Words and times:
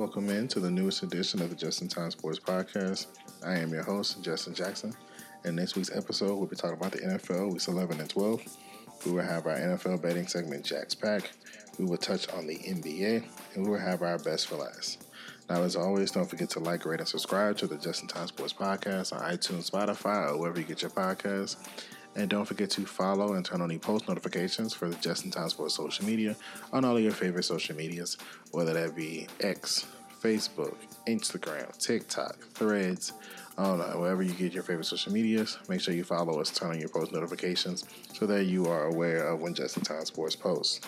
Welcome 0.00 0.30
in 0.30 0.48
to 0.48 0.60
the 0.60 0.70
newest 0.70 1.02
edition 1.02 1.42
of 1.42 1.50
the 1.50 1.54
Justin 1.54 1.86
Time 1.86 2.10
Sports 2.10 2.38
Podcast. 2.38 3.08
I 3.44 3.58
am 3.58 3.70
your 3.70 3.82
host, 3.82 4.22
Justin 4.22 4.54
Jackson. 4.54 4.94
In 5.44 5.56
this 5.56 5.76
week's 5.76 5.94
episode, 5.94 6.36
we'll 6.36 6.46
be 6.46 6.56
talking 6.56 6.78
about 6.78 6.92
the 6.92 7.00
NFL 7.00 7.52
weeks 7.52 7.68
11 7.68 8.00
and 8.00 8.08
12. 8.08 8.42
We 9.04 9.12
will 9.12 9.22
have 9.22 9.44
our 9.44 9.56
NFL 9.56 10.00
betting 10.00 10.26
segment, 10.26 10.64
Jack's 10.64 10.94
Pack. 10.94 11.30
We 11.78 11.84
will 11.84 11.98
touch 11.98 12.30
on 12.30 12.46
the 12.46 12.56
NBA, 12.56 13.24
and 13.54 13.62
we 13.62 13.72
will 13.72 13.78
have 13.78 14.00
our 14.00 14.16
best 14.16 14.46
for 14.46 14.56
last. 14.56 15.04
Now, 15.50 15.64
as 15.64 15.76
always, 15.76 16.12
don't 16.12 16.24
forget 16.24 16.48
to 16.50 16.60
like, 16.60 16.86
rate, 16.86 17.00
and 17.00 17.08
subscribe 17.08 17.58
to 17.58 17.66
the 17.66 17.76
Justin 17.76 18.08
Time 18.08 18.26
Sports 18.26 18.54
Podcast 18.54 19.12
on 19.12 19.20
iTunes, 19.20 19.70
Spotify, 19.70 20.30
or 20.30 20.38
wherever 20.38 20.58
you 20.58 20.64
get 20.64 20.80
your 20.80 20.92
podcasts. 20.92 21.56
And 22.16 22.28
don't 22.28 22.44
forget 22.44 22.70
to 22.70 22.86
follow 22.86 23.34
and 23.34 23.44
turn 23.44 23.60
on 23.60 23.68
the 23.68 23.78
post 23.78 24.08
notifications 24.08 24.74
for 24.74 24.88
the 24.88 24.96
Justin 24.96 25.30
Time 25.30 25.48
Sports 25.48 25.74
social 25.74 26.04
media 26.04 26.34
on 26.72 26.84
all 26.84 26.96
of 26.96 27.02
your 27.02 27.12
favorite 27.12 27.44
social 27.44 27.76
medias, 27.76 28.16
whether 28.50 28.72
that 28.72 28.96
be 28.96 29.28
X, 29.40 29.86
Facebook, 30.22 30.76
Instagram, 31.06 31.76
TikTok, 31.78 32.38
Threads, 32.54 33.12
I 33.56 33.64
don't 33.64 33.78
know, 33.78 34.00
wherever 34.00 34.22
you 34.22 34.32
get 34.32 34.52
your 34.52 34.62
favorite 34.62 34.86
social 34.86 35.12
medias. 35.12 35.58
Make 35.68 35.80
sure 35.80 35.94
you 35.94 36.04
follow 36.04 36.40
us, 36.40 36.50
turn 36.50 36.70
on 36.70 36.80
your 36.80 36.88
post 36.88 37.12
notifications 37.12 37.84
so 38.12 38.26
that 38.26 38.44
you 38.44 38.66
are 38.66 38.84
aware 38.84 39.28
of 39.28 39.40
when 39.40 39.54
Justin 39.54 39.82
Time 39.82 40.04
Sports 40.04 40.36
posts. 40.36 40.80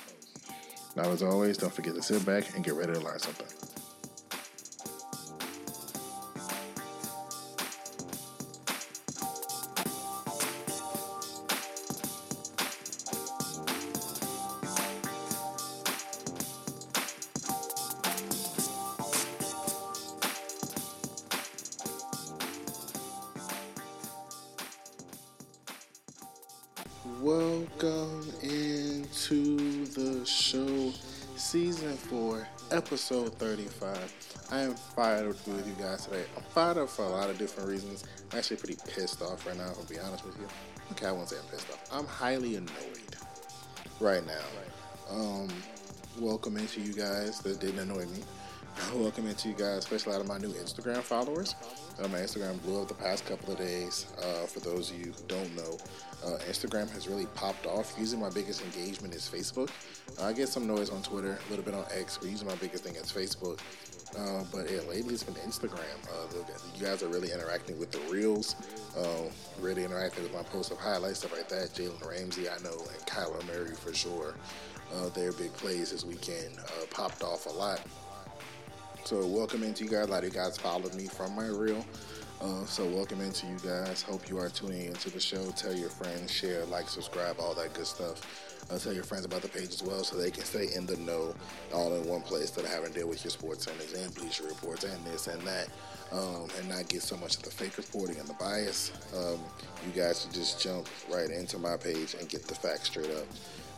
Now, 0.97 1.11
as 1.11 1.23
always, 1.23 1.57
don't 1.57 1.73
forget 1.73 1.95
to 1.95 2.03
sit 2.03 2.25
back 2.27 2.55
and 2.55 2.65
get 2.65 2.75
ready 2.75 2.93
to 2.93 3.01
learn 3.01 3.19
something. 3.19 3.62
35. 33.73 34.49
I 34.51 34.61
am 34.61 34.75
fired 34.75 35.29
up 35.29 35.43
to 35.45 35.51
be 35.51 35.57
with 35.57 35.67
you 35.67 35.75
guys 35.83 36.07
today. 36.07 36.25
I'm 36.37 36.43
fired 36.43 36.79
up 36.79 36.89
for 36.89 37.05
a 37.05 37.09
lot 37.09 37.31
of 37.31 37.39
different 37.39 37.69
reasons. 37.69 38.05
I'm 38.31 38.39
actually 38.39 38.59
pretty 38.59 38.77
pissed 38.89 39.23
off 39.23 39.47
right 39.47 39.57
now, 39.57 39.71
if 39.71 39.79
I'll 39.79 39.85
be 39.85 39.99
honest 39.99 40.25
with 40.25 40.39
you. 40.39 40.47
Okay, 40.93 41.07
I 41.07 41.13
won't 41.13 41.29
say 41.29 41.37
I'm 41.43 41.51
pissed 41.51 41.71
off. 41.71 41.89
I'm 41.93 42.07
highly 42.07 42.57
annoyed 42.57 43.17
right 44.01 44.25
now. 44.27 44.33
Um, 45.11 45.49
welcome 46.19 46.57
into 46.57 46.81
you 46.81 46.93
guys 46.93 47.41
that 47.41 47.61
didn't 47.61 47.81
annoy 47.81 48.07
me. 48.07 48.23
Welcome 48.95 49.27
into 49.27 49.51
you 49.51 49.55
guys, 49.55 49.79
especially 49.79 50.13
a 50.13 50.17
lot 50.17 50.23
of 50.23 50.29
my 50.29 50.39
new 50.39 50.55
Instagram 50.55 51.01
followers. 51.01 51.55
Uh, 52.03 52.09
my 52.09 52.21
Instagram 52.21 52.61
blew 52.63 52.81
up 52.81 52.89
the 52.89 52.95
past 52.95 53.27
couple 53.27 53.53
of 53.53 53.59
days. 53.59 54.07
Uh, 54.19 54.47
for 54.47 54.61
those 54.61 54.91
of 54.91 54.99
you 54.99 55.13
who 55.13 55.23
don't 55.29 55.55
know, 55.55 55.77
uh, 56.25 56.39
Instagram 56.49 56.91
has 56.93 57.07
really 57.07 57.27
popped 57.35 57.67
off. 57.67 57.95
Usually, 57.99 58.21
my 58.21 58.31
biggest 58.31 58.63
engagement 58.63 59.15
is 59.15 59.29
Facebook. 59.29 59.69
I 60.23 60.33
get 60.33 60.49
some 60.49 60.67
noise 60.67 60.91
on 60.91 61.03
Twitter, 61.03 61.39
a 61.47 61.51
little 61.51 61.65
bit 61.65 61.75
on 61.75 61.85
X, 61.93 62.19
but 62.19 62.31
using 62.31 62.47
my 62.47 62.55
biggest 62.57 62.85
thing 62.85 62.95
is 62.97 63.11
Facebook. 63.13 63.59
Uh, 64.17 64.45
but 64.53 64.71
yeah, 64.71 64.81
lately 64.89 65.15
it's 65.15 65.23
been 65.23 65.35
Instagram. 65.37 65.81
Uh, 66.07 66.39
you 66.77 66.85
guys 66.85 67.03
are 67.03 67.09
really 67.09 67.33
interacting 67.33 67.79
with 67.79 67.91
the 67.91 67.99
reels, 68.13 68.57
uh, 68.97 69.31
really 69.61 69.85
interacting 69.85 70.23
with 70.23 70.33
my 70.35 70.43
posts 70.43 70.71
of 70.71 70.79
highlights, 70.79 71.21
stuff 71.21 71.33
like 71.33 71.49
that. 71.49 71.71
Jalen 71.75 72.07
Ramsey, 72.07 72.49
I 72.49 72.59
know, 72.59 72.73
and 72.73 73.07
Kyler 73.07 73.45
Murray 73.47 73.75
for 73.75 73.95
sure. 73.95 74.35
their 75.15 75.33
big 75.33 75.53
plays 75.55 75.93
this 75.93 76.05
weekend 76.05 76.59
popped 76.91 77.23
off 77.23 77.47
a 77.47 77.51
lot. 77.51 77.81
So 79.05 79.27
welcome 79.27 79.63
into 79.63 79.85
you 79.85 79.91
guys. 79.91 80.07
A 80.07 80.11
lot 80.11 80.25
of 80.25 80.33
you 80.33 80.39
guys 80.39 80.57
followed 80.57 80.95
me 80.95 81.07
from 81.07 81.35
my 81.35 81.47
reel. 81.47 81.85
Uh, 82.41 82.65
so 82.67 82.85
welcome 82.87 83.21
into 83.21 83.47
you 83.47 83.57
guys. 83.65 84.03
Hope 84.03 84.29
you 84.29 84.37
are 84.39 84.49
tuning 84.49 84.87
into 84.87 85.11
the 85.11 85.21
show. 85.21 85.51
Tell 85.53 85.73
your 85.73 85.89
friends, 85.89 86.31
share, 86.31 86.65
like, 86.67 86.89
subscribe, 86.89 87.37
all 87.39 87.55
that 87.55 87.73
good 87.73 87.87
stuff. 87.87 88.52
Uh, 88.71 88.79
tell 88.79 88.93
your 88.93 89.05
friends 89.05 89.25
about 89.25 89.43
the 89.43 89.49
page 89.49 89.69
as 89.69 89.83
well 89.83 90.03
so 90.03 90.17
they 90.17 90.31
can 90.31 90.45
stay 90.45 90.69
in 90.75 90.87
the 90.87 90.97
know 90.99 91.35
all 91.75 91.95
in 91.95 92.09
one 92.09 92.23
place 92.23 92.51
that 92.51 92.65
I 92.65 92.69
haven't 92.69 92.95
dealt 92.95 93.09
with 93.09 93.25
your 93.25 93.31
sports 93.31 93.65
centers 93.65 93.93
and 93.93 94.15
bleacher 94.15 94.45
reports 94.45 94.85
and 94.85 95.05
this 95.05 95.27
and 95.27 95.43
that. 95.43 95.69
Um, 96.11 96.49
and 96.59 96.69
not 96.69 96.89
get 96.89 97.03
so 97.03 97.17
much 97.17 97.37
of 97.37 97.43
the 97.43 97.51
fake 97.51 97.79
reporting 97.79 98.19
and 98.19 98.29
the 98.29 98.35
bias. 98.35 98.93
Um, 99.17 99.41
you 99.87 99.93
guys 99.99 100.23
should 100.23 100.35
just 100.35 100.61
jump 100.63 100.87
right 101.11 101.31
into 101.31 101.59
my 101.59 101.77
page 101.77 102.15
and 102.19 102.29
get 102.29 102.47
the 102.47 102.55
facts 102.55 102.89
straight 102.89 103.11
up. 103.11 103.27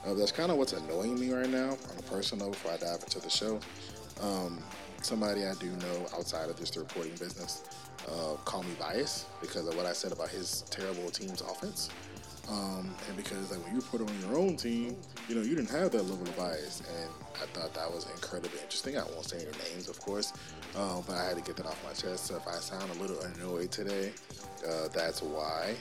Uh, 0.05 0.15
that's 0.15 0.33
kind 0.33 0.51
of 0.51 0.59
what's 0.59 0.73
annoying 0.73 1.19
me 1.19 1.33
right 1.33 1.49
now 1.49 1.71
on 1.71 1.99
a 1.99 2.03
personal 2.03 2.51
before 2.51 2.73
I 2.73 2.77
dive 2.77 3.03
into 3.03 3.21
the 3.21 3.31
show. 3.31 3.61
Um, 4.21 4.63
somebody 5.01 5.45
I 5.45 5.55
do 5.55 5.71
know 5.71 6.07
outside 6.15 6.51
of 6.51 6.57
the 6.57 6.81
reporting 6.81 7.13
business 7.13 7.63
uh, 8.09 8.35
call 8.45 8.63
me 8.63 8.73
biased 8.79 9.27
because 9.41 9.67
of 9.69 9.77
what 9.77 9.87
I 9.87 9.93
said 9.93 10.13
about 10.13 10.29
his 10.29 10.63
terrible 10.71 11.11
team's 11.11 11.41
offense. 11.41 11.91
Um, 12.49 12.95
and 13.09 13.17
because 13.17 13.51
like 13.51 13.65
when 13.65 13.75
you 13.75 13.81
put 13.81 14.01
on 14.01 14.21
your 14.21 14.39
own 14.39 14.57
team, 14.57 14.97
you 15.29 15.35
know 15.35 15.43
you 15.43 15.55
didn't 15.55 15.71
have 15.71 15.93
that 15.93 16.03
level 16.03 16.27
of 16.27 16.37
bias, 16.37 16.83
and 17.01 17.11
I 17.43 17.47
thought 17.47 17.73
that 17.75 17.91
was 17.91 18.07
incredibly 18.11 18.59
interesting. 18.59 18.99
I 18.99 19.05
won't 19.05 19.25
say 19.25 19.39
any 19.39 19.73
names, 19.73 19.89
of 19.89 19.99
course, 20.01 20.33
uh, 20.77 21.01
but 21.07 21.17
I 21.17 21.25
had 21.25 21.37
to 21.37 21.43
get 21.43 21.57
that 21.57 21.67
off 21.67 21.83
my 21.85 21.93
chest. 21.93 22.27
So 22.27 22.37
if 22.37 22.47
I 22.47 22.57
sound 22.57 22.91
a 22.91 23.01
little 23.01 23.19
annoyed 23.21 23.71
today, 23.71 24.13
uh, 24.69 24.89
that's 24.95 25.23
why. 25.23 25.75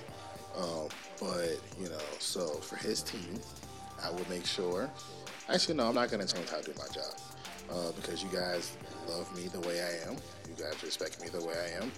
Um, 0.57 0.87
but 1.19 1.59
you 1.79 1.89
know, 1.89 1.97
so 2.19 2.47
for 2.47 2.77
his 2.77 3.01
team, 3.01 3.39
I 4.01 4.09
will 4.11 4.25
make 4.29 4.45
sure. 4.45 4.89
Actually, 5.49 5.75
no, 5.75 5.89
I'm 5.89 5.95
not 5.95 6.09
going 6.09 6.25
to 6.25 6.33
change 6.33 6.49
how 6.49 6.59
I 6.59 6.61
do 6.61 6.73
my 6.77 6.87
job 6.93 7.13
uh, 7.69 7.91
because 7.93 8.23
you 8.23 8.29
guys 8.29 8.77
love 9.09 9.33
me 9.35 9.47
the 9.47 9.59
way 9.61 9.81
I 9.81 10.09
am. 10.09 10.15
You 10.47 10.63
guys 10.63 10.81
respect 10.83 11.21
me 11.21 11.27
the 11.27 11.45
way 11.45 11.53
I 11.53 11.83
am. 11.83 11.91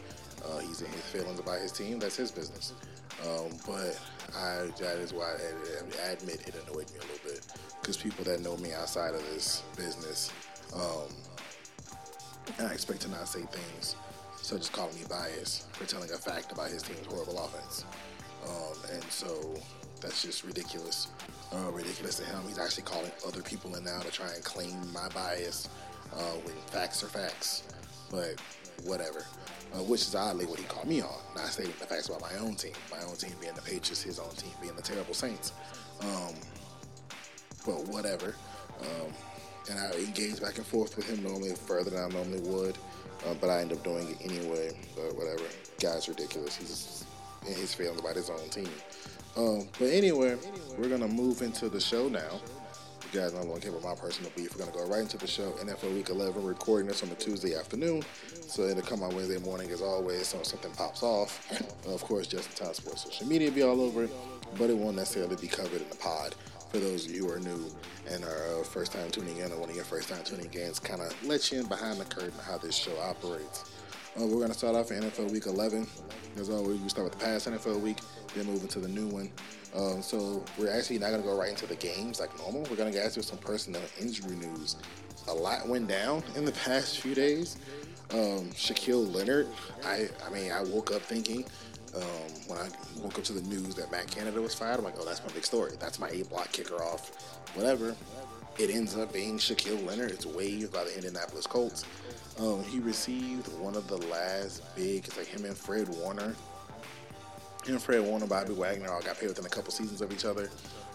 Uh, 0.43 0.59
he's 0.59 0.81
in 0.81 0.91
his 0.91 1.01
feelings 1.01 1.39
about 1.39 1.59
his 1.61 1.71
team. 1.71 1.99
That's 1.99 2.15
his 2.15 2.31
business. 2.31 2.73
Um, 3.23 3.51
but 3.65 3.99
I, 4.35 4.67
that 4.79 4.97
is 4.97 5.13
why 5.13 5.33
I, 5.33 6.07
I, 6.07 6.11
admit 6.11 6.47
it 6.47 6.55
annoyed 6.67 6.91
me 6.91 6.97
a 6.97 7.01
little 7.01 7.23
bit 7.23 7.45
because 7.79 7.95
people 7.95 8.25
that 8.25 8.41
know 8.41 8.57
me 8.57 8.73
outside 8.73 9.15
of 9.15 9.21
this 9.31 9.63
business, 9.77 10.31
um, 10.75 11.07
I 12.59 12.73
expect 12.73 13.01
to 13.01 13.09
not 13.09 13.27
say 13.27 13.41
things 13.41 13.95
such 14.45 14.59
as 14.59 14.69
calling 14.69 14.93
me 14.95 15.01
biased 15.09 15.71
for 15.73 15.85
telling 15.85 16.11
a 16.11 16.17
fact 16.17 16.51
about 16.51 16.69
his 16.69 16.83
team's 16.83 17.07
horrible 17.07 17.39
offense. 17.39 17.83
Um, 18.47 18.77
and 18.93 19.03
so 19.05 19.55
that's 20.01 20.21
just 20.21 20.43
ridiculous. 20.43 21.07
Uh, 21.51 21.71
ridiculous 21.71 22.17
to 22.17 22.25
him. 22.25 22.43
He's 22.47 22.59
actually 22.59 22.83
calling 22.83 23.11
other 23.25 23.41
people 23.41 23.75
in 23.75 23.83
now 23.83 23.99
to 24.01 24.11
try 24.11 24.31
and 24.31 24.43
claim 24.43 24.75
my 24.93 25.09
bias 25.09 25.67
uh, 26.13 26.35
when 26.43 26.55
facts 26.67 27.03
are 27.03 27.07
facts. 27.07 27.63
But 28.11 28.39
whatever. 28.83 29.25
Uh, 29.73 29.83
which 29.83 30.01
is 30.01 30.15
oddly 30.15 30.45
what 30.45 30.57
he 30.57 30.65
called 30.65 30.87
me 30.87 31.01
on, 31.01 31.19
not 31.35 31.47
stating 31.47 31.73
the 31.79 31.85
facts 31.85 32.07
about 32.07 32.21
my 32.21 32.33
own 32.39 32.55
team. 32.55 32.71
My 32.89 33.03
own 33.05 33.15
team 33.15 33.33
being 33.41 33.53
the 33.55 33.61
Patriots, 33.61 34.03
his 34.03 34.19
own 34.19 34.29
team 34.35 34.51
being 34.61 34.75
the 34.75 34.81
terrible 34.81 35.13
Saints. 35.13 35.51
Um, 36.01 36.33
but 37.65 37.85
whatever. 37.87 38.35
Um, 38.79 39.11
and 39.69 39.79
I 39.79 39.91
engage 39.97 40.39
back 40.41 40.57
and 40.57 40.65
forth 40.65 40.95
with 40.95 41.09
him 41.09 41.23
normally 41.23 41.55
further 41.55 41.89
than 41.89 42.03
I 42.03 42.07
normally 42.07 42.39
would. 42.41 42.77
Uh, 43.25 43.33
but 43.41 43.49
I 43.49 43.61
end 43.61 43.73
up 43.73 43.83
doing 43.83 44.07
it 44.09 44.17
anyway. 44.23 44.77
But 44.95 45.15
whatever. 45.15 45.43
Guy's 45.79 46.07
ridiculous. 46.07 46.55
He's 46.55 47.05
in 47.47 47.55
his 47.55 47.73
feelings 47.73 47.99
about 47.99 48.15
his 48.15 48.29
own 48.29 48.49
team. 48.49 48.69
Um, 49.35 49.67
but 49.79 49.89
anyway, 49.89 50.37
we're 50.77 50.89
gonna 50.89 51.07
move 51.07 51.41
into 51.41 51.67
the 51.69 51.79
show 51.79 52.07
now. 52.07 52.39
Guys 53.15 53.31
want 53.31 53.61
to 53.61 53.69
care 53.69 53.69
about 53.69 53.95
my 53.95 53.95
personal 53.95 54.29
beef. 54.35 54.53
We're 54.53 54.65
gonna 54.65 54.77
go 54.77 54.85
right 54.91 54.99
into 54.99 55.17
the 55.17 55.25
show. 55.25 55.51
NFL 55.51 55.93
Week 55.93 56.09
11. 56.09 56.35
We're 56.35 56.49
recording 56.49 56.87
this 56.89 57.01
on 57.01 57.07
a 57.07 57.15
Tuesday 57.15 57.55
afternoon, 57.55 58.03
so 58.41 58.63
it'll 58.63 58.81
come 58.81 59.03
out 59.03 59.13
Wednesday 59.13 59.37
morning 59.37 59.71
as 59.71 59.81
always. 59.81 60.27
So 60.27 60.43
something 60.43 60.71
pops 60.71 61.01
off, 61.01 61.49
of 61.87 62.03
course, 62.03 62.27
Justin 62.27 62.65
Time 62.65 62.73
Sports 62.73 63.03
social 63.03 63.25
media 63.25 63.49
be 63.51 63.63
all 63.63 63.79
over 63.79 64.03
it, 64.03 64.09
but 64.57 64.69
it 64.69 64.75
won't 64.75 64.97
necessarily 64.97 65.37
be 65.37 65.47
covered 65.47 65.81
in 65.81 65.87
the 65.87 65.95
pod. 65.95 66.35
For 66.71 66.79
those 66.79 67.05
of 67.05 67.11
you 67.15 67.27
who 67.27 67.31
are 67.31 67.39
new 67.39 67.71
and 68.11 68.25
are 68.25 68.59
uh, 68.59 68.63
first 68.63 68.91
time 68.91 69.09
tuning 69.11 69.37
in, 69.37 69.49
or 69.49 69.59
one 69.61 69.69
of 69.69 69.75
your 69.77 69.85
first 69.85 70.09
time 70.09 70.25
tuning 70.25 70.53
in, 70.53 70.73
kind 70.83 70.99
of 70.99 71.15
let 71.25 71.53
you 71.53 71.61
in 71.61 71.67
behind 71.67 72.01
the 72.01 72.05
curtain 72.05 72.33
how 72.45 72.57
this 72.57 72.75
show 72.75 72.99
operates. 72.99 73.63
Uh, 74.19 74.25
we're 74.25 74.39
going 74.39 74.51
to 74.51 74.57
start 74.57 74.75
off 74.75 74.91
in 74.91 75.01
NFL 75.03 75.31
Week 75.31 75.45
11. 75.45 75.87
As 76.37 76.49
always, 76.49 76.81
we 76.81 76.89
start 76.89 77.05
with 77.09 77.17
the 77.17 77.25
past 77.25 77.47
NFL 77.47 77.79
week, 77.79 77.99
then 78.35 78.45
move 78.45 78.61
into 78.61 78.79
the 78.79 78.89
new 78.89 79.07
one. 79.07 79.31
Um, 79.75 80.01
so 80.01 80.43
we're 80.57 80.71
actually 80.71 80.99
not 80.99 81.09
going 81.09 81.21
to 81.21 81.27
go 81.27 81.37
right 81.37 81.49
into 81.49 81.65
the 81.65 81.75
games 81.75 82.19
like 82.19 82.35
normal. 82.37 82.61
We're 82.69 82.77
going 82.77 82.91
to 82.91 82.97
get 82.97 83.05
into 83.05 83.21
some 83.23 83.37
personnel 83.39 83.81
injury 83.99 84.35
news. 84.35 84.77
A 85.27 85.33
lot 85.33 85.67
went 85.67 85.87
down 85.87 86.23
in 86.35 86.45
the 86.45 86.51
past 86.65 86.99
few 86.99 87.13
days. 87.13 87.57
Um, 88.11 88.51
Shaquille 88.51 89.13
Leonard, 89.13 89.47
I, 89.83 90.07
I 90.25 90.29
mean, 90.29 90.51
I 90.51 90.63
woke 90.63 90.93
up 90.93 91.01
thinking 91.01 91.43
um, 91.95 92.01
when 92.47 92.59
I 92.59 92.69
woke 93.01 93.17
up 93.17 93.23
to 93.25 93.33
the 93.33 93.41
news 93.49 93.75
that 93.75 93.91
Matt 93.91 94.09
Canada 94.11 94.41
was 94.41 94.53
fired. 94.53 94.77
I'm 94.77 94.85
like, 94.85 94.95
oh, 94.99 95.05
that's 95.05 95.23
my 95.25 95.33
big 95.33 95.43
story. 95.43 95.73
That's 95.79 95.99
my 95.99 96.09
eight 96.09 96.29
block 96.29 96.51
kicker 96.51 96.81
off, 96.81 97.11
whatever. 97.55 97.95
It 98.57 98.69
ends 98.69 98.95
up 98.95 99.11
being 99.11 99.37
Shaquille 99.37 99.85
Leonard. 99.85 100.11
It's 100.11 100.25
waived 100.25 100.71
by 100.71 100.85
the 100.85 100.95
Indianapolis 100.95 101.47
Colts. 101.47 101.83
Um, 102.39 102.63
he 102.63 102.79
received 102.79 103.47
one 103.59 103.75
of 103.75 103.87
the 103.87 103.97
last 104.07 104.63
big, 104.75 105.05
it's 105.07 105.17
like 105.17 105.27
him 105.27 105.45
and 105.45 105.57
Fred 105.57 105.89
Warner. 105.89 106.35
And 107.67 107.81
Fred 107.81 108.01
Warner, 108.01 108.27
Bobby 108.27 108.53
Wagner 108.53 108.91
all 108.91 109.01
got 109.01 109.17
paid 109.19 109.27
within 109.27 109.45
a 109.45 109.49
couple 109.49 109.71
seasons 109.71 110.01
of 110.01 110.11
each 110.11 110.25
other. 110.25 110.49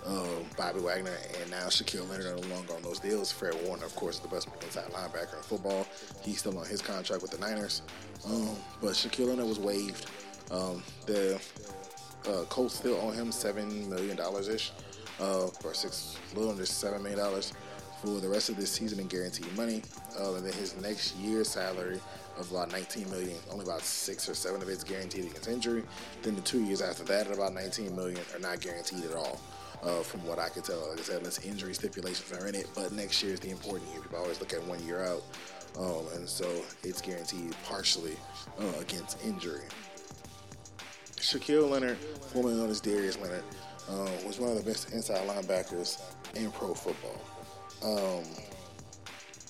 uh, 0.07 0.25
Bobby 0.57 0.81
Wagner, 0.81 1.13
and 1.41 1.51
now 1.51 1.67
Shaquille 1.67 2.09
Leonard 2.09 2.27
are 2.27 2.37
no 2.37 2.55
longer 2.55 2.75
on 2.75 2.83
those 2.83 3.01
deals. 3.01 3.31
Fred 3.31 3.55
Warner, 3.67 3.85
of 3.85 3.95
course, 3.97 4.15
is 4.17 4.21
the 4.21 4.29
best 4.29 4.49
inside 4.63 4.85
linebacker 4.93 5.37
in 5.37 5.43
football. 5.43 5.87
He's 6.23 6.39
still 6.39 6.57
on 6.59 6.67
his 6.67 6.81
contract 6.81 7.21
with 7.23 7.33
the 7.33 7.39
Niners. 7.39 7.83
Um, 8.25 8.57
but 8.81 8.93
Shaquille 8.93 9.29
Leonard 9.29 9.47
was 9.47 9.59
waived. 9.59 10.07
Um, 10.51 10.83
the 11.07 11.41
uh, 12.29 12.45
Colts 12.49 12.77
still 12.77 12.97
owe 13.03 13.11
him 13.11 13.29
$7 13.31 13.89
million 13.89 14.19
ish, 14.55 14.73
uh, 15.21 15.49
or 15.65 15.75
six, 15.75 16.17
a 16.33 16.39
little 16.39 16.51
under 16.53 16.65
$7 16.65 17.03
million 17.03 17.43
for 18.03 18.21
the 18.21 18.29
rest 18.29 18.49
of 18.49 18.57
this 18.57 18.71
season 18.71 19.01
in 19.01 19.07
guaranteed 19.07 19.55
money. 19.57 19.83
Uh, 20.19 20.35
and 20.35 20.47
then 20.47 20.53
his 20.55 20.81
next 20.81 21.15
year's 21.17 21.49
salary 21.49 22.01
of 22.41 22.51
about 22.51 22.73
19 22.73 23.11
million, 23.11 23.37
only 23.53 23.65
about 23.65 23.83
six 23.83 24.29
or 24.29 24.35
seven 24.35 24.63
of 24.63 24.69
it's 24.69 24.83
guaranteed 24.83 25.27
against 25.27 25.49
injury. 25.49 25.83
Then 26.23 26.35
the 26.35 26.41
two 26.41 26.63
years 26.65 26.81
after 26.81 27.05
that, 27.05 27.27
at 27.27 27.35
about 27.35 27.53
19 27.53 27.95
million, 27.95 28.21
are 28.35 28.41
not 28.41 28.61
guaranteed 28.61 29.05
at 29.05 29.15
all. 29.15 29.41
Uh, 29.83 30.03
from 30.03 30.23
what 30.27 30.39
I 30.39 30.51
could 30.51 30.65
tell, 30.65 30.91
like 30.91 30.99
I 30.99 31.03
said, 31.03 31.19
unless 31.19 31.43
injury 31.43 31.73
stipulations 31.73 32.31
are 32.39 32.47
in 32.47 32.55
it. 32.55 32.69
But 32.75 32.93
next 32.93 33.23
year 33.23 33.33
is 33.33 33.41
the 33.41 33.51
important 33.51 33.91
year. 33.93 34.03
People 34.03 34.19
always 34.19 34.39
look 34.39 34.53
at 34.53 34.63
one 34.65 34.85
year 34.85 35.03
out, 35.05 35.23
um, 35.79 36.07
and 36.15 36.29
so 36.29 36.47
it's 36.83 37.01
guaranteed 37.01 37.57
partially 37.65 38.17
uh, 38.59 38.79
against 38.79 39.25
injury. 39.25 39.65
Shaquille 41.17 41.71
Leonard, 41.71 41.97
formerly 41.97 42.57
known 42.57 42.69
as 42.69 42.81
Darius 42.81 43.19
Leonard, 43.19 43.45
uh, 43.89 44.11
was 44.27 44.39
one 44.39 44.51
of 44.51 44.57
the 44.57 44.63
best 44.63 44.93
inside 44.93 45.27
linebackers 45.27 46.03
in 46.35 46.51
pro 46.51 46.75
football. 46.75 47.19
Um, 47.83 48.25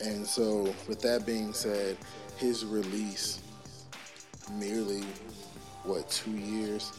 and 0.01 0.27
so, 0.27 0.75
with 0.89 1.01
that 1.03 1.27
being 1.27 1.53
said, 1.53 1.97
his 2.41 2.65
release 2.65 3.43
merely 4.53 5.03
what 5.85 6.09
two 6.11 6.33
years 6.33 6.93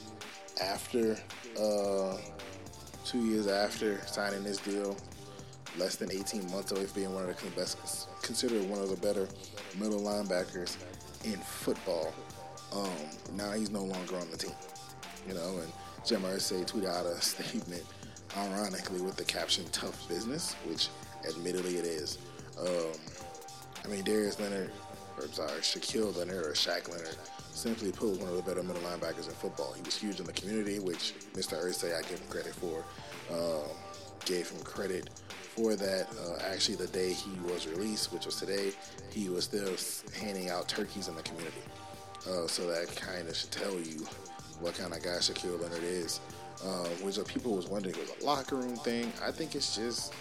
after 0.62 1.18
uh, 1.60 2.16
two 3.04 3.26
years 3.26 3.48
after 3.48 4.00
signing 4.06 4.44
this 4.44 4.58
deal, 4.58 4.96
less 5.78 5.96
than 5.96 6.12
18 6.12 6.50
months 6.52 6.72
away 6.72 6.86
from 6.86 7.02
being 7.02 7.14
one 7.14 7.28
of 7.28 7.42
the 7.42 7.50
best, 7.60 8.08
considered 8.22 8.70
one 8.70 8.80
of 8.80 8.90
the 8.90 8.96
better 8.98 9.28
middle 9.80 10.00
linebackers 10.00 10.78
in 11.26 11.38
football. 11.38 12.14
Um, 12.72 12.92
now 13.36 13.52
he's 13.52 13.72
no 13.72 13.84
longer 13.84 14.18
on 14.18 14.30
the 14.30 14.38
team, 14.38 14.54
you 15.28 15.34
know. 15.34 15.58
And 15.58 15.72
Jim 16.06 16.22
Irsay 16.22 16.66
tweeted 16.66 16.88
out 16.88 17.06
a 17.08 17.20
statement, 17.22 17.84
ironically, 18.38 19.02
with 19.02 19.18
the 19.18 19.26
caption 19.26 19.66
"Tough 19.72 20.08
Business," 20.08 20.54
which, 20.68 20.90
admittedly, 21.28 21.78
it 21.78 21.86
is. 21.86 22.20
Um, 22.60 22.94
I 23.84 23.88
mean, 23.88 24.04
Darius 24.04 24.40
Leonard 24.40 24.72
or 25.22 25.28
sorry, 25.28 25.60
Shaquille 25.62 26.16
Leonard 26.18 26.46
or 26.46 26.54
Shaq 26.54 26.90
Leonard, 26.90 27.16
simply 27.52 27.92
put, 27.92 28.20
one 28.20 28.30
of 28.30 28.36
the 28.36 28.42
better 28.42 28.64
middle 28.64 28.82
linebackers 28.82 29.28
in 29.28 29.34
football. 29.34 29.74
He 29.74 29.82
was 29.84 29.96
huge 29.96 30.20
in 30.20 30.26
the 30.26 30.34
community, 30.34 30.80
which 30.80 31.14
Mr. 31.34 31.62
Irsay, 31.64 31.98
I 31.98 32.02
give 32.02 32.20
him 32.20 32.28
credit 32.30 32.56
for. 32.56 32.84
Um, 33.32 33.70
gave 34.26 34.50
him 34.50 34.62
credit 34.64 35.10
for 35.56 35.76
that. 35.76 36.08
Uh, 36.12 36.42
actually, 36.52 36.76
the 36.76 36.88
day 36.88 37.14
he 37.14 37.32
was 37.42 37.68
released, 37.68 38.14
which 38.14 38.26
was 38.26 38.36
today, 38.36 38.72
he 39.12 39.30
was 39.30 39.46
still 39.46 39.76
handing 40.20 40.50
out 40.50 40.68
turkeys 40.68 41.08
in 41.08 41.16
the 41.16 41.24
community. 41.24 41.62
Uh, 42.30 42.48
so 42.48 42.68
that 42.68 42.96
kind 42.96 43.28
of 43.28 43.36
should 43.36 43.52
tell 43.52 43.74
you 43.74 44.06
what 44.60 44.76
kind 44.76 44.94
of 44.94 45.02
guy 45.02 45.18
Shaquille 45.18 45.62
Leonard 45.62 45.84
is. 45.84 46.20
Uh, 46.64 46.86
which 47.02 47.18
people 47.26 47.56
was 47.56 47.68
wondering 47.68 47.96
was 47.98 48.12
a 48.22 48.26
locker 48.26 48.56
room 48.56 48.76
thing. 48.76 49.12
I 49.26 49.32
think 49.32 49.56
it's 49.56 49.76
just 49.76 50.14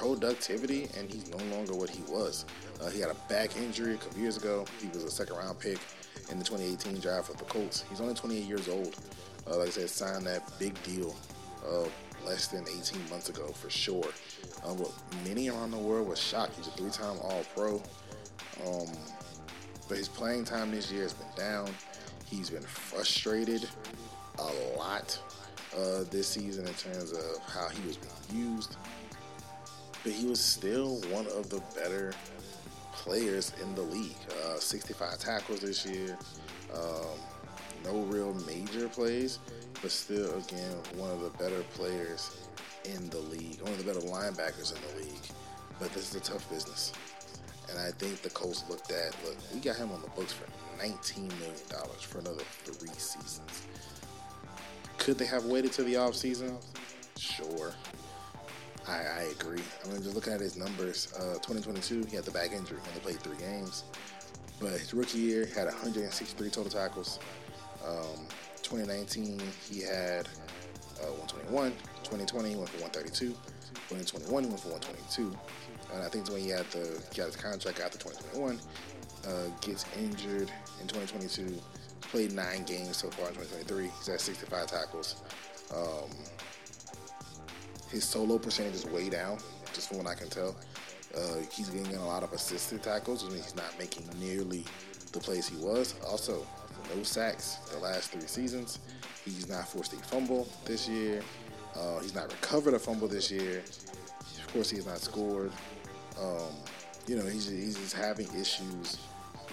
productivity, 0.00 0.88
and 0.98 1.10
he's 1.10 1.28
no 1.28 1.36
longer 1.54 1.74
what 1.74 1.90
he 1.90 2.02
was. 2.10 2.46
Uh, 2.82 2.88
he 2.88 3.00
had 3.00 3.10
a 3.10 3.16
back 3.28 3.54
injury 3.56 3.94
a 3.94 3.96
couple 3.98 4.18
years 4.18 4.38
ago. 4.38 4.64
He 4.80 4.88
was 4.88 5.04
a 5.04 5.10
second 5.10 5.36
round 5.36 5.58
pick 5.60 5.78
in 6.30 6.38
the 6.38 6.44
2018 6.44 7.00
draft 7.00 7.28
with 7.28 7.36
the 7.36 7.44
Colts. 7.44 7.84
He's 7.90 8.00
only 8.00 8.14
28 8.14 8.44
years 8.44 8.68
old. 8.68 8.96
Uh, 9.46 9.58
like 9.58 9.68
I 9.68 9.70
said, 9.70 9.90
signed 9.90 10.26
that 10.26 10.42
big 10.58 10.82
deal 10.84 11.14
uh, 11.68 11.84
less 12.26 12.48
than 12.48 12.62
18 12.62 13.10
months 13.10 13.28
ago 13.28 13.48
for 13.48 13.68
sure. 13.68 14.08
Uh, 14.64 14.72
what 14.72 14.90
many 15.28 15.50
around 15.50 15.70
the 15.70 15.78
world 15.78 16.08
was 16.08 16.18
shocked. 16.18 16.56
He's 16.56 16.66
a 16.66 16.70
three 16.70 16.90
time 16.90 17.18
All 17.22 17.44
Pro. 17.54 17.76
Um, 18.66 18.88
but 19.86 19.98
his 19.98 20.08
playing 20.08 20.44
time 20.44 20.70
this 20.70 20.90
year 20.90 21.02
has 21.02 21.12
been 21.12 21.26
down. 21.36 21.68
He's 22.24 22.48
been 22.48 22.62
frustrated 22.62 23.68
a 24.38 24.78
lot 24.78 25.18
uh, 25.76 26.04
this 26.10 26.28
season 26.28 26.66
in 26.66 26.74
terms 26.74 27.12
of 27.12 27.38
how 27.52 27.68
he 27.68 27.86
was 27.86 27.98
being 27.98 28.54
used. 28.54 28.76
But 30.02 30.12
he 30.12 30.26
was 30.26 30.40
still 30.40 30.96
one 31.12 31.26
of 31.26 31.50
the 31.50 31.62
better 31.74 32.12
players 32.92 33.52
in 33.62 33.74
the 33.74 33.82
league. 33.82 34.16
Uh, 34.44 34.58
65 34.58 35.18
tackles 35.18 35.60
this 35.60 35.84
year. 35.86 36.16
Um, 36.74 37.18
no 37.84 38.00
real 38.02 38.34
major 38.46 38.88
plays, 38.88 39.38
but 39.80 39.90
still, 39.90 40.38
again, 40.38 40.76
one 40.96 41.10
of 41.10 41.20
the 41.20 41.30
better 41.30 41.62
players 41.74 42.46
in 42.84 43.08
the 43.10 43.18
league, 43.18 43.60
one 43.62 43.72
of 43.72 43.78
the 43.78 43.84
better 43.84 44.06
linebackers 44.06 44.74
in 44.74 44.80
the 44.88 45.04
league. 45.04 45.22
But 45.78 45.92
this 45.92 46.10
is 46.10 46.16
a 46.16 46.20
tough 46.20 46.48
business. 46.50 46.92
And 47.70 47.78
I 47.78 47.90
think 47.92 48.20
the 48.22 48.30
Colts 48.30 48.64
looked 48.68 48.90
at, 48.90 49.16
look, 49.24 49.36
we 49.54 49.60
got 49.60 49.76
him 49.76 49.92
on 49.92 50.02
the 50.02 50.08
books 50.08 50.32
for 50.32 50.44
$19 50.82 51.28
million 51.38 51.56
for 52.00 52.18
another 52.18 52.42
three 52.64 52.88
seasons. 52.88 53.62
Could 54.98 55.18
they 55.18 55.26
have 55.26 55.44
waited 55.44 55.72
to 55.72 55.82
the 55.82 55.94
offseason? 55.94 56.56
Sure. 57.16 57.72
I, 58.88 58.92
I 58.92 59.26
agree. 59.38 59.62
I 59.84 59.88
mean, 59.88 60.02
just 60.02 60.14
looking 60.14 60.32
at 60.32 60.40
his 60.40 60.56
numbers, 60.56 61.12
uh, 61.16 61.34
2022, 61.34 62.06
he 62.08 62.16
had 62.16 62.24
the 62.24 62.30
back 62.30 62.52
injury, 62.52 62.78
only 62.88 63.00
played 63.00 63.20
three 63.20 63.36
games. 63.36 63.84
But 64.60 64.72
his 64.72 64.92
rookie 64.92 65.18
year, 65.18 65.46
had 65.46 65.66
163 65.66 66.50
total 66.50 66.70
tackles. 66.70 67.18
Um, 67.86 68.26
2019, 68.62 69.40
he 69.68 69.80
had 69.80 70.28
uh, 71.02 71.12
121. 71.16 71.72
2020, 72.04 72.50
he 72.50 72.56
went 72.56 72.68
for 72.68 72.82
132. 72.82 73.28
2021, 73.88 74.44
he 74.44 74.48
went 74.48 74.60
for 74.60 74.68
122. 74.68 75.36
And 75.94 76.02
I 76.04 76.08
think 76.08 76.28
when 76.28 76.40
he 76.40 76.48
had 76.50 76.66
the 76.70 77.00
he 77.10 77.16
got 77.16 77.26
his 77.26 77.36
contract 77.36 77.80
after 77.80 77.98
2021, 77.98 78.60
uh, 79.26 79.50
gets 79.60 79.84
injured 79.98 80.50
in 80.80 80.86
2022. 80.86 81.60
Played 82.02 82.32
nine 82.32 82.64
games 82.64 82.96
so 82.96 83.08
far 83.10 83.28
in 83.28 83.34
2023. 83.34 83.90
He's 83.98 84.08
at 84.08 84.20
65 84.20 84.66
tackles. 84.66 85.16
Um, 85.74 86.10
his 87.90 88.04
solo 88.04 88.38
percentage 88.38 88.74
is 88.74 88.86
way 88.86 89.08
down, 89.08 89.38
just 89.72 89.88
from 89.88 89.98
what 89.98 90.06
I 90.06 90.14
can 90.14 90.28
tell. 90.28 90.56
Uh, 91.16 91.36
he's 91.50 91.68
getting 91.70 91.96
a 91.96 92.06
lot 92.06 92.22
of 92.22 92.32
assisted 92.32 92.82
tackles, 92.82 93.24
means 93.24 93.44
he's 93.44 93.56
not 93.56 93.76
making 93.78 94.08
nearly 94.20 94.64
the 95.12 95.18
plays 95.18 95.48
he 95.48 95.56
was. 95.56 95.94
Also, 96.06 96.46
no 96.94 97.02
sacks 97.02 97.56
the 97.72 97.78
last 97.78 98.12
three 98.12 98.26
seasons. 98.26 98.78
He's 99.24 99.48
not 99.48 99.68
forced 99.68 99.92
a 99.92 99.96
fumble 99.96 100.48
this 100.64 100.88
year. 100.88 101.22
Uh, 101.74 102.00
he's 102.00 102.14
not 102.14 102.30
recovered 102.30 102.74
a 102.74 102.78
fumble 102.78 103.08
this 103.08 103.30
year. 103.30 103.62
Of 104.44 104.52
course, 104.52 104.70
he 104.70 104.76
has 104.76 104.86
not 104.86 104.98
scored. 104.98 105.52
Um, 106.20 106.52
you 107.06 107.16
know, 107.16 107.24
he's, 107.24 107.48
he's 107.48 107.76
just 107.76 107.96
having 107.96 108.28
issues 108.38 108.98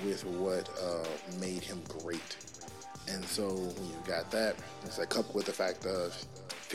with 0.06 0.24
what 0.26 0.70
uh, 0.82 1.08
made 1.40 1.64
him 1.64 1.82
great. 1.88 2.38
And 3.08 3.24
so 3.26 3.48
when 3.48 3.88
you 3.88 3.96
got 4.06 4.30
that, 4.32 4.56
it's 4.84 5.00
like 5.00 5.10
coupled 5.10 5.36
with 5.36 5.46
the 5.46 5.54
fact 5.54 5.86
of 5.86 6.16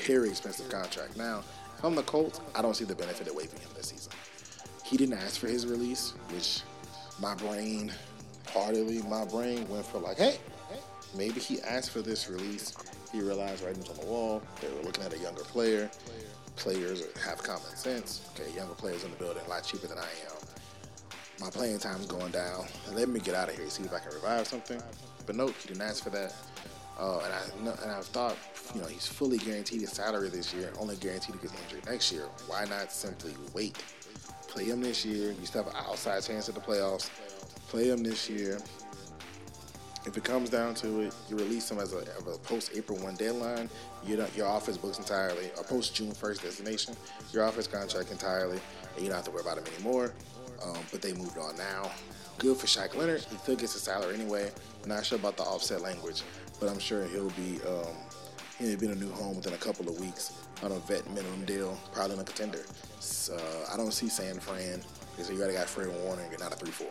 very 0.00 0.28
expensive 0.28 0.68
contract. 0.68 1.16
Now, 1.16 1.42
I'm 1.82 1.94
the 1.94 2.02
Colts, 2.02 2.40
I 2.54 2.62
don't 2.62 2.74
see 2.74 2.84
the 2.84 2.94
benefit 2.94 3.28
of 3.28 3.34
waiving 3.34 3.60
him 3.60 3.70
this 3.76 3.88
season. 3.88 4.12
He 4.84 4.96
didn't 4.96 5.18
ask 5.18 5.40
for 5.40 5.48
his 5.48 5.66
release, 5.66 6.14
which 6.30 6.62
my 7.20 7.34
brain, 7.34 7.92
partly 8.44 9.02
my 9.02 9.24
brain 9.24 9.68
went 9.68 9.86
for 9.86 9.98
like, 9.98 10.18
hey, 10.18 10.38
maybe 11.16 11.40
he 11.40 11.60
asked 11.62 11.90
for 11.90 12.02
this 12.02 12.28
release. 12.28 12.74
He 13.12 13.20
realized 13.20 13.64
writing's 13.64 13.88
on 13.88 13.96
the 13.96 14.06
wall. 14.06 14.42
They 14.60 14.68
were 14.68 14.82
looking 14.82 15.04
at 15.04 15.12
a 15.12 15.18
younger 15.18 15.42
player. 15.42 15.90
Players 16.56 17.04
have 17.24 17.42
common 17.42 17.74
sense. 17.74 18.28
Okay, 18.34 18.54
younger 18.54 18.74
players 18.74 19.04
in 19.04 19.10
the 19.10 19.16
building, 19.16 19.42
a 19.46 19.48
lot 19.48 19.64
cheaper 19.64 19.86
than 19.86 19.98
I 19.98 20.02
am. 20.02 20.36
My 21.40 21.50
playing 21.50 21.78
time's 21.78 22.06
going 22.06 22.30
down. 22.30 22.66
Let 22.92 23.08
me 23.08 23.18
get 23.18 23.34
out 23.34 23.48
of 23.48 23.56
here, 23.56 23.68
see 23.68 23.82
if 23.82 23.92
I 23.92 23.98
can 23.98 24.12
revive 24.14 24.46
something. 24.46 24.80
But 25.26 25.36
nope, 25.36 25.54
he 25.60 25.68
didn't 25.68 25.82
ask 25.82 26.04
for 26.04 26.10
that. 26.10 26.34
Uh, 26.98 27.20
and 27.24 27.32
I 27.32 27.82
and 27.82 27.90
I've 27.90 28.06
thought, 28.06 28.36
you 28.74 28.80
know, 28.80 28.86
he's 28.86 29.06
fully 29.06 29.38
guaranteed 29.38 29.80
his 29.80 29.92
salary 29.92 30.28
this 30.28 30.52
year, 30.54 30.72
only 30.78 30.96
guaranteed 30.96 31.34
to 31.40 31.46
get 31.46 31.56
injured 31.64 31.86
next 31.86 32.12
year. 32.12 32.26
Why 32.46 32.64
not 32.66 32.92
simply 32.92 33.34
wait? 33.54 33.82
Play 34.48 34.64
him 34.64 34.82
this 34.82 35.04
year. 35.04 35.32
You 35.32 35.46
still 35.46 35.64
have 35.64 35.72
an 35.74 35.80
outside 35.88 36.22
chance 36.22 36.48
at 36.48 36.54
the 36.54 36.60
playoffs. 36.60 37.10
Play 37.68 37.88
him 37.88 38.02
this 38.02 38.28
year. 38.28 38.58
If 40.04 40.16
it 40.16 40.24
comes 40.24 40.50
down 40.50 40.74
to 40.74 41.02
it, 41.02 41.14
you 41.28 41.36
release 41.36 41.70
him 41.70 41.78
as 41.78 41.92
a, 41.92 41.98
a 41.98 42.38
post 42.38 42.72
April 42.74 42.98
1 42.98 43.14
deadline. 43.14 43.70
You 44.04 44.16
don't, 44.16 44.36
your 44.36 44.48
office 44.48 44.76
books 44.76 44.98
entirely, 44.98 45.50
a 45.58 45.62
post 45.62 45.94
June 45.94 46.10
1st 46.10 46.42
destination, 46.42 46.96
your 47.32 47.44
office 47.44 47.68
contract 47.68 48.10
entirely, 48.10 48.58
and 48.96 49.04
you 49.04 49.06
don't 49.06 49.16
have 49.16 49.24
to 49.26 49.30
worry 49.30 49.42
about 49.42 49.58
him 49.58 49.64
anymore. 49.74 50.12
Um, 50.64 50.78
but 50.90 51.02
they 51.02 51.12
moved 51.14 51.38
on 51.38 51.56
now. 51.56 51.90
Good 52.38 52.56
for 52.56 52.66
Shaq 52.66 52.96
Leonard. 52.96 53.22
He 53.30 53.36
still 53.36 53.56
gets 53.56 53.74
a 53.76 53.78
salary 53.78 54.14
anyway. 54.14 54.50
Not 54.86 55.06
sure 55.06 55.18
about 55.18 55.36
the 55.36 55.44
offset 55.44 55.80
language 55.80 56.22
but 56.60 56.68
I'm 56.68 56.78
sure 56.78 57.04
he'll 57.04 57.30
be 57.30 57.60
um, 57.66 57.94
he'll 58.58 58.78
be 58.78 58.86
in 58.86 58.92
a 58.92 58.96
new 58.96 59.10
home 59.10 59.36
within 59.36 59.54
a 59.54 59.58
couple 59.58 59.88
of 59.88 59.98
weeks 60.00 60.32
on 60.62 60.72
a 60.72 60.78
vet 60.80 61.08
minimum 61.10 61.44
deal, 61.44 61.78
probably 61.92 62.14
in 62.14 62.20
a 62.20 62.24
contender. 62.24 62.64
So, 63.00 63.36
I 63.72 63.76
don't 63.76 63.92
see 63.92 64.08
San 64.08 64.38
Fran 64.38 64.80
because 65.10 65.28
you 65.30 65.38
already 65.38 65.54
got 65.54 65.68
Fred 65.68 65.88
Warner 66.02 66.22
and 66.22 66.30
you're 66.30 66.40
not 66.40 66.52
a 66.52 66.56
3 66.56 66.70
4. 66.70 66.86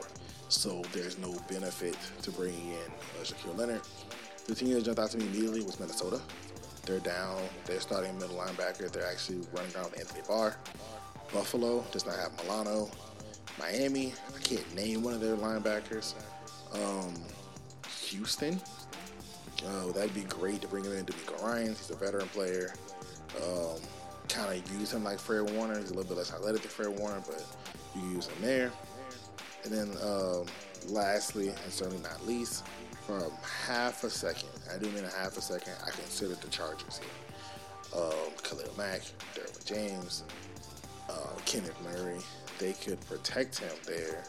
So 0.50 0.82
there's 0.92 1.18
no 1.18 1.34
benefit 1.50 1.98
to 2.24 2.32
bringing 2.32 2.72
in 2.72 2.92
uh, 3.20 3.24
Shaquille 3.24 3.58
Leonard. 3.58 3.82
The 4.48 4.56
team 4.56 4.74
that 4.74 4.84
jumped 4.84 5.00
out 5.00 5.10
to 5.12 5.18
me 5.18 5.26
immediately 5.28 5.62
was 5.64 5.80
Minnesota. 5.80 6.20
They're 6.86 7.00
down. 7.00 7.42
They're 7.66 7.80
starting 7.80 8.18
middle 8.18 8.36
linebacker. 8.36 8.92
They're 8.92 9.06
actually 9.06 9.40
running 9.54 9.74
around 9.76 9.94
Anthony 9.98 10.22
Barr. 10.28 10.58
Buffalo 11.34 11.86
does 11.92 12.06
not 12.06 12.16
have 12.18 12.32
Milano. 12.44 12.90
Miami, 13.58 14.14
I 14.36 14.40
can't 14.42 14.76
name 14.76 15.04
one 15.04 15.14
of 15.14 15.22
their 15.22 15.38
linebackers. 15.38 16.16
Um, 16.74 17.14
Houston, 18.08 18.60
uh, 19.68 19.92
that'd 19.92 20.14
be 20.14 20.22
great 20.22 20.62
to 20.62 20.68
bring 20.68 20.84
him 20.84 20.94
in. 20.94 21.06
DeMeco 21.06 21.44
Ryans, 21.44 21.80
he's 21.80 21.90
a 21.92 21.96
veteran 21.96 22.28
player. 22.30 22.74
Um, 23.38 23.80
kind 24.28 24.60
of 24.60 24.80
use 24.80 24.94
him 24.94 25.04
like 25.04 25.20
Fred 25.20 25.50
Warner. 25.52 25.78
He's 25.80 25.92
a 25.92 25.94
little 25.94 26.10
bit 26.10 26.18
less 26.18 26.34
athletic 26.34 26.62
than 26.62 26.72
Fred 26.72 27.00
Warner, 27.00 27.22
but 27.26 27.44
you 27.96 28.10
use 28.10 28.28
him 28.28 28.42
there. 28.42 28.72
And 29.64 29.74
then 29.74 29.92
um, 30.02 30.46
lastly, 30.88 31.50
and 31.50 31.72
certainly 31.72 32.02
not 32.02 32.26
least, 32.26 32.66
from 33.06 33.32
half 33.68 34.04
a 34.04 34.10
second, 34.10 34.50
I 34.74 34.78
do 34.78 34.90
mean 34.92 35.04
a 35.04 35.10
half 35.10 35.38
a 35.38 35.42
second, 35.42 35.74
I 35.86 35.92
consider 35.92 36.36
the 36.36 36.48
Chargers 36.48 37.00
here. 37.00 38.02
Um, 38.02 38.32
Khalil 38.42 38.72
Mack, 38.78 39.02
Derwin 39.36 39.66
James, 39.66 40.24
uh, 41.10 41.36
Kenneth 41.46 41.76
Murray, 41.84 42.20
they 42.58 42.74
could 42.74 43.00
protect 43.08 43.60
him 43.60 43.74
there 43.86 44.24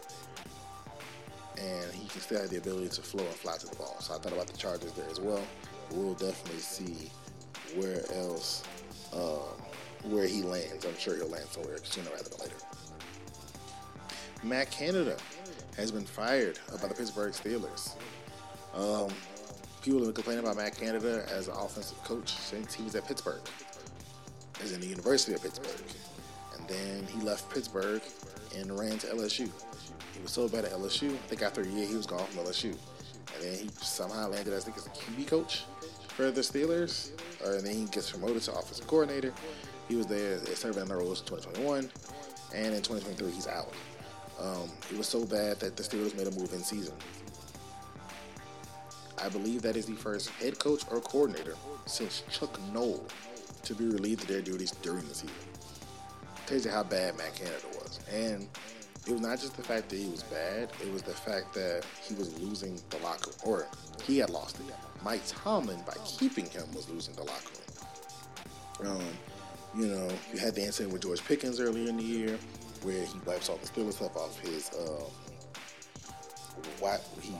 and 1.58 1.92
he 1.92 2.08
can 2.08 2.20
still 2.20 2.40
have 2.40 2.50
the 2.50 2.58
ability 2.58 2.88
to 2.88 3.02
flow 3.02 3.24
and 3.24 3.34
fly 3.34 3.56
to 3.56 3.66
the 3.66 3.76
ball. 3.76 3.96
So 4.00 4.14
I 4.14 4.18
thought 4.18 4.32
about 4.32 4.46
the 4.46 4.56
Chargers 4.56 4.92
there 4.92 5.08
as 5.10 5.20
well. 5.20 5.42
We'll 5.90 6.14
definitely 6.14 6.60
see 6.60 7.10
where 7.76 8.04
else, 8.14 8.64
um, 9.12 10.10
where 10.10 10.26
he 10.26 10.42
lands. 10.42 10.84
I'm 10.84 10.96
sure 10.98 11.16
he'll 11.16 11.28
land 11.28 11.46
somewhere 11.50 11.78
sooner 11.82 12.10
rather 12.10 12.28
than 12.28 12.38
later. 12.40 12.56
Matt 14.42 14.70
Canada 14.70 15.16
has 15.76 15.90
been 15.90 16.04
fired 16.04 16.58
by 16.70 16.88
the 16.88 16.94
Pittsburgh 16.94 17.32
Steelers. 17.32 17.94
Um, 18.74 19.10
people 19.82 19.98
have 19.98 20.08
been 20.08 20.14
complaining 20.14 20.44
about 20.44 20.56
Matt 20.56 20.76
Canada 20.76 21.24
as 21.30 21.48
an 21.48 21.54
offensive 21.54 22.02
coach 22.04 22.32
since 22.32 22.74
he 22.74 22.82
was 22.82 22.94
at 22.94 23.06
Pittsburgh, 23.06 23.40
as 24.62 24.72
in 24.72 24.80
the 24.80 24.86
University 24.86 25.34
of 25.34 25.42
Pittsburgh. 25.42 25.86
And 26.58 26.68
then 26.68 27.06
he 27.06 27.20
left 27.20 27.52
Pittsburgh 27.52 28.02
and 28.56 28.76
ran 28.78 28.98
to 28.98 29.06
LSU. 29.08 29.50
He 30.14 30.20
was 30.22 30.32
so 30.32 30.48
bad 30.48 30.64
at 30.64 30.72
LSU. 30.72 31.12
I 31.12 31.16
think 31.28 31.42
after 31.42 31.62
a 31.62 31.66
year 31.66 31.86
he 31.86 31.94
was 31.94 32.06
gone 32.06 32.24
from 32.26 32.44
LSU, 32.44 32.76
and 33.34 33.42
then 33.42 33.58
he 33.58 33.70
somehow 33.80 34.28
landed 34.28 34.54
I 34.54 34.60
think 34.60 34.76
as 34.76 34.86
a 34.86 34.90
QB 34.90 35.26
coach 35.26 35.64
for 36.08 36.30
the 36.30 36.40
Steelers. 36.40 37.10
Uh, 37.44 37.56
and 37.56 37.66
then 37.66 37.74
he 37.74 37.84
gets 37.86 38.10
promoted 38.10 38.42
to 38.42 38.52
offensive 38.52 38.86
coordinator. 38.86 39.32
He 39.88 39.96
was 39.96 40.06
there 40.06 40.38
serving 40.54 40.82
in 40.82 40.88
the 40.88 40.96
roles 40.96 41.20
in 41.20 41.26
2021, 41.26 41.90
and 42.54 42.74
in 42.74 42.82
2023 42.82 43.30
he's 43.32 43.46
out. 43.46 43.72
Um, 44.40 44.70
it 44.90 44.96
was 44.96 45.06
so 45.06 45.24
bad 45.24 45.60
that 45.60 45.76
the 45.76 45.82
Steelers 45.82 46.16
made 46.16 46.26
a 46.26 46.30
move 46.32 46.52
in 46.52 46.60
season. 46.60 46.94
I 49.22 49.28
believe 49.28 49.62
that 49.62 49.76
is 49.76 49.86
the 49.86 49.94
first 49.94 50.30
head 50.30 50.58
coach 50.58 50.82
or 50.90 51.00
coordinator 51.00 51.54
since 51.86 52.24
Chuck 52.30 52.58
Noll 52.72 53.06
to 53.62 53.74
be 53.74 53.86
relieved 53.86 54.22
of 54.22 54.28
their 54.28 54.42
duties 54.42 54.72
during 54.82 55.06
the 55.06 55.14
season. 55.14 55.36
Tells 56.46 56.64
you 56.64 56.72
how 56.72 56.82
bad 56.82 57.16
Matt 57.16 57.36
Canada 57.36 57.66
was. 57.78 58.00
And 58.12 58.48
it 59.06 59.12
was 59.12 59.20
not 59.20 59.40
just 59.40 59.56
the 59.56 59.62
fact 59.62 59.88
that 59.88 59.96
he 59.96 60.08
was 60.08 60.22
bad, 60.24 60.70
it 60.80 60.92
was 60.92 61.02
the 61.02 61.12
fact 61.12 61.54
that 61.54 61.84
he 62.02 62.14
was 62.14 62.38
losing 62.40 62.80
the 62.90 62.98
locker 62.98 63.32
or 63.44 63.66
he 64.04 64.18
had 64.18 64.30
lost 64.30 64.60
it. 64.60 64.74
Mike 65.02 65.22
Tomlin, 65.26 65.82
by 65.86 65.94
keeping 66.04 66.46
him, 66.46 66.64
was 66.74 66.88
losing 66.88 67.14
the 67.14 67.24
locker 67.24 67.50
room. 68.80 68.96
Um, 68.96 69.02
you 69.76 69.86
know, 69.86 70.08
you 70.32 70.38
had 70.38 70.54
the 70.54 70.62
incident 70.62 70.92
with 70.92 71.02
George 71.02 71.24
Pickens 71.24 71.58
earlier 71.58 71.88
in 71.88 71.96
the 71.96 72.02
year, 72.02 72.38
where 72.82 73.04
he 73.04 73.18
wipes 73.26 73.48
all 73.48 73.56
the 73.56 73.66
Steelers 73.66 73.94
stuff 73.94 74.16
off 74.16 74.38
his. 74.40 74.70
Uh, 74.70 75.04
he 77.20 77.34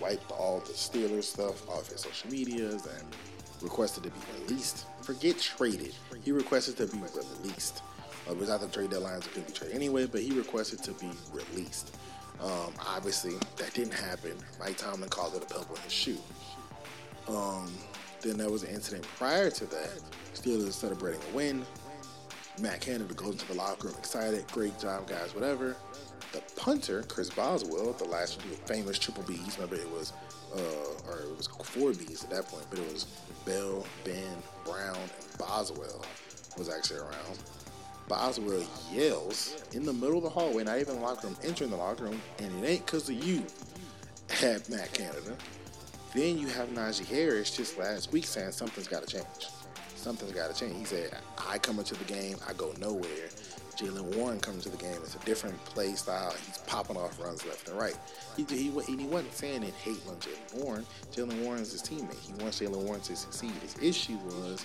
wiped 0.00 0.30
all 0.32 0.60
the 0.60 0.72
Steelers 0.72 1.24
stuff 1.24 1.68
off 1.68 1.88
his 1.88 2.00
social 2.00 2.30
medias 2.30 2.86
and 2.86 3.16
requested 3.62 4.04
to 4.04 4.10
be 4.10 4.16
released. 4.42 4.86
Forget 5.02 5.38
traded. 5.38 5.94
He 6.24 6.32
requested 6.32 6.76
to 6.78 6.86
be 6.86 6.98
released. 6.98 7.82
Uh, 8.28 8.32
it 8.32 8.38
was 8.38 8.50
after 8.50 8.66
the 8.66 8.72
trade 8.72 8.90
deadlines, 8.90 9.26
it 9.26 9.32
couldn't 9.32 9.46
be 9.48 9.52
traded 9.52 9.76
anyway, 9.76 10.06
but 10.06 10.20
he 10.20 10.32
requested 10.32 10.82
to 10.82 10.92
be 10.92 11.10
released. 11.32 11.96
Um, 12.40 12.72
obviously, 12.86 13.34
that 13.56 13.72
didn't 13.74 13.94
happen. 13.94 14.32
Mike 14.58 14.76
Tomlin 14.76 15.08
called 15.08 15.34
it 15.34 15.42
a 15.42 15.46
pebble 15.46 15.76
in 15.76 15.82
his 15.82 15.92
shoe. 15.92 16.18
Um, 17.28 17.72
then 18.20 18.36
there 18.36 18.50
was 18.50 18.62
an 18.62 18.70
incident 18.70 19.04
prior 19.16 19.50
to 19.50 19.66
that. 19.66 20.00
Steelers 20.34 20.72
celebrating 20.72 21.20
a 21.32 21.36
win. 21.36 21.64
Matt 22.60 22.80
Canada 22.80 23.12
goes 23.14 23.32
into 23.32 23.46
the 23.48 23.54
locker 23.54 23.88
room 23.88 23.96
excited. 23.98 24.44
Great 24.52 24.78
job, 24.78 25.08
guys, 25.08 25.34
whatever. 25.34 25.76
The 26.32 26.42
punter, 26.56 27.02
Chris 27.04 27.30
Boswell, 27.30 27.92
the 27.92 28.04
last 28.04 28.42
famous 28.66 28.98
triple 28.98 29.22
Bs, 29.24 29.54
remember 29.54 29.76
it 29.76 29.90
was, 29.90 30.12
uh, 30.54 31.08
or 31.10 31.20
it 31.20 31.36
was 31.36 31.46
four 31.46 31.92
Bs 31.92 32.24
at 32.24 32.30
that 32.30 32.48
point, 32.48 32.66
but 32.70 32.78
it 32.78 32.92
was 32.92 33.04
Bell, 33.44 33.86
Ben, 34.04 34.36
Brown, 34.64 34.96
and 34.96 35.38
Boswell 35.38 36.04
was 36.56 36.68
actually 36.68 37.00
around. 37.00 37.38
Boswell 38.08 38.62
yells 38.92 39.62
in 39.72 39.84
the 39.84 39.92
middle 39.92 40.18
of 40.18 40.24
the 40.24 40.30
hallway, 40.30 40.64
not 40.64 40.78
even 40.78 41.00
locker 41.00 41.26
room, 41.26 41.36
entering 41.42 41.70
the 41.70 41.76
locker 41.76 42.04
room, 42.04 42.20
and 42.38 42.64
it 42.64 42.68
ain't 42.68 42.86
because 42.86 43.08
of 43.08 43.14
you 43.24 43.42
at 44.42 44.68
Matt 44.68 44.92
Canada. 44.92 45.36
Then 46.14 46.38
you 46.38 46.46
have 46.48 46.68
Najee 46.68 47.06
Harris 47.06 47.56
just 47.56 47.78
last 47.78 48.12
week 48.12 48.24
saying 48.24 48.52
something's 48.52 48.88
got 48.88 49.06
to 49.06 49.16
change. 49.16 49.48
Something's 49.96 50.32
got 50.32 50.54
to 50.54 50.58
change. 50.58 50.76
He 50.76 50.84
said, 50.84 51.16
I 51.38 51.58
come 51.58 51.78
into 51.78 51.94
the 51.94 52.04
game, 52.04 52.36
I 52.48 52.52
go 52.52 52.72
nowhere. 52.78 53.30
Jaylen 53.76 54.14
Warren 54.14 54.38
comes 54.38 54.62
to 54.64 54.68
the 54.68 54.76
game. 54.76 54.96
It's 55.02 55.16
a 55.16 55.18
different 55.20 55.62
play 55.64 55.94
style. 55.94 56.32
He's 56.46 56.58
popping 56.58 56.96
off 56.96 57.18
runs 57.20 57.44
left 57.44 57.68
and 57.68 57.76
right. 57.76 57.96
He, 58.36 58.44
he, 58.44 58.70
he 58.70 59.06
wasn't 59.06 59.32
saying 59.32 59.64
it 59.64 59.74
hate 59.74 59.98
on 60.08 60.14
Jaylen 60.16 60.62
Warren. 60.62 60.86
Jaylen 61.12 61.42
Warren's 61.42 61.72
his 61.72 61.82
teammate. 61.82 62.20
He 62.20 62.32
wants 62.40 62.60
Jaylen 62.60 62.84
Warren 62.84 63.00
to 63.00 63.16
succeed. 63.16 63.50
His 63.62 63.76
issue 63.82 64.18
was 64.18 64.64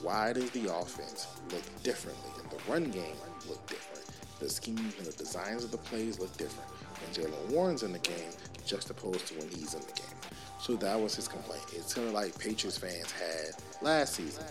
why 0.00 0.32
does 0.32 0.50
the 0.52 0.74
offense 0.74 1.26
look 1.50 1.82
differently 1.82 2.30
run 2.68 2.84
game 2.90 3.16
look 3.48 3.64
different? 3.66 4.04
The 4.40 4.48
schemes 4.48 4.94
and 4.98 5.06
the 5.06 5.12
designs 5.12 5.64
of 5.64 5.70
the 5.70 5.78
plays 5.78 6.18
look 6.18 6.36
different 6.36 6.68
when 7.00 7.12
Jaylen 7.12 7.50
Warren's 7.50 7.82
in 7.82 7.92
the 7.92 7.98
game, 7.98 8.30
juxtaposed 8.66 9.26
to 9.28 9.34
when 9.34 9.48
he's 9.48 9.74
in 9.74 9.80
the 9.80 9.92
game. 9.92 10.30
So 10.60 10.76
that 10.76 11.00
was 11.00 11.14
his 11.14 11.28
complaint. 11.28 11.62
It's 11.72 11.94
sort 11.94 12.08
of 12.08 12.14
like 12.14 12.38
Patriots 12.38 12.78
fans 12.78 13.10
had 13.12 13.54
last 13.82 14.14
season. 14.14 14.44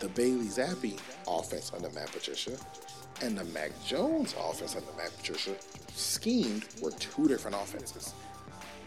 The 0.00 0.08
Bailey 0.08 0.46
Zappe 0.46 0.98
offense 1.26 1.72
under 1.74 1.90
Matt 1.90 2.12
Patricia 2.12 2.56
and 3.22 3.38
the 3.38 3.44
Mac 3.46 3.70
Jones 3.86 4.34
offense 4.38 4.76
under 4.76 4.92
Matt 4.96 5.16
Patricia 5.16 5.54
schemed 5.94 6.66
were 6.82 6.90
two 6.92 7.28
different 7.28 7.56
offenses. 7.56 8.12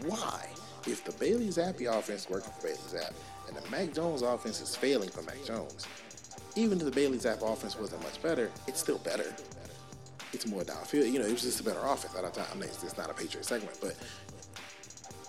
Why? 0.05 0.47
If 0.85 1.03
the 1.03 1.13
Bailey 1.13 1.47
Zappe 1.47 1.87
offense 1.91 2.29
worked 2.29 2.45
for 2.45 2.67
Bailey 2.67 2.77
Zappe 2.77 3.13
and 3.47 3.57
the 3.57 3.69
Mac 3.69 3.93
Jones 3.93 4.21
offense 4.21 4.61
is 4.61 4.75
failing 4.75 5.09
for 5.09 5.21
Mac 5.23 5.43
Jones, 5.45 5.87
even 6.57 6.79
if 6.79 6.85
the 6.85 6.91
Bailey 6.91 7.17
Zappe 7.17 7.41
offense 7.41 7.77
wasn't 7.77 8.01
much 8.03 8.21
better, 8.21 8.49
it's 8.67 8.79
still 8.79 8.97
better. 8.99 9.33
It's 10.33 10.47
more 10.47 10.63
downfield. 10.63 11.11
You 11.11 11.19
know, 11.19 11.25
it 11.25 11.31
was 11.31 11.43
just 11.43 11.61
a 11.61 11.63
better 11.63 11.79
offense. 11.83 12.15
I 12.17 12.21
don't, 12.21 12.37
I 12.37 12.53
mean, 12.55 12.69
it's 12.69 12.97
not 12.97 13.09
a 13.09 13.13
Patriot 13.13 13.45
segment, 13.45 13.77
but 13.79 13.95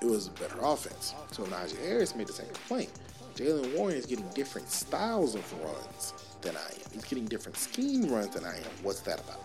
it 0.01 0.07
was 0.07 0.29
a 0.29 0.31
better 0.33 0.59
offense. 0.63 1.15
So 1.33 1.45
Najee 1.45 1.79
Harris 1.85 2.17
made 2.17 2.27
the 2.27 2.33
same 2.33 2.47
complaint. 2.47 2.91
Jaylen 3.37 3.77
Warren 3.77 3.95
is 3.95 4.07
getting 4.07 4.29
different 4.31 4.69
styles 4.69 5.35
of 5.35 5.53
runs 5.63 6.15
than 6.41 6.57
I 6.57 6.61
am. 6.61 6.93
He's 6.93 7.05
getting 7.05 7.27
different 7.27 7.57
scheme 7.57 8.11
runs 8.11 8.35
than 8.35 8.45
I 8.45 8.57
am. 8.57 8.71
What's 8.83 9.01
that 9.03 9.21
about? 9.21 9.45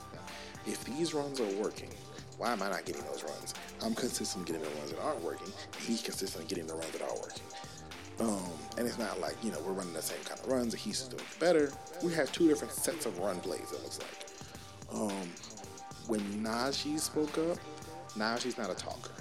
If 0.66 0.84
these 0.86 1.14
runs 1.14 1.40
are 1.40 1.62
working, 1.62 1.90
why 2.38 2.54
am 2.54 2.64
I 2.64 2.70
not 2.70 2.86
getting 2.86 3.04
those 3.04 3.24
runs? 3.24 3.54
I'm 3.84 3.94
consistent 3.94 4.46
getting 4.46 4.62
the 4.62 4.70
runs 4.70 4.92
that 4.92 5.02
aren't 5.02 5.22
working. 5.22 5.52
He's 5.86 6.02
consistent 6.02 6.48
getting 6.48 6.66
the 6.66 6.74
runs 6.74 6.92
that 6.92 7.02
are 7.02 7.16
working. 7.16 7.44
Um, 8.20 8.52
and 8.78 8.88
it's 8.88 9.00
not 9.00 9.20
like, 9.20 9.36
you 9.44 9.52
know, 9.52 9.60
we're 9.66 9.74
running 9.74 9.94
the 9.94 10.02
same 10.02 10.24
kind 10.26 10.40
of 10.40 10.48
runs 10.48 10.74
he's 10.74 11.02
doing 11.04 11.24
better. 11.40 11.72
We 12.04 12.14
have 12.14 12.32
two 12.32 12.48
different 12.48 12.74
sets 12.74 13.06
of 13.06 13.18
run 13.20 13.40
plays, 13.40 13.72
it 13.72 13.82
looks 13.82 14.00
like. 14.00 15.02
Um, 15.02 15.30
when 16.08 16.22
Najee 16.44 17.00
spoke 17.00 17.38
up, 17.38 17.58
Najee's 18.18 18.58
not 18.58 18.70
a 18.70 18.76
talker. 18.76 19.12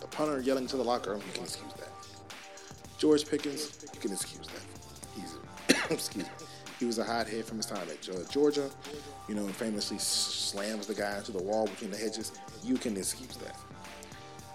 The 0.00 0.06
punter 0.08 0.40
yelling 0.40 0.66
to 0.68 0.76
the 0.76 0.82
locker 0.82 1.10
room, 1.10 1.22
you 1.26 1.32
can 1.32 1.44
excuse 1.44 1.72
that. 1.74 1.88
George 2.98 3.28
Pickens, 3.28 3.86
you 3.94 4.00
can 4.00 4.12
excuse 4.12 4.46
that. 4.48 4.62
He's, 5.14 5.38
excuse 5.90 6.24
me. 6.24 6.30
He 6.78 6.86
was 6.86 6.98
a 6.98 7.04
hothead 7.04 7.44
from 7.44 7.58
his 7.58 7.66
time 7.66 7.86
at 7.90 8.30
Georgia, 8.30 8.70
you 9.28 9.34
know, 9.34 9.44
and 9.44 9.54
famously 9.54 9.98
slams 9.98 10.86
the 10.86 10.94
guy 10.94 11.18
into 11.18 11.30
the 11.30 11.42
wall 11.42 11.66
between 11.66 11.90
the 11.90 11.96
hedges. 11.98 12.32
You 12.64 12.76
can 12.78 12.96
excuse 12.96 13.36
that. 13.36 13.54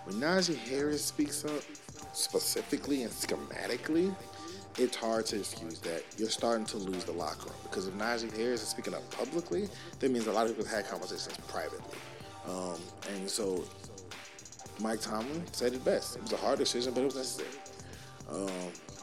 When 0.05 0.15
Najee 0.15 0.57
Harris 0.57 1.05
speaks 1.05 1.45
up, 1.45 1.61
specifically 2.15 3.03
and 3.03 3.11
schematically, 3.11 4.15
it's 4.77 4.95
hard 4.95 5.25
to 5.27 5.37
excuse 5.37 5.79
that. 5.79 6.03
You're 6.17 6.29
starting 6.29 6.65
to 6.67 6.77
lose 6.77 7.03
the 7.05 7.11
locker 7.11 7.45
room 7.45 7.59
because 7.63 7.87
if 7.87 7.93
Najee 7.95 8.35
Harris 8.35 8.61
is 8.61 8.69
speaking 8.69 8.93
up 8.93 9.09
publicly, 9.11 9.69
that 9.99 10.11
means 10.11 10.27
a 10.27 10.31
lot 10.31 10.47
of 10.47 10.57
people 10.57 10.69
had 10.69 10.87
conversations 10.87 11.37
privately. 11.47 11.97
Um, 12.47 12.79
and 13.13 13.29
so 13.29 13.63
Mike 14.79 15.01
Tomlin 15.01 15.43
said 15.51 15.73
it 15.73 15.83
best. 15.85 16.17
It 16.17 16.23
was 16.23 16.33
a 16.33 16.37
hard 16.37 16.59
decision, 16.59 16.93
but 16.93 17.01
it 17.01 17.05
was 17.05 17.15
necessary. 17.15 17.49
Um, 18.29 18.49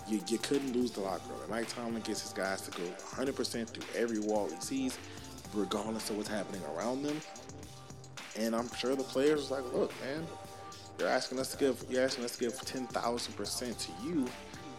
you, 0.09 0.21
you, 0.29 0.39
couldn't 0.39 0.73
lose 0.73 0.91
the 0.91 1.01
locker 1.01 1.29
room. 1.31 1.41
And 1.41 1.51
Mike 1.51 1.69
Tomlin 1.69 2.03
gets 2.03 2.23
his 2.23 2.33
guys 2.33 2.63
to 2.63 2.71
go 2.73 2.87
100% 3.15 3.69
through 3.69 4.01
every 4.01 4.19
wall 4.19 4.49
he 4.49 4.61
sees, 4.61 4.99
regardless 5.55 6.11
of 6.11 6.17
what's 6.17 6.29
happening 6.29 6.61
around 6.77 7.03
them. 7.03 7.21
And 8.37 8.55
I'm 8.55 8.73
sure 8.75 8.97
the 8.97 9.05
players 9.05 9.41
was 9.41 9.51
like, 9.51 9.73
look, 9.73 9.93
man, 10.03 10.27
you're 11.03 11.11
asking 11.11 11.41
us 11.41 11.51
to 11.51 11.59
give 11.59 11.85
you're 11.91 12.05
asking 12.05 12.25
us 12.25 12.37
to 12.37 12.45
give 12.45 12.61
ten 12.61 12.87
thousand 12.87 13.35
percent 13.35 13.77
to 13.81 13.91
you, 14.05 14.29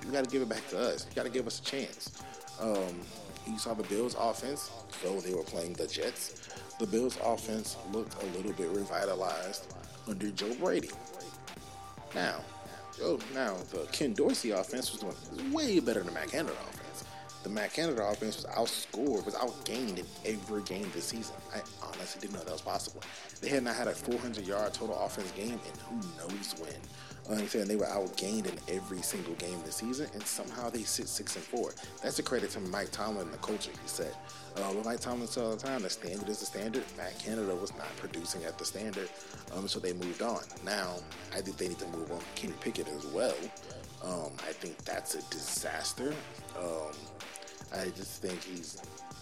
You 0.05 0.11
got 0.11 0.23
to 0.23 0.29
give 0.29 0.41
it 0.41 0.47
back 0.47 0.65
to 0.69 0.79
us. 0.79 1.05
You 1.09 1.15
got 1.15 1.23
to 1.23 1.29
give 1.29 1.47
us 1.47 1.59
a 1.59 1.63
chance. 1.63 2.23
Um, 2.61 3.01
you 3.45 3.59
saw 3.59 3.73
the 3.73 3.83
Bills' 3.83 4.15
offense, 4.17 4.71
though 5.03 5.19
they 5.19 5.33
were 5.33 5.43
playing 5.43 5.73
the 5.73 5.85
Jets. 5.85 6.47
The 6.79 6.87
Bills' 6.87 7.17
offense 7.21 7.75
looked 7.91 8.23
a 8.23 8.25
little 8.37 8.53
bit 8.53 8.69
revitalized 8.69 9.73
under 10.07 10.29
Joe 10.31 10.53
Brady. 10.55 10.91
Now, 12.15 12.39
Joe, 12.97 13.19
now 13.33 13.57
the 13.71 13.85
Ken 13.91 14.13
Dorsey 14.13 14.51
offense 14.51 14.93
was 14.93 15.01
doing 15.01 15.51
way 15.51 15.81
better 15.81 15.99
than 15.99 16.13
the 16.13 16.13
Matt 16.13 16.29
Canada 16.29 16.55
offense 16.69 16.82
the 17.43 17.49
Matt 17.49 17.73
Canada 17.73 18.03
offense 18.05 18.37
was 18.37 18.45
outscored, 18.55 19.25
was 19.25 19.35
outgained 19.35 19.99
in 19.99 20.05
every 20.25 20.63
game 20.63 20.89
this 20.93 21.05
season. 21.05 21.35
I 21.53 21.59
honestly 21.85 22.21
didn't 22.21 22.33
know 22.33 22.43
that 22.43 22.51
was 22.51 22.61
possible. 22.61 23.01
They 23.41 23.49
had 23.49 23.63
not 23.63 23.75
had 23.75 23.87
a 23.87 23.93
400 23.93 24.47
yard 24.47 24.73
total 24.73 24.97
offense 24.97 25.31
game, 25.31 25.59
and 25.67 25.77
who 25.89 25.95
knows 26.17 26.55
when. 26.59 26.73
I'm 27.29 27.47
saying 27.47 27.67
they 27.67 27.77
were 27.77 27.85
outgained 27.85 28.47
in 28.47 28.75
every 28.75 29.01
single 29.01 29.33
game 29.35 29.57
this 29.65 29.77
season, 29.77 30.09
and 30.13 30.21
somehow 30.23 30.69
they 30.69 30.83
sit 30.83 31.07
six 31.07 31.35
and 31.35 31.43
four. 31.43 31.73
That's 32.01 32.19
a 32.19 32.23
credit 32.23 32.49
to 32.51 32.59
Mike 32.59 32.91
Tomlin 32.91 33.25
and 33.25 33.33
the 33.33 33.37
culture 33.37 33.71
he 33.71 33.87
set. 33.87 34.13
Uh, 34.57 34.63
what 34.73 34.85
Mike 34.85 34.99
Tomlin 34.99 35.27
said 35.27 35.43
all 35.43 35.55
the 35.55 35.57
time, 35.57 35.83
the 35.83 35.89
standard 35.89 36.27
is 36.27 36.39
the 36.39 36.45
standard. 36.45 36.83
Matt 36.97 37.17
Canada 37.19 37.55
was 37.55 37.73
not 37.77 37.95
producing 37.97 38.43
at 38.43 38.57
the 38.57 38.65
standard, 38.65 39.09
um, 39.55 39.67
so 39.67 39.79
they 39.79 39.93
moved 39.93 40.21
on. 40.21 40.41
Now, 40.65 40.97
I 41.33 41.39
think 41.39 41.57
they 41.57 41.69
need 41.69 41.79
to 41.79 41.87
move 41.87 42.11
on 42.11 42.19
Kenny 42.35 42.55
Pickett 42.59 42.89
as 42.89 43.05
well. 43.07 43.35
Um, 44.03 44.31
I 44.39 44.51
think 44.51 44.77
that's 44.79 45.15
a 45.15 45.21
disaster. 45.31 46.13
Um, 46.59 46.91
I 47.71 47.85
just 47.95 48.21
think 48.21 48.43
he's 48.43 48.81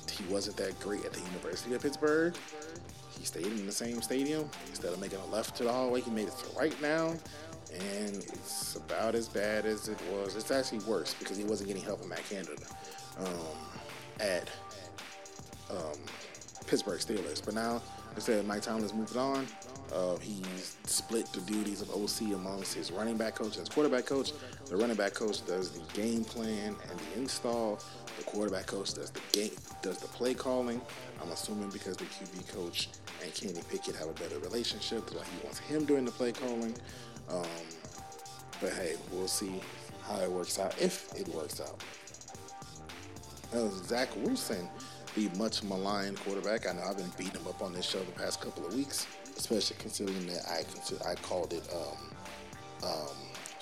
he 0.10 0.24
wasn't 0.32 0.58
that 0.58 0.80
great 0.80 1.06
at 1.06 1.14
the 1.14 1.22
University 1.22 1.74
of 1.74 1.82
Pittsburgh. 1.82 2.36
He 3.18 3.26
stayed 3.26 3.46
in 3.46 3.66
the 3.66 3.72
same 3.72 4.02
stadium 4.02 4.50
instead 4.68 4.94
of 4.94 5.00
making 5.00 5.20
a 5.20 5.26
left 5.28 5.56
to 5.58 5.64
the 5.64 5.72
hallway. 5.72 6.02
He 6.02 6.12
made 6.12 6.28
it 6.28 6.34
to 6.38 6.58
right 6.58 6.80
now, 6.82 7.10
and 7.74 8.16
it's 8.18 8.76
about 8.76 9.16
as 9.16 9.28
bad 9.30 9.66
as 9.66 9.88
it 9.88 9.98
was. 10.12 10.36
It's 10.36 10.52
actually 10.52 10.80
worse 10.80 11.14
because 11.14 11.38
he 11.38 11.44
wasn't 11.44 11.68
getting 11.68 11.84
help 11.84 12.00
from 12.02 12.10
Matt 12.10 12.28
Canada 12.30 12.66
um, 13.20 13.58
at 14.20 14.50
um, 15.70 16.00
Pittsburgh 16.68 17.00
Steelers. 17.00 17.44
But 17.44 17.54
now, 17.54 17.82
I 18.16 18.20
said, 18.20 18.46
Mike 18.46 18.62
Tomlin's 18.62 18.94
moved 18.94 19.18
on. 19.18 19.48
Uh, 19.94 20.16
he's 20.18 20.78
split 20.86 21.26
the 21.34 21.42
duties 21.42 21.82
of 21.82 21.90
OC 21.92 22.34
amongst 22.34 22.74
his 22.74 22.92
running 22.92 23.18
back 23.18 23.36
coach 23.36 23.58
and 23.58 23.68
his 23.68 23.70
quarterback 23.70 24.06
coach. 24.06 24.32
The 24.68 24.78
running 24.78 24.96
back 24.96 25.14
coach 25.14 25.46
does 25.46 25.72
the 25.72 25.82
game 25.94 26.24
plan 26.24 26.76
and 26.90 27.00
the 27.00 27.20
install. 27.20 27.80
The 28.18 28.24
quarterback 28.24 28.68
coach 28.68 28.94
does 28.94 29.12
the 29.12 29.22
game, 29.34 29.52
does 29.82 29.98
the 29.98 30.08
play 30.08 30.34
calling. 30.34 30.82
I'm 31.22 31.30
assuming 31.32 31.70
because 31.70 31.98
the 31.98 32.06
QB 32.06 32.54
coach 32.54 32.90
and 33.22 33.34
Kenny 33.34 33.62
Pickett 33.70 33.96
have 33.96 34.08
a 34.08 34.14
better 34.14 34.40
relationship, 34.40 35.14
why 35.14 35.24
he 35.24 35.44
wants 35.44 35.60
him 35.60 35.86
doing 35.86 36.06
the 36.06 36.12
play 36.12 36.32
calling. 36.32 36.76
Um, 37.30 37.46
but 38.62 38.74
hey, 38.74 38.96
we'll 39.12 39.28
see 39.28 39.60
how 40.04 40.20
it 40.20 40.32
works 40.32 40.58
out 40.60 40.80
if 40.80 41.12
it 41.16 41.28
works 41.30 41.60
out. 41.60 41.84
Uh, 43.54 43.70
Zach 43.86 44.10
Wilson, 44.18 44.70
the 45.16 45.30
much 45.38 45.64
maligned 45.64 46.20
quarterback. 46.20 46.68
I 46.68 46.74
know 46.74 46.84
I've 46.84 46.98
been 46.98 47.12
beating 47.18 47.42
him 47.42 47.48
up 47.48 47.62
on 47.62 47.74
this 47.74 47.86
show 47.86 48.00
the 48.00 48.12
past 48.12 48.42
couple 48.42 48.66
of 48.66 48.74
weeks 48.74 49.08
especially 49.38 49.76
considering 49.80 50.28
that 50.28 50.44
I 50.50 50.64
consider, 50.64 51.06
I 51.08 51.16
called 51.16 51.54
it 51.54 51.68
um, 51.74 52.90
um, 52.90 53.16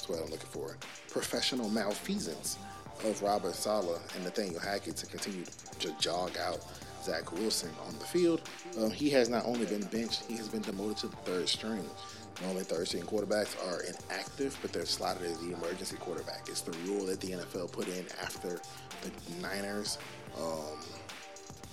what 0.08 0.20
I'm 0.20 0.30
looking 0.32 0.50
for 0.50 0.76
professional 1.10 1.70
malfeasance 1.70 2.58
of 3.06 3.22
Robert 3.22 3.54
Saleh 3.54 4.02
and 4.16 4.24
Nathaniel 4.24 4.60
Hackett 4.60 4.98
to 4.98 5.06
continue 5.06 5.46
to 5.80 5.92
jog 6.00 6.36
out 6.38 6.66
Zach 7.04 7.32
Wilson 7.32 7.70
on 7.88 7.98
the 8.00 8.06
field. 8.06 8.42
Um, 8.80 8.92
he 8.92 9.10
has 9.12 9.30
not 9.30 9.46
only 9.46 9.66
been 9.66 9.84
benched, 9.84 10.24
he 10.28 10.36
has 10.36 10.50
been 10.50 10.62
demoted 10.62 10.98
to 10.98 11.08
the 11.08 11.16
third 11.18 11.48
string. 11.48 11.86
Normally, 12.42 12.64
third 12.64 12.88
string 12.88 13.04
quarterbacks 13.04 13.56
are 13.68 13.84
inactive, 13.84 14.58
but 14.62 14.74
they're 14.74 14.86
slotted 14.86 15.24
as 15.24 15.38
the 15.40 15.54
emergency 15.54 15.98
quarterback. 15.98 16.48
It's 16.48 16.62
the 16.62 16.76
rule 16.88 17.06
that 17.06 17.20
the 17.22 17.32
NFL 17.32 17.72
put 17.72 17.88
in 17.88 18.06
after 18.22 18.60
the 19.02 19.12
Niners 19.42 19.98
um, 20.38 20.78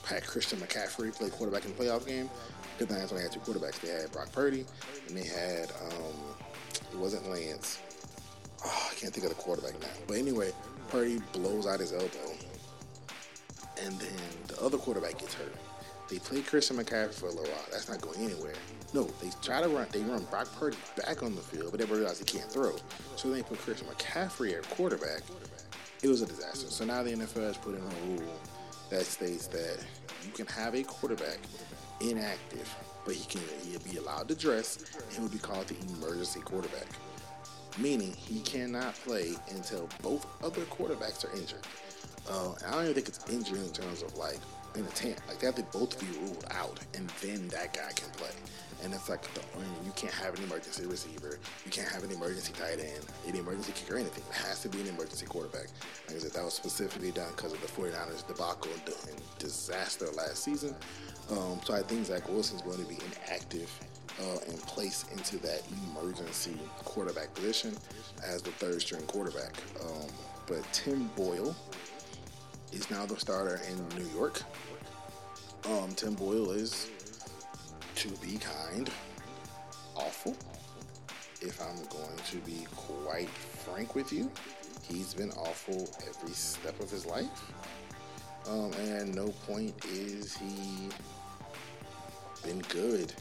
had 0.07 0.25
Christian 0.25 0.59
McCaffrey 0.61 1.15
play 1.15 1.29
quarterback 1.31 1.65
in 1.65 1.77
the 1.77 1.83
playoff 1.83 2.07
game. 2.07 2.31
Good 2.79 2.89
thing 2.89 3.03
only 3.11 3.23
had 3.23 3.33
two 3.33 3.41
quarterbacks. 3.41 3.81
They 3.81 3.89
had 3.89 4.13
Brock 4.13 4.31
Purdy, 4.33 4.65
and 5.09 5.17
they 5.17 5.27
had 5.27 5.71
um, 5.83 6.15
it 6.93 6.99
wasn't 6.99 7.29
Lance. 7.29 7.81
Oh, 8.65 8.89
I 8.91 8.95
can't 8.95 9.13
think 9.13 9.25
of 9.27 9.37
the 9.37 9.43
quarterback 9.43 9.81
now. 9.81 9.89
But 10.07 10.19
anyway, 10.19 10.53
Purdy 10.89 11.21
blows 11.33 11.67
out 11.67 11.81
his 11.81 11.93
elbow, 11.93 12.35
and 13.83 13.99
then 13.99 14.19
the 14.49 14.61
other 14.63 14.79
quarterback 14.79 15.19
gets 15.19 15.35
hurt. 15.35 15.55
They 16.09 16.19
play 16.19 16.41
Christian 16.43 16.77
McCaffrey 16.77 17.15
for 17.15 17.27
a 17.27 17.31
little 17.31 17.47
while. 17.47 17.65
That's 17.73 17.89
not 17.89 18.01
going 18.01 18.21
anywhere. 18.21 18.55
No, 18.95 19.05
they 19.21 19.31
try 19.43 19.61
to 19.61 19.69
run. 19.69 19.89
They 19.91 20.03
run 20.03 20.25
Brock 20.31 20.49
Purdy 20.57 20.77
back 20.97 21.23
on 21.23 21.35
the 21.35 21.41
field, 21.41 21.73
but 21.73 21.81
everybody 21.81 22.03
realizes 22.03 22.31
he 22.31 22.39
can't 22.39 22.51
throw. 22.51 22.77
So 23.17 23.31
they 23.31 23.43
put 23.43 23.59
Christian 23.59 23.89
McCaffrey 23.89 24.57
at 24.57 24.69
quarterback. 24.71 25.23
It 26.03 26.09
was 26.09 26.23
a 26.23 26.27
disaster. 26.27 26.69
So 26.69 26.85
now 26.85 27.03
the 27.03 27.11
NFL 27.11 27.43
has 27.43 27.57
put 27.57 27.75
in 27.75 27.81
a 27.81 28.17
rule 28.17 28.31
that 28.91 29.05
states 29.05 29.47
that 29.49 29.79
you 30.25 30.33
can 30.33 30.47
have 30.47 30.75
a 30.75 30.83
quarterback 30.83 31.39
inactive, 32.01 32.75
but 33.05 33.15
he 33.15 33.25
can 33.27 33.43
he'll 33.65 33.81
be 33.81 33.97
allowed 33.99 34.29
to 34.29 34.35
dress 34.35 34.85
and 34.95 35.19
he'll 35.19 35.29
be 35.29 35.39
called 35.39 35.67
the 35.69 35.77
emergency 35.95 36.41
quarterback. 36.41 36.87
Meaning 37.79 38.13
he 38.13 38.41
cannot 38.41 38.95
play 38.95 39.35
until 39.51 39.89
both 40.03 40.27
other 40.43 40.63
quarterbacks 40.63 41.25
are 41.25 41.37
injured. 41.37 41.67
Uh, 42.29 42.55
I 42.67 42.71
don't 42.73 42.83
even 42.83 42.95
think 42.95 43.09
it's 43.09 43.29
injured 43.31 43.59
in 43.59 43.71
terms 43.71 44.03
of 44.03 44.17
like 44.17 44.39
in 44.75 44.85
a 44.85 44.89
tent. 44.89 45.21
Like 45.29 45.39
they 45.39 45.47
have 45.47 45.57
to 45.57 45.63
both 45.65 45.99
be 46.01 46.07
ruled 46.21 46.45
out, 46.51 46.81
and 46.95 47.11
then 47.23 47.49
that 47.49 47.75
guy 47.75 47.91
can 47.95 48.11
play. 48.11 48.31
And 48.85 48.93
it's 48.93 49.09
like 49.09 49.25
you 49.85 49.93
can't 49.97 50.13
have 50.13 50.37
an 50.39 50.45
emergency 50.45 50.87
receiver, 50.87 51.39
you 51.65 51.71
can't 51.71 51.89
have 51.89 52.05
an 52.05 52.11
emergency 52.11 52.53
tight 52.53 52.79
end, 52.79 53.05
an 53.27 53.35
emergency 53.35 53.73
kicker, 53.75 53.97
anything. 53.97 54.23
It 54.31 54.37
has 54.37 54.61
to 54.63 54.69
be 54.69 54.81
an 54.81 54.89
emergency 54.89 55.27
quarterback. 55.27 55.69
Like 56.07 56.17
I 56.17 56.19
said, 56.21 56.33
that 56.33 56.45
was 56.45 56.55
specifically 56.55 57.11
done 57.11 57.31
because 57.35 57.53
of 57.53 57.61
the 57.61 57.69
49ers 57.69 58.27
debacle 58.27 58.71
and 58.75 59.21
disaster 59.39 60.07
last 60.17 60.45
season. 60.45 60.75
Um, 61.31 61.61
so 61.65 61.75
I 61.75 61.83
think 61.83 62.07
Zach 62.07 62.29
Wilson's 62.29 62.63
going 62.63 62.79
to 62.79 62.85
be 62.85 62.99
inactive 63.05 63.71
uh, 64.21 64.39
and 64.49 64.59
placed 64.63 65.11
into 65.13 65.39
that 65.39 65.63
emergency 65.91 66.57
quarterback 66.85 67.35
position 67.35 67.77
as 68.25 68.43
the 68.43 68.51
third 68.53 68.81
string 68.81 69.03
quarterback. 69.03 69.57
Um, 69.83 70.07
but 70.47 70.63
Tim 70.73 71.09
Boyle 71.17 71.55
is 72.73 72.91
now 72.91 73.07
the 73.07 73.17
starter 73.19 73.61
in 73.69 73.99
New 73.99 74.09
York. 74.11 74.43
Um, 75.65 75.93
Tim 75.95 76.15
Boyle 76.15 76.51
is, 76.53 76.89
to 77.97 78.09
be 78.19 78.37
kind, 78.37 78.91
awful. 79.95 80.37
If 81.41 81.61
I'm 81.63 81.83
going 81.89 82.19
to 82.31 82.37
be 82.39 82.67
quite 82.77 83.29
frank 83.29 83.95
with 83.95 84.13
you, 84.13 84.31
he's 84.87 85.15
been 85.15 85.31
awful 85.33 85.89
every 86.07 86.35
step 86.35 86.79
of 86.81 86.91
his 86.91 87.07
life. 87.07 87.53
Um, 88.49 88.71
and 88.75 89.15
no 89.15 89.29
point 89.47 89.75
is 89.87 90.37
he 90.37 90.89
been 92.45 92.61
good. 92.69 93.15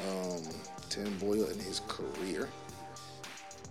Um, 0.00 0.42
Tim 0.90 1.16
Boyle 1.18 1.48
in 1.48 1.58
his 1.58 1.80
career, 1.88 2.48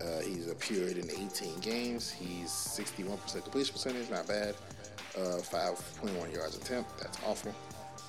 uh, 0.01 0.21
he's 0.21 0.47
appeared 0.49 0.97
in 0.97 1.09
18 1.11 1.59
games. 1.59 2.11
He's 2.11 2.49
61% 2.49 3.43
completion 3.43 3.73
percentage, 3.73 4.09
not 4.09 4.27
bad. 4.27 4.55
Uh, 5.15 5.37
5.1 5.41 6.33
yards 6.33 6.57
attempt, 6.57 6.97
that's 6.99 7.19
awful. 7.25 7.53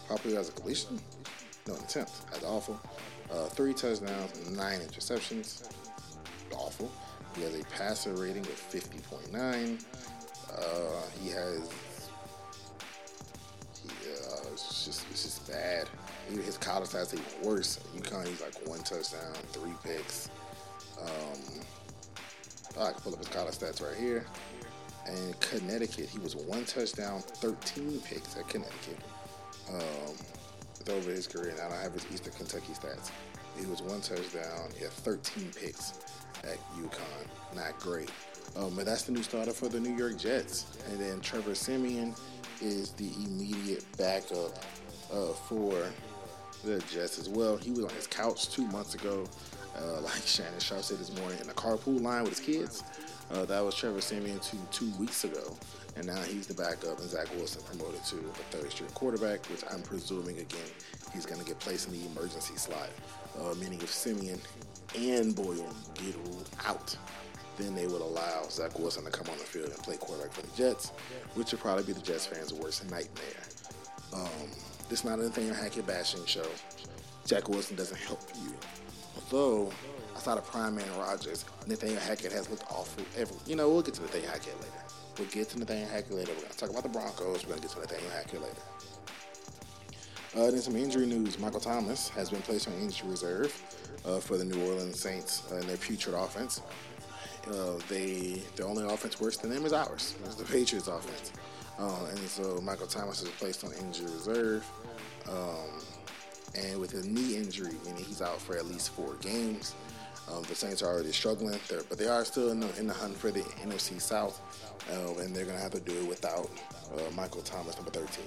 Probably 0.07 0.33
yards 0.33 0.49
of 0.49 0.55
completion? 0.55 1.01
No, 1.67 1.75
attempt, 1.75 2.13
that's 2.31 2.45
awful. 2.45 2.81
Uh, 3.31 3.47
three 3.47 3.73
touchdowns, 3.73 4.51
nine 4.51 4.81
interceptions, 4.81 5.71
awful. 6.53 6.91
He 7.37 7.43
has 7.43 7.55
a 7.55 7.65
passer 7.65 8.13
rating 8.15 8.43
of 8.43 8.71
50.9. 8.71 9.85
Uh, 10.53 10.63
he 11.23 11.31
has, 11.31 12.09
he, 13.83 13.89
uh, 13.89 14.53
it's 14.53 14.85
just, 14.85 15.07
it's 15.11 15.23
just 15.23 15.49
bad. 15.49 15.89
His 16.29 16.59
college 16.59 16.91
stats 16.91 17.15
even 17.15 17.49
worse. 17.49 17.79
UConn, 17.97 18.27
he's 18.27 18.41
like 18.41 18.55
one 18.67 18.81
touchdown, 18.81 19.33
three 19.53 19.75
picks. 19.85 20.29
Um, 21.01 21.61
I 22.81 22.93
can 22.93 23.01
pull 23.01 23.13
up 23.13 23.19
his 23.19 23.29
college 23.29 23.55
stats 23.55 23.83
right 23.83 23.97
here. 23.97 24.27
And 25.07 25.39
Connecticut, 25.41 26.09
he 26.09 26.19
was 26.19 26.37
one 26.37 26.65
touchdown, 26.65 27.21
13 27.21 28.01
picks 28.05 28.37
at 28.37 28.49
Connecticut. 28.49 28.99
Um, 29.69 30.15
over 30.89 31.11
his 31.11 31.27
career. 31.27 31.55
Now 31.57 31.69
I 31.75 31.83
have 31.83 31.93
his 31.93 32.07
Eastern 32.13 32.33
Kentucky 32.33 32.73
stats. 32.73 33.11
He 33.59 33.67
was 33.67 33.83
one 33.83 34.01
touchdown, 34.01 34.71
yeah, 34.81 34.89
13 34.89 35.51
picks 35.55 35.95
at 36.45 36.59
UConn. 36.75 37.55
Not 37.55 37.79
great. 37.81 38.11
Um, 38.57 38.73
but 38.75 38.87
that's 38.87 39.03
the 39.03 39.13
new 39.13 39.23
starter 39.23 39.53
for 39.53 39.69
the 39.69 39.79
New 39.79 39.95
York 39.95 40.19
Jets. 40.19 40.67
And 40.89 40.99
then 41.01 41.21
Trevor 41.21 41.55
Siemian 41.55 42.15
is 42.61 42.93
the 42.93 43.11
immediate 43.25 43.85
backup 43.97 44.59
uh, 45.13 45.33
for 45.33 45.85
the 46.65 46.79
Jets 46.91 47.19
as 47.19 47.29
well. 47.29 47.57
He 47.57 47.71
was 47.71 47.85
on 47.85 47.91
his 47.91 48.07
couch 48.07 48.51
two 48.51 48.67
months 48.69 48.95
ago, 48.95 49.25
uh, 49.77 50.01
like 50.03 50.23
Shannon 50.25 50.59
Sharpe 50.59 50.83
said 50.83 50.99
this 50.99 51.17
morning, 51.19 51.39
in 51.41 51.47
the 51.47 51.55
carpool 51.55 52.01
line 52.01 52.25
with 52.25 52.39
his 52.39 52.41
kids. 52.41 52.83
Uh, 53.31 53.45
that 53.45 53.65
was 53.65 53.75
Trevor 53.77 54.01
Siemian 54.01 54.41
two 54.41 54.59
two 54.73 54.91
weeks 54.99 55.23
ago, 55.23 55.57
and 55.97 56.07
now 56.07 56.21
he's 56.23 56.47
the 56.47 56.55
backup, 56.55 56.99
and 56.99 57.09
Zach 57.09 57.29
Wilson 57.37 57.63
promoted 57.63 58.05
to 58.05 58.17
a 58.17 58.57
third 58.57 58.71
string 58.71 58.91
quarterback, 58.91 59.45
which 59.47 59.63
I'm 59.71 59.83
presuming 59.83 60.39
again 60.39 60.71
he's 61.13 61.27
going 61.27 61.41
to 61.41 61.47
get 61.47 61.59
placed 61.59 61.89
in 61.89 61.95
the 61.95 62.07
emergency 62.07 62.57
slot, 62.57 62.91
uh, 63.41 63.55
meaning 63.55 63.81
if 63.83 63.91
Siemian 63.91 64.41
and 64.99 65.35
Boyle 65.35 65.75
get 65.95 66.15
ruled 66.27 66.49
out, 66.67 66.97
then 67.59 67.75
they 67.75 67.87
would 67.87 68.01
allow 68.01 68.43
Zach 68.49 68.79
Wilson 68.79 69.05
to 69.05 69.11
come 69.11 69.29
on 69.31 69.39
the 69.39 69.45
field 69.45 69.69
and 69.69 69.79
play 69.79 69.97
quarterback 69.97 70.33
for 70.33 70.43
the 70.43 70.57
Jets, 70.57 70.91
which 71.35 71.53
would 71.53 71.61
probably 71.61 71.85
be 71.85 71.93
the 71.93 72.01
Jets 72.01 72.27
fans' 72.27 72.53
worst 72.53 72.89
nightmare. 72.91 73.43
Um, 74.13 74.51
this 74.89 75.01
is 75.01 75.05
not 75.05 75.19
a 75.19 75.23
Nathaniel 75.23 75.55
Hackett 75.55 75.87
bashing 75.87 76.25
show. 76.27 76.47
Zach 77.27 77.49
Wilson 77.49 77.77
doesn't 77.77 77.99
help 77.99 78.23
you. 78.43 78.53
Although, 79.17 79.73
outside 80.15 80.39
of 80.39 80.47
prime 80.47 80.75
man 80.75 80.89
Rodgers, 80.99 81.45
Nathaniel 81.67 82.01
Hackett 82.01 82.33
has 82.33 82.51
looked 82.51 82.65
awful. 82.71 83.05
Every, 83.17 83.37
you 83.47 83.57
know, 83.57 83.69
we'll 83.69 83.83
get 83.83 83.95
to 83.95 84.03
Nathaniel 84.03 84.31
Hackett 84.31 84.57
later. 84.61 84.90
We'll 85.21 85.29
get 85.29 85.51
to 85.51 85.59
Nathaniel 85.59 85.87
Hackett 85.87 86.13
later. 86.13 86.33
We're 86.33 86.41
going 86.41 86.53
to 86.53 86.57
talk 86.57 86.71
about 86.71 86.83
the 86.83 86.89
Broncos. 86.89 87.45
We're 87.45 87.51
going 87.51 87.61
to 87.61 87.69
get 87.69 87.77
to 87.77 87.81
Nathaniel 87.81 88.11
Hackett 88.11 88.41
later. 88.41 88.55
Uh, 90.35 90.51
then 90.51 90.63
some 90.63 90.77
injury 90.77 91.05
news. 91.05 91.39
Michael 91.39 91.61
Thomas 91.61 92.09
has 92.09 92.31
been 92.31 92.41
placed 92.41 92.69
on 92.69 92.75
injury 92.81 93.11
reserve 93.11 93.53
uh, 94.07 94.19
for 94.19 94.39
the 94.39 94.45
New 94.47 94.59
Orleans 94.67 94.99
Saints 94.99 95.43
uh, 95.53 95.61
their 95.67 95.77
putrid 95.77 96.15
offense. 96.15 96.63
They 97.91 98.41
the 98.57 98.65
only 98.65 98.85
offense 98.85 99.21
worse 99.21 99.37
than 99.37 99.51
them 99.51 99.67
is 99.67 99.75
ours. 99.75 100.15
It's 100.25 100.37
the 100.37 100.45
Patriots 100.45 100.89
offense. 100.89 101.33
Uh, 101.79 102.07
and 102.09 102.19
so 102.21 102.59
Michael 102.63 102.87
Thomas 102.87 103.21
is 103.21 103.29
placed 103.29 103.63
on 103.63 103.73
injury 103.75 104.11
reserve. 104.11 104.67
Um, 105.29 105.83
and 106.55 106.81
with 106.81 106.95
a 106.95 107.07
knee 107.07 107.37
injury, 107.37 107.75
meaning 107.85 108.05
he's 108.05 108.23
out 108.23 108.41
for 108.41 108.57
at 108.57 108.65
least 108.65 108.91
four 108.93 109.17
games. 109.17 109.75
Um, 110.29 110.43
the 110.45 110.55
Saints 110.55 110.83
are 110.83 110.93
already 110.93 111.13
struggling, 111.13 111.59
there, 111.69 111.83
but 111.89 111.99
they 111.99 112.07
are 112.07 112.25
still 112.25 112.51
in 112.51 112.61
the, 112.61 112.79
in 112.79 112.87
the 112.87 112.95
hunt 112.95 113.17
for 113.17 113.31
the 113.31 113.41
NFC 113.65 114.01
South, 114.01 114.41
uh, 114.93 115.21
and 115.21 115.35
they're 115.35 115.45
going 115.45 115.57
to 115.57 115.63
have 115.63 115.73
to 115.73 115.81
do 115.81 115.93
it 115.93 116.07
without 116.07 116.49
uh, 116.95 117.11
Michael 117.15 117.43
Thomas, 117.43 117.77
number 117.77 117.91
13. 117.91 118.25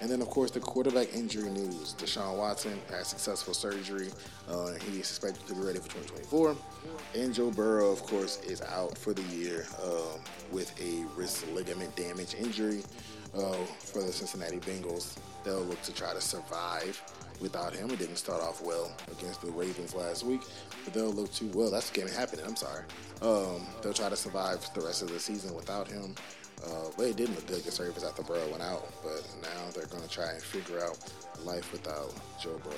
And 0.00 0.10
then, 0.10 0.20
of 0.20 0.28
course, 0.28 0.50
the 0.50 0.60
quarterback 0.60 1.14
injury 1.14 1.48
news. 1.50 1.94
Deshaun 1.94 2.36
Watson 2.36 2.78
had 2.90 3.06
successful 3.06 3.54
surgery. 3.54 4.10
Uh, 4.48 4.72
he 4.72 5.00
is 5.00 5.08
expected 5.10 5.46
to 5.46 5.54
be 5.54 5.60
ready 5.60 5.78
for 5.78 5.88
2024. 5.88 6.56
And 7.14 7.32
Joe 7.32 7.50
Burrow, 7.50 7.90
of 7.90 8.02
course, 8.02 8.40
is 8.42 8.60
out 8.60 8.98
for 8.98 9.14
the 9.14 9.22
year 9.34 9.66
uh, 9.82 10.18
with 10.52 10.72
a 10.80 11.06
wrist 11.16 11.48
ligament 11.52 11.94
damage 11.96 12.34
injury 12.34 12.82
uh, 13.34 13.54
for 13.78 14.02
the 14.02 14.12
Cincinnati 14.12 14.58
Bengals. 14.58 15.16
They'll 15.44 15.62
look 15.62 15.80
to 15.82 15.94
try 15.94 16.12
to 16.12 16.20
survive 16.20 17.00
without 17.40 17.74
him. 17.74 17.90
It 17.90 17.98
didn't 17.98 18.16
start 18.16 18.42
off 18.42 18.62
well 18.62 18.90
against 19.10 19.42
the 19.42 19.50
Ravens 19.50 19.94
last 19.94 20.24
week, 20.24 20.42
but 20.84 20.94
they'll 20.94 21.12
look 21.12 21.32
too 21.32 21.50
well, 21.54 21.70
that's 21.70 21.90
game 21.90 22.08
happening. 22.08 22.44
I'm 22.46 22.56
sorry. 22.56 22.84
Um, 23.22 23.66
they'll 23.82 23.92
try 23.92 24.08
to 24.08 24.16
survive 24.16 24.66
the 24.74 24.80
rest 24.80 25.02
of 25.02 25.10
the 25.10 25.18
season 25.20 25.54
without 25.54 25.88
him. 25.88 26.14
Uh, 26.64 26.88
but 26.96 27.06
it 27.06 27.16
didn't 27.16 27.34
look 27.34 27.46
good 27.46 27.58
against 27.58 27.78
Ravens 27.78 28.04
after 28.04 28.22
Burrow 28.22 28.48
went 28.48 28.62
out. 28.62 28.88
But 29.02 29.26
now 29.42 29.70
they're 29.74 29.86
going 29.86 30.02
to 30.02 30.08
try 30.08 30.30
and 30.30 30.42
figure 30.42 30.82
out 30.82 30.98
life 31.44 31.70
without 31.72 32.14
Joe 32.40 32.58
Burrow. 32.62 32.74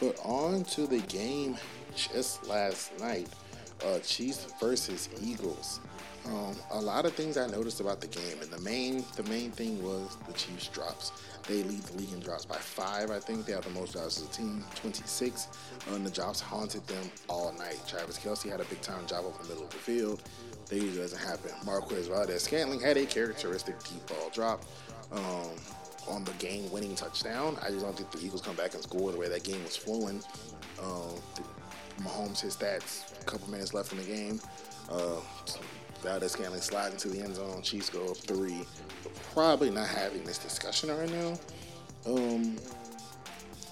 But 0.00 0.18
on 0.24 0.64
to 0.64 0.86
the 0.86 1.00
game 1.00 1.56
just 1.96 2.46
last 2.46 2.98
night 2.98 3.28
uh, 3.84 3.98
Chiefs 4.00 4.46
versus 4.60 5.08
Eagles. 5.22 5.80
Um, 6.26 6.56
a 6.70 6.80
lot 6.80 7.04
of 7.04 7.12
things 7.12 7.36
I 7.36 7.46
noticed 7.46 7.80
about 7.80 8.00
the 8.00 8.06
game, 8.06 8.40
and 8.40 8.50
the 8.50 8.60
main 8.60 9.04
the 9.16 9.24
main 9.24 9.50
thing 9.50 9.82
was 9.82 10.16
the 10.26 10.32
Chiefs 10.32 10.68
drops. 10.68 11.12
They 11.46 11.62
lead 11.62 11.82
the 11.82 11.98
league 11.98 12.12
in 12.12 12.20
drops 12.20 12.46
by 12.46 12.56
five. 12.56 13.10
I 13.10 13.18
think 13.18 13.44
they 13.44 13.52
have 13.52 13.64
the 13.64 13.70
most 13.78 13.92
drops 13.92 14.18
as 14.18 14.28
a 14.28 14.32
team, 14.32 14.64
26. 14.76 15.48
Uh, 15.90 15.94
and 15.94 16.06
the 16.06 16.10
drops 16.10 16.40
haunted 16.40 16.86
them 16.86 17.10
all 17.28 17.52
night. 17.52 17.78
Travis 17.86 18.18
Kelce 18.18 18.50
had 18.50 18.60
a 18.60 18.64
big 18.64 18.80
time 18.80 19.06
job 19.06 19.26
over 19.26 19.42
the 19.42 19.48
middle 19.50 19.64
of 19.64 19.70
the 19.70 19.76
field. 19.76 20.22
That 20.68 20.76
usually 20.76 21.02
doesn't 21.02 21.18
happen. 21.18 21.50
Marquez 21.66 22.08
Valdes-Scantling 22.08 22.80
had 22.80 22.96
a 22.96 23.04
characteristic 23.04 23.78
deep 23.84 24.06
ball 24.06 24.30
drop. 24.32 24.64
Um, 25.12 25.50
on 26.08 26.24
the 26.24 26.32
game 26.32 26.70
winning 26.70 26.94
touchdown. 26.94 27.56
I 27.62 27.70
just 27.70 27.80
don't 27.80 27.96
think 27.96 28.10
the 28.10 28.24
Eagles 28.24 28.42
come 28.42 28.56
back 28.56 28.74
and 28.74 28.82
score 28.82 29.10
the 29.10 29.18
way 29.18 29.28
that 29.28 29.42
game 29.44 29.62
was 29.62 29.76
flowing. 29.76 30.22
Um, 30.82 31.14
Mahomes 32.00 32.40
his 32.40 32.56
stats, 32.56 33.20
a 33.20 33.24
couple 33.24 33.48
minutes 33.50 33.72
left 33.72 33.92
in 33.92 33.98
the 33.98 34.04
game. 34.04 34.40
Uh, 34.90 35.20
Valdes-Scantling 36.04 36.60
slides 36.60 36.94
into 36.94 37.08
the 37.16 37.24
end 37.24 37.36
zone. 37.36 37.62
Chiefs 37.62 37.90
go 37.90 38.10
up 38.10 38.16
three. 38.16 38.64
Probably 39.32 39.70
not 39.70 39.88
having 39.88 40.24
this 40.24 40.38
discussion 40.38 40.90
right 40.96 41.10
now. 41.10 41.38
Um, 42.06 42.56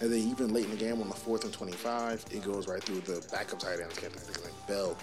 and 0.01 0.11
then 0.11 0.19
even 0.19 0.53
late 0.53 0.65
in 0.65 0.71
the 0.71 0.77
game 0.77 1.01
on 1.01 1.09
the 1.09 1.15
fourth 1.15 1.45
and 1.45 1.53
25, 1.53 2.25
it 2.31 2.43
goes 2.43 2.67
right 2.67 2.83
through 2.83 3.01
the 3.01 3.25
backup 3.31 3.61
tight 3.61 3.81
end, 3.81 3.91
Captain 3.91 4.21
Bell. 4.67 4.97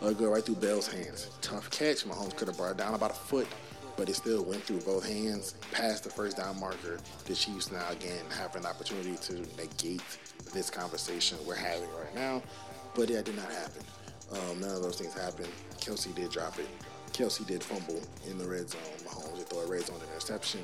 Uh, 0.00 0.12
go 0.12 0.30
right 0.30 0.44
through 0.44 0.56
Bell's 0.56 0.86
hands. 0.86 1.30
Tough 1.42 1.70
catch. 1.70 2.04
Mahomes 2.04 2.36
could 2.36 2.48
have 2.48 2.56
brought 2.56 2.72
it 2.72 2.76
down 2.76 2.94
about 2.94 3.10
a 3.10 3.14
foot 3.14 3.48
but 3.96 4.08
it 4.08 4.14
still 4.14 4.44
went 4.44 4.62
through 4.62 4.80
both 4.80 5.06
hands, 5.06 5.54
past 5.72 6.04
the 6.04 6.10
first 6.10 6.36
down 6.36 6.58
marker. 6.60 6.98
The 7.24 7.34
Chiefs 7.34 7.72
now 7.72 7.88
again 7.90 8.24
have 8.38 8.54
an 8.54 8.66
opportunity 8.66 9.16
to 9.16 9.34
negate 9.56 10.02
this 10.52 10.70
conversation 10.70 11.38
we're 11.46 11.54
having 11.54 11.88
right 11.98 12.14
now, 12.14 12.42
but 12.94 13.08
that 13.08 13.24
did 13.24 13.36
not 13.36 13.50
happen. 13.50 13.82
Um, 14.32 14.60
none 14.60 14.70
of 14.70 14.82
those 14.82 14.98
things 14.98 15.14
happened. 15.14 15.48
Kelce 15.78 16.14
did 16.14 16.30
drop 16.30 16.58
it. 16.58 16.68
Kelce 17.12 17.46
did 17.46 17.62
fumble 17.62 18.00
in 18.28 18.38
the 18.38 18.46
red 18.46 18.68
zone. 18.68 18.80
Mahomes 19.04 19.36
did 19.38 19.48
throw 19.48 19.60
a 19.60 19.66
red 19.66 19.86
zone 19.86 20.00
interception. 20.12 20.60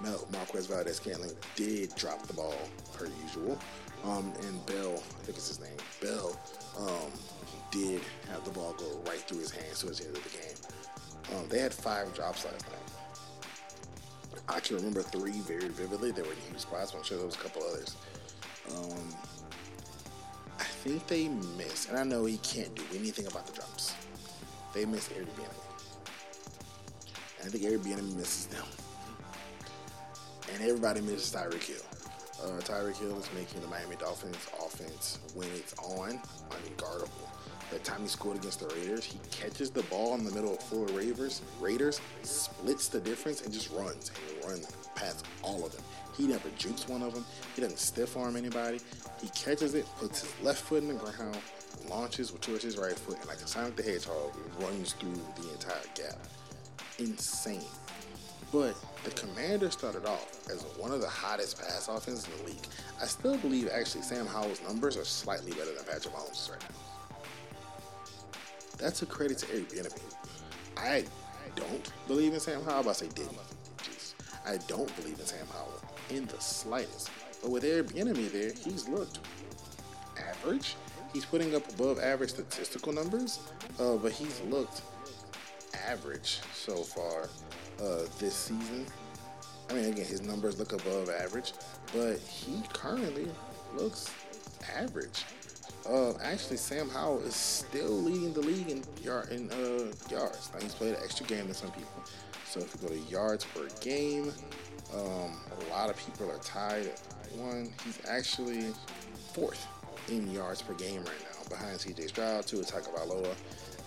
Mel- 0.00 0.26
Marquez 0.32 0.66
Valdes-Scantling 0.66 1.30
did 1.54 1.94
drop 1.94 2.26
the 2.26 2.34
ball 2.34 2.54
per 2.92 3.08
usual. 3.22 3.58
Um, 4.04 4.32
and 4.42 4.66
Bell, 4.66 4.94
I 4.94 5.24
think 5.24 5.38
it's 5.38 5.48
his 5.48 5.60
name, 5.60 5.76
Bell, 6.02 6.38
um, 6.78 7.10
did 7.70 8.02
have 8.30 8.44
the 8.44 8.50
ball 8.50 8.74
go 8.78 9.00
right 9.06 9.18
through 9.20 9.38
his 9.38 9.50
hands 9.50 9.80
towards 9.80 10.00
the 10.00 10.06
end 10.06 10.16
of 10.16 10.22
the 10.22 10.30
game. 10.30 11.36
Um, 11.38 11.48
they 11.48 11.58
had 11.58 11.72
five 11.72 12.14
drops 12.14 12.44
last 12.44 12.64
night. 12.68 14.42
I 14.48 14.60
can 14.60 14.76
remember 14.76 15.02
three 15.02 15.40
very 15.40 15.68
vividly. 15.68 16.12
They 16.12 16.22
were 16.22 16.34
huge 16.48 16.60
spots, 16.60 16.92
but 16.92 16.98
I'm 16.98 17.04
sure 17.04 17.16
there 17.16 17.26
was 17.26 17.34
a 17.34 17.38
couple 17.38 17.62
others. 17.64 17.96
Think 20.86 21.06
they 21.08 21.26
missed, 21.58 21.88
and 21.88 21.98
I 21.98 22.04
know 22.04 22.26
he 22.26 22.36
can't 22.38 22.72
do 22.76 22.82
anything 22.94 23.26
about 23.26 23.44
the 23.44 23.52
drops. 23.54 23.92
They 24.72 24.84
miss 24.84 25.10
Eric 25.16 25.26
Bieniemy. 25.34 25.50
I 27.44 27.48
think 27.48 27.64
Eric 27.64 27.80
Bieniemy 27.80 28.14
misses 28.14 28.46
them, 28.46 28.64
and 30.52 30.62
everybody 30.62 31.00
misses 31.00 31.34
Tyreek 31.34 31.64
Hill. 31.64 31.82
Uh, 32.40 32.60
Tyreek 32.60 32.96
Hill 32.98 33.18
is 33.18 33.28
making 33.34 33.62
the 33.62 33.66
Miami 33.66 33.96
Dolphins 33.96 34.36
offense 34.64 35.18
when 35.34 35.48
it's 35.56 35.74
on 35.78 36.20
unguardable 36.50 37.26
that 37.70 37.84
time 37.84 38.02
he 38.02 38.08
scored 38.08 38.36
against 38.36 38.60
the 38.60 38.74
Raiders, 38.74 39.04
he 39.04 39.18
catches 39.30 39.70
the 39.70 39.82
ball 39.84 40.14
in 40.14 40.24
the 40.24 40.30
middle 40.30 40.54
of 40.54 40.60
four 40.60 40.86
Raiders, 40.86 41.42
Raiders, 41.60 42.00
splits 42.22 42.88
the 42.88 43.00
difference, 43.00 43.42
and 43.42 43.52
just 43.52 43.70
runs 43.72 44.10
and 44.30 44.44
runs 44.48 44.70
past 44.94 45.26
all 45.42 45.64
of 45.64 45.72
them. 45.72 45.84
He 46.16 46.26
never 46.26 46.48
jukes 46.56 46.88
one 46.88 47.02
of 47.02 47.14
them. 47.14 47.24
He 47.54 47.62
doesn't 47.62 47.78
stiff 47.78 48.16
arm 48.16 48.36
anybody. 48.36 48.80
He 49.20 49.28
catches 49.30 49.74
it, 49.74 49.86
puts 49.98 50.22
his 50.22 50.44
left 50.44 50.62
foot 50.62 50.82
in 50.82 50.88
the 50.88 50.94
ground, 50.94 51.36
launches 51.88 52.30
towards 52.40 52.62
his 52.62 52.78
right 52.78 52.98
foot, 52.98 53.18
and 53.18 53.26
like 53.26 53.38
a 53.38 53.46
Sonic 53.46 53.76
the 53.76 53.82
Hedgehog, 53.82 54.32
runs 54.60 54.92
through 54.94 55.20
the 55.36 55.52
entire 55.52 55.76
gap. 55.94 56.18
Insane. 56.98 57.60
But 58.52 58.76
the 59.04 59.10
Commander 59.10 59.70
started 59.70 60.06
off 60.06 60.48
as 60.48 60.62
one 60.78 60.92
of 60.92 61.00
the 61.00 61.08
hottest 61.08 61.60
pass 61.60 61.88
offenses 61.88 62.26
in 62.26 62.44
the 62.44 62.52
league. 62.52 62.66
I 63.02 63.06
still 63.06 63.36
believe 63.38 63.68
actually 63.68 64.02
Sam 64.02 64.24
Howell's 64.26 64.62
numbers 64.62 64.96
are 64.96 65.04
slightly 65.04 65.50
better 65.52 65.74
than 65.74 65.84
Patrick 65.84 66.14
Mahomes 66.14 66.50
right 66.50 66.60
now 66.60 66.85
that's 68.78 69.02
a 69.02 69.06
credit 69.06 69.38
to 69.38 69.46
Eric 69.52 69.70
Bieniemy. 69.70 70.02
I 70.76 71.04
don't 71.54 71.92
believe 72.06 72.34
in 72.34 72.40
Sam 72.40 72.62
Howell, 72.64 72.88
I 72.88 72.92
say 72.92 73.08
didn't. 73.08 73.38
I 74.46 74.58
don't 74.68 74.94
believe 74.96 75.18
in 75.18 75.26
Sam 75.26 75.46
Howell 75.52 75.80
in 76.10 76.26
the 76.26 76.38
slightest. 76.38 77.10
But 77.42 77.50
with 77.50 77.64
Eric 77.64 77.88
Bieniemy 77.88 78.30
there, 78.30 78.52
he's 78.52 78.88
looked 78.88 79.18
average. 80.18 80.76
He's 81.12 81.24
putting 81.24 81.54
up 81.54 81.68
above 81.74 81.98
average 81.98 82.30
statistical 82.30 82.92
numbers, 82.92 83.40
uh, 83.80 83.96
but 83.96 84.12
he's 84.12 84.40
looked 84.42 84.82
average 85.88 86.40
so 86.52 86.76
far 86.76 87.28
uh, 87.80 88.02
this 88.18 88.34
season. 88.34 88.86
I 89.70 89.74
mean, 89.74 89.84
again, 89.86 90.04
his 90.04 90.22
numbers 90.22 90.58
look 90.58 90.72
above 90.72 91.10
average, 91.10 91.52
but 91.92 92.18
he 92.18 92.62
currently 92.72 93.26
looks 93.74 94.10
average. 94.76 95.24
Uh, 95.88 96.14
actually, 96.22 96.56
Sam 96.56 96.88
Howell 96.88 97.20
is 97.20 97.34
still 97.34 97.92
leading 97.92 98.32
the 98.32 98.40
league 98.40 98.68
in 98.68 98.82
yard 99.02 99.30
in 99.30 99.50
uh, 99.52 99.92
yards. 100.10 100.50
Now 100.52 100.60
he's 100.60 100.74
played 100.74 100.94
an 100.94 101.00
extra 101.02 101.26
game 101.26 101.46
than 101.46 101.54
some 101.54 101.70
people. 101.70 102.02
So 102.44 102.60
if 102.60 102.74
you 102.74 102.88
go 102.88 102.94
to 102.94 103.00
yards 103.10 103.44
per 103.44 103.68
game, 103.80 104.32
um, 104.94 105.36
a 105.50 105.70
lot 105.70 105.90
of 105.90 105.96
people 105.96 106.30
are 106.30 106.38
tied 106.38 106.86
at 106.86 107.00
one. 107.36 107.72
He's 107.84 108.00
actually 108.08 108.72
fourth 109.32 109.66
in 110.08 110.30
yards 110.30 110.62
per 110.62 110.74
game 110.74 111.04
right 111.04 111.22
now, 111.22 111.48
behind 111.48 111.80
C.J. 111.80 112.08
Stroud, 112.08 112.46
Tua 112.46 112.62
Tagovailoa, 112.64 113.34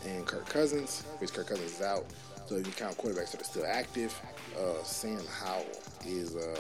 and 0.08 0.26
Kirk 0.26 0.48
Cousins. 0.48 1.04
Which 1.20 1.34
Kirk 1.34 1.48
Cousins 1.48 1.74
is 1.74 1.82
out. 1.82 2.06
So 2.46 2.56
if 2.56 2.66
you 2.66 2.74
count 2.74 2.98
quarterbacks 2.98 3.32
that 3.32 3.42
are 3.42 3.46
still 3.46 3.66
active, 3.66 4.20
uh, 4.58 4.84
Sam 4.84 5.22
Howell 5.42 5.66
is 6.06 6.36
uh, 6.36 6.58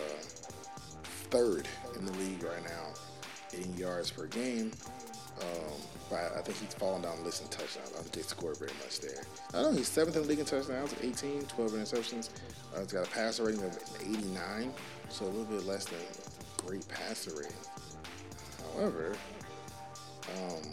third 1.31 1.67
in 1.97 2.05
the 2.05 2.11
league 2.13 2.43
right 2.43 2.63
now 2.63 2.93
in 3.53 3.75
yards 3.75 4.11
per 4.11 4.27
game. 4.27 4.71
Um, 5.41 5.73
but 6.09 6.33
I 6.37 6.41
think 6.41 6.57
he's 6.57 6.73
fallen 6.73 7.01
down 7.01 7.17
the 7.17 7.23
list 7.23 7.43
in 7.43 7.47
touchdowns. 7.49 7.89
I 7.91 7.93
don't 7.93 8.03
think 8.03 8.13
they 8.13 8.21
scored 8.23 8.57
very 8.57 8.71
much 8.83 8.99
there. 8.99 9.23
I 9.53 9.61
don't 9.61 9.71
know 9.71 9.77
he's 9.77 9.87
seventh 9.87 10.15
in 10.15 10.23
the 10.23 10.27
league 10.27 10.39
in 10.39 10.45
touchdowns, 10.45 10.95
18, 11.01 11.43
12 11.43 11.71
interceptions. 11.71 12.29
Uh, 12.75 12.79
he's 12.79 12.93
got 12.93 13.07
a 13.07 13.11
passer 13.11 13.45
rating 13.45 13.63
of 13.63 13.77
89, 14.01 14.73
so 15.09 15.25
a 15.25 15.27
little 15.27 15.43
bit 15.45 15.65
less 15.65 15.85
than 15.85 15.99
great 16.65 16.87
passer 16.87 17.31
rating. 17.35 17.53
However, 18.75 19.15
um, 20.37 20.63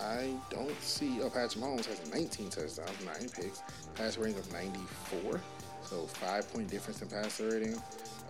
I 0.00 0.32
don't 0.50 0.80
see. 0.80 1.20
Oh, 1.22 1.30
Patrick 1.30 1.62
Mahomes 1.62 1.86
has 1.86 2.10
19 2.12 2.50
touchdowns, 2.50 3.04
nine 3.04 3.28
picks, 3.28 3.62
pass 3.94 4.16
rating 4.16 4.38
of 4.38 4.50
94. 4.52 5.40
So 5.82 6.06
five 6.06 6.50
point 6.52 6.68
difference 6.68 7.02
in 7.02 7.08
passer 7.08 7.50
rating, 7.50 7.82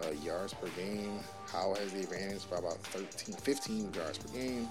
uh, 0.05 0.11
yards 0.25 0.55
per 0.55 0.69
game. 0.81 1.21
Howell 1.47 1.77
has 1.77 1.93
the 1.93 2.01
advantage 2.01 2.49
by 2.51 2.59
about 2.59 2.79
13, 2.79 3.35
15 3.35 3.95
yards 3.95 4.19
per 4.19 4.33
game. 4.33 4.69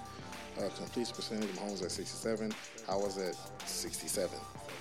Uh, 0.58 0.68
completion 0.76 1.14
percentage, 1.14 1.48
Mahomes 1.50 1.84
at 1.84 1.90
67. 1.90 2.52
Howell's 2.86 3.18
at 3.18 3.36
67. 3.66 4.38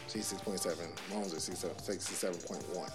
66.7. 0.07 0.75
Mahomes 1.11 1.33
at 1.35 1.77
67.1. 1.77 2.91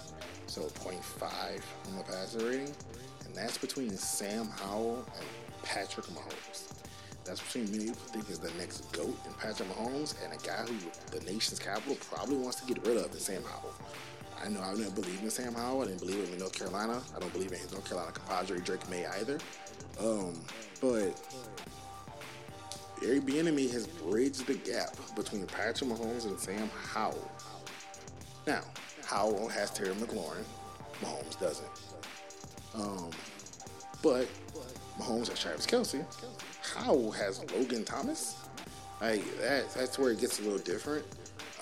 So 0.47 0.61
0.5 0.61 1.61
on 1.87 1.97
the 1.97 2.03
passer 2.03 2.39
rating. 2.39 2.75
And 3.25 3.35
that's 3.35 3.57
between 3.57 3.91
Sam 3.91 4.49
Howell 4.49 5.05
and 5.17 5.27
Patrick 5.63 6.07
Mahomes. 6.07 6.73
That's 7.25 7.41
between 7.41 7.71
many 7.71 7.85
people 7.85 8.03
think 8.11 8.29
is 8.29 8.39
the 8.39 8.51
next 8.57 8.91
GOAT 8.91 9.17
in 9.25 9.33
Patrick 9.39 9.69
Mahomes 9.69 10.15
and 10.23 10.33
a 10.33 10.45
guy 10.45 10.65
who 10.65 11.17
the 11.17 11.23
nation's 11.25 11.59
capital 11.59 11.95
probably 12.01 12.35
wants 12.35 12.59
to 12.59 12.65
get 12.65 12.85
rid 12.85 12.97
of 12.97 13.13
in 13.13 13.19
Sam 13.19 13.43
Howell. 13.43 13.73
I 14.43 14.49
know 14.49 14.61
I 14.61 14.75
didn't 14.75 14.95
believe 14.95 15.21
in 15.21 15.29
Sam 15.29 15.53
Howell. 15.53 15.83
I 15.83 15.85
didn't 15.85 15.99
believe 15.99 16.31
in 16.31 16.37
North 16.37 16.57
Carolina. 16.57 17.01
I 17.15 17.19
don't 17.19 17.33
believe 17.33 17.51
in 17.51 17.59
his 17.59 17.71
North 17.71 17.85
Carolina 17.85 18.11
compadre 18.11 18.59
Drake 18.59 18.89
Maye 18.89 19.05
either. 19.19 19.37
Um, 19.99 20.39
but 20.81 21.19
Eric 23.03 23.23
Bieniemy 23.23 23.71
has 23.71 23.87
bridged 23.87 24.45
the 24.47 24.55
gap 24.55 24.95
between 25.15 25.45
Patrick 25.47 25.89
Mahomes 25.89 26.25
and 26.25 26.39
Sam 26.39 26.69
Howell. 26.93 27.31
Now, 28.47 28.61
Howell 29.05 29.47
has 29.49 29.71
Terry 29.71 29.93
McLaurin. 29.95 30.43
Mahomes 31.01 31.39
doesn't. 31.39 31.67
Um, 32.75 33.09
but 34.01 34.27
Mahomes 34.99 35.29
has 35.29 35.39
Travis 35.39 35.65
Kelce. 35.65 36.05
Howell 36.75 37.11
has 37.11 37.43
Logan 37.53 37.83
Thomas. 37.83 38.37
Like 39.01 39.23
that, 39.41 39.73
that's 39.73 39.99
where 39.99 40.11
it 40.11 40.19
gets 40.19 40.39
a 40.39 40.43
little 40.43 40.59
different. 40.59 41.05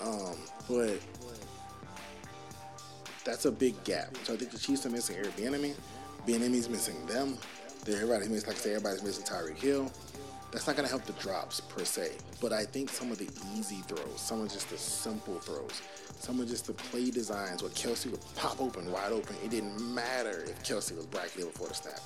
Um, 0.00 0.36
but 0.68 0.98
that's 3.24 3.44
a 3.44 3.52
big 3.52 3.82
gap. 3.84 4.16
So 4.24 4.34
I 4.34 4.36
think 4.36 4.50
the 4.50 4.58
Chiefs 4.58 4.86
are 4.86 4.90
missing 4.90 5.16
Eric 5.16 5.36
Bieniemy. 5.36 5.74
Bieniemy's 6.26 6.68
missing 6.68 7.04
them. 7.06 7.36
They're 7.84 7.96
Everybody's 7.96 8.28
missing, 8.28 8.48
like 8.48 8.56
I 8.56 8.60
say, 8.60 8.70
everybody's 8.74 9.02
missing 9.02 9.24
Tyreek 9.24 9.56
Hill. 9.56 9.90
That's 10.52 10.66
not 10.66 10.76
going 10.76 10.86
to 10.86 10.90
help 10.90 11.04
the 11.04 11.14
drops 11.14 11.60
per 11.60 11.84
se. 11.84 12.12
But 12.40 12.52
I 12.52 12.64
think 12.64 12.90
some 12.90 13.10
of 13.10 13.18
the 13.18 13.28
easy 13.56 13.82
throws, 13.88 14.20
some 14.20 14.42
of 14.42 14.52
just 14.52 14.68
the 14.68 14.76
simple 14.76 15.38
throws, 15.40 15.80
some 16.18 16.40
of 16.40 16.48
just 16.48 16.66
the 16.66 16.74
play 16.74 17.10
designs 17.10 17.62
where 17.62 17.72
Kelce 17.72 18.10
would 18.10 18.20
pop 18.36 18.60
open, 18.60 18.92
wide 18.92 19.12
open. 19.12 19.34
It 19.42 19.50
didn't 19.50 19.94
matter 19.94 20.44
if 20.44 20.62
Kelce 20.62 20.94
was 20.94 21.32
Hill 21.32 21.46
before 21.46 21.68
the 21.68 21.74
snap. 21.74 22.00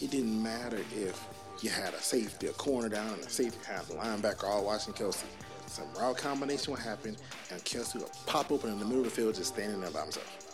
It 0.00 0.10
didn't 0.10 0.40
matter 0.42 0.78
if 0.94 1.26
you 1.62 1.70
had 1.70 1.94
a 1.94 2.00
safety, 2.00 2.48
a 2.48 2.52
corner 2.52 2.90
down, 2.90 3.14
and 3.14 3.24
a 3.24 3.30
safety 3.30 3.58
kind 3.64 3.80
of 3.80 3.88
linebacker 3.88 4.44
all 4.44 4.64
watching 4.64 4.92
Kelce. 4.92 5.24
Some 5.66 5.86
raw 5.98 6.12
combination 6.12 6.72
would 6.72 6.82
happen, 6.82 7.16
and 7.50 7.64
Kelce 7.64 7.94
would 7.94 8.10
pop 8.26 8.52
open 8.52 8.70
in 8.70 8.78
the 8.78 8.84
middle 8.84 9.00
of 9.00 9.06
the 9.06 9.10
field 9.10 9.34
just 9.34 9.54
standing 9.54 9.80
there 9.80 9.90
by 9.90 10.02
himself. 10.02 10.45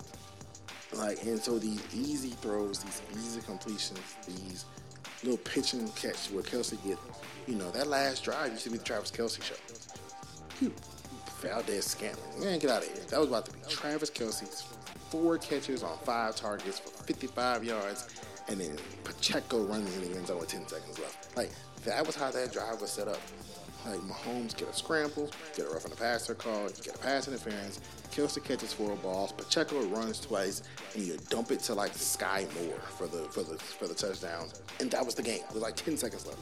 Like, 0.94 1.22
and 1.24 1.40
so 1.40 1.58
these 1.58 1.82
easy 1.94 2.30
throws, 2.30 2.82
these 2.82 3.02
easy 3.12 3.40
completions, 3.40 4.00
these 4.26 4.64
little 5.22 5.38
pitch 5.38 5.72
and 5.72 5.94
catch 5.96 6.30
where 6.30 6.42
Kelce 6.42 6.82
get, 6.84 6.98
you 7.46 7.54
know, 7.54 7.70
that 7.70 7.86
last 7.86 8.24
drive 8.24 8.52
used 8.52 8.64
to 8.64 8.70
be 8.70 8.78
the 8.78 8.84
Travis 8.84 9.10
Kelce 9.10 9.42
show. 9.42 9.54
Phew. 10.56 10.72
Valdes 11.40 11.86
Scantling. 11.86 12.40
Man, 12.40 12.58
get 12.58 12.70
out 12.70 12.82
of 12.82 12.88
here. 12.88 13.02
That 13.08 13.18
was 13.18 13.28
about 13.28 13.46
to 13.46 13.52
be 13.52 13.58
Travis 13.68 14.10
Kelce's 14.10 14.64
four 15.10 15.38
catches 15.38 15.82
on 15.82 15.98
five 16.04 16.36
targets 16.36 16.78
for 16.78 16.90
55 17.04 17.64
yards, 17.64 18.08
and 18.48 18.60
then 18.60 18.78
Pacheco 19.04 19.64
runs 19.64 19.94
in 19.96 20.10
the 20.10 20.16
end 20.16 20.26
zone 20.26 20.38
with 20.38 20.48
10 20.48 20.68
seconds 20.68 20.98
left. 20.98 21.36
Like, 21.36 21.50
that 21.84 22.06
was 22.06 22.14
how 22.14 22.30
that 22.30 22.52
drive 22.52 22.80
was 22.80 22.90
set 22.90 23.08
up. 23.08 23.20
Like 23.86 24.00
Mahomes 24.00 24.56
get 24.56 24.68
a 24.68 24.72
scramble, 24.72 25.30
get 25.56 25.66
a 25.66 25.70
rough 25.70 25.84
on 25.84 25.90
the 25.90 25.96
passer 25.96 26.34
call, 26.34 26.68
get 26.82 26.94
a 26.94 26.98
pass 26.98 27.26
interference, 27.26 27.80
Kelce 28.12 28.42
catches 28.44 28.72
four 28.72 28.94
balls, 28.96 29.32
Pacheco 29.32 29.82
runs 29.86 30.20
twice, 30.20 30.62
and 30.94 31.02
you 31.02 31.16
dump 31.30 31.50
it 31.50 31.60
to 31.60 31.74
like 31.74 31.92
Skyy 31.94 32.42
Moore 32.62 32.78
for 32.80 33.06
the 33.06 33.24
for 33.30 33.42
the 33.42 33.58
for 33.58 33.88
the 33.88 33.94
touchdown. 33.94 34.48
And 34.80 34.90
that 34.90 35.04
was 35.04 35.14
the 35.14 35.22
game. 35.22 35.40
With 35.52 35.62
like 35.62 35.76
10 35.76 35.96
seconds 35.96 36.26
left. 36.26 36.38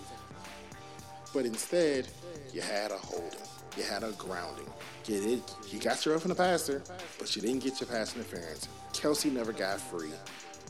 But 1.32 1.46
instead, 1.46 2.08
you 2.52 2.60
had 2.60 2.90
a 2.90 2.98
holding. 2.98 3.38
You 3.76 3.84
had 3.84 4.02
a 4.02 4.10
grounding. 4.12 4.66
Get 5.04 5.24
it? 5.24 5.54
You 5.70 5.78
got 5.78 6.04
your 6.04 6.14
rough 6.14 6.24
on 6.24 6.30
the 6.30 6.34
passer, 6.34 6.82
but 7.20 7.34
you 7.36 7.40
didn't 7.40 7.62
get 7.62 7.80
your 7.80 7.88
pass 7.88 8.16
interference. 8.16 8.68
Kelce 8.92 9.32
never 9.32 9.52
got 9.52 9.80
free. 9.80 10.10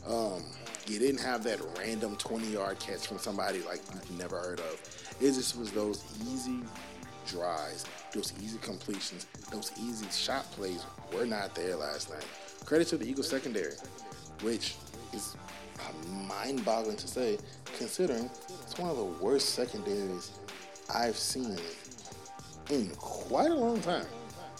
Um, 0.07 0.43
you 0.87 0.99
didn't 0.99 1.21
have 1.21 1.43
that 1.43 1.59
random 1.79 2.15
20 2.15 2.47
yard 2.47 2.79
catch 2.79 3.07
from 3.07 3.17
somebody 3.17 3.61
like 3.63 3.81
you've 3.91 4.19
never 4.19 4.37
heard 4.37 4.59
of. 4.59 5.10
It 5.21 5.33
just 5.33 5.55
was 5.55 5.71
those 5.71 6.03
easy 6.33 6.61
drives, 7.27 7.85
those 8.11 8.33
easy 8.41 8.57
completions, 8.57 9.27
those 9.51 9.71
easy 9.79 10.07
shot 10.09 10.49
plays 10.53 10.83
were 11.13 11.27
not 11.27 11.53
there 11.53 11.75
last 11.75 12.09
night. 12.09 12.25
Credit 12.65 12.87
to 12.87 12.97
the 12.97 13.07
Eagles 13.07 13.29
secondary, 13.29 13.73
which 14.41 14.75
is 15.13 15.35
mind 16.27 16.65
boggling 16.65 16.97
to 16.97 17.07
say, 17.07 17.37
considering 17.77 18.31
it's 18.63 18.77
one 18.79 18.89
of 18.89 18.97
the 18.97 19.03
worst 19.03 19.49
secondaries 19.49 20.31
I've 20.93 21.17
seen 21.17 21.57
in 22.71 22.89
quite 22.97 23.51
a 23.51 23.55
long 23.55 23.79
time. 23.81 24.07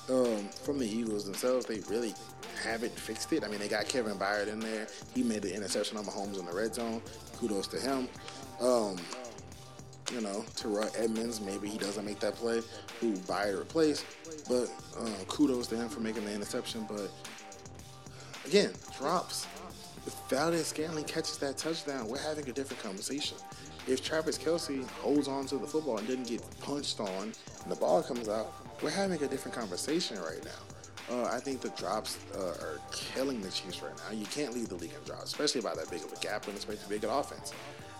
Um, 0.10 0.48
from 0.64 0.78
the 0.78 0.88
Eagles 0.88 1.26
themselves, 1.26 1.66
they 1.66 1.80
really 1.90 2.14
haven't 2.64 2.92
fixed 2.92 3.34
it. 3.34 3.44
I 3.44 3.48
mean, 3.48 3.60
they 3.60 3.68
got 3.68 3.88
Kevin 3.88 4.18
Byard 4.18 4.48
in 4.48 4.60
there. 4.60 4.88
He 5.16 5.24
made 5.24 5.42
the 5.42 5.56
interception 5.56 5.98
on 5.98 6.06
Mahomes 6.06 6.40
in 6.40 6.46
the 6.46 6.54
red 6.54 6.76
zone. 6.76 7.02
Kudos 7.38 7.68
to 7.68 7.80
him. 7.80 8.08
Um, 8.60 8.98
you 10.14 10.22
know, 10.22 10.44
Terrell 10.56 10.90
Edmunds, 10.98 11.42
maybe 11.42 11.70
he 11.70 11.78
doesn't 11.78 12.06
make 12.06 12.20
that 12.20 12.36
play, 12.36 12.62
who 13.00 13.14
Byard 13.14 13.60
replaced. 13.60 14.06
But 14.48 14.70
uh, 15.00 15.10
kudos 15.28 15.68
to 15.68 15.76
him 15.76 15.90
for 15.90 16.00
making 16.00 16.26
the 16.26 16.34
interception. 16.34 16.86
But 16.88 17.10
again, 18.46 18.72
drops. 18.98 19.48
If 20.06 20.16
Valdes 20.30 20.66
Scantling 20.66 21.06
catches 21.06 21.38
that 21.38 21.58
touchdown, 21.58 22.08
we're 22.08 22.18
having 22.18 22.50
a 22.50 22.54
different 22.54 22.82
conversation. 22.82 23.38
If 23.88 24.04
Travis 24.04 24.38
Kelce 24.38 24.88
holds 24.90 25.28
on 25.28 25.46
to 25.48 25.58
the 25.58 25.68
football 25.68 25.98
and 25.98 26.08
doesn't 26.08 26.28
get 26.28 26.42
punched 26.60 27.00
on 27.00 27.34
and 27.64 27.72
the 27.72 27.76
ball 27.76 28.02
comes 28.02 28.28
out, 28.28 28.52
we're 28.82 28.90
having 28.90 29.22
a 29.22 29.28
different 29.28 29.56
conversation 29.56 30.18
right 30.20 30.44
now. 30.44 31.16
Uh, 31.16 31.26
I 31.26 31.40
think 31.40 31.62
the 31.62 31.70
drops 31.70 32.20
uh, 32.36 32.40
are 32.40 32.80
killing 32.92 33.42
the 33.42 33.50
Chiefs 33.50 33.82
right 33.82 33.92
now. 33.98 34.18
You 34.18 34.26
can't 34.28 34.54
leave 34.54 34.70
the 34.70 34.76
league 34.76 34.94
in 34.94 35.04
drops, 35.06 35.26
especially 35.26 35.62
by 35.62 35.76
that 35.76 35.90
big 35.90 36.04
of 36.04 36.14
a 36.14 36.16
gap 36.22 36.46
when 36.46 36.56
it's 36.56 36.64
especially 36.64 36.98
big 36.98 37.04
an 37.04 37.10
offense. 37.10 37.54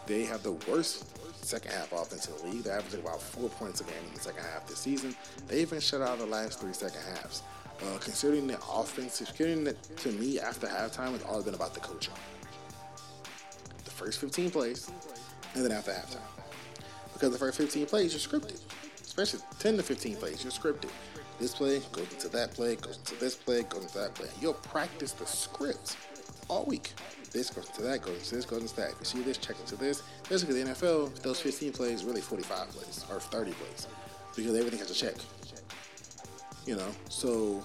They 0.08 0.24
have 0.26 0.44
the 0.44 0.54
worst 0.68 1.06
second 1.48 1.72
half 1.72 1.92
offense 1.92 2.28
in 2.28 2.38
the 2.38 2.54
league. 2.54 2.64
They're 2.64 2.78
averaging 2.78 3.02
about 3.02 3.22
four 3.22 3.50
points 3.50 3.82
a 3.82 3.84
game 3.84 3.94
in 4.08 4.14
the 4.14 4.20
second 4.20 4.44
half 4.44 4.68
this 4.68 4.80
season. 4.80 5.16
They 5.48 5.62
even 5.62 5.80
shut 5.80 6.02
out 6.02 6.20
the 6.20 6.26
last 6.26 6.60
three 6.60 6.74
second 6.74 7.02
halves. 7.16 7.44
Uh, 7.82 7.98
considering 7.98 8.46
the 8.48 8.60
offense, 8.72 9.18
considering 9.18 9.64
that 9.64 9.82
to 9.98 10.12
me 10.12 10.40
after 10.40 10.68
halftime, 10.68 11.16
it's 11.16 11.26
all 11.26 11.42
been 11.42 11.56
about 11.56 11.74
the 11.74 11.80
coaching. 11.80 12.14
The 13.86 13.92
first 13.92 14.20
15 14.20 14.52
plays, 14.52 14.92
and 15.56 15.66
then 15.66 15.72
after 15.72 15.92
halftime. 15.92 16.20
Because 17.14 17.32
the 17.32 17.40
first 17.40 17.58
15 17.58 17.88
plays, 17.88 18.14
you're 18.14 18.20
scripted. 18.42 18.60
Especially 19.02 19.40
10 19.60 19.78
to 19.78 19.84
15 19.84 20.16
plays, 20.18 20.44
you're 20.44 20.52
scripted. 20.52 20.90
This 21.40 21.56
play 21.56 21.82
goes 21.92 22.08
into 22.14 22.30
that 22.30 22.54
play, 22.54 22.76
goes 22.76 22.98
into 22.98 23.16
this 23.20 23.36
play, 23.36 23.64
goes 23.64 23.84
into 23.84 23.98
that 23.98 24.14
play. 24.14 24.28
You'll 24.40 24.54
practice 24.54 25.14
the 25.14 25.26
script 25.26 25.98
all 26.50 26.66
week. 26.66 26.94
This 27.32 27.50
goes 27.50 27.68
into 27.68 27.82
that, 27.84 28.02
goes 28.02 28.16
into 28.16 28.36
this, 28.36 28.46
goes 28.46 28.62
into 28.62 28.76
that. 28.76 28.92
You 29.00 29.06
see 29.06 29.22
this, 29.22 29.38
check 29.38 29.60
into 29.60 29.76
this. 29.78 30.04
Basically, 30.28 30.64
the 30.64 30.72
NFL, 30.72 31.22
those 31.22 31.40
15 31.40 31.72
plays, 31.72 32.04
really 32.04 32.22
45 32.22 32.70
plays 32.70 33.06
or 33.10 33.20
30 33.20 33.52
plays 33.52 33.88
because 34.36 34.56
everything 34.58 34.80
has 34.80 34.92
a 34.92 34.94
check. 34.94 35.16
You 36.66 36.76
know, 36.76 36.90
so 37.10 37.64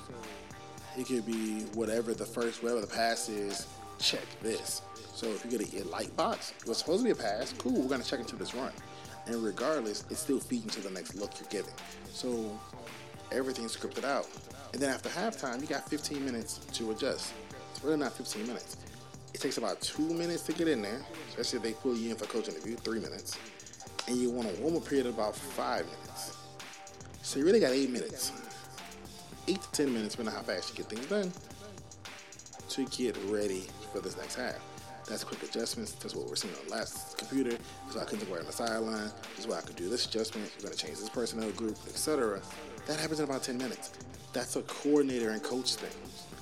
it 0.97 1.07
could 1.07 1.27
be 1.27 1.61
whatever 1.75 2.15
the 2.15 2.25
first, 2.25 2.63
whatever 2.63 2.81
the 2.81 2.87
pass 2.87 3.29
is, 3.29 3.67
check 3.99 4.25
this. 4.41 4.83
So 5.15 5.27
if 5.29 5.45
you 5.45 5.59
get 5.59 5.75
a 5.75 5.89
light 5.89 6.15
box, 6.17 6.53
it 6.61 6.69
was 6.69 6.79
supposed 6.79 7.01
to 7.01 7.05
be 7.05 7.11
a 7.11 7.15
pass. 7.15 7.53
Cool, 7.59 7.83
we're 7.83 7.89
gonna 7.89 8.05
check 8.05 8.21
into 8.21 8.37
this 8.37 8.55
run, 8.55 8.73
and 9.27 9.43
regardless, 9.43 10.05
it's 10.11 10.21
still 10.21 10.41
feeding 10.41 10.71
to 10.71 10.81
the 10.81 10.91
next 10.91 11.15
look 11.15 11.33
you're 11.39 11.49
giving. 11.51 11.75
So 12.13 12.59
everything's 13.33 13.77
scripted 13.77 14.05
out, 14.05 14.29
and 14.73 14.81
then 14.81 14.91
after 14.91 15.09
halftime, 15.09 15.61
you 15.61 15.67
got 15.67 15.89
15 15.89 16.25
minutes 16.25 16.61
to 16.75 16.91
adjust. 16.91 17.33
It's 17.73 17.85
really 17.85 17.99
not 17.99 18.13
15 18.13 18.47
minutes. 18.47 18.77
It 19.37 19.43
takes 19.43 19.59
about 19.59 19.83
two 19.83 20.15
minutes 20.15 20.45
to 20.45 20.55
get 20.55 20.67
in 20.67 20.81
there, 20.81 21.03
especially 21.29 21.59
if 21.59 21.63
they 21.63 21.73
pull 21.75 21.95
you 21.95 22.09
in 22.09 22.17
for 22.17 22.25
coach 22.25 22.49
interview, 22.49 22.75
three 22.75 23.01
minutes, 23.01 23.37
and 24.09 24.17
you 24.17 24.31
want 24.31 24.49
a 24.49 24.63
warm 24.63 24.79
up 24.79 24.87
period 24.87 25.05
of 25.05 25.13
about 25.13 25.37
five 25.37 25.85
minutes. 25.85 26.39
So 27.21 27.39
you 27.39 27.45
really 27.45 27.61
got 27.61 27.73
eight 27.73 27.91
minutes, 27.91 28.33
eight 29.47 29.61
to 29.61 29.71
ten 29.73 29.93
minutes, 29.93 30.15
depending 30.15 30.35
on 30.35 30.41
how 30.41 30.47
fast 30.51 30.71
you 30.71 30.77
get 30.83 30.87
things 30.87 31.05
done, 31.05 31.31
to 32.71 32.87
get 32.87 33.15
ready 33.27 33.67
for 33.93 34.01
this 34.01 34.17
next 34.17 34.37
half. 34.37 34.57
That's 35.07 35.23
quick 35.23 35.43
adjustments. 35.43 35.93
That's 35.93 36.15
what 36.15 36.31
we're 36.31 36.37
seeing 36.37 36.55
on 36.55 36.69
the 36.69 36.73
last 36.73 37.19
computer. 37.19 37.59
So 37.91 38.01
I 38.01 38.05
couldn't 38.05 38.31
work 38.31 38.41
on 38.41 38.47
the 38.47 38.53
sideline. 38.53 39.11
This 39.35 39.41
is 39.41 39.47
why 39.47 39.59
I 39.59 39.61
could 39.61 39.77
do 39.77 39.91
this 39.91 40.07
adjustment. 40.07 40.51
We're 40.57 40.69
going 40.69 40.79
to 40.79 40.83
change 40.83 40.99
this 40.99 41.11
personnel 41.11 41.51
group, 41.51 41.77
etc. 41.87 42.41
That 42.87 42.99
happens 42.99 43.21
in 43.21 43.27
about 43.27 43.43
10 43.43 43.59
minutes. 43.59 43.91
That's 44.33 44.57
a 44.57 44.63
coordinator 44.63 45.33
and 45.33 45.43
coach 45.43 45.75
thing. 45.75 45.93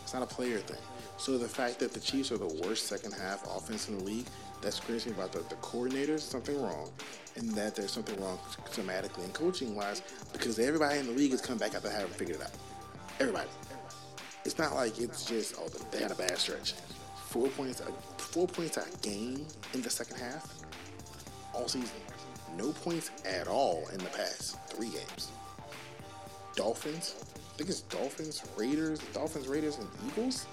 It's 0.05 0.15
not 0.15 0.23
a 0.23 0.27
player 0.27 0.59
thing. 0.59 0.79
So 1.17 1.39
the 1.39 1.49
fact 1.49 1.79
that 1.79 1.93
the 1.93 2.01
Chiefs 2.01 2.33
are 2.33 2.39
the 2.39 2.61
worst 2.67 2.87
second 2.87 3.13
half 3.13 3.45
offense 3.47 3.89
in 3.89 3.99
the 3.99 4.05
league, 4.05 4.27
that 4.65 4.73
screams 4.73 5.07
me 5.07 5.13
about 5.13 5.31
the, 5.33 5.41
the 5.41 5.55
coordinators, 5.57 6.21
something 6.21 6.61
wrong, 6.61 6.91
and 7.37 7.51
that 7.51 7.77
there's 7.77 7.91
something 7.91 8.19
wrong 8.21 8.39
thematically 8.73 9.25
and 9.25 9.35
coaching 9.35 9.77
wise 9.77 10.03
because 10.33 10.59
everybody 10.59 10.99
in 10.99 11.07
the 11.07 11.13
league 11.13 11.33
has 11.33 11.41
come 11.41 11.59
back 11.59 11.75
after 11.75 11.91
having 11.91 12.09
figured 12.09 12.39
it 12.39 12.43
out. 12.43 12.51
Everybody. 13.21 13.49
It's 14.45 14.59
not 14.59 14.75
like 14.75 14.99
it's 14.99 15.25
just 15.25 15.55
oh 15.59 15.69
they 15.91 16.01
had 16.01 16.11
a 16.11 16.17
bad 16.17 16.37
stretch. 16.39 16.75
Four 17.29 17.49
points, 17.49 17.81
a, 17.81 17.93
four 18.21 18.47
points 18.47 18.77
a 18.77 18.85
game 19.03 19.47
in 19.73 19.83
the 19.83 19.91
second 19.91 20.19
half, 20.19 20.55
all 21.53 21.69
season. 21.69 21.91
No 22.57 22.73
points 22.73 23.11
at 23.25 23.49
all 23.49 23.89
in 23.93 23.99
the 23.99 24.11
past 24.11 24.57
three 24.69 24.91
games. 24.91 25.33
Dolphins, 26.55 27.17
I 27.55 27.57
think 27.59 27.71
it's 27.71 27.81
Dolphins, 27.83 28.45
Raiders, 28.57 29.01
Dolphins, 29.13 29.49
Raiders, 29.49 29.79
and 29.79 29.89
Eagles. 30.07 30.47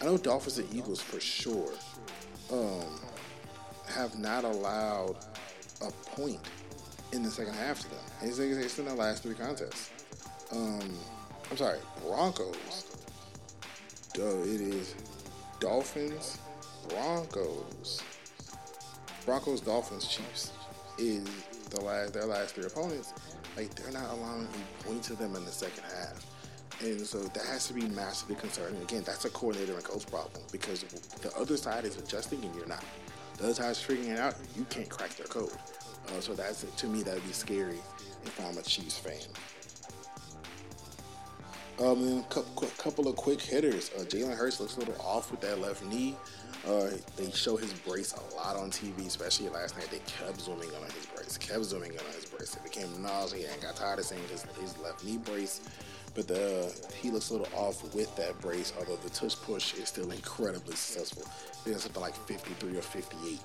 I 0.00 0.04
know 0.04 0.18
Dolphins 0.18 0.58
and 0.58 0.72
Eagles 0.74 1.00
for 1.00 1.20
sure 1.20 1.72
um, 2.52 3.00
have 3.88 4.18
not 4.18 4.44
allowed 4.44 5.16
a 5.80 5.90
point 6.16 6.40
in 7.12 7.22
the 7.22 7.30
second 7.30 7.54
half 7.54 7.80
to 7.80 7.90
them. 7.90 7.98
It's, 8.22 8.38
it's 8.38 8.78
in 8.78 8.84
the 8.84 8.94
last 8.94 9.22
three 9.22 9.34
contests. 9.34 9.90
Um, 10.52 10.98
I'm 11.50 11.56
sorry, 11.56 11.78
Broncos. 12.02 12.86
Duh, 14.12 14.42
it 14.42 14.60
is 14.60 14.94
Dolphins, 15.60 16.38
Broncos, 16.88 18.02
Broncos, 19.24 19.60
Dolphins, 19.60 20.06
Chiefs 20.06 20.52
is 20.98 21.24
the 21.70 21.80
last 21.80 22.14
their 22.14 22.26
last 22.26 22.54
three 22.54 22.64
opponents. 22.64 23.12
Like 23.56 23.74
they're 23.74 23.92
not 23.92 24.10
allowing 24.10 24.46
a 24.46 24.84
point 24.84 25.02
to 25.04 25.14
them 25.14 25.34
in 25.36 25.44
the 25.44 25.50
second 25.50 25.84
half. 25.84 26.24
And 26.82 27.06
so 27.06 27.18
that 27.18 27.46
has 27.46 27.66
to 27.68 27.74
be 27.74 27.86
massively 27.88 28.36
concerning. 28.36 28.80
Again, 28.82 29.02
that's 29.04 29.24
a 29.24 29.30
coordinator 29.30 29.74
and 29.74 29.84
coach 29.84 30.06
problem 30.06 30.42
because 30.52 30.82
the 30.82 31.34
other 31.36 31.56
side 31.56 31.84
is 31.84 31.96
adjusting 31.96 32.44
and 32.44 32.54
you're 32.54 32.66
not. 32.66 32.84
The 33.38 33.44
other 33.44 33.54
side 33.54 33.70
is 33.70 33.80
figuring 33.80 34.10
it 34.10 34.18
out. 34.18 34.34
You 34.56 34.64
can't 34.68 34.88
crack 34.88 35.10
their 35.16 35.26
code. 35.26 35.52
Uh, 36.08 36.20
so 36.20 36.34
that's 36.34 36.62
to 36.62 36.86
me 36.86 37.02
that 37.02 37.14
would 37.14 37.26
be 37.26 37.32
scary 37.32 37.78
if 38.24 38.40
I'm 38.46 38.58
a 38.58 38.62
Chiefs 38.62 38.98
fan. 38.98 39.14
Um, 41.78 42.06
then 42.06 42.18
a 42.18 42.80
couple, 42.82 43.06
of 43.06 43.16
quick 43.16 43.40
hitters. 43.40 43.90
Uh, 43.96 44.04
Jalen 44.04 44.34
Hurts 44.34 44.60
looks 44.60 44.76
a 44.76 44.78
little 44.78 44.96
off 45.00 45.30
with 45.30 45.40
that 45.42 45.60
left 45.60 45.84
knee. 45.84 46.16
Uh, 46.66 46.88
they 47.16 47.30
show 47.30 47.56
his 47.56 47.72
brace 47.72 48.14
a 48.14 48.34
lot 48.34 48.56
on 48.56 48.70
TV, 48.70 49.06
especially 49.06 49.48
last 49.50 49.76
night. 49.76 49.88
They 49.90 50.00
kept 50.06 50.40
zooming 50.40 50.70
in 50.70 50.74
on 50.76 50.90
his 50.90 51.06
brace, 51.06 51.36
kept 51.36 51.64
zooming 51.64 51.92
in 51.92 51.98
on 51.98 52.12
his 52.14 52.24
brace. 52.24 52.56
It 52.56 52.64
became 52.64 53.02
nauseating. 53.02 53.50
Got 53.60 53.76
tired 53.76 53.98
of 53.98 54.06
seeing 54.06 54.22
his, 54.30 54.42
his 54.58 54.76
left 54.78 55.04
knee 55.04 55.18
brace. 55.18 55.60
But 56.16 56.28
the, 56.28 56.74
he 57.00 57.10
looks 57.10 57.28
a 57.28 57.34
little 57.34 57.58
off 57.58 57.82
with 57.94 58.16
that 58.16 58.40
brace, 58.40 58.72
although 58.78 58.96
the 58.96 59.10
tush 59.10 59.36
push 59.36 59.74
is 59.74 59.90
still 59.90 60.10
incredibly 60.10 60.74
successful. 60.74 61.30
There's 61.64 61.82
something 61.82 62.00
like 62.00 62.16
53 62.26 62.78
or 62.78 62.80
58 62.80 63.38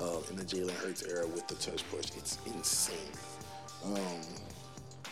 uh, 0.00 0.18
in 0.30 0.36
the 0.36 0.44
Jalen 0.44 0.70
Hurts 0.76 1.02
era 1.02 1.26
with 1.26 1.48
the 1.48 1.56
tush 1.56 1.82
push. 1.90 2.06
It's 2.16 2.38
insane. 2.46 2.96
Um, 3.84 4.20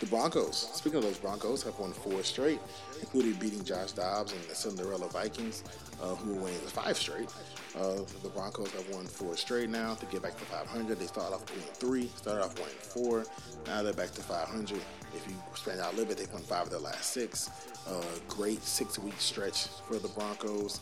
the 0.00 0.06
Broncos, 0.06 0.70
speaking 0.72 0.96
of 0.96 1.04
those 1.04 1.18
Broncos, 1.18 1.62
have 1.62 1.78
won 1.78 1.92
four 1.92 2.22
straight, 2.22 2.58
including 3.00 3.34
beating 3.34 3.62
Josh 3.62 3.92
Dobbs 3.92 4.32
and 4.32 4.42
the 4.44 4.54
Cinderella 4.54 5.08
Vikings, 5.08 5.62
uh, 6.02 6.14
who 6.14 6.38
are 6.38 6.42
winning 6.42 6.58
five 6.60 6.96
straight. 6.96 7.28
Uh, 7.76 7.96
the 8.22 8.30
Broncos 8.30 8.72
have 8.72 8.88
won 8.88 9.04
four 9.04 9.36
straight 9.36 9.68
now 9.68 9.94
to 9.94 10.06
get 10.06 10.22
back 10.22 10.38
to 10.38 10.44
500. 10.46 10.98
They 10.98 11.06
started 11.06 11.34
off 11.34 11.50
winning 11.50 11.68
3, 11.74 12.10
started 12.16 12.44
off 12.44 12.58
1 12.58 12.68
4. 12.68 13.24
Now 13.66 13.82
they're 13.82 13.92
back 13.92 14.10
to 14.12 14.22
500. 14.22 14.80
If 15.14 15.28
you 15.28 15.34
spread 15.54 15.78
out 15.78 15.92
a 15.92 15.96
little 15.96 16.06
bit, 16.06 16.16
they've 16.16 16.32
won 16.32 16.42
five 16.42 16.64
of 16.64 16.70
their 16.70 16.80
last 16.80 17.12
six. 17.12 17.50
Uh, 17.86 18.02
great 18.26 18.62
six 18.62 18.98
week 18.98 19.20
stretch 19.20 19.66
for 19.86 19.98
the 19.98 20.08
Broncos. 20.08 20.80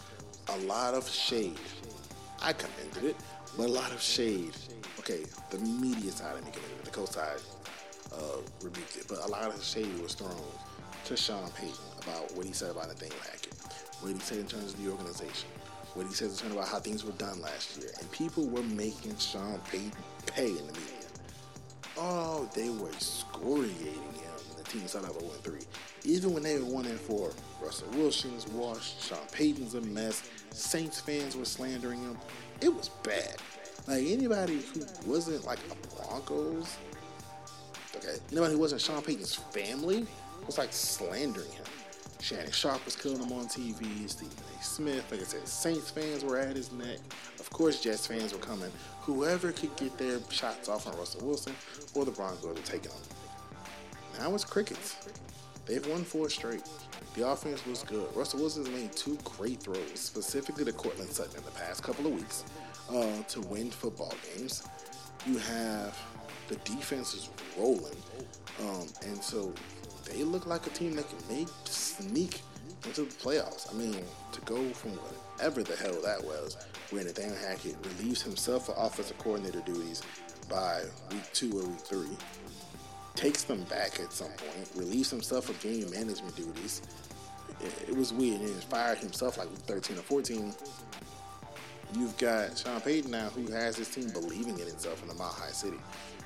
A 0.50 0.59
lot 0.59 0.94
of 0.94 1.09
shade. 1.09 1.59
I 2.40 2.52
commended 2.52 3.02
it, 3.02 3.16
but 3.57 3.68
a 3.68 3.72
lot 3.72 3.90
of 3.90 4.00
shade. 4.00 4.52
Okay, 5.00 5.24
the 5.50 5.59
media 5.59 6.12
side 6.12 6.37
of 6.37 6.44
me 6.44 6.52
commended 6.52 6.78
it, 6.78 6.85
the 6.85 6.90
coach 6.92 7.11
side 7.11 7.38
uh, 8.12 8.38
rebuked 8.62 8.96
it. 8.96 9.06
But 9.08 9.18
a 9.24 9.28
lot 9.28 9.54
of 9.54 9.62
shade 9.62 9.98
was 10.00 10.14
thrown 10.14 10.34
to 11.04 11.16
Sean 11.16 11.50
Payton 11.50 11.74
about 12.02 12.34
what 12.36 12.46
he 12.46 12.52
said 12.52 12.70
about 12.70 12.88
Nathaniel 12.88 13.18
Hackett, 13.20 13.54
what 14.00 14.12
he 14.12 14.18
said 14.20 14.38
in 14.38 14.46
terms 14.46 14.74
of 14.74 14.82
the 14.82 14.90
organization, 14.90 15.48
what 15.94 16.06
he 16.06 16.12
said 16.12 16.30
in 16.30 16.36
terms 16.36 16.52
about 16.52 16.68
how 16.68 16.78
things 16.78 17.04
were 17.04 17.12
done 17.12 17.40
last 17.40 17.78
year. 17.78 17.90
And 17.98 18.10
people 18.12 18.46
were 18.48 18.62
making 18.62 19.16
Sean 19.16 19.60
Payton 19.70 19.92
pay 20.26 20.48
in 20.48 20.56
the 20.56 20.72
media. 20.72 20.98
Oh, 21.96 22.48
they 22.54 22.70
were 22.70 22.90
excoriating 22.90 23.92
him. 23.94 24.38
The 24.56 24.64
team 24.64 24.86
started 24.86 25.08
out 25.08 25.20
0 25.20 25.32
3. 25.42 25.58
Even 26.04 26.32
when 26.32 26.42
they 26.42 26.58
were 26.58 26.64
1 26.64 26.86
and 26.86 27.00
4, 27.00 27.30
Russell 27.60 27.88
Wilson's 27.94 28.46
washed, 28.48 29.02
Sean 29.02 29.18
Payton's 29.32 29.74
a 29.74 29.80
mess, 29.80 30.28
Saints 30.50 31.00
fans 31.00 31.36
were 31.36 31.44
slandering 31.44 32.00
him. 32.00 32.16
It 32.60 32.72
was 32.72 32.90
bad. 33.02 33.36
Like 33.86 34.04
anybody 34.06 34.60
who 34.74 34.84
wasn't 35.10 35.44
like 35.44 35.58
a 35.70 35.96
Broncos 35.96 36.76
Anybody 38.30 38.54
who 38.54 38.58
wasn't 38.58 38.80
Sean 38.80 39.02
Payton's 39.02 39.34
family 39.34 40.06
was 40.46 40.58
like 40.58 40.72
slandering 40.72 41.50
him. 41.50 41.64
Shannon 42.20 42.50
Sharpe 42.50 42.84
was 42.84 42.96
killing 42.96 43.22
him 43.22 43.32
on 43.32 43.46
TV. 43.46 44.08
Stephen 44.08 44.34
A. 44.58 44.62
Smith, 44.62 45.11
like 45.11 45.20
I 45.20 45.24
said, 45.24 45.46
Saints 45.46 45.90
fans 45.90 46.24
were 46.24 46.38
at 46.38 46.56
his 46.56 46.72
neck. 46.72 46.98
Of 47.38 47.48
course, 47.50 47.80
Jets 47.80 48.06
fans 48.06 48.32
were 48.32 48.40
coming. 48.40 48.70
Whoever 49.02 49.52
could 49.52 49.74
get 49.76 49.96
their 49.98 50.18
shots 50.30 50.68
off 50.68 50.87
on 50.87 50.96
Russell 50.98 51.26
Wilson 51.26 51.54
or 51.94 52.04
the 52.04 52.11
Broncos 52.11 52.44
were 52.44 52.54
taking 52.64 52.90
them. 52.90 53.00
Now 54.18 54.34
it's 54.34 54.44
crickets. 54.44 54.96
They've 55.66 55.87
won 55.87 56.02
four 56.02 56.28
straight. 56.28 56.62
The 57.14 57.28
offense 57.28 57.64
was 57.66 57.82
good. 57.82 58.08
Russell 58.14 58.40
Wilson's 58.40 58.68
made 58.70 58.92
two 58.92 59.18
great 59.24 59.61
throws, 59.61 59.80
specifically 59.94 60.64
to 60.64 60.72
Courtland 60.72 61.11
Sutton 61.11 61.37
in 61.37 61.44
the 61.44 61.50
past 61.52 61.82
couple 61.82 62.06
of 62.06 62.12
weeks, 62.14 62.44
uh, 62.90 63.22
to 63.28 63.40
win 63.42 63.70
football 63.70 64.14
games. 64.34 64.66
You 65.26 65.38
have 65.38 65.96
the 66.48 66.56
defense 66.56 67.14
is 67.14 67.28
rolling, 67.56 67.96
um, 68.61 68.87
and 69.06 69.22
so 69.22 69.52
they 70.04 70.22
look 70.24 70.46
like 70.46 70.66
a 70.66 70.70
team 70.70 70.96
that 70.96 71.06
can 71.08 71.37
make 71.37 71.48
sneak 71.64 72.40
into 72.84 73.02
the 73.02 73.14
playoffs. 73.14 73.72
I 73.72 73.76
mean, 73.76 74.02
to 74.32 74.40
go 74.42 74.68
from 74.70 74.92
whatever 74.92 75.62
the 75.62 75.76
hell 75.76 76.00
that 76.02 76.22
was, 76.24 76.56
where 76.90 77.04
Nathaniel 77.04 77.37
Hackett 77.37 77.76
relieves 77.84 78.22
himself 78.22 78.68
of 78.68 78.76
offensive 78.78 79.18
coordinator 79.18 79.61
duties 79.61 80.02
by 80.48 80.82
week 81.11 81.22
two 81.32 81.58
or 81.58 81.66
week 81.66 81.80
three, 81.80 82.16
takes 83.14 83.42
them 83.44 83.62
back 83.64 84.00
at 84.00 84.12
some 84.12 84.28
point, 84.28 84.70
relieves 84.74 85.11
himself 85.11 85.50
of 85.50 85.61
game 85.61 85.90
management 85.90 86.34
duties. 86.37 86.82
It, 87.61 87.90
it 87.90 87.96
was 87.96 88.12
weird. 88.12 88.40
And 88.40 88.62
fired 88.64 88.98
himself 88.98 89.37
like 89.37 89.50
week 89.50 89.58
13 89.61 89.98
or 89.98 90.02
14. 90.02 90.54
You've 91.94 92.16
got 92.18 92.56
Sean 92.56 92.80
Payton 92.80 93.11
now, 93.11 93.28
who 93.30 93.50
has 93.50 93.76
his 93.76 93.88
team 93.88 94.11
believing 94.11 94.58
in 94.58 94.66
himself 94.66 95.02
in 95.02 95.08
the 95.08 95.14
Mile 95.14 95.28
High 95.28 95.50
City 95.50 95.78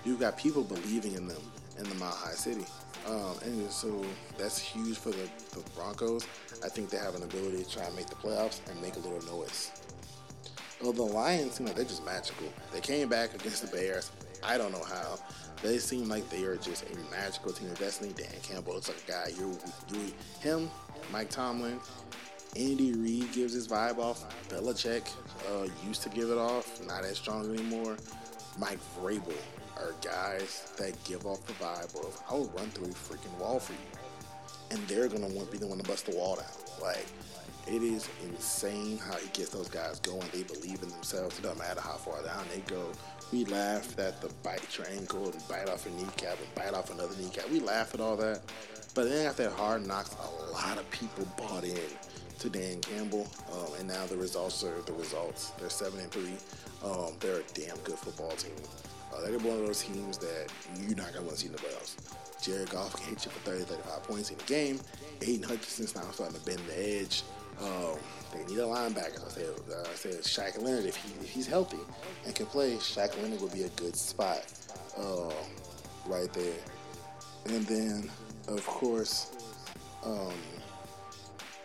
you've 0.04 0.20
got 0.20 0.36
people 0.36 0.62
believing 0.64 1.14
in 1.14 1.26
them 1.26 1.42
in 1.78 1.88
the 1.88 1.94
Mile 1.96 2.10
High 2.10 2.32
City. 2.32 2.66
Um, 3.06 3.36
and 3.44 3.70
so 3.70 4.04
that's 4.38 4.58
huge 4.58 4.96
for 4.96 5.10
the, 5.10 5.28
the, 5.52 5.62
Broncos. 5.74 6.26
I 6.64 6.68
think 6.68 6.90
they 6.90 6.98
have 6.98 7.14
an 7.14 7.24
ability 7.24 7.64
to 7.64 7.70
try 7.70 7.84
and 7.84 7.96
make 7.96 8.06
the 8.06 8.14
playoffs 8.14 8.60
and 8.70 8.80
make 8.80 8.94
a 8.94 9.00
little 9.00 9.20
noise. 9.36 9.72
Well, 10.80 10.92
the 10.92 11.02
Lions 11.02 11.54
seem 11.54 11.66
like 11.66 11.76
they're 11.76 11.84
just 11.84 12.04
magical. 12.04 12.46
They 12.72 12.80
came 12.80 13.08
back 13.08 13.34
against 13.34 13.62
the 13.62 13.76
Bears. 13.76 14.12
I 14.44 14.56
don't 14.56 14.72
know 14.72 14.84
how. 14.84 15.18
They 15.62 15.78
seem 15.78 16.08
like 16.08 16.28
they 16.28 16.44
are 16.44 16.56
just 16.56 16.84
a 16.90 17.10
magical 17.10 17.52
team 17.52 17.70
of 17.70 17.78
destiny. 17.78 18.12
Dan 18.16 18.28
Campbell 18.42 18.74
looks 18.74 18.88
like 18.88 19.02
a 19.08 19.10
guy 19.10 19.32
you, 19.38 19.56
you 19.92 20.12
him, 20.40 20.70
Mike 21.12 21.30
Tomlin, 21.30 21.78
Andy 22.56 22.92
Reid 22.92 23.32
gives 23.32 23.54
his 23.54 23.66
vibe 23.66 23.98
off. 23.98 24.24
Belichick 24.48 25.08
uh, 25.50 25.68
used 25.86 26.02
to 26.02 26.08
give 26.08 26.30
it 26.30 26.38
off, 26.38 26.84
not 26.86 27.04
as 27.04 27.16
strong 27.16 27.52
anymore. 27.52 27.96
Mike 28.58 28.78
Vrabel 29.00 29.32
are 29.82 29.94
guys 30.02 30.72
that 30.78 31.02
give 31.04 31.26
off 31.26 31.44
the 31.46 31.52
vibe 31.54 31.94
of 32.06 32.22
I'll 32.28 32.44
run 32.56 32.70
through 32.70 32.86
a 32.86 32.94
freaking 32.94 33.36
wall 33.38 33.58
for 33.58 33.72
you, 33.72 33.78
and 34.70 34.80
they're 34.88 35.08
gonna 35.08 35.28
want 35.28 35.50
be 35.50 35.58
the 35.58 35.66
one 35.66 35.78
to 35.78 35.84
bust 35.84 36.06
the 36.06 36.16
wall 36.16 36.36
down. 36.36 36.46
Like 36.80 37.06
it 37.66 37.83
is 37.83 38.08
insane 38.24 38.98
how 38.98 39.16
he 39.16 39.28
gets 39.28 39.50
those 39.50 39.68
guys 39.68 40.00
going. 40.00 40.26
They 40.33 40.42
believe 40.42 40.83
in 40.83 40.88
themselves. 40.88 41.38
It 41.38 41.42
doesn't 41.42 41.58
matter 41.58 41.80
how 41.80 41.94
far 41.94 42.22
down 42.22 42.44
they 42.52 42.60
go. 42.60 42.90
We 43.33 43.44
laugh 43.46 43.98
at 43.98 44.20
the 44.20 44.28
bite 44.42 44.76
your 44.76 44.87
ankle 44.88 45.24
and 45.24 45.48
bite 45.48 45.68
off 45.68 45.87
a 45.87 45.90
kneecap 45.90 46.38
and 46.38 46.54
bite 46.54 46.74
off 46.74 46.90
another 46.90 47.14
kneecap. 47.16 47.48
We 47.50 47.60
laugh 47.60 47.94
at 47.94 48.00
all 48.00 48.16
that. 48.16 48.42
But 48.94 49.08
then 49.08 49.26
after 49.26 49.48
hard 49.48 49.87
knocks, 49.87 50.14
a 50.14 50.52
lot 50.52 50.76
of 50.76 50.90
people 50.90 51.26
bought 51.38 51.64
in 51.64 51.78
to 52.40 52.50
Dan 52.50 52.80
Campbell, 52.80 53.26
um, 53.52 53.72
and 53.78 53.88
now 53.88 54.04
the 54.06 54.16
results 54.16 54.64
are 54.64 54.83
the 54.83 54.92
results. 54.92 55.50
They're 55.58 55.70
seven 55.70 56.00
and 56.00 56.10
three. 56.10 56.35
Um, 56.85 57.14
they're 57.20 57.38
a 57.38 57.42
damn 57.54 57.76
good 57.85 57.98
football 57.98 58.33
team. 58.33 58.52
They're 59.23 59.38
one 59.38 59.58
of 59.60 59.66
those 59.66 59.83
teams 59.83 60.18
that 60.18 60.52
you're 60.81 60.96
not 60.96 61.12
going 61.12 61.20
to 61.20 61.23
want 61.23 61.37
to 61.37 61.37
see 61.37 61.46
in 61.46 61.52
the 61.52 61.58
playoffs. 61.58 61.96
Jared 62.42 62.70
Goff 62.70 62.94
can 62.94 63.10
hit 63.10 63.25
you 63.25 63.31
for 63.31 63.50
30, 63.50 63.64
35 63.64 64.02
points 64.02 64.31
in 64.31 64.38
the 64.38 64.44
game. 64.44 64.81
Aidan 65.20 65.48
Hutchinson's 65.48 65.94
now 65.94 66.02
starting 66.10 66.38
to 66.38 66.44
bend 66.44 66.60
the 66.66 67.00
edge. 67.00 67.23
Um, 67.60 67.96
they 68.33 68.44
need 68.52 68.58
a 68.58 68.62
linebacker. 68.62 69.25
I 69.25 69.29
said, 69.29 69.48
I 69.70 69.94
said 69.94 70.12
Shaq 70.23 70.60
Leonard, 70.60 70.87
if, 70.87 70.96
he, 70.96 71.12
if 71.20 71.31
he's 71.31 71.46
healthy 71.46 71.79
and 72.27 72.35
can 72.35 72.46
play, 72.46 72.75
Shaq 72.77 73.20
Leonard 73.23 73.40
would 73.40 73.52
be 73.52 73.62
a 73.62 73.68
good 73.70 73.94
spot 73.94 74.44
uh, 74.98 75.33
right 76.06 76.33
there. 76.33 76.54
And 77.46 77.64
then, 77.66 78.10
of 78.48 78.66
course, 78.66 79.31
um, 80.04 80.33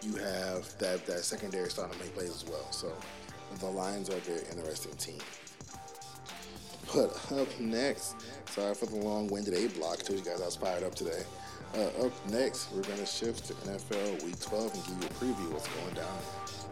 you 0.02 0.16
have 0.16 0.78
that, 0.78 1.06
that 1.08 1.24
secondary 1.24 1.70
starting 1.70 1.98
to 1.98 2.04
make 2.04 2.14
plays 2.14 2.30
as 2.30 2.46
well. 2.46 2.72
So 2.72 2.92
the 3.60 3.66
Lions 3.66 4.10
are 4.10 4.18
a 4.18 4.20
very 4.20 4.44
interesting 4.52 4.94
team. 4.94 5.20
But 6.94 7.16
up 7.34 7.60
next, 7.60 8.16
sorry 8.50 8.74
for 8.74 8.86
the 8.86 8.96
long-winded 8.96 9.54
A 9.54 9.68
block. 9.78 9.98
Told 10.00 10.20
you 10.20 10.26
guys 10.26 10.42
I 10.42 10.46
was 10.46 10.56
fired 10.56 10.84
up 10.84 10.96
today. 10.96 11.24
Uh, 11.76 12.06
up 12.06 12.30
next, 12.30 12.72
we're 12.72 12.82
gonna 12.84 13.06
shift 13.06 13.46
to 13.48 13.54
NFL 13.54 14.24
Week 14.24 14.40
12 14.40 14.74
and 14.74 14.84
give 14.86 14.98
you 15.02 15.08
a 15.08 15.36
preview 15.36 15.48
of 15.48 15.54
what's 15.54 15.68
going 15.68 15.94
down 15.96 16.67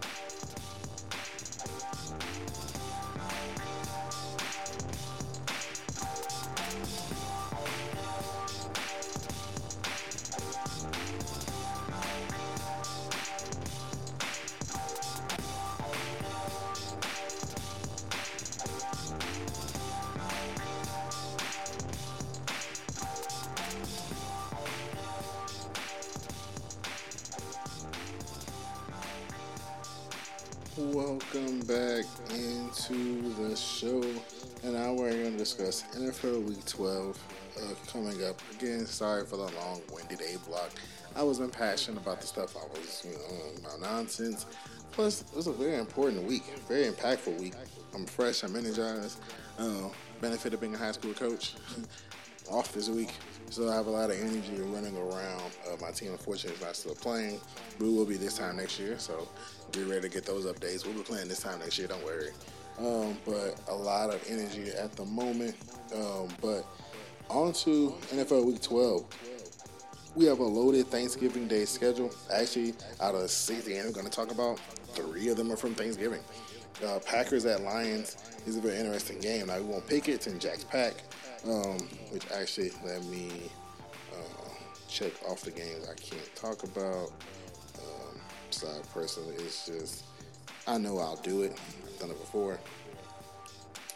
coming 37.96 38.24
up. 38.26 38.42
Again, 38.52 38.86
sorry 38.86 39.26
for 39.26 39.38
the 39.38 39.44
long 39.44 39.82
winded 39.92 40.20
A 40.22 40.38
block. 40.50 40.70
I 41.16 41.24
was 41.24 41.40
impassioned 41.40 41.98
about 41.98 42.20
the 42.20 42.28
stuff 42.28 42.56
I 42.58 42.68
was, 42.78 43.06
you 43.06 43.12
know, 43.12 43.70
about 43.70 43.80
nonsense. 43.80 44.46
Plus, 44.92 45.22
it 45.22 45.36
was 45.36 45.48
a 45.48 45.54
very 45.54 45.78
important 45.78 46.24
week, 46.24 46.44
very 46.68 46.92
impactful 46.92 47.40
week. 47.40 47.54
I'm 47.94 48.06
fresh, 48.06 48.44
I'm 48.44 48.56
energized. 48.56 49.20
Uh, 49.58 49.90
benefit 50.20 50.54
of 50.54 50.60
being 50.60 50.76
a 50.76 50.78
high 50.78 50.92
school 50.92 51.14
coach. 51.14 51.56
Off 52.52 52.74
this 52.74 52.90
week, 52.90 53.10
so 53.50 53.68
I 53.68 53.74
have 53.74 53.88
a 53.88 53.90
lot 53.90 54.12
of 54.12 54.22
energy 54.22 54.62
running 54.62 54.96
around. 54.96 55.52
Uh, 55.68 55.78
my 55.82 55.90
team, 55.90 56.12
unfortunately, 56.12 56.56
is 56.56 56.62
not 56.62 56.76
still 56.76 56.94
playing. 56.94 57.40
We 57.80 57.90
will 57.90 58.06
be 58.06 58.18
this 58.18 58.38
time 58.38 58.58
next 58.58 58.80
year, 58.80 59.00
so 59.00 59.28
get 59.72 59.88
ready 59.88 60.02
to 60.02 60.10
get 60.10 60.28
those 60.28 60.46
updates. 60.46 60.86
We'll 60.86 60.94
be 60.94 61.02
playing 61.02 61.28
this 61.28 61.40
time 61.40 61.58
next 61.58 61.80
year, 61.80 61.88
don't 61.88 62.06
worry. 62.06 62.30
Um, 62.78 63.18
but 63.26 63.60
a 63.68 63.74
lot 63.74 64.14
of 64.14 64.24
energy 64.30 64.70
at 64.70 64.96
the 64.96 65.06
moment. 65.06 65.56
Um, 65.96 66.28
but 66.40 66.68
on 67.30 67.54
to 67.54 67.94
NFL 68.12 68.46
Week 68.46 68.62
12. 68.62 69.06
We 70.16 70.26
have 70.26 70.40
a 70.40 70.44
loaded 70.44 70.88
Thanksgiving 70.88 71.48
Day 71.48 71.66
schedule. 71.66 72.12
Actually, 72.34 72.74
out 73.02 73.16
of 73.16 73.30
six 73.30 73.68
games 73.68 73.86
I'm 73.86 73.92
going 73.92 74.06
to 74.06 74.12
talk 74.12 74.32
about, 74.32 74.60
three 74.94 75.28
of 75.30 75.38
them 75.38 75.52
are 75.52 75.58
from 75.58 75.76
Thanksgiving. 75.76 76.22
Uh, 76.86 77.00
Packers 77.06 77.46
at 77.46 77.62
Lions 77.62 78.18
is 78.46 78.58
a 78.58 78.62
very 78.62 78.78
interesting 78.78 79.20
game. 79.20 79.48
Now, 79.48 79.58
we 79.58 79.64
won't 79.64 79.88
pick 79.88 80.08
it. 80.08 80.14
It's 80.14 80.28
in 80.28 80.40
Jack's 80.40 80.64
Pack, 80.64 80.94
um, 81.46 81.78
which 82.12 82.30
actually 82.32 82.72
let 82.86 83.04
me 83.06 83.30
uh, 84.14 84.50
check 84.88 85.12
off 85.28 85.42
the 85.42 85.52
games 85.52 85.88
I 85.90 85.96
can't 85.96 86.36
talk 86.36 86.64
about 86.64 87.12
side 88.56 88.82
personally. 88.94 89.36
It's 89.36 89.66
just 89.66 90.06
I 90.68 90.78
know 90.78 90.98
I'll 90.98 91.18
do 91.18 91.44
it. 91.44 91.58
I've 91.86 92.00
done 92.00 92.10
it 92.10 92.20
before. 92.20 92.60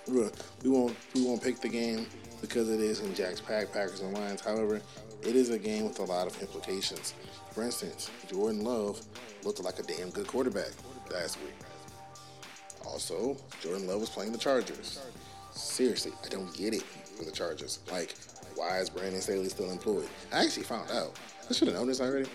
We 0.07 0.21
won't 0.69 0.95
we 1.13 1.25
won't 1.25 1.41
pick 1.41 1.61
the 1.61 1.69
game 1.69 2.07
because 2.41 2.69
it 2.69 2.79
is 2.79 3.01
in 3.01 3.13
Jack's 3.13 3.41
Pack, 3.41 3.71
Packers 3.71 4.01
and 4.01 4.13
Lions. 4.13 4.41
However, 4.41 4.81
it 5.21 5.35
is 5.35 5.49
a 5.49 5.59
game 5.59 5.85
with 5.85 5.99
a 5.99 6.03
lot 6.03 6.27
of 6.27 6.41
implications. 6.41 7.13
For 7.51 7.63
instance, 7.63 8.09
Jordan 8.29 8.63
Love 8.63 9.01
looked 9.43 9.63
like 9.63 9.79
a 9.79 9.83
damn 9.83 10.09
good 10.09 10.27
quarterback 10.27 10.71
last 11.11 11.37
week. 11.41 11.53
Also, 12.85 13.37
Jordan 13.61 13.87
Love 13.87 13.99
was 13.99 14.09
playing 14.09 14.31
the 14.31 14.37
Chargers. 14.37 14.99
Seriously, 15.51 16.13
I 16.23 16.29
don't 16.29 16.53
get 16.55 16.73
it 16.73 16.83
for 16.83 17.25
the 17.25 17.31
Chargers. 17.31 17.79
Like, 17.91 18.15
why 18.55 18.79
is 18.79 18.89
Brandon 18.89 19.21
Staley 19.21 19.49
still 19.49 19.71
employed? 19.71 20.07
I 20.31 20.43
actually 20.43 20.63
found 20.63 20.89
out. 20.91 21.17
I 21.49 21.53
should 21.53 21.67
have 21.67 21.77
known 21.77 21.87
this 21.87 21.99
already 22.01 22.29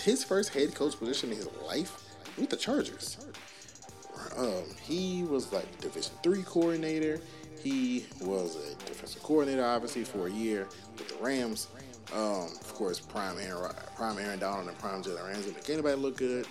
his 0.00 0.24
first 0.24 0.50
head 0.50 0.74
coach 0.74 0.98
position 0.98 1.30
in 1.30 1.36
his 1.36 1.48
life 1.66 2.04
with 2.36 2.50
the 2.50 2.56
Chargers. 2.56 3.18
Um, 4.36 4.64
he 4.82 5.24
was 5.24 5.52
like 5.52 5.80
Division 5.80 6.12
three 6.22 6.42
coordinator. 6.42 7.20
He 7.62 8.06
was 8.20 8.56
a 8.56 8.74
defensive 8.86 9.22
coordinator, 9.22 9.64
obviously, 9.64 10.04
for 10.04 10.26
a 10.26 10.30
year 10.30 10.66
with 10.96 11.08
the 11.08 11.22
Rams. 11.22 11.68
Um, 12.14 12.46
of 12.60 12.74
course, 12.74 13.00
prime 13.00 13.36
Aaron, 13.38 13.72
prime 13.96 14.18
Aaron 14.18 14.38
Donald 14.38 14.68
and 14.68 14.78
prime 14.78 15.02
Jalen 15.02 15.26
Ramsey 15.26 15.52
make 15.52 15.68
anybody 15.68 15.96
look 15.96 16.16
good. 16.16 16.46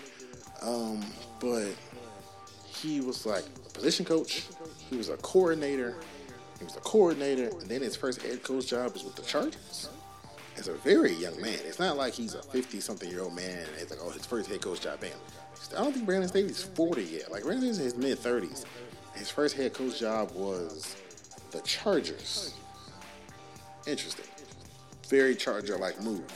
Um, 0.62 1.04
but 1.40 1.70
he 2.66 3.02
was 3.02 3.26
like 3.26 3.46
a 3.66 3.70
position 3.70 4.06
coach. 4.06 4.46
He 4.90 4.98
was 4.98 5.10
a 5.10 5.18
coordinator. 5.18 5.96
He 6.60 6.66
was 6.66 6.76
a 6.76 6.82
coordinator, 6.82 7.50
and 7.50 7.70
then 7.70 7.82
his 7.82 7.96
first 7.96 8.22
head 8.22 8.44
coach 8.44 8.68
job 8.68 8.94
was 8.94 9.04
with 9.04 9.16
the 9.16 9.22
Chargers 9.24 9.90
as 10.58 10.68
a 10.68 10.74
very 10.74 11.14
young 11.14 11.40
man. 11.42 11.60
It's 11.66 11.80
not 11.80 11.98
like 11.98 12.14
he's 12.14 12.34
a 12.34 12.42
50 12.42 12.80
something 12.80 13.10
year 13.10 13.22
old 13.22 13.36
man 13.36 13.66
it's 13.78 13.92
like, 13.92 14.00
oh, 14.02 14.10
his 14.10 14.26
first 14.26 14.50
head 14.50 14.62
coach 14.62 14.82
job, 14.82 15.00
bam. 15.00 15.12
I 15.76 15.84
don't 15.84 15.94
think 15.94 16.06
Brandon 16.06 16.30
Staley's 16.30 16.64
40 16.64 17.04
yet. 17.04 17.32
Like, 17.32 17.44
Brandon's 17.44 17.78
in 17.80 17.86
his 17.86 17.96
mid 17.96 18.20
30s. 18.20 18.66
His 19.18 19.30
first 19.30 19.56
head 19.56 19.74
coach 19.74 20.00
job 20.00 20.32
was 20.34 20.96
the 21.52 21.60
Chargers. 21.62 22.54
Interesting. 23.86 24.26
Very 25.10 25.36
Charger 25.36 25.78
like 25.78 26.02
move. 26.02 26.32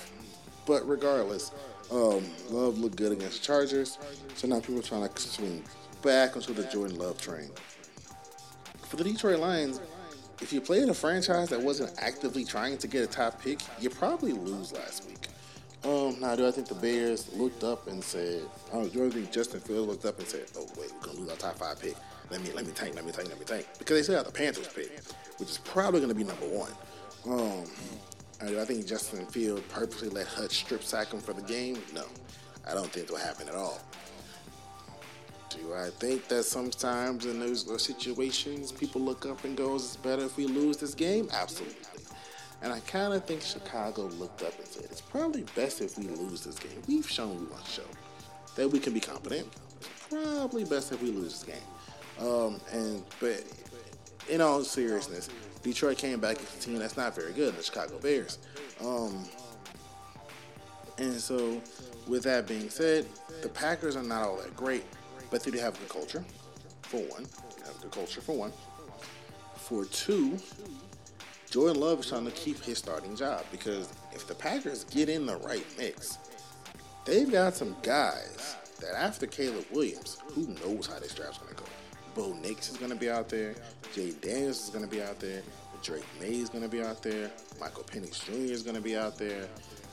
But 0.66 0.88
regardless, 0.88 1.52
um, 1.92 2.24
Love 2.50 2.80
looked 2.80 2.96
good 2.96 3.12
against 3.12 3.42
the 3.42 3.46
Chargers. 3.46 3.98
So 4.36 4.48
now 4.48 4.60
people 4.60 4.80
are 4.80 4.84
trying 4.84 5.08
to 5.08 5.22
swing 5.22 5.64
back 6.02 6.36
onto 6.36 6.54
the 6.54 6.64
Jordan 6.64 6.98
Love 6.98 7.20
train. 7.20 7.50
For 8.88 8.96
the 8.96 9.04
Detroit 9.04 9.40
Lions, 9.40 9.80
if 10.42 10.52
you 10.52 10.60
played 10.60 10.90
a 10.90 10.94
franchise 10.94 11.50
that 11.50 11.62
wasn't 11.62 11.94
actively 12.00 12.44
trying 12.44 12.78
to 12.80 12.88
get 12.88 13.04
a 13.04 13.08
top 13.08 13.42
pick, 13.42 13.60
you 13.80 13.90
probably 13.90 14.34
lose 14.34 14.74
last 14.74 15.08
week. 15.08 15.28
Um, 15.84 16.20
now, 16.20 16.36
do 16.36 16.48
I 16.48 16.52
think 16.52 16.68
the 16.68 16.76
Bears 16.76 17.34
looked 17.36 17.64
up 17.64 17.88
and 17.88 18.04
said, 18.04 18.44
oh, 18.72 18.88
do 18.88 19.06
I 19.06 19.10
think 19.10 19.32
Justin 19.32 19.60
Fields 19.60 19.88
looked 19.88 20.06
up 20.06 20.20
and 20.20 20.28
said, 20.28 20.46
oh, 20.58 20.68
wait, 20.78 20.92
we're 20.94 21.00
going 21.00 21.16
to 21.16 21.22
lose 21.22 21.30
our 21.32 21.38
top 21.38 21.58
five 21.58 21.80
pick. 21.80 21.96
Let 22.32 22.42
me, 22.42 22.52
let 22.54 22.66
me 22.66 22.72
tank, 22.72 22.96
let 22.96 23.06
me 23.06 23.12
think, 23.12 23.28
let 23.28 23.38
me 23.38 23.46
think. 23.46 23.68
Because 23.78 23.98
they 23.98 24.04
still 24.04 24.16
have 24.16 24.26
the 24.26 24.32
Panthers 24.32 24.70
pick, 24.70 25.02
which 25.38 25.50
is 25.50 25.58
probably 25.58 26.00
going 26.00 26.10
to 26.10 26.16
be 26.16 26.24
number 26.24 26.48
one. 26.48 26.72
Um, 27.26 27.66
I 28.42 28.66
think 28.66 28.88
Justin 28.88 29.26
Field 29.28 29.68
purposely 29.70 30.10
let 30.10 30.28
Hutch 30.28 30.60
strip 30.60 30.82
sack 30.82 31.12
him 31.12 31.20
for 31.20 31.34
the 31.34 31.42
game? 31.42 31.78
No, 31.94 32.06
I 32.68 32.74
don't 32.74 32.88
think 32.88 33.06
it'll 33.06 33.18
happen 33.18 33.50
at 33.50 33.56
all. 33.56 33.80
Do 35.50 35.74
I 35.74 35.90
think 35.90 36.30
that 36.30 36.44
sometimes 36.44 37.26
in 37.26 37.40
those 37.40 37.84
situations 37.84 38.72
people 38.72 39.02
look 39.02 39.26
up 39.26 39.44
and 39.44 39.58
goes, 39.58 39.84
it's 39.84 39.96
better 39.98 40.24
if 40.24 40.38
we 40.38 40.46
lose 40.46 40.78
this 40.78 40.96
game? 40.96 41.28
Absolutely. 41.34 41.76
And 42.62 42.72
I 42.72 42.80
kind 42.82 43.14
of 43.14 43.26
think 43.26 43.42
Chicago 43.42 44.04
looked 44.04 44.44
up 44.44 44.58
and 44.58 44.68
said, 44.68 44.86
it's 44.86 45.02
probably 45.02 45.44
best 45.56 45.82
if 45.82 45.98
we 45.98 46.08
lose 46.08 46.46
this 46.46 46.58
game. 46.58 46.82
We've 46.88 47.10
shown 47.10 47.38
we 47.38 47.46
want 47.48 47.66
to 47.66 47.72
show 47.72 47.88
that 48.56 48.70
we 48.70 48.80
can 48.80 48.94
be 48.94 49.00
competent. 49.00 49.48
It's 49.82 49.90
probably 50.10 50.64
best 50.64 50.92
if 50.92 51.02
we 51.02 51.10
lose 51.10 51.42
this 51.42 51.44
game. 51.44 51.68
Um, 52.22 52.62
and 52.72 53.04
but 53.20 53.44
in 54.30 54.42
all 54.42 54.64
seriousness, 54.64 55.30
Detroit 55.64 55.98
came 55.98 56.20
back 56.20 56.38
as 56.38 56.56
a 56.56 56.60
team 56.60 56.78
that's 56.78 56.98
not 56.98 57.16
very 57.16 57.34
good, 57.34 57.56
the 57.56 57.64
Chicago 57.64 58.00
Bears. 58.00 58.38
Um, 58.82 59.26
and 60.98 61.20
so, 61.20 61.62
with 62.08 62.24
that 62.24 62.48
being 62.48 62.70
said, 62.70 63.08
the 63.42 63.50
Packers 63.50 63.96
are 63.96 64.04
not 64.04 64.24
all 64.24 64.38
that 64.38 64.56
great 64.56 64.84
but 65.32 65.42
they 65.44 65.50
do 65.50 65.58
have 65.58 65.76
a 65.76 65.80
good 65.80 65.90
culture, 65.90 66.24
for 66.84 66.98
one. 66.98 67.26
They 67.58 67.66
have 67.66 67.78
a 67.78 67.82
good 67.84 67.92
culture, 67.92 68.22
for 68.22 68.36
one. 68.36 68.52
For 69.56 69.86
two, 69.86 70.38
Jordan 71.50 71.80
Love 71.80 72.02
is 72.02 72.10
trying 72.10 72.26
to 72.26 72.32
keep 72.32 72.62
his 72.64 72.78
starting 72.78 73.16
job 73.16 73.46
because 73.52 73.92
if 74.12 74.28
the 74.28 74.36
Packers 74.36 74.84
get 74.84 75.10
in 75.10 75.26
the 75.26 75.38
right 75.38 75.66
mix, 75.78 76.18
they've 77.06 77.32
got 77.32 77.56
some 77.56 77.76
guys 77.82 78.58
that 78.82 78.94
after 78.96 79.26
Caleb 79.26 79.66
Williams, 79.72 80.18
who 80.34 80.48
knows 80.66 80.88
how 80.88 81.00
this 81.00 81.14
draft's 81.14 81.38
going 81.38 81.56
to 81.56 81.64
go. 81.64 81.70
Bo 82.16 82.34
Nix 82.34 82.70
is 82.70 82.78
going 82.78 82.92
to 82.92 82.98
be 82.98 83.10
out 83.10 83.30
there. 83.30 83.56
Jay 83.94 84.12
Daniels 84.22 84.64
is 84.64 84.70
going 84.70 84.84
to 84.84 84.90
be 84.90 85.02
out 85.02 85.20
there. 85.20 85.42
Drake 85.82 86.06
Maye 86.20 86.42
is 86.42 86.50
going 86.50 86.64
to 86.64 86.70
be 86.70 86.82
out 86.82 87.02
there. 87.02 87.32
Michael 87.60 87.84
Penix 87.84 88.24
Jr. 88.26 88.54
is 88.54 88.62
going 88.62 88.76
to 88.76 88.82
be 88.82 88.96
out 88.96 89.18
there. 89.18 89.48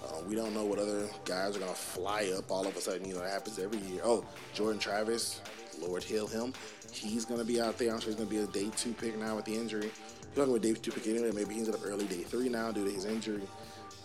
Uh, 0.04 0.20
we 0.28 0.34
don't 0.34 0.54
know 0.54 0.64
what 0.64 0.78
other 0.78 1.08
guys 1.24 1.56
are 1.56 1.60
going 1.60 1.72
to 1.72 1.78
fly 1.78 2.30
up 2.36 2.50
all 2.50 2.66
of 2.66 2.76
a 2.76 2.80
sudden. 2.80 3.08
You 3.08 3.14
know, 3.14 3.22
it 3.22 3.30
happens 3.30 3.58
every 3.58 3.78
year. 3.78 4.00
Oh, 4.04 4.24
Jordan 4.54 4.78
Travis, 4.78 5.40
Lord 5.80 6.02
heal 6.02 6.26
him. 6.26 6.52
He's 6.92 7.24
going 7.24 7.40
to 7.40 7.46
be 7.46 7.60
out 7.60 7.78
there. 7.78 7.92
I'm 7.92 8.00
sure 8.00 8.10
he's 8.10 8.16
going 8.16 8.28
to 8.28 8.34
be 8.34 8.42
a 8.42 8.46
day 8.46 8.70
two 8.76 8.92
pick 8.92 9.18
now 9.18 9.36
with 9.36 9.44
the 9.44 9.54
injury. 9.54 9.90
He's 9.90 10.34
talking 10.34 10.50
about 10.52 10.62
day 10.62 10.74
two 10.74 10.92
pick 10.92 11.06
anyway. 11.06 11.32
Maybe 11.32 11.54
he's 11.54 11.68
up 11.68 11.80
early 11.84 12.06
day 12.06 12.22
three 12.22 12.48
now 12.48 12.70
due 12.70 12.84
to 12.84 12.90
his 12.90 13.06
injury. 13.06 13.42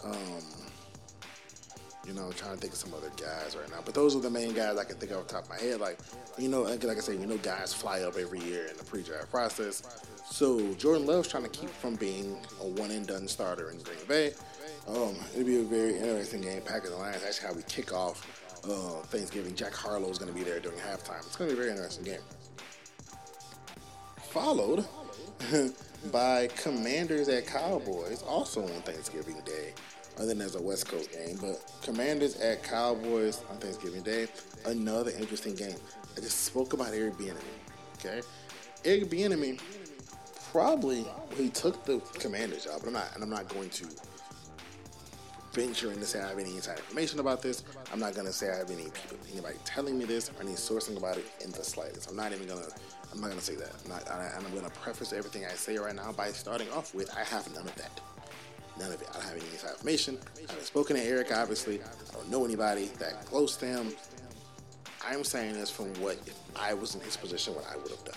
Um, 0.04 0.42
you 2.06 2.14
know, 2.14 2.26
I'm 2.26 2.34
trying 2.34 2.56
to 2.56 2.58
think 2.58 2.74
of 2.74 2.80
some 2.80 2.94
other 2.94 3.12
guys 3.16 3.56
right 3.60 3.70
now. 3.70 3.80
But 3.84 3.94
those 3.94 4.16
are 4.16 4.20
the 4.20 4.30
main 4.30 4.54
guys 4.54 4.78
I 4.78 4.84
can 4.84 4.98
think 4.98 5.12
of 5.12 5.20
off 5.20 5.28
the 5.28 5.34
top 5.36 5.44
of 5.44 5.50
my 5.50 5.60
head. 5.60 5.80
Like, 5.80 6.00
you 6.38 6.50
know, 6.50 6.64
like 6.64 6.84
I 6.86 7.00
said, 7.00 7.20
you 7.20 7.26
know, 7.26 7.38
guys 7.38 7.74
fly 7.74 8.02
up 8.02 8.18
every 8.18 8.40
year 8.40 8.66
in 8.68 8.78
the 8.78 8.84
pre-draft 8.84 9.32
process. 9.32 9.84
So 10.26 10.74
Jordan 10.74 11.06
Love's 11.06 11.30
trying 11.30 11.44
to 11.44 11.50
keep 11.50 11.70
from 11.70 11.96
being 11.96 12.38
a 12.62 12.68
one 12.68 12.92
and 12.92 13.08
done 13.08 13.28
starter 13.28 13.72
in 13.72 13.78
Green 13.80 14.06
Bay. 14.08 14.34
Um, 14.88 15.16
it'll 15.34 15.46
be 15.46 15.60
a 15.60 15.64
very 15.64 15.94
interesting 15.94 16.42
game. 16.42 16.62
Packers 16.62 16.92
and 16.92 17.00
Lions. 17.00 17.24
That's 17.24 17.40
how 17.40 17.54
we 17.54 17.64
kick 17.64 17.94
off 17.94 18.44
uh, 18.66 19.02
Thanksgiving. 19.08 19.56
Jack 19.56 19.74
Harlow 19.74 20.10
is 20.10 20.18
going 20.18 20.32
to 20.32 20.38
be 20.38 20.44
there 20.44 20.60
during 20.60 20.80
halftime. 20.80 21.20
It's 21.20 21.36
going 21.36 21.50
to 21.50 21.56
be 21.56 21.62
a 21.62 21.64
very 21.64 21.72
interesting 21.72 22.04
game. 22.04 22.22
Followed 24.30 24.86
by 26.12 26.48
Commanders 26.48 27.30
at 27.30 27.48
Cowboys, 27.48 28.24
also 28.24 28.64
on 28.64 28.82
Thanksgiving 28.82 29.40
Day. 29.46 29.74
Other 30.18 30.28
than 30.28 30.42
as 30.42 30.56
a 30.56 30.62
West 30.62 30.88
Coast 30.88 31.12
game, 31.12 31.38
but 31.42 31.60
Commanders 31.82 32.40
at 32.40 32.64
Cowboys 32.64 33.42
on 33.50 33.58
Thanksgiving 33.58 34.04
Day, 34.04 34.28
another 34.66 35.12
interesting 35.12 35.56
game. 35.56 35.76
I 36.16 36.20
just 36.20 36.42
spoke 36.42 36.74
about 36.74 36.94
Eric 36.94 37.16
Bieniemy. 37.16 37.38
Okay, 38.00 38.22
Eric 38.86 39.10
Bieniemy 39.10 39.60
probably 40.52 41.06
he 41.36 41.50
took 41.50 41.84
the 41.86 42.00
Commanders 42.20 42.66
job, 42.66 42.82
but 42.82 42.88
I'm 42.88 42.94
not, 42.94 43.16
and 43.16 43.24
I'm 43.24 43.30
not 43.30 43.48
going 43.50 43.70
to 43.72 43.88
venture 45.54 45.92
in 45.92 46.00
to 46.00 46.06
say 46.06 46.20
I 46.20 46.28
have 46.28 46.40
any 46.40 46.56
inside 46.56 46.80
information 46.80 47.20
about 47.20 47.42
this. 47.42 47.64
I'm 47.92 48.00
not 48.00 48.14
going 48.14 48.26
to 48.26 48.34
say 48.34 48.52
I 48.52 48.58
have 48.58 48.72
any 48.72 48.86
people, 48.86 49.18
anybody 49.32 49.56
telling 49.66 49.98
me 49.98 50.06
this 50.06 50.30
or 50.30 50.42
any 50.42 50.54
sourcing 50.54 50.98
about 50.98 51.18
it 51.18 51.26
in 51.44 51.52
the 51.52 51.64
slightest. 51.64 52.10
I'm 52.10 52.16
not 52.16 52.34
even 52.34 52.48
to. 52.48 52.70
I'm 53.12 53.22
not 53.22 53.32
to 53.32 53.42
say 53.42 53.56
that. 53.56 53.72
I'm 53.84 53.92
not. 53.92 54.10
I, 54.10 54.32
I'm 54.36 54.44
to 54.44 54.70
preface 54.80 55.14
everything 55.14 55.46
I 55.46 55.50
say 55.50 55.78
right 55.78 55.96
now 55.96 56.12
by 56.12 56.30
starting 56.30 56.70
off 56.72 56.96
with 56.96 57.16
I 57.16 57.24
have 57.24 57.52
none 57.54 57.68
of 57.68 57.76
that. 57.76 58.00
None 58.80 58.92
of 58.92 59.02
it. 59.02 59.08
I 59.12 59.14
don't 59.14 59.24
have 59.24 59.34
any 59.34 59.46
inside 59.52 59.72
information. 59.72 60.18
I 60.38 60.42
haven't 60.52 60.66
spoken 60.66 60.96
to 60.96 61.02
Eric, 61.02 61.32
obviously. 61.32 61.82
I 61.82 62.14
don't 62.14 62.30
know 62.30 62.44
anybody 62.46 62.86
that 63.00 63.26
close 63.26 63.56
to 63.58 63.66
him. 63.66 63.94
I'm 65.06 65.24
saying 65.24 65.54
this 65.54 65.70
from 65.70 65.94
what 65.96 66.18
if 66.26 66.36
I 66.56 66.74
was 66.74 66.96
in 66.96 67.02
his 67.02 67.18
position, 67.18 67.54
what 67.56 67.66
I 67.72 67.76
would 67.78 67.92
have 67.92 68.04
done 68.06 68.16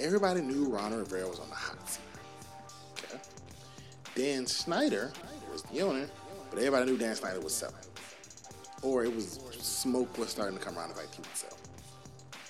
everybody 0.00 0.40
knew 0.40 0.64
Ron 0.64 0.94
Rivera 0.94 1.28
was 1.28 1.38
on 1.38 1.48
the 1.48 1.54
hot 1.54 1.88
seat. 1.88 2.02
Okay. 2.98 3.18
Dan 4.14 4.46
Snyder 4.46 5.12
was 5.52 5.62
the 5.64 5.82
owner, 5.82 6.08
but 6.50 6.58
everybody 6.58 6.90
knew 6.90 6.98
Dan 6.98 7.14
Snyder 7.14 7.40
was 7.40 7.54
selling. 7.54 7.74
Or 8.82 9.04
it 9.04 9.14
was 9.14 9.40
smoke 9.60 10.16
was 10.16 10.30
starting 10.30 10.58
to 10.58 10.64
come 10.64 10.78
around 10.78 10.90
if 10.90 10.98
I 10.98 11.04
keep 11.14 11.26
sell. 11.34 11.56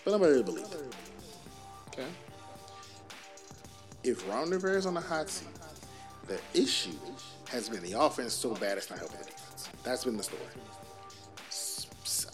But 0.04 0.12
nobody 0.12 0.32
really 0.32 0.44
believed 0.44 0.72
it. 0.72 0.94
Okay. 1.88 2.06
If 4.04 4.28
Ron 4.28 4.50
Rivera 4.50 4.76
is 4.76 4.86
on 4.86 4.94
the 4.94 5.00
hot 5.00 5.28
seat, 5.28 5.48
the 6.30 6.38
issue 6.54 6.96
has 7.48 7.68
been 7.68 7.82
the 7.82 8.00
offense 8.00 8.32
so 8.32 8.54
bad 8.54 8.78
it's 8.78 8.88
not 8.88 9.00
helping 9.00 9.18
the 9.18 9.24
defense. 9.24 9.68
That's 9.82 10.04
been 10.04 10.16
the 10.16 10.22
story. 10.22 10.42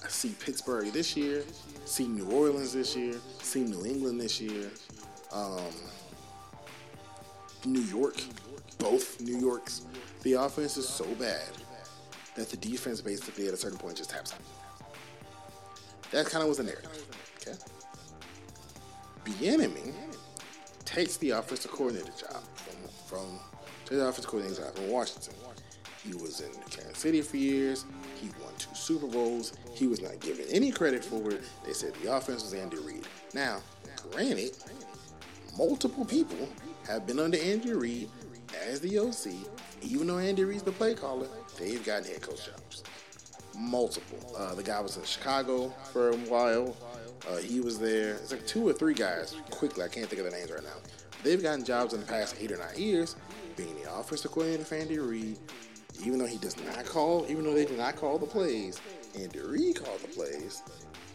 I 0.04 0.08
see 0.08 0.34
Pittsburgh 0.38 0.92
this 0.92 1.16
year, 1.16 1.44
see 1.86 2.06
New 2.06 2.30
Orleans 2.30 2.74
this 2.74 2.94
year, 2.94 3.14
see 3.40 3.64
New 3.64 3.86
England 3.86 4.20
this 4.20 4.38
year, 4.38 4.70
um, 5.32 5.72
New 7.64 7.80
York, 7.80 8.16
both 8.78 9.18
New 9.20 9.38
Yorks, 9.38 9.86
the 10.22 10.34
offense 10.34 10.76
is 10.76 10.86
so 10.86 11.06
bad 11.14 11.48
that 12.34 12.50
the 12.50 12.56
defense 12.58 13.00
basically 13.00 13.48
at 13.48 13.54
a 13.54 13.56
certain 13.56 13.78
point 13.78 13.96
just 13.96 14.10
taps 14.10 14.34
out. 14.34 14.40
That 16.10 16.26
kind 16.26 16.42
of 16.42 16.48
was 16.48 16.58
the 16.58 16.64
narrative. 16.64 17.06
Okay. 17.40 17.56
Bieniemy 19.24 19.94
takes 20.84 21.16
the 21.16 21.30
offensive 21.30 21.70
coordinator 21.70 22.12
job 22.12 22.42
from 22.54 22.76
from 23.06 23.40
the 23.94 24.02
offensive 24.02 24.26
coordinator 24.26 24.70
from 24.72 24.90
Washington. 24.90 25.34
He 26.04 26.14
was 26.14 26.40
in 26.40 26.52
Kansas 26.70 26.98
City 26.98 27.20
for 27.20 27.36
years. 27.36 27.84
He 28.20 28.28
won 28.42 28.52
two 28.58 28.74
Super 28.74 29.06
Bowls. 29.06 29.52
He 29.74 29.86
was 29.86 30.00
not 30.00 30.20
given 30.20 30.46
any 30.50 30.70
credit 30.70 31.04
for 31.04 31.30
it. 31.30 31.42
They 31.64 31.72
said 31.72 31.94
the 32.02 32.14
offense 32.14 32.42
was 32.42 32.54
Andy 32.54 32.78
Reid. 32.78 33.06
Now, 33.34 33.60
granted, 34.12 34.56
multiple 35.56 36.04
people 36.04 36.48
have 36.86 37.06
been 37.06 37.18
under 37.18 37.38
Andy 37.38 37.72
Reid 37.72 38.08
as 38.68 38.80
the 38.80 38.98
OC. 38.98 39.34
Even 39.82 40.06
though 40.06 40.18
Andy 40.18 40.44
Reid's 40.44 40.62
the 40.62 40.72
play 40.72 40.94
caller, 40.94 41.28
they've 41.58 41.84
gotten 41.84 42.04
head 42.04 42.22
coach 42.22 42.46
jobs. 42.46 42.84
Multiple. 43.58 44.36
Uh, 44.36 44.54
the 44.54 44.62
guy 44.62 44.80
was 44.80 44.96
in 44.96 45.04
Chicago 45.04 45.70
for 45.92 46.10
a 46.10 46.16
while. 46.16 46.76
Uh, 47.28 47.38
he 47.38 47.60
was 47.60 47.78
there. 47.78 48.14
It's 48.14 48.30
like 48.30 48.46
two 48.46 48.66
or 48.68 48.72
three 48.72 48.94
guys. 48.94 49.34
Quickly, 49.50 49.82
I 49.82 49.88
can't 49.88 50.06
think 50.06 50.20
of 50.20 50.30
the 50.30 50.36
names 50.36 50.50
right 50.50 50.62
now. 50.62 50.76
They've 51.22 51.42
gotten 51.42 51.64
jobs 51.64 51.94
in 51.94 52.00
the 52.00 52.06
past 52.06 52.36
eight 52.38 52.52
or 52.52 52.58
nine 52.58 52.76
years, 52.78 53.16
being 53.56 53.74
the 53.82 53.94
offensive 53.94 54.30
coordinator 54.30 54.64
for 54.64 54.74
Andy 54.74 54.98
Reid. 54.98 55.38
Even 56.04 56.18
though 56.18 56.26
he 56.26 56.36
does 56.38 56.56
not 56.64 56.84
call, 56.84 57.24
even 57.28 57.44
though 57.44 57.54
they 57.54 57.64
do 57.64 57.76
not 57.76 57.96
call 57.96 58.18
the 58.18 58.26
plays, 58.26 58.80
Andy 59.18 59.40
Reid 59.40 59.82
called 59.82 60.00
the 60.00 60.08
plays. 60.08 60.62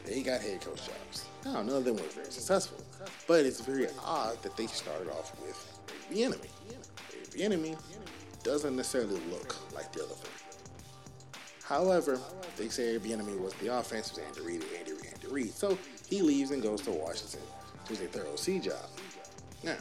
They 0.05 0.23
got 0.23 0.41
head 0.41 0.61
coach 0.61 0.87
jobs. 0.87 1.25
Now, 1.45 1.61
none 1.61 1.69
of 1.69 1.85
them 1.85 1.95
were 1.95 2.01
very 2.01 2.31
successful, 2.31 2.83
but 3.27 3.45
it's 3.45 3.61
very 3.61 3.87
odd 4.03 4.41
that 4.41 4.57
they 4.57 4.65
started 4.67 5.09
off 5.09 5.39
with 5.41 5.79
Bieniemy. 6.11 6.49
The 7.31 7.43
enemy 7.43 7.77
doesn't 8.43 8.75
necessarily 8.75 9.19
look 9.29 9.55
like 9.75 9.91
the 9.93 10.03
other 10.03 10.15
three. 10.15 10.31
However, 11.63 12.19
they 12.57 12.69
say 12.69 12.97
Bieniemy 12.97 13.39
was 13.39 13.53
the 13.55 13.73
offense 13.73 14.09
was 14.09 14.19
Andy 14.19 14.41
Reid, 14.41 14.63
Andy 14.77 14.93
Reid, 14.93 15.13
Andy 15.13 15.27
Reid. 15.27 15.53
So 15.53 15.77
he 16.09 16.21
leaves 16.21 16.51
and 16.51 16.61
goes 16.61 16.81
to 16.81 16.91
Washington 16.91 17.41
to 17.85 17.95
take 17.95 18.11
their 18.11 18.25
OC 18.27 18.61
job. 18.63 18.89
Now, 19.63 19.77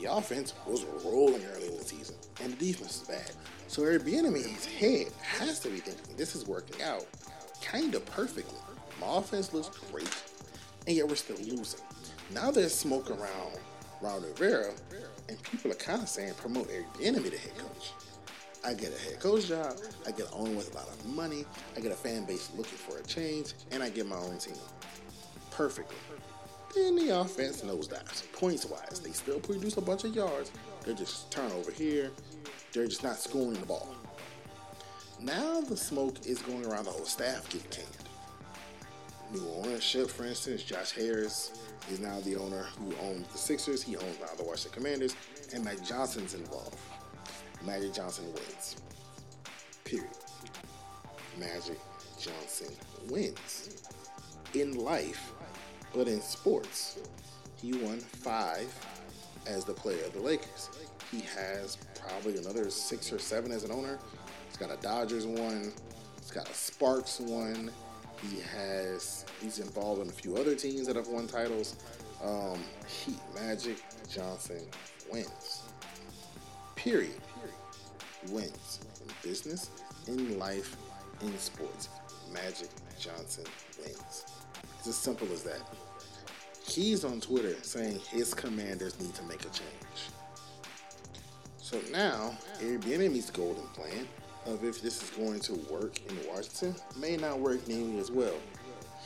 the 0.00 0.12
offense 0.12 0.54
was 0.66 0.84
rolling 1.04 1.44
early 1.54 1.68
in 1.68 1.76
the 1.76 1.84
season, 1.84 2.16
and 2.42 2.52
the 2.52 2.72
defense 2.72 3.02
is 3.02 3.08
bad. 3.08 3.30
So 3.68 3.82
Bieniemy's 3.82 4.64
head 4.64 5.08
has 5.22 5.60
to 5.60 5.68
be 5.68 5.78
thinking 5.78 6.16
this 6.16 6.34
is 6.34 6.46
working 6.46 6.82
out 6.82 7.06
kind 7.62 7.94
of 7.94 8.04
perfectly. 8.06 8.58
My 9.00 9.18
offense 9.18 9.52
looks 9.52 9.68
great, 9.90 10.14
and 10.86 10.96
yet 10.96 11.08
we're 11.08 11.16
still 11.16 11.36
losing. 11.36 11.80
Now 12.32 12.50
there's 12.50 12.74
smoke 12.74 13.10
around 13.10 13.58
Ron 14.00 14.22
Rivera, 14.22 14.72
and 15.28 15.42
people 15.42 15.70
are 15.70 15.76
kind 15.76 16.02
of 16.02 16.08
saying 16.08 16.34
promote 16.34 16.68
Eric 16.72 16.92
Bieniemy 16.94 17.30
to 17.30 17.38
head 17.38 17.58
coach. 17.58 17.92
I 18.64 18.74
get 18.74 18.94
a 18.94 18.98
head 18.98 19.20
coach 19.20 19.48
job, 19.48 19.74
I 20.06 20.10
get 20.10 20.26
an 20.26 20.32
owner 20.34 20.54
with 20.54 20.72
a 20.72 20.76
lot 20.76 20.88
of 20.88 21.06
money, 21.06 21.44
I 21.76 21.80
get 21.80 21.92
a 21.92 21.96
fan 21.96 22.24
base 22.24 22.50
looking 22.56 22.76
for 22.76 22.98
a 22.98 23.02
change, 23.04 23.54
and 23.70 23.82
I 23.82 23.90
get 23.90 24.06
my 24.06 24.16
own 24.16 24.38
team. 24.38 24.54
Perfectly. 25.50 25.96
Then 26.74 26.96
the 26.96 27.20
offense 27.20 27.62
nosedives. 27.62 28.30
Points 28.32 28.64
wise, 28.66 29.00
they 29.00 29.10
still 29.10 29.40
produce 29.40 29.76
a 29.76 29.80
bunch 29.80 30.04
of 30.04 30.14
yards. 30.14 30.52
They're 30.84 30.94
just 30.94 31.30
turnover 31.30 31.72
here. 31.72 32.10
They're 32.72 32.86
just 32.86 33.02
not 33.02 33.16
scoring 33.16 33.54
the 33.54 33.66
ball. 33.66 33.94
Now 35.20 35.60
the 35.60 35.76
smoke 35.76 36.26
is 36.26 36.40
going 36.40 36.64
around 36.64 36.84
the 36.84 36.92
whole 36.92 37.04
staff 37.04 37.48
getting 37.50 37.70
canned. 37.70 37.88
New 39.32 39.46
ownership, 39.62 40.08
for 40.10 40.24
instance, 40.24 40.62
Josh 40.62 40.92
Harris 40.92 41.52
is 41.90 42.00
now 42.00 42.20
the 42.20 42.36
owner 42.36 42.64
who 42.78 42.94
owns 43.02 43.26
the 43.28 43.38
Sixers. 43.38 43.82
He 43.82 43.96
owns 43.96 44.18
now 44.20 44.34
the 44.36 44.44
Washington 44.44 44.82
Commanders, 44.82 45.14
and 45.54 45.64
Magic 45.64 45.84
Johnson's 45.84 46.34
involved. 46.34 46.76
Magic 47.64 47.92
Johnson 47.92 48.24
wins. 48.32 48.76
Period. 49.84 50.08
Magic 51.38 51.78
Johnson 52.18 52.74
wins. 53.08 53.84
In 54.54 54.74
life, 54.74 55.32
but 55.94 56.08
in 56.08 56.20
sports, 56.20 56.98
he 57.60 57.72
won 57.74 57.98
five 57.98 58.72
as 59.46 59.64
the 59.64 59.72
player 59.72 60.04
of 60.04 60.12
the 60.12 60.20
Lakers. 60.20 60.70
He 61.10 61.20
has 61.20 61.76
probably 62.06 62.38
another 62.38 62.70
six 62.70 63.12
or 63.12 63.18
seven 63.18 63.50
as 63.52 63.64
an 63.64 63.72
owner 63.72 63.98
He's 64.50 64.56
got 64.56 64.76
a 64.76 64.82
Dodgers 64.82 65.26
one. 65.26 65.72
He's 66.20 66.30
got 66.32 66.50
a 66.50 66.54
Sparks 66.54 67.20
one. 67.20 67.70
He 68.20 68.40
has 68.40 69.24
he's 69.40 69.60
involved 69.60 70.02
in 70.02 70.08
a 70.08 70.12
few 70.12 70.36
other 70.36 70.56
teams 70.56 70.86
that 70.88 70.96
have 70.96 71.06
won 71.06 71.28
titles. 71.28 71.76
Um, 72.22 72.62
Heat 72.86 73.20
Magic 73.34 73.76
Johnson 74.12 74.60
wins. 75.10 75.62
Period. 76.74 77.14
Wins 78.30 78.80
in 79.02 79.28
business, 79.28 79.70
in 80.08 80.38
life, 80.38 80.76
in 81.22 81.38
sports. 81.38 81.88
Magic 82.32 82.68
Johnson 82.98 83.44
wins. 83.78 84.24
It's 84.80 84.88
as 84.88 84.96
simple 84.96 85.30
as 85.30 85.42
that. 85.42 85.60
He's 86.66 87.04
on 87.04 87.20
Twitter 87.20 87.54
saying 87.60 88.00
his 88.08 88.32
commanders 88.32 88.98
need 88.98 89.14
to 89.14 89.22
make 89.24 89.42
a 89.42 89.50
change. 89.50 90.08
So 91.58 91.78
now, 91.92 92.34
Bieniemy's 92.58 93.30
golden 93.30 93.66
plan 93.74 94.08
of 94.46 94.64
if 94.64 94.80
this 94.80 95.02
is 95.02 95.10
going 95.10 95.40
to 95.40 95.52
work 95.70 96.00
in 96.08 96.16
Washington 96.26 96.74
may 96.98 97.18
not 97.18 97.40
work 97.40 97.68
nearly 97.68 97.98
as 97.98 98.10
well. 98.10 98.36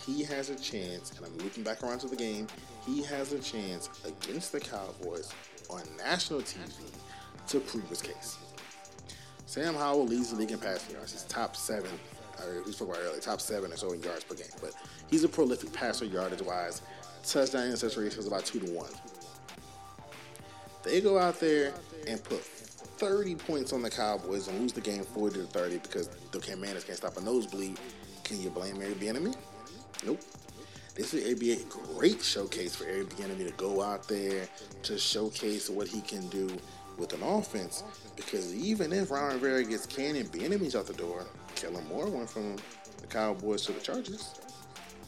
He 0.07 0.23
has 0.23 0.49
a 0.49 0.55
chance, 0.55 1.11
and 1.17 1.27
I'm 1.27 1.37
looking 1.39 1.65
back 1.65 1.83
around 1.83 1.99
to 2.01 2.07
the 2.07 2.15
game, 2.15 2.47
he 2.87 3.03
has 3.03 3.33
a 3.33 3.41
chance 3.41 3.91
against 4.05 4.53
the 4.53 4.61
Cowboys 4.61 5.33
on 5.71 5.83
national 5.99 6.43
TV 6.43 6.71
to 7.49 7.59
prove 7.59 7.89
his 7.89 8.01
case. 8.01 8.39
Sam 9.47 9.75
Howell 9.75 10.07
leads 10.07 10.31
the 10.31 10.37
league 10.37 10.53
in 10.53 10.61
passing 10.61 10.95
yards. 10.95 11.11
He's 11.11 11.25
top 11.25 11.57
seven, 11.57 11.91
or 12.41 12.63
we 12.65 12.71
spoke 12.71 12.91
about 12.91 13.01
earlier, 13.03 13.21
top 13.21 13.41
seven 13.41 13.73
or 13.73 13.77
so 13.77 13.93
in 13.93 14.01
yards 14.05 14.23
per 14.23 14.37
game. 14.37 14.47
But 14.61 14.73
he's 15.11 15.25
a 15.25 15.29
prolific 15.29 15.73
passer 15.73 16.05
yardage 16.05 16.43
wise. 16.43 16.83
Touchdown 17.23 17.67
interception 17.67 18.03
ratio 18.03 18.19
is 18.19 18.27
about 18.27 18.45
two 18.45 18.61
to 18.61 18.71
one. 18.71 18.91
They 20.83 21.01
go 21.01 21.19
out 21.19 21.41
there 21.41 21.73
and 22.07 22.23
put 22.23 22.41
30 22.41 23.35
points 23.37 23.73
on 23.73 23.83
the 23.83 23.91
Cowboys 23.91 24.49
and 24.49 24.61
lose 24.61 24.73
the 24.73 24.81
game 24.81 25.03
40 25.03 25.41
to 25.41 25.47
30 25.47 25.79
because 25.79 26.09
the 26.31 26.39
Commanders 26.39 26.85
can't 26.85 26.99
stop 26.99 27.17
a 27.17 27.21
nosebleed, 27.21 27.79
can 28.23 28.41
you 28.41 28.51
blame 28.51 28.81
Eric 28.81 29.01
Bieniemy? 29.01 29.35
Nope. 30.05 30.21
This 30.95 31.13
would 31.13 31.41
be 31.41 31.53
a 31.53 31.59
great 31.65 32.23
showcase 32.23 32.77
for 32.77 32.85
Eric 32.85 33.11
Bieniemy 33.11 33.47
to 33.47 33.55
go 33.57 33.83
out 33.83 34.07
there 34.07 34.47
to 34.85 34.99
showcase 34.99 35.69
what 35.69 35.89
he 35.89 36.01
can 36.03 36.29
do 36.29 36.49
with 36.97 37.13
an 37.15 37.23
offense. 37.23 37.83
Because 38.15 38.55
even 38.55 38.93
if 38.93 39.11
Ron 39.11 39.33
Rivera 39.33 39.65
gets 39.65 39.87
canned 39.87 40.17
and 40.17 40.31
Bieniemy's 40.31 40.77
out 40.77 40.87
the 40.87 40.93
door, 40.93 41.27
Kellen 41.57 41.87
Moore 41.89 42.09
went 42.09 42.31
from 42.31 42.57
the 43.01 43.07
Cowboys 43.09 43.67
to 43.67 43.73
the 43.73 43.81
Chargers. 43.81 44.35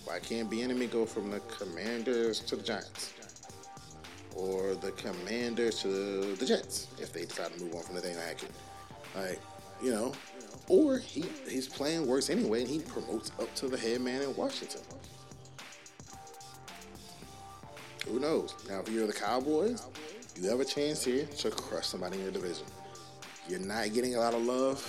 Why 0.06 0.18
can't 0.20 0.50
Bieniemy 0.50 0.90
go 0.90 1.04
from 1.04 1.30
the 1.30 1.40
Commanders 1.40 2.40
to 2.40 2.56
the 2.56 2.62
Giants? 2.62 3.12
or 4.36 4.74
the 4.74 4.92
Commanders 4.92 5.80
to 5.82 6.34
the 6.36 6.46
Jets 6.46 6.88
if 7.00 7.12
they 7.12 7.24
decide 7.24 7.52
to 7.54 7.64
move 7.64 7.74
on 7.74 7.82
from 7.82 7.94
Nathaniel 7.94 8.20
Hackett. 8.20 8.50
Like, 9.14 9.40
you 9.82 9.90
know, 9.90 10.12
or 10.68 10.98
he 10.98 11.24
his 11.48 11.66
plan 11.66 12.06
works 12.06 12.30
anyway 12.30 12.60
and 12.60 12.70
he 12.70 12.80
promotes 12.80 13.32
up 13.40 13.52
to 13.56 13.68
the 13.68 13.78
head 13.78 14.00
man 14.00 14.22
in 14.22 14.36
Washington. 14.36 14.82
Who 18.06 18.20
knows? 18.20 18.54
Now, 18.68 18.80
if 18.80 18.88
you're 18.88 19.06
the 19.06 19.12
Cowboys, 19.12 19.84
you 20.40 20.48
have 20.48 20.60
a 20.60 20.64
chance 20.64 21.02
here 21.02 21.24
to 21.24 21.50
crush 21.50 21.86
somebody 21.86 22.18
in 22.18 22.24
your 22.24 22.32
division. 22.32 22.66
You're 23.48 23.60
not 23.60 23.92
getting 23.92 24.14
a 24.14 24.20
lot 24.20 24.34
of 24.34 24.42
love 24.42 24.80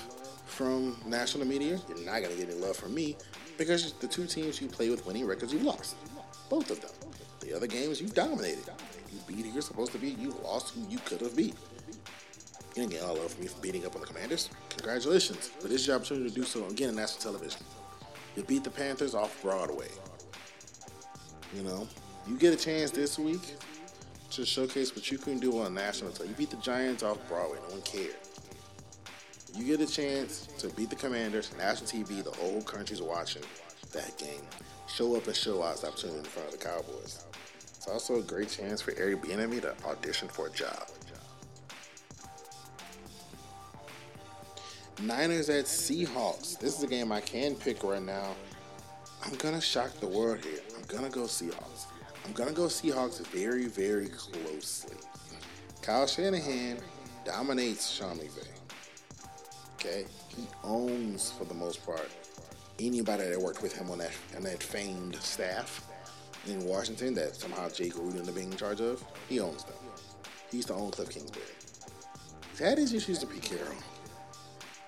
from 0.46 0.98
national 1.06 1.48
media. 1.48 1.80
You're 1.88 2.06
not 2.06 2.22
going 2.22 2.36
to 2.36 2.38
get 2.38 2.50
any 2.50 2.60
love 2.60 2.76
from 2.76 2.94
me 2.94 3.16
because 3.58 3.94
the 3.94 4.08
two 4.08 4.26
teams 4.26 4.62
you 4.62 4.68
play 4.68 4.90
with 4.90 5.06
winning 5.06 5.26
records, 5.26 5.54
you've 5.54 5.64
lost. 5.64 5.96
Both 6.50 6.70
of 6.72 6.82
them. 6.82 6.92
The 7.42 7.56
other 7.56 7.68
games, 7.68 8.02
you've 8.02 8.14
dominated. 8.14 8.66
You 9.12 9.20
beat 9.28 9.46
who 9.46 9.52
you're 9.52 9.62
supposed 9.62 9.92
to 9.94 9.98
beat. 9.98 10.18
You 10.18 10.36
lost 10.44 10.76
who 10.76 10.86
you 10.90 11.00
could 11.00 11.22
have 11.22 11.36
beat. 11.36 11.56
You 12.76 12.84
didn't 12.84 12.92
get 12.92 13.02
a 13.02 13.08
lot 13.08 13.16
of 13.16 13.24
love 13.24 13.32
from 13.32 13.42
me 13.42 13.48
for 13.48 13.62
beating 13.62 13.86
up 13.86 13.96
on 13.96 14.02
the 14.02 14.08
Commanders. 14.08 14.50
Congratulations. 14.70 15.52
But 15.62 15.72
this 15.72 15.82
is 15.82 15.88
your 15.88 15.96
opportunity 15.96 16.30
to 16.30 16.36
do 16.36 16.44
so 16.44 16.66
again 16.68 16.90
on 16.90 16.96
national 16.96 17.22
television. 17.22 17.62
You 18.36 18.44
beat 18.44 18.64
the 18.64 18.70
Panthers 18.70 19.16
off 19.16 19.42
Broadway. 19.42 19.88
You 21.56 21.64
know, 21.64 21.88
you 22.28 22.38
get 22.38 22.54
a 22.54 22.58
chance 22.58 22.92
this 22.92 23.18
week 23.18 23.56
to 24.32 24.46
showcase 24.46 24.96
what 24.96 25.10
you 25.10 25.18
can 25.18 25.40
do 25.40 25.60
on 25.60 25.74
national 25.74 26.12
television. 26.12 26.36
You 26.40 26.46
beat 26.46 26.52
the 26.52 26.62
Giants 26.62 27.02
off 27.02 27.18
Broadway. 27.28 27.58
No 27.68 27.76
one 27.76 27.82
cared. 27.82 28.16
You 29.58 29.66
get 29.76 29.82
a 29.82 29.92
chance 29.92 30.48
to 30.60 30.70
beat 30.70 30.92
the 30.92 30.96
Commanders, 30.96 31.52
national 31.58 31.90
TV, 31.90 32.24
the 32.24 32.30
whole 32.30 32.62
country's 32.62 33.02
watching 33.02 33.42
that 33.92 34.16
game. 34.20 34.44
Show 34.88 35.16
up 35.16 35.26
and 35.26 35.36
show 35.36 35.64
out 35.64 35.82
the 35.82 35.88
opportunity 35.88 36.20
in 36.20 36.26
front 36.26 36.54
of 36.54 36.60
the 36.60 36.64
Cowboys. 36.64 37.26
It's 37.76 37.88
also 37.88 38.20
a 38.20 38.22
great 38.22 38.50
chance 38.50 38.84
for 38.84 38.94
Eric 38.96 39.24
Bieniemy 39.24 39.62
to 39.62 39.74
audition 39.88 40.28
for 40.28 40.46
a 40.46 40.52
job. 40.52 40.88
Niners 45.02 45.50
at 45.50 45.66
Seahawks. 45.66 46.60
This 46.60 46.78
is 46.78 46.84
a 46.84 46.88
game 46.88 47.12
I 47.12 47.22
can 47.22 47.56
pick 47.56 47.84
right 47.84 48.02
now. 48.02 48.36
I'm 49.26 49.34
gonna 49.38 49.60
shock 49.60 49.92
the 50.00 50.08
world 50.08 50.46
here. 50.46 50.60
I'm 50.76 50.84
gonna 50.84 51.10
go 51.10 51.22
Seahawks. 51.22 51.88
I'm 52.26 52.34
gonna 52.34 52.52
go 52.52 52.66
Seahawks 52.66 53.26
very, 53.28 53.66
very 53.66 54.10
closely. 54.10 54.98
Kyle 55.82 56.06
Shanahan 56.06 56.78
dominates 57.26 57.90
Sean 57.90 58.18
McVay. 58.18 58.57
Okay, 59.80 60.06
he 60.36 60.48
owns 60.64 61.32
for 61.32 61.46
the 61.46 61.54
most 61.54 61.86
part 61.86 62.10
anybody 62.80 63.30
that 63.30 63.40
worked 63.40 63.62
with 63.62 63.76
him 63.76 63.92
on 63.92 64.00
that 64.00 64.12
on 64.36 64.42
that 64.44 64.62
famed 64.62 65.16
staff 65.18 65.88
in 66.48 66.66
Washington 66.66 67.14
that 67.14 67.36
somehow 67.36 67.70
Jay 67.70 67.90
Gruden 67.90 68.22
is 68.22 68.30
being 68.32 68.52
in 68.52 68.58
charge 68.58 68.82
of. 68.82 69.04
He 69.30 69.40
owns 69.40 69.64
them. 69.66 69.76
He 70.50 70.58
used 70.58 70.70
to 70.70 70.74
own 70.74 70.90
Cliff 70.90 71.10
Kingsbury. 71.10 71.46
He's 72.50 72.60
had 72.60 72.80
his 72.80 72.94
issues 72.94 73.20
to 73.20 73.28
Pete 73.28 73.44
Carroll. 73.44 73.76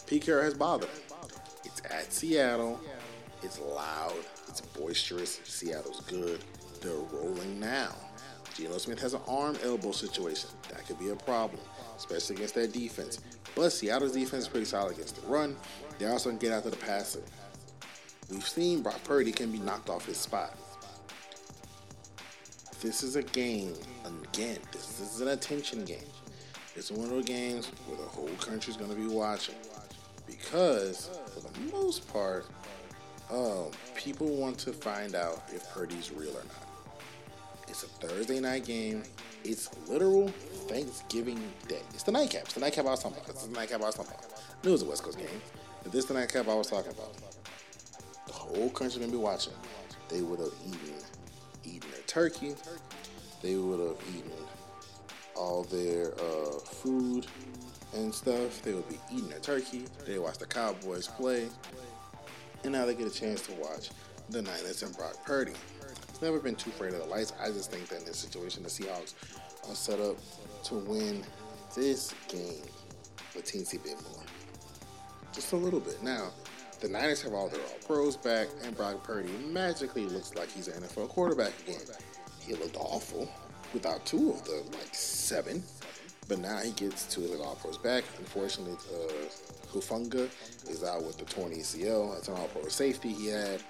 Pete 0.08 0.26
Carroll 0.26 0.46
has 0.46 0.56
bothered 0.56 0.90
him. 0.90 1.00
It's 1.66 1.82
at 1.86 2.12
Seattle. 2.12 2.80
It's 3.44 3.60
loud. 3.60 4.26
It's 4.48 4.62
boisterous. 4.62 5.40
Seattle's 5.44 6.02
good. 6.02 6.44
They're 6.82 6.94
rolling 6.94 7.60
now. 7.60 7.94
Geno 8.56 8.78
Smith 8.78 9.00
has 9.02 9.14
an 9.14 9.22
arm 9.28 9.56
elbow 9.64 9.92
situation. 9.92 10.50
That 10.70 10.86
could 10.88 11.00
be 11.00 11.10
a 11.10 11.16
problem, 11.16 11.62
especially 11.96 12.38
against 12.38 12.56
that 12.56 12.74
defense. 12.74 13.20
But 13.56 13.72
Seattle's 13.72 14.14
defense 14.14 14.44
is 14.44 14.48
pretty 14.48 14.66
solid 14.66 14.94
against 14.94 15.22
the 15.22 15.28
run. 15.28 15.56
They 15.98 16.06
also 16.06 16.30
can 16.30 16.40
get 16.40 16.52
after 16.52 16.70
the 16.70 16.78
passer. 16.78 17.22
We've 18.30 18.48
seen 18.48 18.82
Brock 18.82 19.04
Purdy 19.04 19.32
can 19.32 19.52
be 19.52 19.60
knocked 19.60 19.90
off 19.90 20.06
his 20.06 20.18
spot. 20.18 20.56
This 22.82 23.04
is 23.04 23.16
a 23.18 23.24
game, 23.24 23.74
again, 24.06 24.60
this 24.72 25.02
is 25.02 25.20
an 25.20 25.30
attention 25.30 25.84
game. 25.84 25.98
It's 26.76 26.92
one 26.92 27.06
of 27.06 27.10
those 27.10 27.26
games 27.26 27.68
where 27.88 27.98
the 27.98 28.04
whole 28.04 28.30
country's 28.40 28.78
going 28.78 28.92
to 28.92 28.96
be 28.96 29.08
watching. 29.08 29.56
Because, 30.26 31.20
for 31.34 31.42
the 31.42 31.60
most 31.74 32.08
part, 32.14 32.46
um, 33.30 33.72
people 33.96 34.28
want 34.28 34.58
to 34.60 34.72
find 34.72 35.16
out 35.16 35.44
if 35.54 35.70
Purdy's 35.72 36.12
real 36.12 36.30
or 36.30 36.44
not. 36.46 36.70
It's 37.68 37.84
a 37.84 37.88
Thursday 37.88 38.40
night 38.40 38.66
game. 38.66 39.04
It's 39.44 39.70
literal 39.88 40.28
Thanksgiving 40.68 41.42
Day. 41.68 41.82
It's 41.94 42.04
the 42.04 42.12
nightcap. 42.12 42.44
It's 42.44 42.54
the 42.54 42.60
nightcap 42.60 42.86
I 42.86 42.92
was 42.92 43.04
talking 43.04 43.18
about. 43.18 43.30
It's 43.30 43.46
the 43.46 43.54
nightcap 43.54 43.82
I 43.82 43.86
was 43.86 43.96
talking 43.96 44.14
about. 44.14 44.32
I 44.32 44.66
knew 44.66 44.70
it 44.70 44.74
was 44.74 44.82
a 44.82 44.86
West 44.86 45.04
Coast 45.04 45.18
game. 45.18 45.28
But 45.84 45.92
this 45.92 46.04
is 46.04 46.08
the 46.08 46.14
nightcap 46.14 46.48
I 46.48 46.56
was 46.56 46.68
talking 46.68 46.92
about. 46.92 47.14
The 48.28 48.34
whole 48.34 48.70
country 48.70 49.00
gonna 49.00 49.12
be 49.12 49.18
watching. 49.18 49.54
They 50.10 50.22
would 50.22 50.40
have 50.40 50.54
eaten 50.68 50.96
eaten 51.64 51.90
their 51.92 52.02
turkey. 52.08 52.56
They 53.42 53.56
would 53.56 53.80
have 53.80 53.98
eaten 54.16 54.32
all 55.36 55.64
their 55.64 56.14
uh, 56.16 56.60
food 56.60 57.26
and 57.96 58.14
stuff. 58.14 58.62
They 58.62 58.74
would 58.74 58.90
be 58.90 59.00
eating 59.12 59.30
their 59.30 59.40
turkey. 59.40 59.86
They 60.06 60.20
watch 60.20 60.38
the 60.38 60.46
Cowboys 60.46 61.08
play. 61.08 61.48
And 62.64 62.74
now 62.74 62.86
they 62.86 62.94
get 62.94 63.08
a 63.08 63.14
chance 63.14 63.42
to 63.44 63.54
watch 63.54 63.90
the 64.30 64.42
Niners 64.42 64.84
and 64.84 64.96
Brock 64.98 65.16
Purdy. 65.26 65.54
It's 66.20 66.26
never 66.26 66.40
been 66.42 66.56
too 66.56 66.70
afraid 66.72 66.92
of 66.92 67.00
the 67.00 67.06
lights. 67.06 67.32
I 67.42 67.48
just 67.48 67.72
think 67.72 67.88
that 67.88 68.00
in 68.00 68.06
this 68.06 68.18
situation, 68.18 68.62
the 68.62 68.68
Seahawks 68.68 69.14
are 69.70 69.74
set 69.74 70.02
up 70.02 70.18
to 70.66 70.76
win 70.76 71.24
this 71.74 72.14
game 72.28 72.66
a 73.38 73.42
teensy 73.42 73.82
bit 73.82 73.96
more. 74.04 74.26
Just 75.34 75.54
a 75.54 75.56
little 75.56 75.80
bit. 75.80 76.04
Now, 76.04 76.32
the 76.82 76.90
Niners 76.90 77.22
have 77.22 77.32
all 77.32 77.48
their 77.48 77.62
all 77.62 77.78
pros 77.88 78.18
back, 78.18 78.50
and 78.66 78.76
Brock 78.76 79.02
Purdy 79.02 79.32
magically 79.48 80.08
looks 80.08 80.36
like 80.36 80.52
he's 80.52 80.68
an 80.68 80.84
NFL 80.84 81.08
quarterback 81.08 81.54
again. 81.66 81.80
He 82.46 82.54
looked 82.54 82.76
awful 82.76 83.32
without 83.74 84.06
two 84.06 84.32
of 84.32 84.44
the 84.44 84.62
like 84.74 84.94
seven, 84.94 85.64
but 86.28 86.40
now 86.40 86.58
he 86.58 86.72
gets 86.72 87.06
two 87.06 87.24
of 87.24 87.32
the 87.32 87.42
all 87.42 87.56
pros 87.56 87.78
back. 87.78 88.04
Unfortunately, 88.18 88.74
uh, 88.94 89.72
Hufanga 89.72 90.30
is 90.70 90.84
out 90.84 91.02
with 91.06 91.18
the 91.18 91.24
torn 91.24 91.54
ACL. 91.54 92.14
That's 92.14 92.28
an 92.28 92.34
all 92.34 92.50
pro 92.50 92.68
safety 92.68 93.14
he 93.14 93.28
had. 93.28 93.62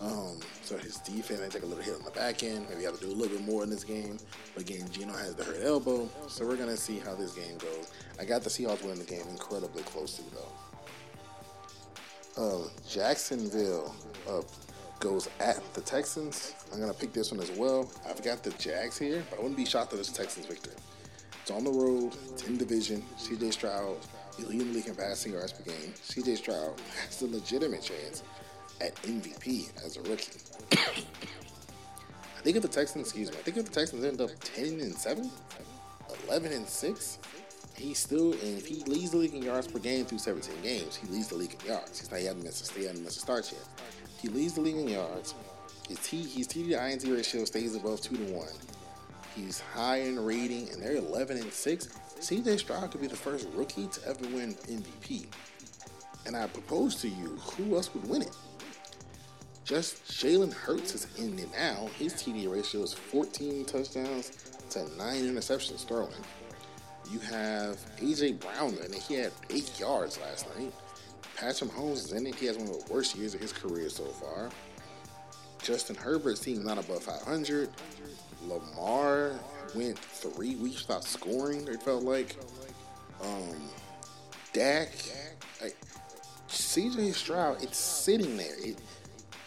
Um, 0.00 0.38
so 0.62 0.76
his 0.76 0.96
defense 0.98 1.40
may 1.40 1.48
take 1.48 1.62
a 1.62 1.66
little 1.66 1.82
hit 1.82 1.94
on 1.94 2.04
the 2.04 2.10
back 2.10 2.42
end. 2.42 2.66
Maybe 2.68 2.84
have 2.84 2.98
to 2.98 3.06
do 3.06 3.10
a 3.10 3.14
little 3.14 3.36
bit 3.36 3.46
more 3.46 3.62
in 3.62 3.70
this 3.70 3.84
game. 3.84 4.18
But 4.54 4.62
again, 4.62 4.86
Geno 4.92 5.14
has 5.14 5.34
the 5.34 5.44
hurt 5.44 5.62
elbow. 5.62 6.08
So 6.28 6.46
we're 6.46 6.56
to 6.68 6.76
see 6.76 6.98
how 6.98 7.14
this 7.14 7.32
game 7.32 7.56
goes. 7.58 7.90
I 8.20 8.24
got 8.24 8.42
the 8.42 8.50
Seahawks 8.50 8.82
winning 8.82 8.98
the 8.98 9.04
game 9.04 9.24
incredibly 9.30 9.82
closely, 9.84 10.26
though. 10.34 10.52
Uh, 12.36 12.68
Jacksonville 12.86 13.94
uh, 14.28 14.42
goes 15.00 15.28
at 15.40 15.62
the 15.72 15.80
Texans. 15.80 16.54
I'm 16.72 16.80
to 16.92 16.92
pick 16.92 17.14
this 17.14 17.30
one 17.30 17.40
as 17.40 17.50
well. 17.52 17.90
I've 18.08 18.22
got 18.22 18.42
the 18.42 18.50
Jags 18.52 18.98
here, 18.98 19.24
but 19.30 19.38
I 19.38 19.42
wouldn't 19.42 19.56
be 19.56 19.64
shocked 19.64 19.94
if 19.94 20.00
it's 20.00 20.12
Texans 20.12 20.44
victory. 20.44 20.74
It's 21.40 21.50
on 21.50 21.64
the 21.64 21.70
road. 21.70 22.14
It's 22.32 22.46
in 22.46 22.58
division. 22.58 23.02
CJ 23.18 23.54
Stroud 23.54 23.96
leading 24.38 24.68
the 24.68 24.74
league 24.74 24.86
in 24.86 24.94
passing 24.94 25.32
yards 25.32 25.52
per 25.52 25.62
game. 25.62 25.94
CJ 26.02 26.36
Stroud 26.36 26.74
has 27.06 27.22
a 27.22 27.26
legitimate 27.26 27.82
chance 27.82 28.22
at 28.80 28.94
MVP 29.02 29.84
as 29.84 29.96
a 29.96 30.02
rookie. 30.02 30.40
I 30.72 32.40
think 32.42 32.56
if 32.56 32.62
the 32.62 32.68
Texans, 32.68 33.06
excuse 33.06 33.30
me, 33.30 33.36
I 33.38 33.42
think 33.42 33.56
if 33.56 33.64
the 33.64 33.72
Texans 33.72 34.04
end 34.04 34.20
up 34.20 34.30
10 34.40 34.80
and 34.80 34.94
7, 34.94 35.30
11 36.28 36.52
and 36.52 36.68
6, 36.68 37.18
he's 37.76 37.98
still, 37.98 38.32
and 38.32 38.58
if 38.58 38.66
he 38.66 38.84
leads 38.84 39.10
the 39.10 39.16
league 39.16 39.34
in 39.34 39.42
yards 39.42 39.66
per 39.66 39.78
game 39.78 40.04
through 40.04 40.18
17 40.18 40.62
games, 40.62 40.96
he 40.96 41.06
leads 41.08 41.28
the 41.28 41.34
league 41.34 41.56
in 41.60 41.68
yards. 41.68 41.98
He's 41.98 42.10
not, 42.10 42.20
he 42.20 42.26
hasn't 42.26 42.44
missed 42.44 42.70
a, 42.70 42.78
he 42.78 42.84
hasn't 42.86 43.04
missed 43.04 43.18
a 43.18 43.20
start 43.20 43.52
yet. 43.52 43.62
He 44.20 44.28
leads 44.28 44.54
the 44.54 44.60
league 44.60 44.76
in 44.76 44.88
yards. 44.88 45.34
His 45.88 45.98
T, 46.00 46.22
his 46.22 46.48
TD 46.48 46.70
to 46.70 46.90
INT 46.90 47.04
ratio 47.04 47.44
stays 47.44 47.74
above 47.74 48.00
2 48.00 48.16
to 48.16 48.32
1. 48.32 48.48
He's 49.36 49.60
high 49.60 49.98
in 49.98 50.18
rating, 50.18 50.68
and 50.70 50.82
they're 50.82 50.96
11 50.96 51.36
and 51.36 51.52
6. 51.52 51.88
CJ 52.20 52.58
Stroud 52.58 52.90
could 52.90 53.02
be 53.02 53.06
the 53.06 53.16
first 53.16 53.46
rookie 53.54 53.86
to 53.86 54.08
ever 54.08 54.26
win 54.34 54.54
MVP. 54.54 55.26
And 56.24 56.36
I 56.36 56.46
propose 56.46 56.96
to 57.02 57.08
you, 57.08 57.36
who 57.56 57.76
else 57.76 57.92
would 57.94 58.08
win 58.08 58.22
it? 58.22 58.34
Just 59.66 60.04
Jalen 60.04 60.52
Hurts 60.52 60.94
is 60.94 61.08
in 61.18 61.36
it 61.40 61.50
now. 61.52 61.88
His 61.98 62.14
TD 62.14 62.48
ratio 62.48 62.82
is 62.82 62.94
14 62.94 63.64
touchdowns 63.64 64.30
to 64.70 64.88
9 64.96 65.22
interceptions 65.22 65.84
throwing. 65.84 66.14
You 67.10 67.18
have 67.18 67.76
AJ 67.96 68.38
Brown 68.38 68.74
in 68.74 68.94
it. 68.94 69.02
He 69.02 69.14
had 69.14 69.32
8 69.50 69.80
yards 69.80 70.20
last 70.20 70.46
night. 70.56 70.72
Patrick 71.36 71.70
Mahomes 71.70 71.94
is 71.94 72.12
in 72.12 72.28
it. 72.28 72.36
He 72.36 72.46
has 72.46 72.56
one 72.56 72.68
of 72.68 72.86
the 72.86 72.92
worst 72.92 73.16
years 73.16 73.34
of 73.34 73.40
his 73.40 73.52
career 73.52 73.88
so 73.88 74.04
far. 74.04 74.50
Justin 75.60 75.96
Herbert's 75.96 76.40
team 76.40 76.64
not 76.64 76.78
above 76.78 77.02
500. 77.02 77.68
Lamar 78.46 79.32
went 79.74 79.98
three 79.98 80.54
weeks 80.54 80.86
without 80.86 81.02
scoring, 81.02 81.66
it 81.66 81.82
felt 81.82 82.04
like. 82.04 82.36
Um, 83.20 83.68
Dak, 84.52 84.92
like, 85.60 85.76
CJ 86.48 87.14
Stroud, 87.14 87.62
it's 87.64 87.78
sitting 87.78 88.36
there. 88.36 88.54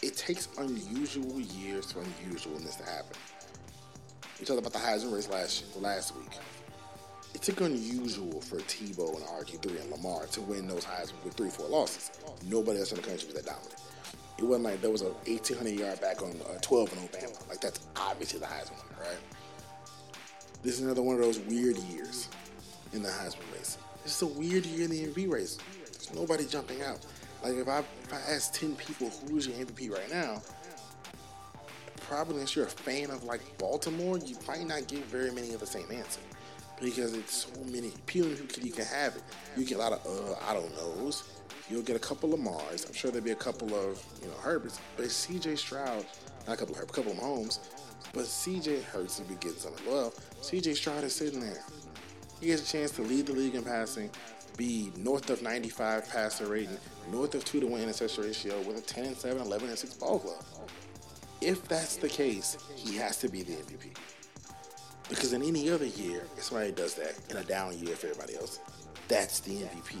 It 0.02 0.16
takes 0.16 0.48
unusual 0.58 1.40
years 1.40 1.92
for 1.92 2.00
unusualness 2.00 2.78
to 2.78 2.84
happen. 2.84 3.16
We 4.38 4.46
talked 4.46 4.58
about 4.58 4.72
the 4.72 4.78
Heisman 4.78 5.14
race 5.14 5.28
last 5.28 5.76
last 5.76 6.16
week. 6.16 6.32
It 7.34 7.42
took 7.42 7.60
unusual 7.60 8.40
for 8.40 8.56
Tebow 8.56 9.14
and 9.14 9.24
RG3 9.24 9.82
and 9.82 9.90
Lamar 9.90 10.26
to 10.26 10.40
win 10.40 10.66
those 10.66 10.84
Heisman 10.84 11.22
with 11.24 11.34
three, 11.34 11.50
four 11.50 11.68
losses. 11.68 12.10
Nobody 12.46 12.80
else 12.80 12.90
in 12.90 12.96
the 12.96 13.06
country 13.06 13.26
was 13.26 13.34
that 13.34 13.46
dominant. 13.46 13.74
It 14.38 14.44
wasn't 14.44 14.64
like 14.64 14.80
there 14.80 14.90
was 14.90 15.02
a 15.02 15.10
1,800 15.10 15.78
yard 15.78 16.00
back 16.00 16.22
on 16.22 16.30
uh, 16.48 16.58
12 16.62 16.92
in 16.92 16.98
Alabama. 16.98 17.34
Like 17.48 17.60
that's 17.60 17.86
obviously 17.96 18.40
the 18.40 18.46
Heisman 18.46 18.82
winner, 18.82 19.10
right? 19.10 19.18
This 20.62 20.74
is 20.74 20.80
another 20.80 21.02
one 21.02 21.16
of 21.16 21.22
those 21.22 21.38
weird 21.40 21.76
years 21.76 22.28
in 22.92 23.02
the 23.02 23.10
Heisman 23.10 23.52
race. 23.54 23.76
It's 24.04 24.22
a 24.22 24.26
weird 24.26 24.64
year 24.64 24.84
in 24.84 24.90
the 24.90 25.06
MVP 25.06 25.30
race. 25.30 25.58
There's 25.84 26.14
nobody 26.14 26.46
jumping 26.46 26.82
out. 26.82 27.04
Like 27.42 27.54
if 27.54 27.68
I 27.68 27.78
if 27.78 28.12
I 28.12 28.32
ask 28.32 28.52
ten 28.52 28.74
people 28.76 29.10
who's 29.28 29.46
your 29.46 29.56
MVP 29.56 29.90
right 29.90 30.10
now, 30.10 30.42
probably 32.00 32.34
unless 32.34 32.54
you're 32.54 32.66
a 32.66 32.68
fan 32.68 33.10
of 33.10 33.24
like 33.24 33.40
Baltimore, 33.58 34.18
you 34.18 34.36
might 34.46 34.66
not 34.66 34.86
get 34.88 35.04
very 35.06 35.30
many 35.30 35.52
of 35.54 35.60
the 35.60 35.66
same 35.66 35.90
answer 35.92 36.20
because 36.80 37.14
it's 37.14 37.46
so 37.46 37.64
many 37.64 37.92
people 38.06 38.30
who 38.30 38.46
you 38.62 38.72
can 38.72 38.86
have 38.86 39.16
it. 39.16 39.22
You 39.56 39.64
get 39.64 39.76
a 39.76 39.80
lot 39.80 39.92
of 39.92 40.06
uh, 40.06 40.34
I 40.48 40.54
don't 40.54 40.74
knows. 40.76 41.24
You'll 41.70 41.82
get 41.82 41.94
a 41.94 42.00
couple 42.00 42.34
of 42.34 42.40
Mars. 42.40 42.84
I'm 42.86 42.92
sure 42.92 43.10
there'll 43.10 43.24
be 43.24 43.30
a 43.30 43.36
couple 43.36 43.74
of 43.74 44.04
you 44.22 44.28
know 44.28 44.34
Herberts, 44.34 44.80
but 44.96 45.10
C.J. 45.10 45.56
Stroud, 45.56 46.04
not 46.46 46.54
a 46.54 46.56
couple 46.56 46.74
of 46.74 46.80
Herb, 46.80 46.90
a 46.90 46.92
couple 46.92 47.12
of 47.12 47.18
Mahomes, 47.18 47.60
but 48.12 48.26
C.J. 48.26 48.82
Hurts 48.82 49.20
will 49.20 49.26
be 49.26 49.34
getting 49.36 49.58
some 49.58 49.74
love. 49.88 50.14
C.J. 50.40 50.74
Stroud 50.74 51.04
is 51.04 51.14
sitting 51.14 51.40
there. 51.40 51.62
He 52.40 52.46
gets 52.46 52.68
a 52.68 52.72
chance 52.72 52.90
to 52.92 53.02
lead 53.02 53.26
the 53.26 53.34
league 53.34 53.54
in 53.54 53.62
passing, 53.62 54.10
be 54.56 54.92
north 54.96 55.30
of 55.30 55.42
95 55.42 56.08
passer 56.08 56.46
rating, 56.46 56.76
north 57.10 57.34
of 57.34 57.44
two 57.44 57.60
to 57.60 57.66
one 57.66 57.80
interception 57.80 58.24
ratio 58.24 58.60
with 58.62 58.78
a 58.78 58.80
10 58.80 59.04
and 59.06 59.16
7, 59.16 59.40
11 59.40 59.68
and 59.68 59.78
6 59.78 59.94
ball 59.94 60.18
club. 60.18 60.42
If 61.40 61.66
that's 61.68 61.96
the 61.96 62.08
case, 62.08 62.58
he 62.74 62.96
has 62.96 63.16
to 63.18 63.28
be 63.28 63.42
the 63.42 63.52
MVP. 63.52 63.96
Because 65.08 65.32
in 65.32 65.42
any 65.42 65.70
other 65.70 65.86
year, 65.86 66.26
if 66.36 66.44
somebody 66.44 66.70
does 66.72 66.94
that 66.94 67.18
in 67.30 67.36
a 67.36 67.44
down 67.44 67.76
year 67.78 67.96
for 67.96 68.08
everybody 68.08 68.36
else, 68.36 68.60
that's 69.08 69.40
the 69.40 69.56
MVP. 69.56 69.96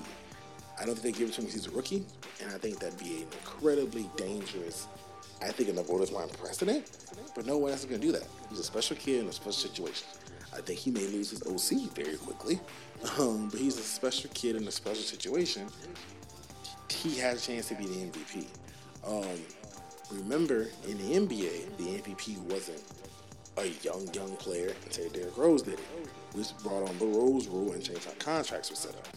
I 0.80 0.84
don't 0.84 0.98
think 0.98 1.14
they 1.14 1.18
give 1.18 1.30
it 1.30 1.32
to 1.34 1.40
him 1.40 1.46
because 1.46 1.64
he's 1.64 1.72
a 1.72 1.76
rookie, 1.76 2.06
and 2.40 2.50
I 2.52 2.58
think 2.58 2.78
that'd 2.78 2.98
be 2.98 3.22
an 3.22 3.26
incredibly 3.32 4.08
dangerous, 4.16 4.86
I 5.42 5.50
think, 5.50 5.68
in 5.68 5.74
the 5.76 5.82
voters' 5.82 6.12
mind 6.12 6.32
precedent. 6.32 6.86
But 7.34 7.44
no 7.46 7.58
one 7.58 7.70
else 7.70 7.80
is 7.80 7.86
going 7.86 8.00
to 8.00 8.06
do 8.06 8.12
that. 8.12 8.26
He's 8.48 8.60
a 8.60 8.64
special 8.64 8.96
kid 8.96 9.20
in 9.20 9.28
a 9.28 9.32
special 9.32 9.52
situation. 9.52 10.06
I 10.56 10.60
think 10.60 10.78
he 10.78 10.90
may 10.90 11.06
lose 11.06 11.30
his 11.30 11.42
OC 11.42 11.94
very 11.94 12.16
quickly, 12.16 12.60
um, 13.18 13.48
but 13.48 13.60
he's 13.60 13.78
a 13.78 13.82
special 13.82 14.30
kid 14.34 14.56
in 14.56 14.66
a 14.66 14.70
special 14.70 15.02
situation. 15.02 15.68
He 16.90 17.18
has 17.18 17.42
a 17.42 17.46
chance 17.46 17.68
to 17.68 17.74
be 17.76 17.86
the 17.86 18.10
MVP. 18.10 18.46
Um, 19.06 19.40
remember, 20.10 20.68
in 20.88 20.98
the 20.98 21.14
NBA, 21.14 21.76
the 21.76 22.02
MVP 22.02 22.38
wasn't 22.42 22.82
a 23.56 23.66
young, 23.82 24.12
young 24.12 24.36
player 24.36 24.72
until 24.84 25.08
Derrick 25.10 25.36
Rose 25.36 25.62
did 25.62 25.74
it, 25.74 26.08
which 26.32 26.56
brought 26.62 26.88
on 26.88 26.98
the 26.98 27.06
Rose 27.06 27.46
rule 27.48 27.72
and 27.72 27.82
changed 27.82 28.04
how 28.04 28.12
contracts 28.18 28.70
were 28.70 28.76
set 28.76 28.94
up. 28.96 29.08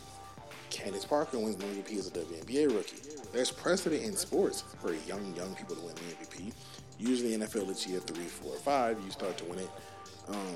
Candace 0.69 1.05
Parker 1.05 1.37
wins 1.37 1.55
the 1.55 1.65
MVP 1.65 1.99
as 1.99 2.07
a 2.07 2.11
WNBA 2.11 2.73
rookie. 2.73 2.97
There's 3.31 3.51
precedent 3.51 4.03
in 4.03 4.15
sports 4.15 4.63
for 4.81 4.93
young, 5.07 5.35
young 5.35 5.53
people 5.55 5.75
to 5.75 5.81
win 5.81 5.95
the 5.95 6.25
MVP. 6.25 6.53
Usually, 6.99 7.37
NFL 7.37 7.69
it's 7.69 7.87
year 7.87 7.99
three, 7.99 8.25
four, 8.25 8.55
five. 8.57 8.99
You 9.03 9.11
start 9.11 9.37
to 9.37 9.45
win 9.45 9.59
it. 9.59 9.69
Um, 10.27 10.55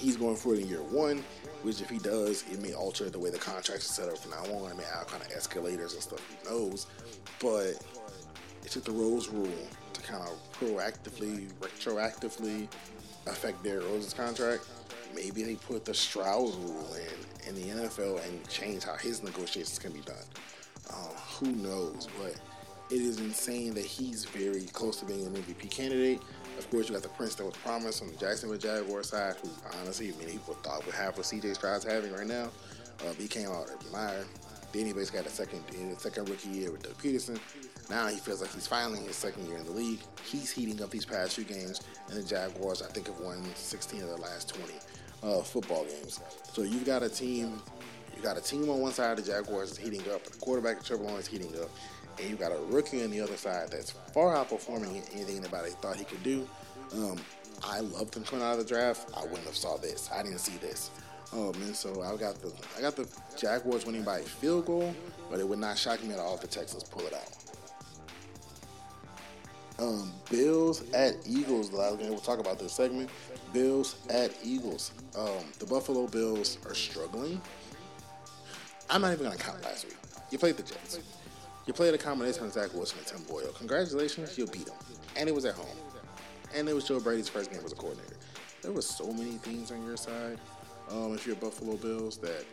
he's 0.00 0.16
going 0.16 0.36
for 0.36 0.54
it 0.54 0.60
in 0.60 0.68
year 0.68 0.82
one, 0.82 1.22
which 1.62 1.80
if 1.80 1.90
he 1.90 1.98
does, 1.98 2.44
it 2.50 2.60
may 2.60 2.72
alter 2.72 3.10
the 3.10 3.18
way 3.18 3.30
the 3.30 3.38
contracts 3.38 3.90
are 3.90 4.02
set 4.02 4.08
up 4.08 4.18
from 4.18 4.30
now 4.30 4.58
on. 4.58 4.70
It 4.70 4.78
may 4.78 4.84
have 4.84 5.06
kind 5.06 5.22
of 5.22 5.30
escalators 5.30 5.92
and 5.92 6.02
stuff. 6.02 6.20
Who 6.44 6.50
knows? 6.50 6.86
But 7.38 7.74
it 8.64 8.70
took 8.70 8.84
the 8.84 8.92
Rose 8.92 9.28
rule 9.28 9.48
to 9.92 10.00
kind 10.00 10.22
of 10.22 10.52
proactively, 10.58 11.48
retroactively 11.60 12.68
affect 13.26 13.62
Derrick 13.62 13.84
Rose's 13.86 14.14
contract. 14.14 14.66
Maybe 15.14 15.42
they 15.42 15.56
put 15.56 15.84
the 15.84 15.94
Stroud 15.94 16.54
rule 16.54 16.94
in 16.94 17.48
in 17.48 17.54
the 17.54 17.82
NFL 17.82 18.26
and 18.26 18.48
change 18.48 18.84
how 18.84 18.96
his 18.96 19.22
negotiations 19.22 19.78
can 19.78 19.92
be 19.92 20.00
done. 20.00 20.16
Um, 20.92 21.14
who 21.38 21.52
knows? 21.52 22.08
But 22.18 22.36
it 22.90 23.02
is 23.02 23.18
insane 23.18 23.74
that 23.74 23.84
he's 23.84 24.24
very 24.24 24.64
close 24.66 24.96
to 25.00 25.04
being 25.04 25.26
an 25.26 25.34
MVP 25.34 25.70
candidate. 25.70 26.20
Of 26.60 26.70
course, 26.70 26.88
you 26.88 26.94
got 26.94 27.02
the 27.02 27.08
prince 27.08 27.36
that 27.36 27.44
was 27.46 27.56
promised 27.56 28.02
on 28.02 28.08
the 28.08 28.16
Jacksonville 28.16 28.58
Jaguar 28.58 29.02
side, 29.02 29.34
who 29.42 29.48
honestly 29.80 30.12
many 30.18 30.32
people 30.32 30.52
thought 30.62 30.84
would 30.84 30.94
have 30.94 31.16
what 31.16 31.24
CJ 31.24 31.54
Stroud's 31.54 31.84
having 31.84 32.12
right 32.12 32.26
now. 32.26 32.50
Uh, 33.00 33.14
he 33.14 33.26
came 33.28 33.48
out 33.48 33.66
Urban 33.72 33.90
Meyer. 33.90 34.26
Then 34.70 34.84
he 34.84 34.92
basically 34.92 35.20
got 35.20 35.26
a 35.26 35.34
second, 35.34 35.64
a 35.74 35.98
second 35.98 36.28
rookie 36.28 36.50
year 36.50 36.70
with 36.70 36.82
Doug 36.82 36.98
Pederson. 36.98 37.40
Now 37.88 38.08
he 38.08 38.16
feels 38.16 38.42
like 38.42 38.52
he's 38.52 38.66
finally 38.66 38.98
in 38.98 39.06
his 39.06 39.16
second 39.16 39.46
year 39.48 39.56
in 39.56 39.64
the 39.64 39.72
league. 39.72 40.00
He's 40.22 40.50
heating 40.50 40.82
up 40.82 40.90
these 40.90 41.06
past 41.06 41.34
few 41.34 41.44
games, 41.44 41.80
and 42.10 42.18
the 42.18 42.22
Jaguars, 42.22 42.82
I 42.82 42.88
think, 42.88 43.06
have 43.06 43.18
won 43.20 43.42
16 43.54 44.02
of 44.02 44.08
the 44.10 44.16
last 44.18 44.54
20 44.54 44.74
uh, 45.22 45.42
football 45.42 45.86
games. 45.86 46.20
So 46.52 46.60
you've 46.60 46.84
got 46.84 47.02
a 47.02 47.08
team, 47.08 47.62
you 48.14 48.22
got 48.22 48.36
a 48.36 48.42
team 48.42 48.68
on 48.68 48.80
one 48.80 48.92
side, 48.92 49.18
of 49.18 49.24
the 49.24 49.32
Jaguars 49.32 49.72
is 49.72 49.78
heating 49.78 50.02
up, 50.12 50.24
the 50.24 50.36
quarterback 50.36 50.84
Trevor 50.84 51.04
Lawrence 51.04 51.26
heating 51.26 51.54
up, 51.60 51.70
and 52.20 52.30
you 52.30 52.36
got 52.36 52.52
a 52.52 52.58
rookie 52.68 53.02
on 53.02 53.10
the 53.10 53.20
other 53.20 53.36
side 53.36 53.70
that's 53.70 53.90
far 53.90 54.34
outperforming 54.34 55.02
anything 55.14 55.38
anybody 55.38 55.70
thought 55.70 55.96
he 55.96 56.04
could 56.04 56.22
do. 56.22 56.48
Um, 56.92 57.18
I 57.64 57.80
loved 57.80 58.16
him 58.16 58.24
coming 58.24 58.44
out 58.44 58.52
of 58.52 58.58
the 58.58 58.64
draft. 58.64 59.10
I 59.16 59.22
wouldn't 59.22 59.44
have 59.44 59.56
saw 59.56 59.76
this. 59.76 60.10
I 60.12 60.22
didn't 60.22 60.38
see 60.38 60.56
this. 60.58 60.90
Oh 61.32 61.52
man, 61.54 61.74
so 61.74 62.02
I 62.02 62.16
got 62.16 62.40
the 62.42 62.52
I 62.76 62.80
got 62.80 62.96
the 62.96 63.06
Jaguars 63.36 63.86
winning 63.86 64.02
by 64.02 64.18
a 64.18 64.22
field 64.22 64.66
goal, 64.66 64.94
but 65.30 65.38
it 65.38 65.48
would 65.48 65.60
not 65.60 65.78
shock 65.78 66.02
me 66.02 66.12
at 66.12 66.18
all 66.18 66.34
if 66.34 66.40
the 66.40 66.48
Texans 66.48 66.82
pull 66.82 67.06
it 67.06 67.14
out. 67.14 67.36
Um, 69.78 70.12
Bills 70.30 70.82
at 70.92 71.14
Eagles. 71.24 71.70
We'll 71.70 72.18
talk 72.18 72.38
about 72.38 72.58
this 72.58 72.72
segment. 72.72 73.08
Bills 73.52 73.96
at 74.10 74.32
Eagles. 74.44 74.92
Um, 75.16 75.44
the 75.58 75.66
Buffalo 75.66 76.06
Bills 76.06 76.58
are 76.66 76.74
struggling. 76.74 77.40
I'm 78.90 79.02
not 79.02 79.12
even 79.12 79.30
to 79.30 79.38
count 79.38 79.62
last 79.62 79.86
week. 79.86 79.96
You 80.30 80.38
played 80.38 80.56
the 80.56 80.64
Jets. 80.64 80.98
You 81.66 81.72
played 81.72 81.94
a 81.94 81.98
combination 81.98 82.44
of 82.44 82.52
Zach 82.52 82.72
Wilson 82.74 82.98
and 82.98 83.06
Tim 83.06 83.22
Boyle. 83.24 83.52
Congratulations, 83.58 84.36
you 84.36 84.46
beat 84.46 84.66
them. 84.66 84.76
And 85.16 85.28
it 85.28 85.34
was 85.34 85.44
at 85.44 85.54
home. 85.54 85.76
And 86.54 86.68
it 86.68 86.74
was 86.74 86.84
Joe 86.84 87.00
Brady's 87.00 87.28
first 87.28 87.50
game 87.50 87.60
as 87.64 87.72
a 87.72 87.76
coordinator. 87.76 88.16
There 88.62 88.72
were 88.72 88.82
so 88.82 89.12
many 89.12 89.32
things 89.32 89.70
on 89.70 89.84
your 89.84 89.96
side. 89.96 90.38
Um, 90.90 91.14
if 91.14 91.26
you're 91.26 91.36
Buffalo 91.36 91.76
Bills, 91.76 92.18
that 92.18 92.44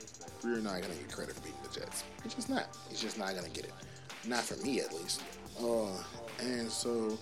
you're 0.43 0.57
not 0.57 0.81
going 0.81 0.93
to 0.93 0.99
get 0.99 1.11
credit 1.11 1.35
for 1.35 1.41
beating 1.41 1.59
the 1.63 1.79
Jets. 1.79 2.03
It's 2.23 2.35
just 2.35 2.49
not. 2.49 2.67
It's 2.91 3.01
just 3.01 3.17
not 3.17 3.31
going 3.31 3.45
to 3.45 3.49
get 3.49 3.65
it. 3.65 3.73
Not 4.27 4.43
for 4.43 4.63
me, 4.63 4.79
at 4.79 4.93
least. 4.93 5.23
Uh, 5.59 5.87
and 6.39 6.69
so 6.69 7.17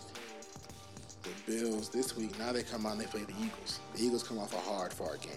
the 1.23 1.29
Bills 1.51 1.89
this 1.89 2.17
week, 2.17 2.38
now 2.38 2.51
they 2.51 2.63
come 2.63 2.86
out 2.86 2.93
and 2.93 3.01
they 3.01 3.05
play 3.05 3.21
the 3.21 3.33
Eagles. 3.33 3.79
The 3.95 4.03
Eagles 4.03 4.23
come 4.23 4.38
off 4.38 4.53
a 4.53 4.57
hard 4.57 4.91
fought 4.91 5.21
game. 5.21 5.31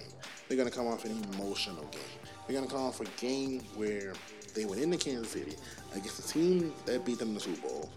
They're 0.49 0.57
going 0.57 0.69
to 0.69 0.75
come 0.75 0.87
off 0.87 1.05
an 1.05 1.13
emotional 1.35 1.85
game. 1.93 2.03
They're 2.47 2.57
going 2.57 2.69
to 2.69 2.75
come 2.75 2.85
off 2.85 3.01
a 3.01 3.21
game 3.21 3.61
where 3.77 4.15
they 4.55 4.65
went 4.65 4.83
into 4.83 4.97
Kansas 4.97 5.31
City 5.31 5.57
against 5.93 6.17
the 6.17 6.33
team 6.33 6.73
that 6.87 7.05
beat 7.05 7.19
them 7.19 7.29
in 7.29 7.35
the 7.35 7.41
Super 7.41 7.69
Bowl, 7.69 7.91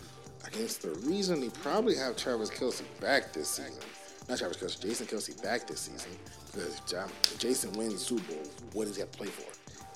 against 0.45 0.81
the 0.81 0.91
reason 1.07 1.41
they 1.41 1.49
probably 1.49 1.95
have 1.95 2.15
Travis 2.15 2.49
Kelce 2.49 2.83
back 2.99 3.33
this 3.33 3.49
season. 3.49 3.81
Not 4.29 4.39
Travis 4.39 4.57
Kelce, 4.57 4.81
Jason 4.81 5.07
Kelce 5.07 5.41
back 5.43 5.67
this 5.67 5.81
season 5.81 6.11
because 6.51 6.81
Jason 7.37 7.71
wins 7.73 7.93
the 7.93 7.99
Super 7.99 8.33
Bowl. 8.33 8.43
What 8.73 8.87
does 8.87 8.95
he 8.95 9.01
have 9.01 9.11
to 9.11 9.17
play 9.17 9.27
for? 9.27 9.51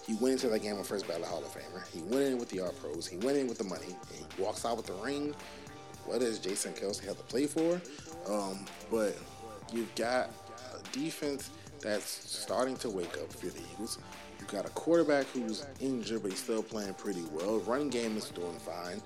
He 0.06 0.14
went 0.16 0.34
into 0.34 0.50
that 0.50 0.60
game 0.60 0.78
with 0.78 0.88
first 0.88 1.08
ballot 1.08 1.26
Hall 1.26 1.40
of 1.40 1.46
Famer. 1.46 1.88
He 1.92 2.00
went 2.02 2.24
in 2.26 2.38
with 2.38 2.50
the 2.50 2.62
All 2.62 2.72
Pros. 2.74 3.08
He 3.08 3.18
went 3.18 3.38
in 3.38 3.48
with 3.48 3.58
the 3.58 3.64
money. 3.64 3.88
And 3.88 4.26
he 4.36 4.42
walks 4.42 4.64
out 4.64 4.78
with 4.78 4.86
the 4.86 4.94
ring 4.94 5.34
what 6.06 6.20
does 6.20 6.40
Jason 6.40 6.74
Kelce 6.74 7.04
have 7.06 7.18
to 7.18 7.24
play 7.24 7.48
for? 7.48 7.82
Um, 8.28 8.66
but 8.92 9.18
you've 9.74 9.94
got 9.96 10.30
a 10.74 10.94
defense 10.94 11.50
that's 11.82 12.06
starting 12.06 12.78
to 12.78 12.90
wake 12.90 13.18
up 13.18 13.32
for 13.34 13.48
the 13.48 13.62
Eagles. 13.74 14.00
You've 14.46 14.52
got 14.52 14.68
a 14.68 14.74
quarterback 14.74 15.26
who's 15.34 15.66
injured, 15.80 16.22
but 16.22 16.30
he's 16.30 16.40
still 16.40 16.62
playing 16.62 16.94
pretty 16.94 17.24
well. 17.32 17.58
Running 17.62 17.90
game 17.90 18.16
is 18.16 18.30
doing 18.30 18.60
fine. 18.60 19.02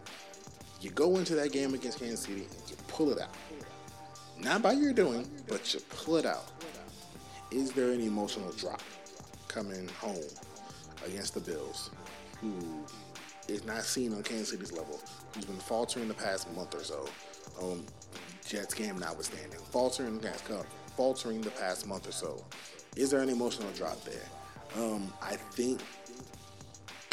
You 0.82 0.90
go 0.90 1.16
into 1.16 1.34
that 1.36 1.54
game 1.54 1.74
against 1.74 1.98
Kansas 1.98 2.26
City 2.26 2.42
and 2.42 2.70
you 2.70 2.76
pull 2.90 3.10
it 3.10 3.22
out. 3.22 3.34
Not 4.38 4.62
by 4.62 4.74
your 4.74 4.92
doing, 4.92 5.26
but 5.48 5.74
you 5.74 5.80
pull 5.92 6.18
it 6.18 6.26
out. 6.26 6.52
Is 7.52 7.72
there 7.72 7.92
an 7.92 8.02
emotional 8.02 8.52
drop 8.52 8.82
coming 9.48 9.88
home 9.88 10.28
against 11.08 11.36
the 11.36 11.40
Bills, 11.40 11.90
who 12.42 12.52
is 13.48 13.64
not 13.64 13.84
seen 13.84 14.14
on 14.14 14.24
Kansas 14.24 14.50
City's 14.50 14.74
level, 14.74 15.00
who's 15.34 15.46
been 15.46 15.56
faltering 15.56 16.10
the 16.10 16.16
past 16.16 16.54
month 16.54 16.76
or 16.76 16.84
so. 16.84 17.08
Um, 17.62 17.86
Jets 18.46 18.74
game 18.74 19.00
notwithstanding, 19.00 19.60
faltering, 19.72 20.20
faltering 20.98 21.40
the 21.40 21.52
past 21.52 21.88
month 21.88 22.10
or 22.10 22.12
so. 22.12 22.44
Is 22.98 23.10
there 23.10 23.22
an 23.22 23.30
emotional 23.30 23.72
drop 23.72 24.04
there? 24.04 24.28
Um, 24.78 25.12
I 25.22 25.36
think 25.36 25.82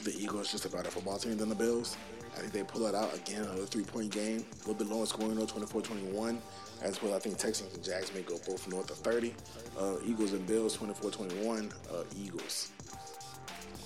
the 0.04 0.14
Eagles 0.16 0.52
just 0.52 0.64
a 0.64 0.68
better 0.68 0.90
football 0.90 1.18
team 1.18 1.36
than 1.36 1.48
the 1.48 1.54
Bills. 1.54 1.96
I 2.34 2.40
think 2.40 2.52
they 2.52 2.62
pull 2.62 2.86
it 2.86 2.94
out 2.94 3.14
again, 3.14 3.42
another 3.42 3.64
three 3.64 3.84
point 3.84 4.12
game, 4.12 4.44
a 4.52 4.68
little 4.68 4.74
bit 4.74 4.88
lower 4.88 5.06
scoring 5.06 5.36
though, 5.36 5.46
24 5.46 5.82
21. 5.82 6.40
As 6.82 7.02
well, 7.02 7.14
I 7.14 7.18
think 7.18 7.38
Texans 7.38 7.74
and 7.74 7.82
Jags 7.82 8.12
may 8.14 8.20
go 8.20 8.36
both 8.46 8.68
north 8.68 8.90
of 8.90 8.98
30. 8.98 9.34
Uh, 9.78 9.96
Eagles 10.04 10.32
and 10.34 10.46
Bills, 10.46 10.74
24 10.74 11.10
21. 11.10 11.72
Uh, 11.90 12.02
Eagles. 12.18 12.72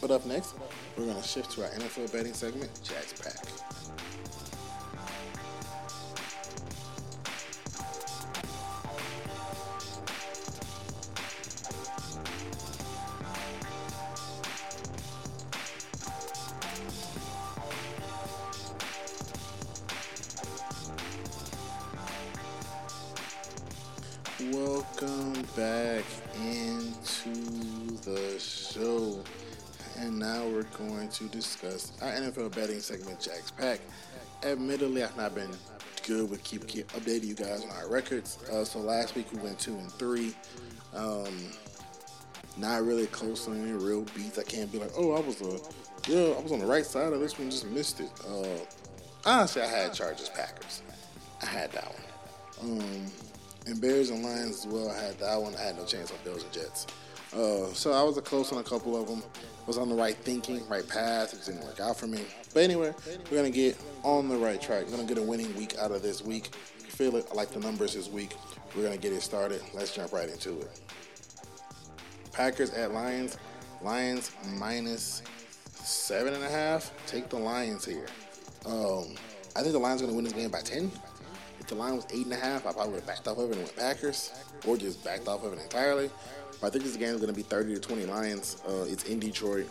But 0.00 0.10
up 0.10 0.26
next, 0.26 0.54
we're 0.96 1.04
going 1.04 1.16
to 1.16 1.22
shift 1.22 1.52
to 1.52 1.64
our 1.64 1.70
NFL 1.70 2.12
betting 2.12 2.32
segment, 2.32 2.70
Jack's 2.82 3.12
Pack. 3.12 3.36
Back 25.56 26.04
into 26.42 27.32
the 28.02 28.38
show. 28.38 29.22
And 29.98 30.18
now 30.18 30.46
we're 30.46 30.62
going 30.62 31.08
to 31.08 31.24
discuss 31.24 31.92
our 32.00 32.10
NFL 32.10 32.54
betting 32.54 32.80
segment, 32.80 33.20
Jack's 33.20 33.50
Pack. 33.50 33.80
Admittedly, 34.42 35.02
I've 35.04 35.16
not 35.16 35.34
been 35.34 35.50
good 36.06 36.30
with 36.30 36.42
keep, 36.44 36.66
keep 36.66 36.88
updating 36.92 37.24
you 37.24 37.34
guys 37.34 37.64
on 37.64 37.70
our 37.70 37.88
records. 37.88 38.38
Uh, 38.50 38.64
so 38.64 38.78
last 38.78 39.14
week 39.14 39.26
we 39.32 39.38
went 39.40 39.58
two 39.58 39.76
and 39.76 39.92
three. 39.92 40.34
Um, 40.94 41.52
not 42.56 42.82
really 42.84 43.06
close 43.06 43.46
on 43.48 43.60
any 43.60 43.72
real 43.72 44.02
beats. 44.14 44.38
I 44.38 44.42
can't 44.42 44.70
be 44.72 44.78
like, 44.78 44.92
oh, 44.96 45.12
I 45.12 45.20
was 45.20 45.40
a, 45.40 45.58
yeah, 46.10 46.34
I 46.36 46.40
was 46.40 46.52
on 46.52 46.60
the 46.60 46.66
right 46.66 46.86
side 46.86 47.12
of 47.12 47.20
this 47.20 47.38
one, 47.38 47.50
just 47.50 47.66
missed 47.66 48.00
it. 48.00 48.10
Uh, 48.26 48.58
honestly, 49.24 49.62
I 49.62 49.66
had 49.66 49.92
Chargers 49.92 50.30
Packers. 50.30 50.82
I 51.42 51.46
had 51.46 51.72
that 51.72 51.94
one. 52.58 52.80
Um, 52.80 53.06
and 53.66 53.80
Bears 53.80 54.10
and 54.10 54.22
Lions 54.22 54.64
as 54.64 54.66
well. 54.66 54.90
I 54.90 54.98
had 54.98 55.18
that 55.18 55.40
one. 55.40 55.54
I 55.54 55.62
had 55.62 55.76
no 55.76 55.84
chance 55.84 56.10
on 56.10 56.18
Bills 56.24 56.42
and 56.42 56.52
Jets. 56.52 56.86
Uh, 57.32 57.72
so 57.72 57.92
I 57.92 58.02
was 58.02 58.16
a 58.18 58.22
close 58.22 58.52
on 58.52 58.58
a 58.58 58.64
couple 58.64 59.00
of 59.00 59.08
them. 59.08 59.22
Was 59.66 59.78
on 59.78 59.88
the 59.88 59.94
right 59.94 60.16
thinking, 60.16 60.66
right 60.68 60.86
path. 60.88 61.32
It 61.32 61.44
didn't 61.44 61.64
work 61.64 61.78
out 61.78 61.96
for 61.96 62.08
me. 62.08 62.20
But 62.52 62.64
anyway, 62.64 62.92
we're 63.30 63.36
gonna 63.36 63.50
get 63.50 63.78
on 64.02 64.28
the 64.28 64.36
right 64.36 64.60
track. 64.60 64.86
We're 64.86 64.96
gonna 64.96 65.06
get 65.06 65.18
a 65.18 65.22
winning 65.22 65.54
week 65.56 65.76
out 65.78 65.92
of 65.92 66.02
this 66.02 66.24
week. 66.24 66.50
You 66.80 66.86
feel 66.86 67.16
it, 67.16 67.26
I 67.30 67.34
like 67.34 67.50
the 67.50 67.60
numbers 67.60 67.94
this 67.94 68.08
week. 68.08 68.34
We're 68.74 68.82
gonna 68.82 68.96
get 68.96 69.12
it 69.12 69.22
started. 69.22 69.62
Let's 69.74 69.94
jump 69.94 70.12
right 70.12 70.28
into 70.28 70.58
it. 70.60 70.80
Packers 72.32 72.70
at 72.70 72.92
Lions. 72.92 73.36
Lions 73.82 74.32
minus 74.58 75.22
seven 75.72 76.34
and 76.34 76.42
a 76.42 76.48
half. 76.48 76.90
Take 77.06 77.28
the 77.28 77.38
Lions 77.38 77.84
here. 77.84 78.06
Um, 78.66 79.14
I 79.54 79.60
think 79.60 79.72
the 79.72 79.78
Lions 79.78 80.02
are 80.02 80.06
gonna 80.06 80.16
win 80.16 80.24
this 80.24 80.32
game 80.32 80.50
by 80.50 80.62
ten 80.62 80.90
the 81.70 81.76
line 81.76 81.96
was 81.96 82.06
eight 82.12 82.24
and 82.24 82.32
a 82.32 82.36
half, 82.36 82.66
I 82.66 82.72
probably 82.72 82.92
would 82.92 83.00
have 83.00 83.06
backed 83.06 83.26
off 83.26 83.38
of 83.38 83.50
it 83.50 83.56
and 83.56 83.62
went 83.62 83.76
Packers, 83.76 84.32
or 84.66 84.76
just 84.76 85.02
backed 85.02 85.26
off 85.28 85.44
of 85.44 85.52
it 85.54 85.60
entirely. 85.60 86.10
But 86.60 86.66
I 86.66 86.70
think 86.70 86.84
this 86.84 86.96
game 86.96 87.14
is 87.14 87.20
going 87.20 87.32
to 87.32 87.36
be 87.36 87.42
30 87.42 87.74
to 87.74 87.80
20 87.80 88.06
Lions. 88.06 88.60
Uh, 88.68 88.84
it's 88.88 89.04
in 89.04 89.18
Detroit. 89.18 89.68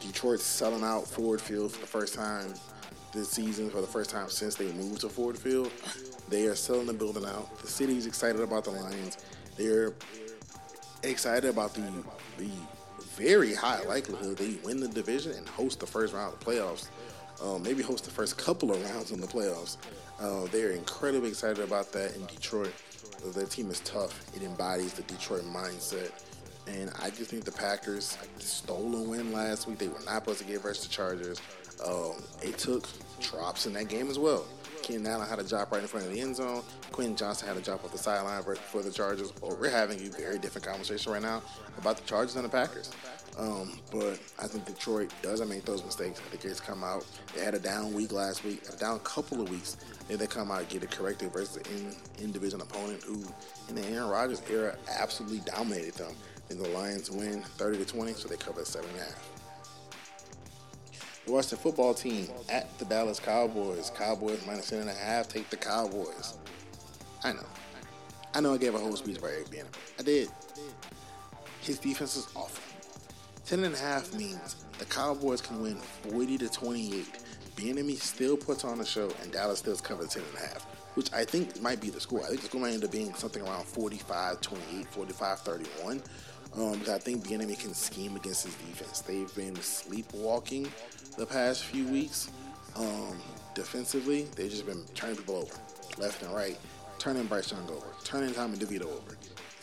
Detroit's 0.00 0.44
selling 0.44 0.84
out 0.84 1.06
Ford 1.06 1.40
Field 1.40 1.72
for 1.72 1.80
the 1.80 1.86
first 1.86 2.14
time 2.14 2.54
this 3.12 3.28
season, 3.30 3.68
for 3.68 3.80
the 3.80 3.86
first 3.86 4.10
time 4.10 4.28
since 4.28 4.54
they 4.54 4.70
moved 4.72 5.00
to 5.02 5.08
Ford 5.08 5.36
Field. 5.36 5.70
They 6.28 6.46
are 6.46 6.54
selling 6.54 6.86
the 6.86 6.92
building 6.92 7.24
out. 7.24 7.58
The 7.58 7.66
city's 7.66 8.06
excited 8.06 8.40
about 8.40 8.64
the 8.64 8.70
Lions. 8.70 9.18
They're 9.56 9.94
excited 11.02 11.50
about 11.50 11.74
the 11.74 11.82
the 12.38 12.50
very 13.16 13.52
high 13.54 13.82
likelihood 13.82 14.36
they 14.36 14.56
win 14.64 14.78
the 14.78 14.88
division 14.88 15.32
and 15.32 15.48
host 15.48 15.80
the 15.80 15.86
first 15.86 16.14
round 16.14 16.32
of 16.32 16.38
the 16.38 16.44
playoffs. 16.44 16.88
Um, 17.42 17.62
maybe 17.62 17.82
host 17.82 18.04
the 18.04 18.10
first 18.10 18.36
couple 18.38 18.70
of 18.70 18.82
rounds 18.84 19.10
in 19.10 19.20
the 19.20 19.26
playoffs. 19.26 19.76
Uh, 20.20 20.46
they're 20.50 20.72
incredibly 20.72 21.28
excited 21.28 21.60
about 21.60 21.92
that 21.92 22.16
in 22.16 22.26
Detroit. 22.26 22.72
Their 23.34 23.46
team 23.46 23.70
is 23.70 23.80
tough. 23.80 24.20
It 24.34 24.42
embodies 24.42 24.94
the 24.94 25.02
Detroit 25.02 25.42
mindset. 25.44 26.10
And 26.66 26.90
I 27.00 27.10
just 27.10 27.30
think 27.30 27.44
the 27.44 27.52
Packers 27.52 28.18
stole 28.38 28.94
a 28.94 29.02
win 29.02 29.32
last 29.32 29.66
week. 29.66 29.78
They 29.78 29.88
were 29.88 30.00
not 30.04 30.22
supposed 30.24 30.40
to 30.40 30.44
get 30.44 30.60
versus 30.60 30.86
the 30.86 30.90
Chargers. 30.90 31.40
Um, 31.84 32.22
they 32.42 32.52
took 32.52 32.86
drops 33.20 33.66
in 33.66 33.72
that 33.74 33.88
game 33.88 34.10
as 34.10 34.18
well. 34.18 34.44
Keenan 34.82 35.06
Allen 35.06 35.28
had 35.28 35.38
a 35.38 35.44
drop 35.44 35.72
right 35.72 35.82
in 35.82 35.88
front 35.88 36.06
of 36.06 36.12
the 36.12 36.20
end 36.20 36.36
zone. 36.36 36.62
Quentin 36.92 37.16
Johnston 37.16 37.48
had 37.48 37.56
a 37.56 37.60
drop 37.60 37.84
off 37.84 37.92
the 37.92 37.98
sideline 37.98 38.42
for 38.42 38.82
the 38.82 38.90
Chargers. 38.90 39.32
Or 39.40 39.54
we're 39.54 39.70
having 39.70 40.00
a 40.00 40.10
very 40.10 40.38
different 40.38 40.66
conversation 40.66 41.12
right 41.12 41.22
now 41.22 41.42
about 41.78 41.96
the 41.96 42.04
Chargers 42.04 42.36
and 42.36 42.44
the 42.44 42.48
Packers. 42.48 42.90
Um, 43.38 43.78
but 43.92 44.18
I 44.40 44.48
think 44.48 44.66
Detroit 44.66 45.12
doesn't 45.22 45.48
make 45.48 45.64
those 45.64 45.84
mistakes. 45.84 46.20
I 46.20 46.30
think 46.30 46.44
it's 46.44 46.60
come 46.60 46.82
out. 46.82 47.06
They 47.36 47.44
had 47.44 47.54
a 47.54 47.60
down 47.60 47.94
week 47.94 48.10
last 48.10 48.44
week, 48.44 48.62
a 48.72 48.76
down 48.76 48.98
couple 49.00 49.40
of 49.40 49.48
weeks. 49.48 49.76
Then 50.08 50.18
they 50.18 50.26
come 50.26 50.50
out 50.50 50.60
and 50.60 50.68
get 50.68 50.82
it 50.82 50.90
corrected 50.90 51.32
versus 51.32 51.56
an 51.56 51.94
in, 52.18 52.32
division 52.32 52.60
opponent 52.60 53.02
who, 53.04 53.22
in 53.68 53.76
the 53.76 53.84
Aaron 53.86 54.08
Rodgers 54.08 54.42
era, 54.50 54.76
absolutely 54.98 55.40
dominated 55.40 55.94
them. 55.94 56.12
And 56.50 56.58
the 56.58 56.68
Lions 56.70 57.10
win 57.10 57.42
30 57.42 57.78
to 57.78 57.84
20, 57.84 58.14
so 58.14 58.28
they 58.28 58.36
cover 58.36 58.64
seven 58.64 58.90
and 58.90 59.00
a 59.00 59.04
half. 59.04 59.28
The 61.26 61.32
Washington 61.32 61.58
football 61.58 61.94
team 61.94 62.26
at 62.48 62.76
the 62.78 62.86
Dallas 62.86 63.20
Cowboys. 63.20 63.92
Cowboys 63.96 64.44
minus 64.46 64.70
ten 64.70 64.80
and 64.80 64.90
a 64.90 64.94
half. 64.94 65.28
Take 65.28 65.48
the 65.50 65.58
Cowboys. 65.58 66.38
I 67.22 67.34
know. 67.34 67.46
I 68.34 68.40
know 68.40 68.54
I 68.54 68.56
gave 68.56 68.74
a 68.74 68.78
whole 68.78 68.96
speech 68.96 69.18
about 69.18 69.30
Eric. 69.30 69.66
I 69.98 70.02
did. 70.02 70.30
His 71.60 71.78
defense 71.78 72.16
is 72.16 72.28
awful. 72.34 72.67
Ten 73.48 73.64
and 73.64 73.74
a 73.74 73.78
half 73.78 74.12
means 74.12 74.56
the 74.78 74.84
Cowboys 74.84 75.40
can 75.40 75.62
win 75.62 75.76
40 76.10 76.36
to 76.36 76.50
28. 76.50 77.06
Bieniemy 77.56 77.96
still 77.96 78.36
puts 78.36 78.62
on 78.62 78.78
a 78.80 78.84
show, 78.84 79.10
and 79.22 79.32
Dallas 79.32 79.60
still 79.60 79.74
covers 79.76 80.10
10 80.10 80.22
and 80.22 80.36
a 80.36 80.40
half, 80.48 80.66
which 80.96 81.10
I 81.14 81.24
think 81.24 81.58
might 81.62 81.80
be 81.80 81.88
the 81.88 81.98
score. 81.98 82.22
I 82.22 82.26
think 82.26 82.42
the 82.42 82.48
score 82.48 82.60
might 82.60 82.74
end 82.74 82.84
up 82.84 82.92
being 82.92 83.14
something 83.14 83.42
around 83.42 83.64
45 83.64 84.42
28, 84.42 84.86
45 84.88 85.40
31. 85.40 86.02
Um, 86.58 86.82
I 86.90 86.98
think 86.98 87.26
Bieniemy 87.26 87.58
can 87.58 87.72
scheme 87.72 88.16
against 88.16 88.44
his 88.44 88.54
defense. 88.56 89.00
They've 89.00 89.34
been 89.34 89.56
sleepwalking 89.56 90.70
the 91.16 91.24
past 91.24 91.64
few 91.64 91.88
weeks. 91.88 92.30
Um, 92.76 93.16
defensively, 93.54 94.28
they've 94.36 94.50
just 94.50 94.66
been 94.66 94.84
turning 94.94 95.16
people 95.16 95.36
over 95.36 95.54
left 95.96 96.22
and 96.22 96.34
right, 96.34 96.58
turning 96.98 97.24
Bryce 97.24 97.50
Young 97.50 97.66
over, 97.70 97.86
turning 98.04 98.34
Tommy 98.34 98.58
DeVito 98.58 98.82
over. 98.82 99.16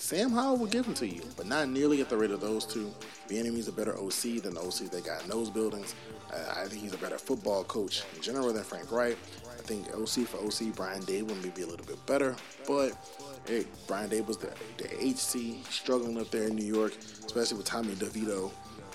Sam 0.06 0.30
Howell 0.30 0.58
will 0.58 0.68
give 0.68 0.86
them 0.86 0.94
to 0.94 1.08
you, 1.08 1.24
but 1.36 1.48
not 1.48 1.68
nearly 1.68 2.00
at 2.00 2.10
the 2.10 2.16
rate 2.16 2.30
of 2.30 2.40
those 2.40 2.64
two. 2.64 2.94
Bieniemy's 3.28 3.68
a 3.68 3.72
better 3.72 3.98
OC 3.98 4.44
than 4.44 4.54
the 4.54 4.62
OC 4.62 4.92
they 4.92 5.02
got 5.02 5.24
in 5.24 5.30
those 5.32 5.50
buildings. 5.50 5.96
Uh, 6.32 6.54
I 6.58 6.68
think 6.68 6.84
he's 6.84 6.94
a 6.94 6.98
better 7.00 7.18
football 7.18 7.64
coach 7.64 8.04
in 8.16 8.22
general 8.22 8.54
than 8.54 8.64
Frank 8.64 8.92
Reich. 8.92 9.18
I 9.50 9.62
think 9.64 9.88
OC 9.96 10.28
for 10.28 10.38
OC, 10.46 10.76
Brian 10.76 11.02
Daboll 11.02 11.42
may 11.42 11.50
be 11.50 11.64
a 11.64 11.66
little 11.66 11.88
bit 11.88 12.06
better, 12.06 12.36
but 12.68 12.92
hey, 13.48 13.66
Brian 13.88 14.12
Daboll's 14.12 14.38
the, 14.38 14.54
the 14.78 14.86
HC 14.90 15.66
struggling 15.72 16.22
up 16.22 16.30
there 16.30 16.50
in 16.50 16.56
New 16.56 16.72
York, 16.72 16.96
especially 17.26 17.58
with 17.58 17.66
Tommy 17.66 17.96
DeVito. 17.96 18.52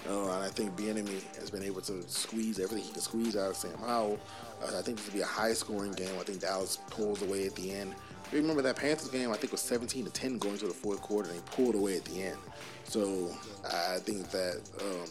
Uh, 0.08 0.30
and 0.30 0.44
I 0.44 0.48
think 0.48 0.76
Bieniemy 0.76 1.36
has 1.40 1.50
been 1.50 1.64
able 1.64 1.80
to 1.80 2.08
squeeze 2.08 2.60
everything 2.60 2.84
he 2.84 2.92
can 2.92 3.02
squeeze 3.02 3.36
out 3.36 3.50
of 3.50 3.56
Sam 3.56 3.76
Howell. 3.84 4.20
Uh, 4.62 4.78
I 4.78 4.82
think 4.82 4.98
this 4.98 5.06
will 5.06 5.14
be 5.14 5.22
a 5.22 5.26
high-scoring 5.26 5.92
game. 5.92 6.14
I 6.20 6.22
think 6.22 6.40
Dallas 6.40 6.78
pulls 6.88 7.20
away 7.22 7.46
at 7.46 7.56
the 7.56 7.72
end 7.72 7.96
remember 8.32 8.62
that 8.62 8.76
Panthers 8.76 9.08
game? 9.08 9.30
I 9.30 9.36
think 9.36 9.52
was 9.52 9.60
17 9.60 10.04
to 10.04 10.10
10 10.10 10.38
going 10.38 10.58
to 10.58 10.66
the 10.66 10.74
fourth 10.74 11.00
quarter, 11.00 11.30
and 11.30 11.38
they 11.38 11.42
pulled 11.52 11.74
away 11.74 11.96
at 11.96 12.04
the 12.04 12.22
end. 12.22 12.38
So 12.84 13.30
I 13.64 13.98
think 13.98 14.30
that 14.30 14.60
um, 14.80 15.08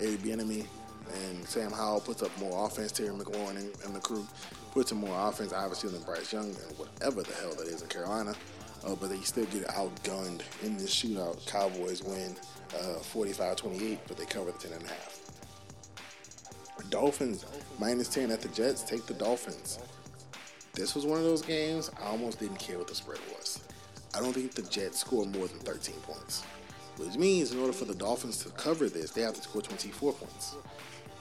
Eric 0.00 0.20
Bieniemy 0.20 0.66
and 1.24 1.46
Sam 1.46 1.72
Howell 1.72 2.00
puts 2.00 2.22
up 2.22 2.36
more 2.38 2.66
offense. 2.66 2.92
Terry 2.92 3.08
McLaurin 3.08 3.56
and, 3.56 3.74
and 3.84 3.94
the 3.94 4.00
crew 4.00 4.26
puts 4.72 4.92
up 4.92 4.98
more 4.98 5.28
offense, 5.28 5.52
obviously, 5.52 5.90
than 5.90 6.02
Bryce 6.02 6.32
Young 6.32 6.46
and 6.46 6.78
whatever 6.78 7.22
the 7.22 7.34
hell 7.34 7.54
that 7.54 7.66
is 7.66 7.82
in 7.82 7.88
Carolina. 7.88 8.34
Uh, 8.86 8.94
but 8.94 9.10
they 9.10 9.18
still 9.20 9.44
get 9.46 9.66
outgunned 9.68 10.42
in 10.62 10.76
this 10.76 10.94
shootout. 10.94 11.44
Cowboys 11.46 12.02
win 12.02 12.36
uh, 12.74 12.98
45-28, 13.00 13.98
but 14.06 14.16
they 14.16 14.24
cover 14.24 14.52
the 14.52 14.58
10 14.58 14.72
and 14.72 14.84
a 14.84 14.88
half. 14.88 15.18
Dolphins 16.90 17.44
minus 17.78 18.08
10 18.08 18.30
at 18.30 18.40
the 18.40 18.48
Jets. 18.48 18.82
Take 18.82 19.04
the 19.06 19.14
Dolphins. 19.14 19.78
This 20.78 20.94
was 20.94 21.04
one 21.04 21.18
of 21.18 21.24
those 21.24 21.42
games 21.42 21.90
I 22.00 22.06
almost 22.06 22.38
didn't 22.38 22.60
care 22.60 22.78
what 22.78 22.86
the 22.86 22.94
spread 22.94 23.18
was. 23.36 23.60
I 24.14 24.20
don't 24.20 24.32
think 24.32 24.52
the 24.52 24.62
Jets 24.62 25.00
scored 25.00 25.34
more 25.34 25.48
than 25.48 25.58
13 25.58 25.96
points, 26.02 26.44
which 26.98 27.16
means 27.16 27.50
in 27.50 27.58
order 27.58 27.72
for 27.72 27.84
the 27.84 27.96
Dolphins 27.96 28.38
to 28.44 28.50
cover 28.50 28.88
this, 28.88 29.10
they 29.10 29.22
have 29.22 29.34
to 29.34 29.42
score 29.42 29.60
24 29.60 30.12
points. 30.12 30.54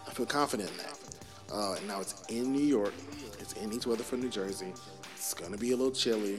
I 0.07 0.11
feel 0.11 0.27
confident 0.27 0.69
in 0.69 0.77
that. 0.77 0.99
Uh, 1.51 1.75
now 1.87 1.99
it's 1.99 2.23
in 2.29 2.53
New 2.53 2.63
York. 2.63 2.93
It's 3.39 3.53
in 3.53 3.69
each 3.69 3.77
East 3.77 3.87
Rutherford, 3.87 4.19
New 4.19 4.29
Jersey. 4.29 4.73
It's 5.15 5.33
gonna 5.33 5.57
be 5.57 5.71
a 5.71 5.75
little 5.75 5.91
chilly, 5.91 6.37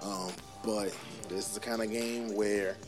um, 0.00 0.32
but 0.64 0.96
this 1.28 1.48
is 1.48 1.52
the 1.52 1.60
kind 1.60 1.82
of 1.82 1.90
game 1.90 2.34
where 2.34 2.78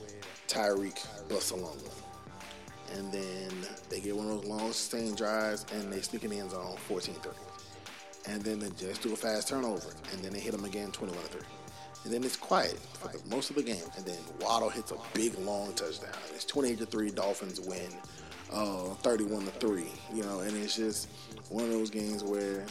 Tyreek 0.49 1.07
busts 1.29 1.53
and 1.53 3.12
then 3.12 3.51
they 3.91 4.01
get 4.01 4.16
one 4.16 4.27
of 4.31 4.41
those 4.41 4.47
long 4.47 4.72
sustained 4.72 5.18
drives 5.18 5.66
and 5.74 5.93
they 5.93 6.01
sneak 6.01 6.24
in 6.24 6.31
the 6.31 6.41
end 6.41 6.51
zone 6.51 6.77
14-3 6.89 7.45
and 8.29 8.43
then 8.43 8.59
they 8.59 8.70
just 8.70 9.03
do 9.03 9.12
a 9.12 9.16
fast 9.16 9.49
turnover, 9.49 9.89
and 10.12 10.22
then 10.22 10.33
they 10.33 10.41
hit 10.41 10.53
them 10.53 10.64
again 10.64 10.91
21 10.91 11.22
3. 11.24 11.41
And 12.05 12.14
then 12.14 12.22
it's 12.22 12.37
quiet 12.37 12.79
for 12.79 13.09
the, 13.09 13.20
most 13.29 13.51
of 13.51 13.57
the 13.57 13.62
game, 13.62 13.83
and 13.97 14.05
then 14.05 14.18
Waddle 14.41 14.70
hits 14.70 14.93
a 14.93 14.97
big 15.12 15.37
long 15.41 15.72
touchdown. 15.74 16.14
It's 16.35 16.45
28 16.45 16.79
to 16.79 16.87
3, 16.87 17.11
Dolphins 17.11 17.61
win 17.61 17.89
uh, 18.53 18.95
31 19.03 19.45
to 19.45 19.51
3, 19.53 19.87
you 20.14 20.22
know, 20.22 20.41
and 20.41 20.57
it's 20.57 20.77
just 20.77 21.09
one 21.51 21.64
of 21.64 21.70
those 21.70 21.91
games 21.91 22.22
where 22.22 22.64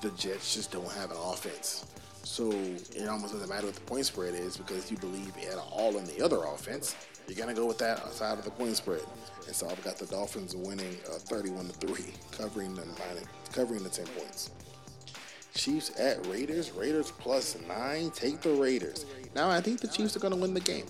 the 0.00 0.10
Jets 0.10 0.54
just 0.54 0.72
don't 0.72 0.90
have 0.92 1.10
an 1.10 1.16
offense. 1.16 1.86
So 2.24 2.50
it 2.50 3.08
almost 3.08 3.32
doesn't 3.32 3.48
matter 3.48 3.66
what 3.66 3.74
the 3.74 3.80
point 3.82 4.06
spread 4.06 4.34
is 4.34 4.56
because 4.56 4.90
you 4.90 4.96
believe 4.96 5.32
it 5.36 5.58
all 5.70 5.96
in 5.96 6.04
the 6.04 6.22
other 6.24 6.44
offense. 6.44 6.94
You're 7.26 7.36
gonna 7.36 7.54
go 7.54 7.66
with 7.66 7.78
that 7.78 8.00
outside 8.00 8.38
of 8.38 8.44
the 8.44 8.50
point 8.50 8.76
spread, 8.76 9.02
and 9.46 9.54
so 9.54 9.68
I've 9.68 9.82
got 9.84 9.96
the 9.96 10.06
Dolphins 10.06 10.56
winning 10.56 10.96
uh, 11.08 11.18
31 11.18 11.66
to 11.66 11.72
three, 11.72 12.12
covering 12.32 12.74
the 12.74 12.84
covering 13.52 13.82
the 13.82 13.88
10 13.88 14.06
points. 14.06 14.50
Chiefs 15.54 15.92
at 15.98 16.24
Raiders. 16.26 16.72
Raiders 16.72 17.10
plus 17.10 17.56
nine. 17.68 18.10
Take 18.10 18.40
the 18.40 18.52
Raiders. 18.52 19.06
Now, 19.34 19.50
I 19.50 19.60
think 19.60 19.80
the 19.80 19.88
Chiefs 19.88 20.16
are 20.16 20.20
going 20.20 20.34
to 20.34 20.40
win 20.40 20.54
the 20.54 20.60
game. 20.60 20.86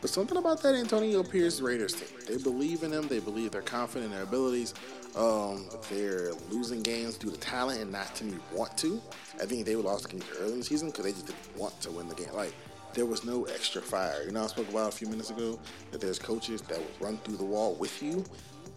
But 0.00 0.10
something 0.10 0.38
about 0.38 0.62
that 0.62 0.74
Antonio 0.74 1.22
Pierce 1.24 1.60
Raiders 1.60 1.94
team. 1.94 2.08
They 2.26 2.36
believe 2.36 2.84
in 2.84 2.90
them. 2.92 3.08
They 3.08 3.18
believe 3.18 3.50
they're 3.50 3.62
confident 3.62 4.06
in 4.06 4.12
their 4.12 4.22
abilities. 4.22 4.74
Um, 5.16 5.66
they're 5.90 6.32
losing 6.50 6.82
games 6.82 7.18
due 7.18 7.30
to 7.30 7.36
talent 7.38 7.80
and 7.80 7.90
not 7.90 8.14
to 8.16 8.24
me 8.24 8.38
want 8.52 8.76
to. 8.78 9.00
I 9.42 9.46
think 9.46 9.66
they 9.66 9.74
lost 9.74 10.08
games 10.08 10.24
early 10.38 10.52
in 10.52 10.58
the 10.60 10.64
season 10.64 10.90
because 10.90 11.04
they 11.04 11.12
just 11.12 11.26
didn't 11.26 11.56
want 11.56 11.80
to 11.80 11.90
win 11.90 12.08
the 12.08 12.14
game. 12.14 12.32
Like 12.32 12.54
there 12.94 13.06
was 13.06 13.24
no 13.24 13.44
extra 13.44 13.82
fire. 13.82 14.22
You 14.24 14.32
know, 14.32 14.44
I 14.44 14.46
spoke 14.46 14.68
about 14.68 14.92
a 14.92 14.96
few 14.96 15.08
minutes 15.08 15.30
ago 15.30 15.58
that 15.90 16.00
there's 16.00 16.18
coaches 16.18 16.62
that 16.62 16.78
will 16.78 17.06
run 17.06 17.16
through 17.18 17.36
the 17.36 17.44
wall 17.44 17.74
with 17.74 18.00
you. 18.00 18.24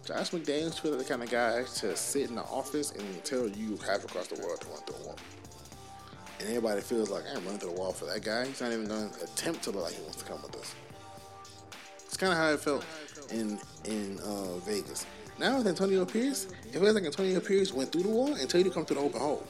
Josh 0.04 0.30
McDaniels 0.30 0.80
feels 0.80 0.98
the 0.98 1.04
kind 1.04 1.22
of 1.22 1.30
guy 1.30 1.62
to 1.62 1.96
sit 1.96 2.28
in 2.28 2.34
the 2.34 2.42
office 2.42 2.90
and 2.90 3.24
tell 3.24 3.46
you 3.46 3.78
half 3.86 4.02
across 4.02 4.26
the 4.26 4.40
world 4.42 4.60
to 4.60 4.66
run 4.68 4.78
through 4.80 4.96
a 4.96 5.06
wall. 5.06 5.16
And 6.40 6.48
everybody 6.48 6.80
feels 6.80 7.08
like 7.08 7.22
I'm 7.32 7.44
running 7.44 7.60
through 7.60 7.74
the 7.74 7.76
wall 7.76 7.92
for 7.92 8.06
that 8.06 8.24
guy. 8.24 8.46
He's 8.46 8.60
not 8.60 8.72
even 8.72 8.88
going 8.88 9.10
to 9.10 9.22
attempt 9.22 9.62
to 9.64 9.70
look 9.70 9.84
like 9.84 9.92
he 9.92 10.02
wants 10.02 10.16
to 10.16 10.24
come 10.24 10.42
with 10.42 10.56
us. 10.56 10.74
It's 12.04 12.16
kind 12.16 12.32
of 12.32 12.38
how 12.38 12.52
I 12.52 12.56
felt 12.56 12.84
in 13.30 13.60
in 13.84 14.18
uh, 14.24 14.56
Vegas. 14.58 15.06
Now 15.38 15.58
with 15.58 15.68
Antonio 15.68 16.04
Pierce, 16.04 16.48
it 16.66 16.72
feels 16.72 16.94
like 16.94 17.04
Antonio 17.04 17.38
Pierce 17.38 17.72
went 17.72 17.92
through 17.92 18.02
the 18.02 18.08
wall 18.08 18.34
and 18.34 18.50
told 18.50 18.64
you 18.64 18.70
to 18.70 18.74
come 18.74 18.84
to 18.86 18.94
the 18.94 19.00
open 19.00 19.20
hole. 19.20 19.46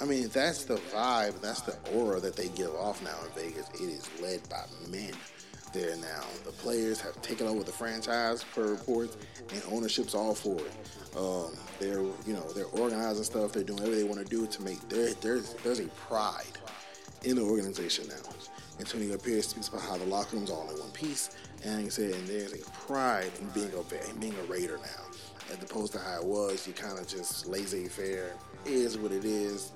I 0.00 0.04
mean, 0.04 0.28
that's 0.28 0.64
the 0.64 0.76
vibe, 0.76 1.40
that's 1.40 1.60
the 1.60 1.76
aura 1.94 2.18
that 2.20 2.34
they 2.34 2.48
give 2.48 2.74
off 2.74 3.02
now 3.04 3.16
in 3.24 3.30
Vegas. 3.32 3.68
It 3.74 3.88
is 3.88 4.08
led 4.20 4.46
by 4.48 4.64
men 4.90 5.12
there 5.72 5.96
now. 5.96 6.24
The 6.44 6.52
players 6.52 7.00
have 7.00 7.20
taken 7.22 7.46
over 7.46 7.62
the 7.62 7.72
franchise 7.72 8.44
per 8.44 8.70
reports, 8.72 9.16
and 9.52 9.62
ownership's 9.70 10.14
all 10.14 10.34
for 10.34 10.58
it. 10.60 11.16
Um, 11.16 11.52
they're 11.78 12.00
you 12.00 12.34
know 12.34 12.50
they're 12.52 12.66
organizing 12.66 13.24
stuff. 13.24 13.52
They're 13.52 13.64
doing 13.64 13.78
whatever 13.78 13.96
they 13.96 14.04
want 14.04 14.20
to 14.20 14.24
do 14.26 14.46
to 14.46 14.62
make 14.62 14.80
there. 14.88 15.12
There's 15.14 15.54
there's 15.64 15.80
a 15.80 15.88
pride 15.88 16.58
in 17.24 17.36
the 17.36 17.42
organization 17.42 18.08
now. 18.08 18.30
Antonio 18.78 19.18
Pierce 19.18 19.48
speaks 19.48 19.68
about 19.68 19.82
how 19.82 19.96
the 19.98 20.06
locker 20.06 20.36
room's 20.36 20.50
all 20.50 20.68
in 20.70 20.78
one 20.78 20.90
piece, 20.92 21.36
and 21.64 21.82
he 21.82 21.90
said, 21.90 22.14
and 22.14 22.26
there's 22.26 22.54
a 22.54 22.70
pride 22.86 23.30
in 23.40 23.48
being 23.48 23.70
a 23.74 24.14
being 24.18 24.34
a 24.34 24.52
Raider 24.52 24.78
now, 24.78 25.04
as 25.52 25.62
opposed 25.62 25.92
to 25.92 25.98
how 25.98 26.20
it 26.20 26.24
was. 26.24 26.66
You 26.66 26.72
kind 26.72 26.98
of 26.98 27.06
just 27.06 27.46
laissez 27.46 27.88
faire. 27.88 28.32
Is 28.66 28.98
what 28.98 29.12
it 29.12 29.24
is. 29.24 29.72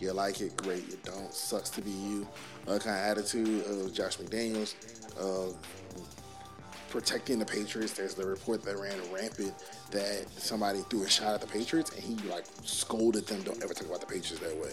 You 0.00 0.12
like 0.12 0.40
it, 0.40 0.56
great. 0.56 0.88
You 0.88 0.96
don't, 1.02 1.34
sucks 1.34 1.70
to 1.70 1.82
be 1.82 1.90
you. 1.90 2.28
Uh, 2.68 2.78
kind 2.78 2.96
of 2.96 3.18
attitude 3.18 3.66
of 3.66 3.92
Josh 3.92 4.16
McDaniels. 4.18 4.74
Uh, 5.20 5.52
protecting 6.88 7.38
the 7.38 7.44
Patriots. 7.44 7.92
There's 7.92 8.14
the 8.14 8.26
report 8.26 8.64
that 8.64 8.78
ran 8.78 8.98
rampant 9.12 9.54
that 9.90 10.26
somebody 10.36 10.80
threw 10.90 11.04
a 11.04 11.08
shot 11.08 11.34
at 11.34 11.40
the 11.40 11.46
Patriots 11.46 11.90
and 11.90 12.02
he 12.02 12.14
like 12.28 12.44
scolded 12.64 13.26
them. 13.26 13.42
Don't 13.42 13.62
ever 13.62 13.74
talk 13.74 13.86
about 13.86 14.00
the 14.00 14.06
Patriots 14.06 14.38
that 14.40 14.56
way. 14.56 14.72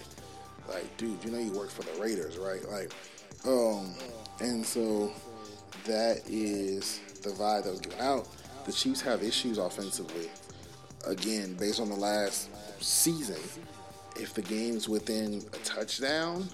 Like, 0.67 0.97
dude, 0.97 1.23
you 1.23 1.31
know 1.31 1.39
you 1.39 1.51
work 1.51 1.69
for 1.69 1.83
the 1.83 2.01
Raiders, 2.01 2.37
right? 2.37 2.63
Like, 2.69 2.91
um, 3.45 3.93
and 4.39 4.65
so 4.65 5.11
that 5.85 6.21
is 6.27 6.99
the 7.21 7.29
vibe 7.29 7.65
that 7.65 7.71
was 7.71 7.81
given 7.81 7.99
out. 7.99 8.27
The 8.65 8.71
Chiefs 8.71 9.01
have 9.01 9.21
issues 9.21 9.57
offensively. 9.57 10.29
Again, 11.05 11.53
based 11.53 11.79
on 11.79 11.89
the 11.89 11.95
last 11.95 12.49
season, 12.81 13.41
if 14.15 14.33
the 14.33 14.41
game's 14.41 14.89
within 14.89 15.43
a 15.53 15.57
touchdown 15.63 16.47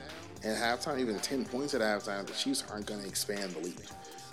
and 0.43 0.57
halftime, 0.57 0.99
even 0.99 1.19
10 1.19 1.45
points 1.45 1.73
at 1.73 1.81
halftime, 1.81 2.25
the 2.25 2.33
Chiefs 2.33 2.63
aren't 2.71 2.85
going 2.85 3.01
to 3.01 3.07
expand 3.07 3.51
the 3.51 3.59
lead. 3.59 3.81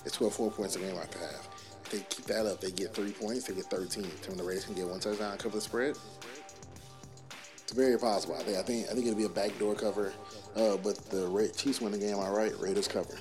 It's 0.04 0.16
12 0.16 0.34
four 0.34 0.50
points 0.50 0.76
a 0.76 0.78
game 0.78 0.96
after 0.96 1.18
half. 1.18 1.48
If 1.84 1.90
they 1.90 1.98
keep 2.08 2.24
that 2.26 2.46
up, 2.46 2.60
they 2.60 2.70
get 2.70 2.94
three 2.94 3.12
points, 3.12 3.44
they 3.44 3.54
get 3.54 3.64
13. 3.66 4.04
So 4.22 4.28
when 4.28 4.38
the 4.38 4.44
Raiders 4.44 4.64
can 4.64 4.74
get 4.74 4.86
one 4.86 5.00
touchdown, 5.00 5.36
cover 5.38 5.56
the 5.56 5.60
spread. 5.60 5.96
It's 7.62 7.72
very 7.72 7.98
possible. 7.98 8.36
I 8.36 8.42
think 8.42 8.58
I 8.58 8.62
think, 8.62 8.86
I 8.88 8.94
think 8.94 9.06
it'll 9.06 9.18
be 9.18 9.24
a 9.24 9.28
backdoor 9.28 9.74
cover, 9.74 10.12
uh, 10.56 10.78
but 10.78 10.96
the 11.10 11.52
Chiefs 11.54 11.82
win 11.82 11.92
the 11.92 11.98
game 11.98 12.16
outright. 12.16 12.58
Raiders 12.58 12.88
cover. 12.88 13.14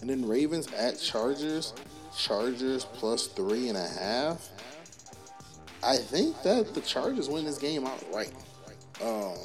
And 0.00 0.08
then 0.08 0.26
Ravens 0.26 0.72
at 0.72 0.98
Chargers. 0.98 1.74
Chargers 2.16 2.84
plus 2.84 3.26
three 3.28 3.68
and 3.68 3.76
a 3.76 3.88
half. 3.88 4.48
I 5.82 5.96
think 5.96 6.42
that 6.42 6.74
the 6.74 6.80
Chargers 6.80 7.28
win 7.28 7.44
this 7.44 7.58
game 7.58 7.86
outright. 7.86 8.32
Um, 9.02 9.36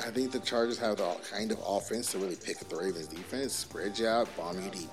I 0.00 0.10
think 0.10 0.30
the 0.30 0.38
Chargers 0.38 0.78
have 0.78 0.98
the 0.98 1.16
kind 1.30 1.50
of 1.50 1.58
offense 1.66 2.12
to 2.12 2.18
really 2.18 2.36
pick 2.36 2.62
at 2.62 2.70
the 2.70 2.76
Ravens 2.76 3.08
defense, 3.08 3.52
spread 3.52 3.98
you 3.98 4.06
out, 4.06 4.28
bomb 4.36 4.62
you 4.62 4.70
deep, 4.70 4.90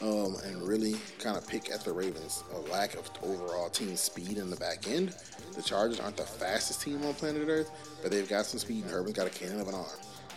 um, 0.00 0.36
and 0.44 0.66
really 0.66 0.96
kind 1.18 1.36
of 1.36 1.46
pick 1.46 1.70
at 1.70 1.84
the 1.84 1.92
Ravens' 1.92 2.42
a 2.54 2.58
lack 2.70 2.94
of 2.94 3.10
overall 3.22 3.68
team 3.68 3.94
speed 3.94 4.38
in 4.38 4.48
the 4.48 4.56
back 4.56 4.88
end. 4.88 5.14
The 5.54 5.62
Chargers 5.62 6.00
aren't 6.00 6.16
the 6.16 6.22
fastest 6.22 6.80
team 6.80 7.04
on 7.04 7.14
planet 7.14 7.46
Earth, 7.46 7.70
but 8.02 8.10
they've 8.10 8.28
got 8.28 8.46
some 8.46 8.58
speed, 8.58 8.84
and 8.84 8.90
Herbert's 8.90 9.18
got 9.18 9.26
a 9.26 9.30
cannon 9.30 9.60
of 9.60 9.68
an 9.68 9.74
arm. 9.74 9.86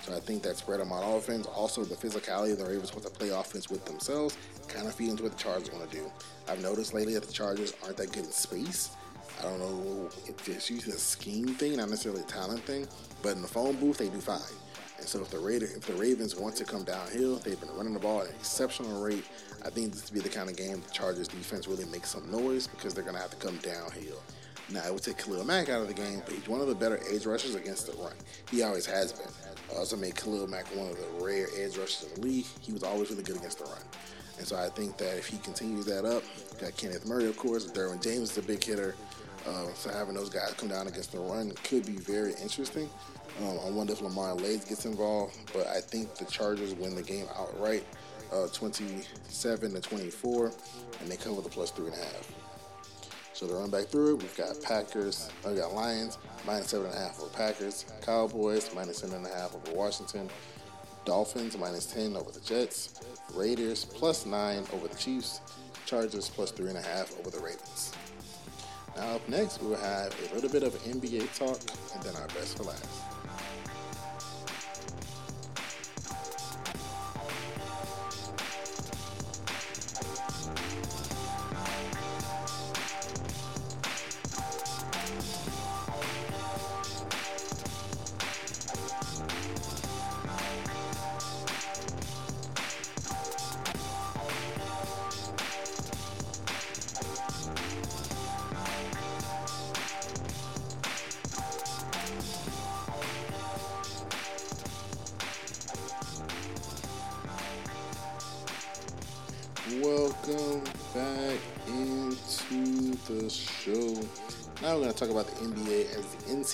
So 0.03 0.16
I 0.16 0.20
think 0.20 0.43
that 0.43 0.57
spread 0.57 0.80
them 0.80 0.91
on 0.91 1.03
offense. 1.16 1.45
Also, 1.47 1.86
the 1.86 1.95
physicality 1.95 2.53
of 2.53 2.57
the 2.57 2.66
Ravens 2.66 2.91
want 2.91 3.05
to 3.05 3.12
play 3.12 3.30
offense 3.30 3.70
with 3.70 3.86
themselves 3.86 4.38
kind 4.68 4.88
of 4.88 4.95
feeds 4.95 5.12
into 5.12 5.24
what 5.24 5.38
the 5.38 5.38
Chargers 5.38 5.72
want 5.72 5.89
to 5.89 5.97
do. 5.97 6.12
I've 6.49 6.62
noticed 6.62 6.93
lately 6.93 7.14
that 7.14 7.24
the 7.24 7.34
Chargers 7.34 7.74
aren't 7.84 7.97
that 7.97 8.12
good 8.12 8.26
in 8.26 8.32
space. 8.32 8.91
I 9.41 9.45
don't 9.45 9.59
know 9.59 10.09
if 10.27 10.47
it's 10.47 10.69
usually 10.69 10.95
a 10.95 10.99
scheme 10.99 11.47
thing, 11.47 11.77
not 11.77 11.89
necessarily 11.89 12.21
a 12.21 12.25
talent 12.25 12.61
thing, 12.61 12.87
but 13.23 13.35
in 13.35 13.41
the 13.41 13.47
phone 13.47 13.75
booth 13.77 13.97
they 13.97 14.09
do 14.09 14.21
fine. 14.21 14.39
And 14.99 15.07
so 15.07 15.19
if 15.19 15.31
the 15.31 15.39
Raider, 15.39 15.65
if 15.65 15.81
the 15.87 15.93
Ravens 15.93 16.35
want 16.35 16.55
to 16.57 16.63
come 16.63 16.83
downhill, 16.83 17.37
they've 17.37 17.59
been 17.59 17.75
running 17.75 17.93
the 17.93 17.99
ball 17.99 18.21
at 18.21 18.27
an 18.27 18.35
exceptional 18.35 19.01
rate. 19.01 19.25
I 19.65 19.71
think 19.71 19.93
this 19.93 20.03
to 20.03 20.13
be 20.13 20.19
the 20.19 20.29
kind 20.29 20.47
of 20.47 20.55
game 20.55 20.79
the 20.85 20.93
Chargers 20.93 21.27
defense 21.27 21.67
really 21.67 21.85
makes 21.85 22.11
some 22.11 22.29
noise 22.29 22.67
because 22.67 22.93
they're 22.93 23.03
going 23.03 23.15
to 23.15 23.21
have 23.21 23.31
to 23.31 23.37
come 23.37 23.57
downhill. 23.57 24.21
Now, 24.69 24.85
it 24.85 24.93
would 24.93 25.01
take 25.01 25.17
Khalil 25.17 25.43
Mack 25.43 25.69
out 25.69 25.81
of 25.81 25.87
the 25.87 25.93
game, 25.95 26.21
but 26.23 26.35
he's 26.35 26.47
one 26.47 26.61
of 26.61 26.67
the 26.67 26.75
better 26.75 26.99
edge 27.11 27.25
rushers 27.25 27.55
against 27.55 27.87
the 27.87 27.93
run. 27.93 28.13
He 28.51 28.61
always 28.61 28.85
has 28.85 29.11
been. 29.11 29.27
Also 29.75 29.97
made 29.97 30.15
Khalil 30.15 30.47
Mack 30.47 30.67
one 30.75 30.89
of 30.89 30.97
the 30.97 31.25
rare 31.25 31.47
edge 31.57 31.77
rushers 31.77 32.07
in 32.07 32.21
the 32.21 32.27
league. 32.27 32.45
He 32.59 32.71
was 32.71 32.83
always 32.83 33.09
really 33.09 33.23
good 33.23 33.37
against 33.37 33.57
the 33.57 33.65
run. 33.65 33.81
And 34.37 34.47
so 34.47 34.55
I 34.55 34.69
think 34.69 34.97
that 34.97 35.17
if 35.17 35.27
he 35.27 35.37
continues 35.39 35.85
that 35.85 36.05
up, 36.05 36.23
got 36.59 36.77
Kenneth 36.77 37.05
Murray, 37.05 37.27
of 37.27 37.37
course, 37.37 37.69
Derwin 37.71 38.01
James 38.01 38.31
is 38.31 38.37
a 38.37 38.41
big 38.41 38.63
hitter. 38.63 38.95
Uh, 39.47 39.67
so 39.73 39.91
having 39.91 40.13
those 40.13 40.29
guys 40.29 40.53
come 40.57 40.69
down 40.69 40.87
against 40.87 41.11
the 41.11 41.19
run 41.19 41.51
could 41.63 41.85
be 41.85 41.93
very 41.93 42.33
interesting. 42.41 42.89
Um, 43.41 43.57
I 43.65 43.69
wonder 43.69 43.93
if 43.93 44.01
Lamar 44.01 44.35
Lays 44.35 44.65
gets 44.65 44.85
involved, 44.85 45.35
but 45.53 45.65
I 45.67 45.79
think 45.79 46.15
the 46.15 46.25
Chargers 46.25 46.75
win 46.75 46.95
the 46.95 47.01
game 47.01 47.25
outright, 47.37 47.83
uh, 48.31 48.47
27 48.47 49.73
to 49.73 49.81
24, 49.81 50.51
and 50.99 51.09
they 51.09 51.17
cover 51.17 51.41
the 51.41 51.49
plus 51.49 51.71
three 51.71 51.87
and 51.87 51.95
a 51.95 51.97
half. 51.97 52.31
So 53.33 53.47
to 53.47 53.55
run 53.55 53.71
back 53.71 53.85
through 53.85 54.15
it, 54.15 54.21
we've 54.21 54.37
got 54.37 54.61
Packers, 54.61 55.29
uh, 55.45 55.49
we 55.49 55.57
got 55.57 55.73
Lions, 55.73 56.19
minus 56.45 56.67
seven 56.67 56.87
and 56.87 56.95
a 56.95 56.99
half 56.99 57.19
over 57.19 57.29
Packers, 57.29 57.85
Cowboys, 58.05 58.69
minus 58.75 58.99
seven 58.99 59.15
and 59.15 59.25
a 59.25 59.29
half 59.29 59.55
over 59.55 59.75
Washington, 59.75 60.29
Dolphins, 61.05 61.57
minus 61.57 61.87
10 61.87 62.15
over 62.15 62.31
the 62.31 62.41
Jets, 62.41 63.01
Raiders, 63.33 63.85
plus 63.85 64.25
nine 64.25 64.63
over 64.73 64.87
the 64.87 64.95
Chiefs, 64.95 65.41
Chargers, 65.85 66.29
plus 66.29 66.51
three 66.51 66.69
and 66.69 66.77
a 66.77 66.81
half 66.81 67.17
over 67.19 67.31
the 67.31 67.39
Ravens. 67.39 67.93
Now 68.95 69.15
up 69.15 69.29
next, 69.29 69.61
we'll 69.61 69.77
have 69.77 70.13
a 70.31 70.35
little 70.35 70.49
bit 70.49 70.63
of 70.63 70.73
NBA 70.83 71.37
talk 71.37 71.59
and 71.95 72.03
then 72.03 72.15
our 72.15 72.27
best 72.27 72.57
for 72.57 72.63
last. 72.63 73.11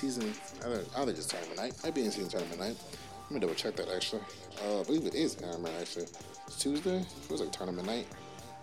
In-season. 0.04 0.34
I 0.62 0.70
don't, 0.70 1.06
think 1.06 1.18
it's 1.18 1.26
tournament 1.26 1.58
night. 1.58 1.74
Might 1.84 1.96
be 1.96 2.04
in-season 2.04 2.30
tournament 2.30 2.60
night. 2.60 2.76
Let 3.24 3.32
me 3.32 3.40
double 3.40 3.56
check 3.56 3.76
that 3.78 3.90
actually. 3.90 4.22
Uh, 4.64 4.82
I 4.82 4.84
believe 4.84 5.06
it 5.06 5.16
is 5.16 5.36
tournament 5.36 5.74
actually. 5.80 6.06
It's 6.48 6.58
Tuesday. 6.60 6.98
It 7.00 7.32
was 7.32 7.42
like 7.42 7.52
tournament 7.52 7.88
night. 7.88 8.08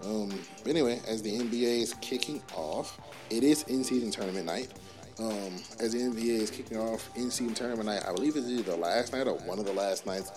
Um, 0.04 0.32
but 0.62 0.70
anyway, 0.70 1.00
as 1.08 1.22
the 1.22 1.38
NBA 1.38 1.82
is 1.82 1.94
kicking 2.00 2.42
off, 2.54 2.98
it 3.30 3.42
is 3.42 3.64
in-season 3.64 4.10
tournament 4.10 4.46
night. 4.46 4.72
Um, 5.18 5.54
as 5.78 5.92
the 5.92 5.98
NBA 5.98 6.40
is 6.40 6.50
kicking 6.50 6.78
off 6.78 7.08
in-season 7.16 7.54
tournament 7.54 7.86
night, 7.86 8.02
I 8.06 8.12
believe 8.12 8.36
it's 8.36 8.48
either 8.48 8.62
the 8.62 8.76
last 8.76 9.12
night 9.12 9.26
or 9.26 9.34
one 9.38 9.58
of 9.58 9.64
the 9.64 9.72
last 9.72 10.06
nights 10.06 10.30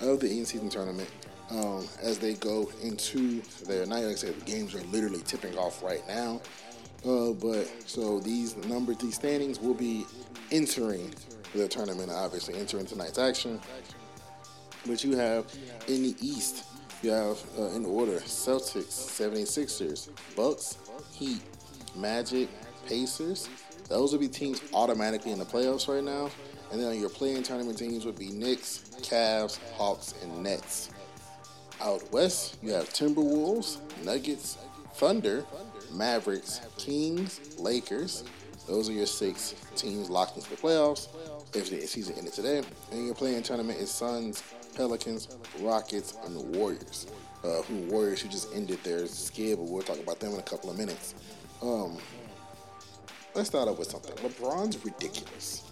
of 0.00 0.20
the 0.20 0.30
in-season 0.30 0.70
tournament 0.70 1.08
um, 1.50 1.86
as 2.02 2.18
they 2.18 2.34
go 2.34 2.70
into 2.82 3.42
their 3.66 3.86
night. 3.86 4.04
Like 4.04 4.12
I 4.12 4.16
said, 4.16 4.34
the 4.34 4.44
games 4.44 4.74
are 4.74 4.82
literally 4.84 5.20
tipping 5.22 5.56
off 5.56 5.82
right 5.82 6.06
now. 6.06 6.40
Uh, 7.06 7.32
but 7.32 7.68
so 7.86 8.20
these 8.20 8.56
numbers, 8.66 8.98
these 8.98 9.14
standings 9.14 9.60
will 9.60 9.74
be 9.74 10.04
entering 10.50 11.12
the 11.54 11.68
tournament, 11.68 12.10
obviously 12.10 12.54
entering 12.54 12.86
tonight's 12.86 13.18
action. 13.18 13.60
But 14.86 15.04
you 15.04 15.16
have 15.16 15.46
in 15.86 16.02
the 16.02 16.16
East, 16.20 16.64
you 17.02 17.10
have 17.10 17.38
uh, 17.58 17.68
in 17.70 17.84
order 17.84 18.18
Celtics, 18.20 18.86
76ers, 18.88 20.08
Bucks, 20.34 20.78
Heat, 21.12 21.42
Magic, 21.96 22.48
Pacers. 22.86 23.48
Those 23.88 24.12
will 24.12 24.20
be 24.20 24.28
teams 24.28 24.60
automatically 24.74 25.32
in 25.32 25.38
the 25.38 25.44
playoffs 25.44 25.88
right 25.88 26.04
now. 26.04 26.30
And 26.70 26.80
then 26.80 26.98
your 27.00 27.08
playing 27.08 27.42
tournament 27.44 27.78
teams 27.78 28.04
would 28.04 28.18
be 28.18 28.28
Knicks, 28.28 28.90
Cavs, 29.00 29.58
Hawks, 29.74 30.14
and 30.22 30.42
Nets. 30.42 30.90
Out 31.80 32.10
west, 32.12 32.58
you 32.62 32.72
have 32.72 32.90
Timberwolves, 32.90 33.78
Nuggets, 34.04 34.58
Thunder, 34.94 35.44
Mavericks, 35.92 36.60
Kings, 36.76 37.58
Lakers. 37.58 38.24
Those 38.66 38.88
are 38.88 38.92
your 38.92 39.06
six 39.06 39.54
teams 39.76 40.10
locked 40.10 40.36
into 40.36 40.50
the 40.50 40.56
playoffs 40.56 41.08
if 41.54 41.70
the 41.70 41.80
season 41.86 42.16
ended 42.18 42.34
today. 42.34 42.62
And 42.92 43.06
your 43.06 43.14
playing 43.14 43.42
tournament 43.42 43.78
is 43.78 43.90
Suns, 43.90 44.42
Pelicans, 44.76 45.36
Rockets, 45.60 46.16
and 46.24 46.36
the 46.36 46.58
Warriors. 46.58 47.06
Uh, 47.44 47.62
who 47.62 47.76
Warriors 47.90 48.20
who 48.20 48.28
just 48.28 48.52
ended 48.54 48.82
their 48.82 49.06
skid, 49.06 49.58
but 49.58 49.68
we'll 49.68 49.82
talk 49.82 49.98
about 50.00 50.18
them 50.18 50.34
in 50.34 50.40
a 50.40 50.42
couple 50.42 50.70
of 50.70 50.76
minutes. 50.76 51.14
Um, 51.62 51.96
let's 53.34 53.48
start 53.48 53.68
off 53.68 53.78
with 53.78 53.88
something. 53.88 54.14
LeBron's 54.16 54.84
ridiculous. 54.84 55.62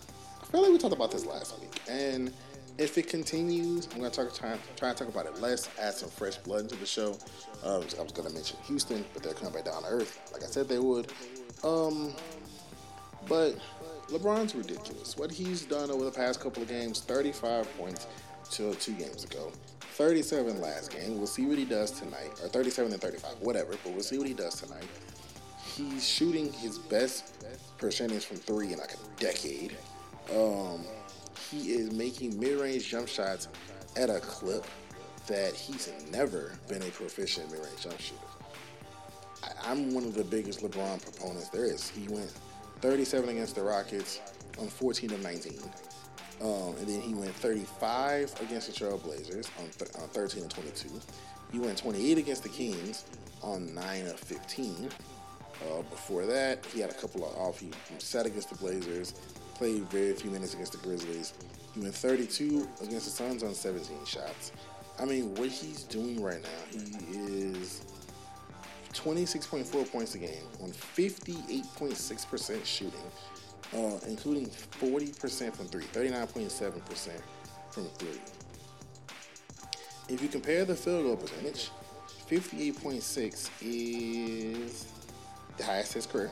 I 0.43 0.47
feel 0.47 0.63
like 0.63 0.71
we 0.71 0.79
talked 0.79 0.95
about 0.95 1.11
this 1.11 1.27
last 1.27 1.59
week, 1.61 1.81
and 1.91 2.33
if 2.79 2.99
it 2.99 3.09
continues, 3.09 3.89
I'm 3.93 3.99
gonna 3.99 4.11
talk 4.11 4.35
try, 4.35 4.57
try 4.77 4.91
and 4.91 4.99
talk 4.99 5.09
about 5.09 5.27
it 5.27 5.41
less, 5.41 5.69
add 5.81 5.95
some 5.95 6.11
fresh 6.11 6.37
blood 6.37 6.63
into 6.63 6.77
the 6.77 6.87
show. 6.87 7.17
Um, 7.65 7.85
I 7.99 8.03
was 8.03 8.13
gonna 8.13 8.31
mention 8.31 8.59
Houston, 8.65 9.05
but 9.15 9.23
they're 9.23 9.35
coming 9.35 9.55
back 9.55 9.65
down 9.65 9.83
to 9.83 9.89
earth, 9.89 10.21
like 10.33 10.43
I 10.43 10.47
said 10.47 10.69
they 10.69 10.79
would. 10.79 11.13
Um, 11.65 12.13
but 13.29 13.57
LeBron's 14.09 14.55
ridiculous. 14.55 15.17
What 15.17 15.31
he's 15.31 15.65
done 15.65 15.91
over 15.91 16.05
the 16.05 16.11
past 16.11 16.41
couple 16.41 16.63
of 16.63 16.69
games 16.69 17.01
35 17.01 17.79
points 17.79 18.07
to 18.53 18.75
two 18.75 18.93
games 18.93 19.25
ago, 19.25 19.51
37 19.81 20.61
last 20.61 20.93
game. 20.93 21.17
We'll 21.17 21.27
see 21.27 21.47
what 21.47 21.59
he 21.59 21.65
does 21.65 21.91
tonight, 21.91 22.31
or 22.43 22.49
37 22.49 22.93
and 22.93 23.01
35, 23.01 23.31
whatever, 23.41 23.71
but 23.83 23.93
we'll 23.93 24.03
see 24.03 24.19
what 24.19 24.29
he 24.29 24.35
does 24.35 24.61
tonight. 24.61 24.87
He's 25.75 26.07
shooting 26.07 26.53
his 26.53 26.79
best 26.79 27.33
percentage 27.79 28.25
from 28.25 28.37
three 28.37 28.73
in 28.73 28.79
like 28.79 28.93
a 28.93 29.21
decade. 29.21 29.77
Um, 30.35 30.85
he 31.51 31.73
is 31.73 31.93
making 31.93 32.39
mid-range 32.39 32.89
jump 32.89 33.09
shots 33.09 33.49
at 33.97 34.11
a 34.11 34.21
clip 34.21 34.65
that 35.27 35.55
he's 35.55 35.93
never 36.11 36.53
been 36.69 36.83
a 36.83 36.91
proficient 36.91 37.51
mid-range 37.51 37.83
jump 37.83 38.01
shooter. 38.01 38.21
I, 39.43 39.73
am 39.73 39.95
one 39.95 40.05
of 40.05 40.15
the 40.15 40.25
biggest 40.25 40.61
LeBron 40.61 41.03
proponents 41.03 41.49
there 41.51 41.65
is. 41.65 41.89
He 41.89 42.09
went 42.09 42.33
37 42.81 43.29
against 43.29 43.55
the 43.55 43.63
Rockets 43.63 44.21
on 44.59 44.69
14 44.69 45.13
of 45.13 45.23
19. 45.23 45.59
Um, 46.43 46.77
and 46.79 46.87
then 46.87 47.01
he 47.01 47.15
went 47.15 47.33
35 47.35 48.35
against 48.43 48.67
the 48.67 48.85
Trailblazers 48.85 49.49
on, 49.59 49.71
th- 49.79 49.91
on 50.01 50.09
13 50.09 50.43
and 50.43 50.51
22. 50.51 50.89
He 51.53 51.59
went 51.59 51.79
28 51.79 52.19
against 52.19 52.43
the 52.43 52.49
Kings 52.49 53.05
on 53.43 53.75
9 53.75 54.07
of 54.07 54.21
15. 54.21 54.91
Uh, 55.63 55.83
before 55.83 56.27
that, 56.27 56.65
he 56.67 56.81
had 56.81 56.91
a 56.91 56.95
couple 56.95 57.25
of 57.25 57.35
off. 57.37 57.59
He 57.59 57.71
sat 57.99 58.27
against 58.27 58.51
the 58.51 58.57
Blazers, 58.57 59.15
played 59.57 59.89
very 59.91 60.13
few 60.13 60.31
minutes 60.31 60.55
against 60.55 60.73
the 60.73 60.79
Grizzlies. 60.79 61.33
He 61.75 61.81
went 61.81 61.95
32 61.95 62.69
against 62.83 63.07
the 63.07 63.11
Suns 63.11 63.43
on 63.43 63.55
17 63.55 64.05
shots. 64.05 64.53
I 64.99 65.05
mean, 65.05 65.35
what 65.35 65.49
he's 65.49 65.83
doing 65.85 66.23
right 66.23 66.43
now, 66.43 66.49
he 66.73 67.17
is 67.17 67.85
26.4 68.93 69.91
points 69.91 70.15
a 70.15 70.19
game 70.19 70.45
on 70.63 70.71
58.6% 70.71 72.65
shooting, 72.65 73.01
uh, 73.75 73.99
including 74.07 74.47
40% 74.47 75.55
from 75.55 75.67
three, 75.67 75.85
39.7% 75.85 77.11
from 77.71 77.85
three. 77.99 78.21
If 80.09 80.23
you 80.23 80.29
compare 80.29 80.65
the 80.65 80.75
field 80.75 81.05
goal 81.05 81.17
percentage, 81.17 81.71
58.6 82.31 83.51
is 83.63 84.87
the 85.57 85.65
highest 85.65 85.93
his 85.95 86.07
career. 86.07 86.31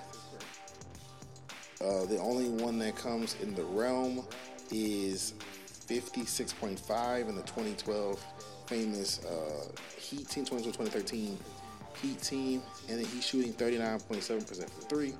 Uh, 1.81 2.05
the 2.07 2.18
only 2.18 2.49
one 2.62 2.79
that 2.79 2.97
comes 2.97 3.37
in 3.43 3.55
the 3.55 3.64
realm 3.64 4.25
is 4.70 5.35
56.5 5.89 7.29
in 7.29 7.37
the 7.37 7.43
2012 7.43 8.25
famous 8.66 9.25
uh, 9.25 9.66
Heat 9.99 10.29
team, 10.29 10.45
2012-2013 10.45 11.37
Heat 12.03 12.22
team, 12.22 12.62
and 12.89 12.99
then 12.99 13.07
he's 13.07 13.25
shooting 13.25 13.53
39.7% 13.53 14.47
from 14.47 14.89
three, 14.89 15.14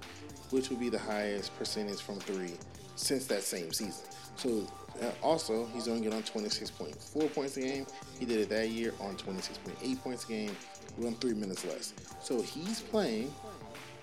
which 0.50 0.70
would 0.70 0.80
be 0.80 0.88
the 0.88 0.98
highest 0.98 1.57
percentage 1.59 2.00
from 2.00 2.18
three 2.20 2.55
since 2.96 3.26
that 3.26 3.42
same 3.42 3.72
season. 3.72 4.05
So 4.36 4.66
uh, 5.02 5.11
also, 5.22 5.66
he's 5.66 5.84
doing 5.84 6.05
it 6.05 6.12
on 6.12 6.22
26.4 6.22 7.34
points 7.34 7.57
a 7.57 7.61
game. 7.61 7.86
He 8.18 8.26
did 8.26 8.40
it 8.40 8.48
that 8.48 8.68
year 8.68 8.92
on 9.00 9.16
26.8 9.16 10.02
points 10.02 10.24
a 10.24 10.28
game, 10.28 10.57
with 10.96 11.18
three 11.20 11.34
minutes 11.34 11.64
less. 11.64 11.92
So 12.20 12.40
he's 12.40 12.80
playing 12.80 13.32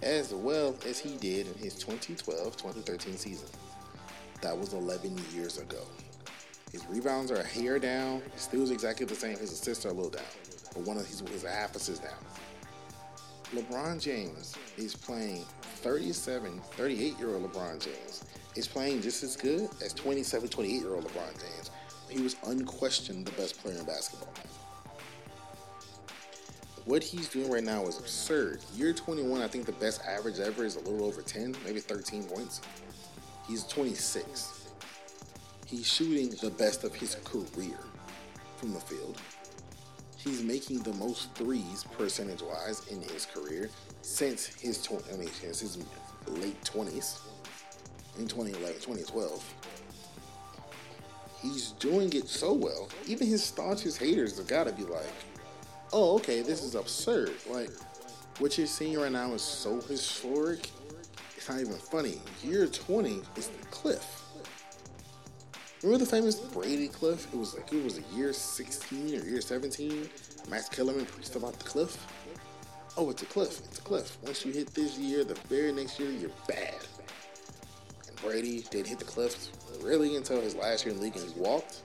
as 0.01 0.33
well 0.33 0.75
as 0.87 0.99
he 0.99 1.17
did 1.17 1.47
in 1.47 1.53
his 1.55 1.75
2012-2013 1.83 3.17
season. 3.17 3.47
That 4.41 4.57
was 4.57 4.73
11 4.73 5.19
years 5.33 5.57
ago. 5.57 5.83
His 6.71 6.85
rebounds 6.87 7.31
are 7.31 7.41
a 7.41 7.45
hair 7.45 7.79
down. 7.79 8.21
His 8.33 8.43
steals 8.43 8.71
exactly 8.71 9.05
the 9.05 9.15
same. 9.15 9.37
His 9.37 9.51
assists 9.51 9.85
are 9.85 9.89
a 9.89 9.93
little 9.93 10.09
down, 10.09 10.23
but 10.73 10.83
one 10.83 10.97
of 10.97 11.05
his 11.05 11.21
is 11.21 11.43
a 11.43 11.49
half 11.49 11.75
assist 11.75 12.03
down. 12.03 12.13
LeBron 13.53 14.01
James 14.01 14.55
is 14.77 14.95
playing 14.95 15.43
37, 15.61 16.61
38 16.77 17.19
year 17.19 17.35
old 17.35 17.51
LeBron 17.51 17.83
James 17.83 18.23
is 18.55 18.67
playing 18.67 19.01
just 19.01 19.23
as 19.23 19.35
good 19.35 19.69
as 19.83 19.93
27, 19.93 20.47
28 20.47 20.71
year 20.71 20.95
old 20.95 21.05
LeBron 21.05 21.33
James. 21.33 21.71
He 22.09 22.21
was 22.21 22.35
unquestioned 22.45 23.25
the 23.25 23.31
best 23.33 23.61
player 23.61 23.77
in 23.77 23.85
basketball. 23.85 24.33
What 26.85 27.03
he's 27.03 27.29
doing 27.29 27.51
right 27.51 27.63
now 27.63 27.85
is 27.85 27.99
absurd. 27.99 28.59
Year 28.73 28.91
21, 28.91 29.41
I 29.41 29.47
think 29.47 29.65
the 29.65 29.71
best 29.73 30.01
average 30.03 30.39
ever 30.39 30.65
is 30.65 30.77
a 30.77 30.79
little 30.79 31.05
over 31.05 31.21
10, 31.21 31.55
maybe 31.63 31.79
13 31.79 32.23
points. 32.23 32.61
He's 33.47 33.63
26. 33.65 34.67
He's 35.67 35.87
shooting 35.87 36.31
the 36.41 36.49
best 36.49 36.83
of 36.83 36.95
his 36.95 37.15
career 37.23 37.77
from 38.57 38.73
the 38.73 38.79
field. 38.79 39.21
He's 40.17 40.43
making 40.43 40.79
the 40.79 40.93
most 40.93 41.33
threes 41.35 41.83
percentage 41.97 42.41
wise 42.41 42.85
in 42.87 43.01
his 43.01 43.25
career 43.25 43.69
since 44.01 44.47
his 44.47 44.81
tw- 44.81 45.03
I 45.11 45.17
mean 45.17 45.29
since 45.29 45.59
his 45.61 45.77
late 46.27 46.61
20s 46.63 47.21
in 48.19 48.27
2011, 48.27 48.81
2012. 48.81 49.53
He's 51.41 51.71
doing 51.71 52.13
it 52.13 52.27
so 52.27 52.53
well. 52.53 52.89
Even 53.07 53.27
his 53.27 53.43
staunchest 53.43 53.97
haters 53.97 54.37
have 54.37 54.47
got 54.47 54.67
to 54.67 54.73
be 54.73 54.83
like, 54.83 55.09
"Oh, 55.93 56.15
okay, 56.15 56.41
this 56.41 56.63
is 56.63 56.75
absurd." 56.75 57.31
Like 57.49 57.69
what 58.39 58.57
you're 58.57 58.67
seeing 58.67 58.97
right 58.99 59.11
now 59.11 59.33
is 59.33 59.41
so 59.41 59.81
historic 59.81 60.69
it's 61.41 61.49
not 61.49 61.59
even 61.59 61.73
funny. 61.73 62.21
Year 62.43 62.67
20 62.67 63.19
is 63.35 63.47
the 63.47 63.65
cliff. 63.71 64.21
Remember 65.81 66.05
the 66.05 66.11
famous 66.11 66.35
Brady 66.35 66.87
cliff? 66.87 67.33
It 67.33 67.35
was 67.35 67.55
like 67.55 67.73
it 67.73 67.83
was 67.83 67.97
a 67.97 68.15
year 68.15 68.31
16 68.31 69.19
or 69.19 69.25
year 69.25 69.41
17. 69.41 70.07
Max 70.51 70.69
Kellerman 70.69 71.07
preached 71.07 71.35
about 71.35 71.57
the 71.57 71.63
cliff. 71.63 71.97
Oh, 72.95 73.09
it's 73.09 73.23
a 73.23 73.25
cliff. 73.25 73.59
It's 73.65 73.79
a 73.79 73.81
cliff. 73.81 74.19
Once 74.21 74.45
you 74.45 74.51
hit 74.51 74.71
this 74.75 74.99
year, 74.99 75.23
the 75.23 75.33
very 75.49 75.71
next 75.71 75.99
year, 75.99 76.11
you're 76.11 76.29
bad. 76.47 76.75
And 78.07 78.15
Brady 78.21 78.63
didn't 78.69 78.89
hit 78.89 78.99
the 78.99 79.05
cliff 79.05 79.49
really 79.81 80.17
until 80.17 80.41
his 80.41 80.53
last 80.53 80.85
year 80.85 80.93
in 80.93 80.99
the 80.99 81.05
league 81.05 81.17
and 81.17 81.27
he 81.27 81.39
walked. 81.39 81.81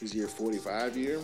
His 0.00 0.12
year 0.12 0.26
45 0.26 0.96
year. 0.96 1.20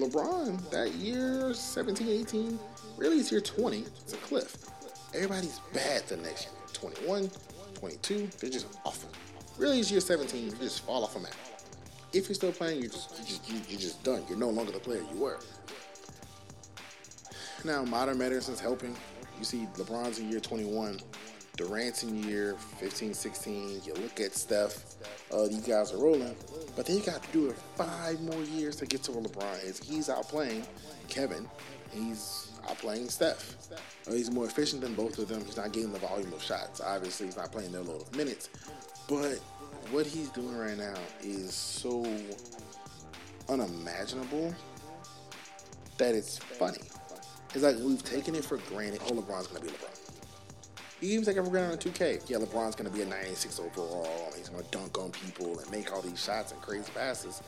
LeBron, 0.00 0.70
that 0.70 0.92
year 0.94 1.52
17, 1.54 2.08
18, 2.08 2.58
Really, 2.98 3.18
it's 3.18 3.30
year 3.30 3.40
20. 3.40 3.84
It's 4.02 4.12
a 4.12 4.16
cliff. 4.16 4.56
Everybody's 5.14 5.60
bad 5.72 6.02
the 6.08 6.16
next 6.16 6.46
year. 6.46 6.54
21, 6.72 7.30
22, 7.74 8.28
they're 8.40 8.50
just 8.50 8.66
awful. 8.84 9.08
Really, 9.56 9.78
it's 9.78 9.90
year 9.90 10.00
17. 10.00 10.46
You 10.46 10.52
just 10.56 10.84
fall 10.84 11.04
off 11.04 11.14
a 11.14 11.20
map. 11.20 11.32
If 12.12 12.28
you're 12.28 12.34
still 12.34 12.50
playing, 12.50 12.80
you're 12.80 12.90
just, 12.90 13.16
you 13.18 13.24
just, 13.24 13.48
you, 13.48 13.60
you're 13.68 13.80
just 13.80 14.02
done. 14.02 14.24
You're 14.28 14.38
no 14.38 14.50
longer 14.50 14.72
the 14.72 14.80
player 14.80 15.02
you 15.12 15.20
were. 15.20 15.38
Now, 17.64 17.84
modern 17.84 18.18
medicine's 18.18 18.60
helping. 18.60 18.96
You 19.38 19.44
see 19.44 19.68
LeBron's 19.76 20.18
in 20.18 20.28
year 20.28 20.40
21. 20.40 20.98
Durant's 21.56 22.02
in 22.02 22.22
year 22.24 22.56
15, 22.78 23.14
16. 23.14 23.82
You 23.84 23.94
look 23.94 24.18
at 24.18 24.34
Steph. 24.34 24.84
Uh, 25.32 25.46
these 25.48 25.66
guys 25.66 25.92
are 25.92 25.98
rolling. 25.98 26.34
But 26.76 26.86
they 26.86 27.00
got 27.00 27.22
to 27.22 27.32
do 27.32 27.50
it 27.50 27.56
five 27.76 28.20
more 28.20 28.42
years 28.42 28.76
to 28.76 28.86
get 28.86 29.02
to 29.04 29.12
where 29.12 29.22
LeBron 29.22 29.64
is. 29.64 29.80
He's 29.80 30.08
out 30.08 30.28
playing 30.28 30.64
Kevin. 31.08 31.48
He's 31.92 32.48
playing 32.76 33.08
Steph. 33.08 33.56
Uh, 34.06 34.12
he's 34.12 34.30
more 34.30 34.46
efficient 34.46 34.82
than 34.82 34.94
both 34.94 35.18
of 35.18 35.28
them. 35.28 35.44
He's 35.44 35.56
not 35.56 35.72
getting 35.72 35.92
the 35.92 35.98
volume 35.98 36.32
of 36.32 36.42
shots. 36.42 36.80
Obviously, 36.80 37.26
he's 37.26 37.36
not 37.36 37.50
playing 37.50 37.72
their 37.72 37.82
load 37.82 38.02
of 38.02 38.16
minutes. 38.16 38.50
But 39.08 39.38
what 39.90 40.06
he's 40.06 40.28
doing 40.30 40.56
right 40.56 40.76
now 40.76 40.94
is 41.22 41.54
so 41.54 42.06
unimaginable 43.48 44.54
that 45.96 46.14
it's 46.14 46.38
funny. 46.38 46.78
It's 47.54 47.64
like 47.64 47.76
we've 47.76 48.04
taken 48.04 48.34
it 48.34 48.44
for 48.44 48.58
granted. 48.58 49.00
Oh, 49.06 49.12
LeBron's 49.12 49.46
gonna 49.46 49.60
be 49.60 49.68
LeBron. 49.68 49.97
Even 51.00 51.24
take 51.24 51.36
it 51.36 51.44
for 51.44 51.50
granted 51.50 51.86
on 51.86 51.92
2K. 51.92 52.28
Yeah, 52.28 52.38
LeBron's 52.38 52.74
gonna 52.74 52.90
be 52.90 53.02
a 53.02 53.06
96 53.06 53.60
overall. 53.60 54.32
He's 54.36 54.48
gonna 54.48 54.64
dunk 54.70 54.98
on 54.98 55.12
people 55.12 55.58
and 55.58 55.70
make 55.70 55.92
all 55.92 56.02
these 56.02 56.22
shots 56.22 56.52
and 56.52 56.60
crazy 56.60 56.90
passes. 56.94 57.42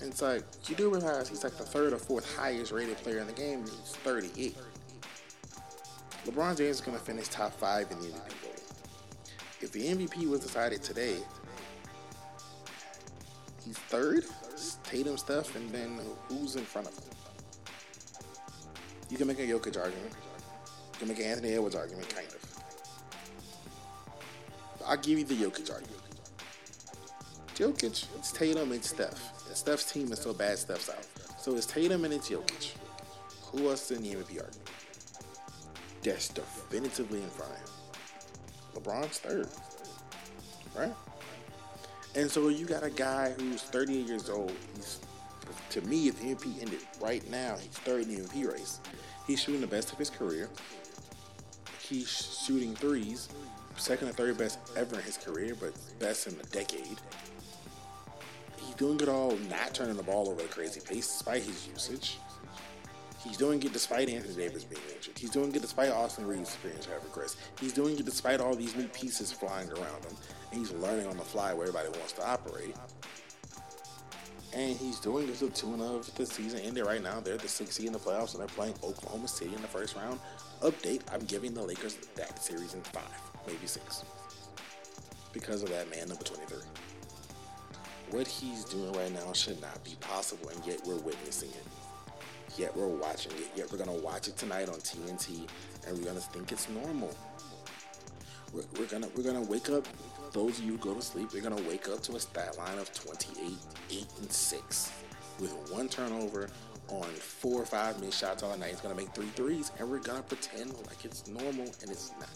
And 0.00 0.10
it's 0.10 0.22
like, 0.22 0.44
you 0.68 0.74
do 0.76 0.90
realize 0.90 1.28
he's 1.28 1.44
like 1.44 1.56
the 1.56 1.64
third 1.64 1.92
or 1.92 1.98
fourth 1.98 2.36
highest 2.36 2.72
rated 2.72 2.96
player 2.98 3.18
in 3.18 3.26
the 3.26 3.32
game. 3.32 3.62
He's 3.62 3.96
38. 4.02 4.56
LeBron 6.26 6.56
James 6.56 6.76
is 6.76 6.80
going 6.80 6.96
to 6.96 7.02
finish 7.02 7.28
top 7.28 7.52
five 7.52 7.90
in 7.90 7.98
the 8.00 8.08
MVP 8.08 8.50
if 9.62 9.72
the 9.72 9.86
MVP 9.86 10.28
was 10.28 10.40
decided 10.40 10.82
today, 10.82 11.16
he's 13.64 13.78
third. 13.78 14.24
Tatum, 14.84 15.16
Steph, 15.16 15.54
and 15.56 15.70
then 15.70 15.98
who's 16.28 16.56
in 16.56 16.64
front 16.64 16.88
of 16.88 16.94
him? 16.94 17.04
You 19.08 19.16
can 19.16 19.26
make 19.26 19.38
a 19.38 19.42
Jokic 19.42 19.80
argument. 19.80 20.12
You 20.92 20.98
can 20.98 21.08
make 21.08 21.18
an 21.18 21.24
Anthony 21.24 21.54
Edwards 21.54 21.74
argument, 21.74 22.14
kind 22.14 22.26
of. 22.26 22.49
I'll 24.90 24.96
give 24.96 25.20
you 25.20 25.24
the 25.24 25.36
Jokic 25.36 25.72
argument. 25.72 26.02
Jokic, 27.54 28.06
it's 28.18 28.32
Tatum 28.32 28.72
and 28.72 28.84
Steph. 28.84 29.46
And 29.46 29.56
Steph's 29.56 29.92
team 29.92 30.10
is 30.10 30.18
so 30.18 30.34
bad, 30.34 30.58
Steph's 30.58 30.90
out. 30.90 31.06
So 31.38 31.54
it's 31.54 31.64
Tatum 31.64 32.04
and 32.04 32.12
it's 32.12 32.28
Jokic. 32.28 32.72
Who 33.52 33.68
else 33.68 33.92
in 33.92 34.02
the 34.02 34.08
MVP 34.08 34.42
argument? 34.42 34.70
That's 36.02 36.28
definitively 36.30 37.22
in 37.22 37.28
front 37.28 37.52
of 37.52 37.58
him. 37.58 38.82
LeBron's 38.82 39.18
third, 39.18 39.48
right? 40.76 40.94
And 42.16 42.28
so 42.28 42.48
you 42.48 42.66
got 42.66 42.82
a 42.82 42.90
guy 42.90 43.30
who's 43.38 43.62
38 43.62 44.08
years 44.08 44.28
old. 44.28 44.52
He's, 44.74 44.98
to 45.70 45.82
me, 45.82 46.08
if 46.08 46.18
the 46.18 46.34
MVP 46.34 46.62
ended 46.62 46.80
right 47.00 47.28
now, 47.30 47.56
he's 47.56 47.78
third 47.78 48.08
in 48.08 48.16
the 48.16 48.22
MVP 48.22 48.52
race. 48.52 48.80
He's 49.24 49.40
shooting 49.40 49.60
the 49.60 49.68
best 49.68 49.92
of 49.92 49.98
his 49.98 50.10
career. 50.10 50.48
He's 51.80 52.08
shooting 52.44 52.74
threes, 52.74 53.28
second 53.80 54.08
or 54.08 54.12
third 54.12 54.38
best 54.38 54.58
ever 54.76 54.96
in 54.96 55.02
his 55.02 55.16
career, 55.16 55.54
but 55.58 55.72
best 55.98 56.26
in 56.26 56.34
a 56.34 56.42
decade. 56.44 56.98
He's 58.56 58.74
doing 58.76 59.00
it 59.00 59.08
all, 59.08 59.36
not 59.48 59.74
turning 59.74 59.96
the 59.96 60.02
ball 60.02 60.28
over 60.28 60.40
at 60.40 60.46
a 60.46 60.48
crazy 60.48 60.80
pace, 60.80 61.06
despite 61.06 61.42
his 61.42 61.66
usage. 61.66 62.18
He's 63.24 63.36
doing 63.36 63.62
it 63.62 63.72
despite 63.72 64.08
Anthony 64.08 64.34
Davis 64.34 64.64
being 64.64 64.80
injured. 64.94 65.18
He's 65.18 65.30
doing 65.30 65.54
it 65.54 65.60
despite 65.60 65.90
Austin 65.90 66.24
experience 66.40 66.86
having 66.86 67.08
regressed. 67.10 67.36
He's 67.60 67.74
doing 67.74 67.98
it 67.98 68.04
despite 68.06 68.40
all 68.40 68.54
these 68.54 68.74
new 68.74 68.88
pieces 68.88 69.30
flying 69.30 69.70
around 69.70 70.04
him. 70.04 70.16
And 70.50 70.60
he's 70.60 70.72
learning 70.72 71.06
on 71.06 71.18
the 71.18 71.22
fly 71.22 71.52
where 71.52 71.68
everybody 71.68 71.90
wants 71.90 72.12
to 72.12 72.26
operate. 72.26 72.74
And 74.54 74.76
he's 74.76 74.98
doing 74.98 75.26
this 75.26 75.40
to 75.40 75.46
the 75.46 75.52
tune 75.52 75.80
of 75.80 76.12
the 76.14 76.24
season 76.24 76.60
ended 76.60 76.86
right 76.86 77.02
now. 77.02 77.20
They're 77.20 77.36
the 77.36 77.46
sixth 77.46 77.74
seed 77.74 77.86
in 77.86 77.92
the 77.92 77.98
playoffs 77.98 78.32
and 78.32 78.40
they're 78.40 78.48
playing 78.48 78.74
Oklahoma 78.82 79.28
City 79.28 79.54
in 79.54 79.60
the 79.60 79.68
first 79.68 79.96
round. 79.96 80.18
Update, 80.62 81.02
I'm 81.12 81.24
giving 81.26 81.54
the 81.54 81.62
Lakers 81.62 81.96
that 82.16 82.42
series 82.42 82.74
in 82.74 82.80
five, 82.82 83.04
maybe 83.52 83.66
six. 83.66 84.04
Because 85.32 85.62
of 85.62 85.68
that 85.70 85.90
man 85.90 86.08
number 86.08 86.24
23. 86.24 86.58
What 88.10 88.26
he's 88.26 88.64
doing 88.64 88.92
right 88.92 89.12
now 89.12 89.32
should 89.32 89.60
not 89.60 89.82
be 89.84 89.96
possible, 90.00 90.48
and 90.48 90.66
yet 90.66 90.80
we're 90.84 90.96
witnessing 90.96 91.50
it 91.50 91.66
yet 92.60 92.76
we're 92.76 92.86
watching 92.86 93.32
it, 93.32 93.50
yet 93.56 93.70
we're 93.70 93.78
gonna 93.78 93.92
watch 93.92 94.28
it 94.28 94.36
tonight 94.36 94.68
on 94.68 94.76
TNT, 94.76 95.46
and 95.86 95.98
we're 95.98 96.04
gonna 96.04 96.20
think 96.20 96.52
it's 96.52 96.68
normal. 96.68 97.14
We're, 98.52 98.64
we're 98.78 98.86
gonna 98.86 99.08
we're 99.16 99.22
gonna 99.22 99.42
wake 99.42 99.70
up. 99.70 99.86
Those 100.32 100.58
of 100.58 100.64
you 100.64 100.72
who 100.72 100.78
go 100.78 100.94
to 100.94 101.02
sleep, 101.02 101.32
we're 101.32 101.42
gonna 101.42 101.62
wake 101.68 101.88
up 101.88 102.02
to 102.04 102.16
a 102.16 102.20
stat 102.20 102.56
line 102.58 102.78
of 102.78 102.92
28, 102.92 103.56
8, 103.90 104.06
and 104.20 104.30
6 104.30 104.92
with 105.40 105.72
one 105.72 105.88
turnover 105.88 106.50
on 106.88 107.04
four 107.04 107.62
or 107.62 107.66
five 107.66 108.00
missed 108.00 108.20
shots 108.20 108.42
all 108.42 108.56
night. 108.58 108.70
He's 108.70 108.80
gonna 108.80 108.94
make 108.94 109.14
three 109.14 109.30
threes, 109.34 109.72
and 109.78 109.88
we're 109.88 109.98
gonna 109.98 110.22
pretend 110.22 110.74
like 110.86 111.04
it's 111.04 111.26
normal, 111.28 111.72
and 111.82 111.90
it's 111.90 112.12
not. 112.20 112.28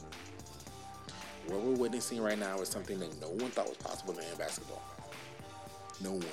What 1.49 1.61
we're 1.63 1.77
witnessing 1.77 2.21
right 2.21 2.39
now 2.39 2.61
is 2.61 2.69
something 2.69 2.99
that 3.01 3.21
no 3.21 3.29
one 3.29 3.51
thought 3.51 3.69
was 3.69 3.77
possible 3.77 4.15
in 4.19 4.39
basketball. 4.39 4.83
No 6.03 6.13
one 6.13 6.25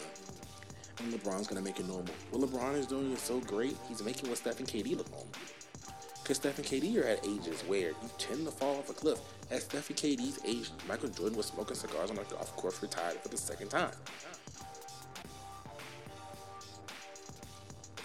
and 1.04 1.14
LeBron's 1.14 1.48
gonna 1.48 1.62
make 1.62 1.80
it 1.80 1.88
normal. 1.88 2.14
What 2.30 2.50
LeBron 2.50 2.76
is 2.76 2.86
doing 2.86 3.12
is 3.12 3.22
so 3.22 3.40
great, 3.40 3.76
he's 3.88 4.04
making 4.04 4.30
what 4.30 4.38
Steph 4.38 4.60
and 4.60 4.68
KD 4.68 4.96
look 4.98 5.10
normal. 5.10 5.28
Because 6.22 6.38
Steph 6.38 6.60
and 6.60 6.68
KD 6.68 6.98
are 7.04 7.08
at 7.08 7.26
ages 7.26 7.62
where 7.62 7.90
you 7.90 8.10
tend 8.18 8.46
to 8.46 8.52
fall 8.52 8.78
off 8.78 8.90
a 8.90 8.94
cliff. 8.94 9.20
At 9.50 9.64
Steph 9.64 9.90
and 9.90 9.98
KD's 9.98 10.40
age, 10.46 10.70
Michael 10.88 11.10
Jordan 11.10 11.38
was 11.38 11.48
smoking 11.48 11.76
cigars 11.76 12.10
on 12.10 12.18
the 12.18 12.24
golf 12.24 12.56
course, 12.56 12.82
retired 12.82 13.18
for 13.18 13.30
the 13.30 13.38
second 13.38 13.70
time. 13.70 13.92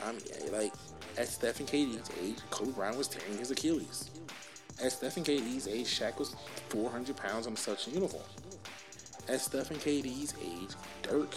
I 0.04 0.12
mean, 0.12 0.52
like, 0.52 0.72
at 1.18 1.28
Steph 1.28 1.60
and 1.60 1.68
KD's 1.68 2.10
age, 2.22 2.38
Kobe 2.50 2.72
Bryant 2.72 2.96
was 2.96 3.08
tearing 3.08 3.38
his 3.38 3.50
Achilles. 3.50 4.10
At 4.82 4.92
Steph 4.92 5.16
and 5.16 5.24
KD's 5.24 5.68
age, 5.68 5.86
Shaq 5.86 6.18
was 6.18 6.34
400 6.68 7.16
pounds 7.16 7.46
on 7.46 7.56
such 7.56 7.86
a 7.88 7.90
uniform. 7.90 8.24
At 9.28 9.40
Steph 9.40 9.70
and 9.70 9.80
KD's 9.80 10.34
age, 10.42 10.70
Dirk 11.02 11.34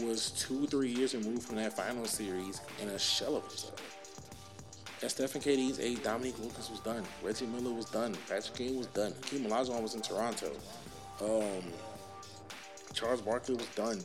was 0.00 0.30
two, 0.30 0.66
three 0.66 0.90
years 0.90 1.14
removed 1.14 1.42
from 1.42 1.56
that 1.56 1.76
final 1.76 2.04
series 2.06 2.60
in 2.80 2.88
a 2.88 2.98
shell 2.98 3.36
of 3.36 3.42
himself. 3.44 4.00
At 5.02 5.10
Stephen 5.10 5.40
KD's 5.40 5.80
age, 5.80 6.02
Dominique 6.02 6.38
Lucas 6.38 6.70
was 6.70 6.80
done. 6.80 7.02
Reggie 7.22 7.46
Miller 7.46 7.74
was 7.74 7.86
done. 7.86 8.14
Patrick 8.28 8.54
King 8.54 8.76
was 8.76 8.86
done. 8.88 9.14
Hakeem 9.22 9.46
Olajuwon 9.46 9.82
was 9.82 9.94
in 9.94 10.02
Toronto. 10.02 10.52
Um, 11.22 11.64
Charles 12.92 13.22
Barkley 13.22 13.54
was 13.54 13.66
done. 13.68 14.02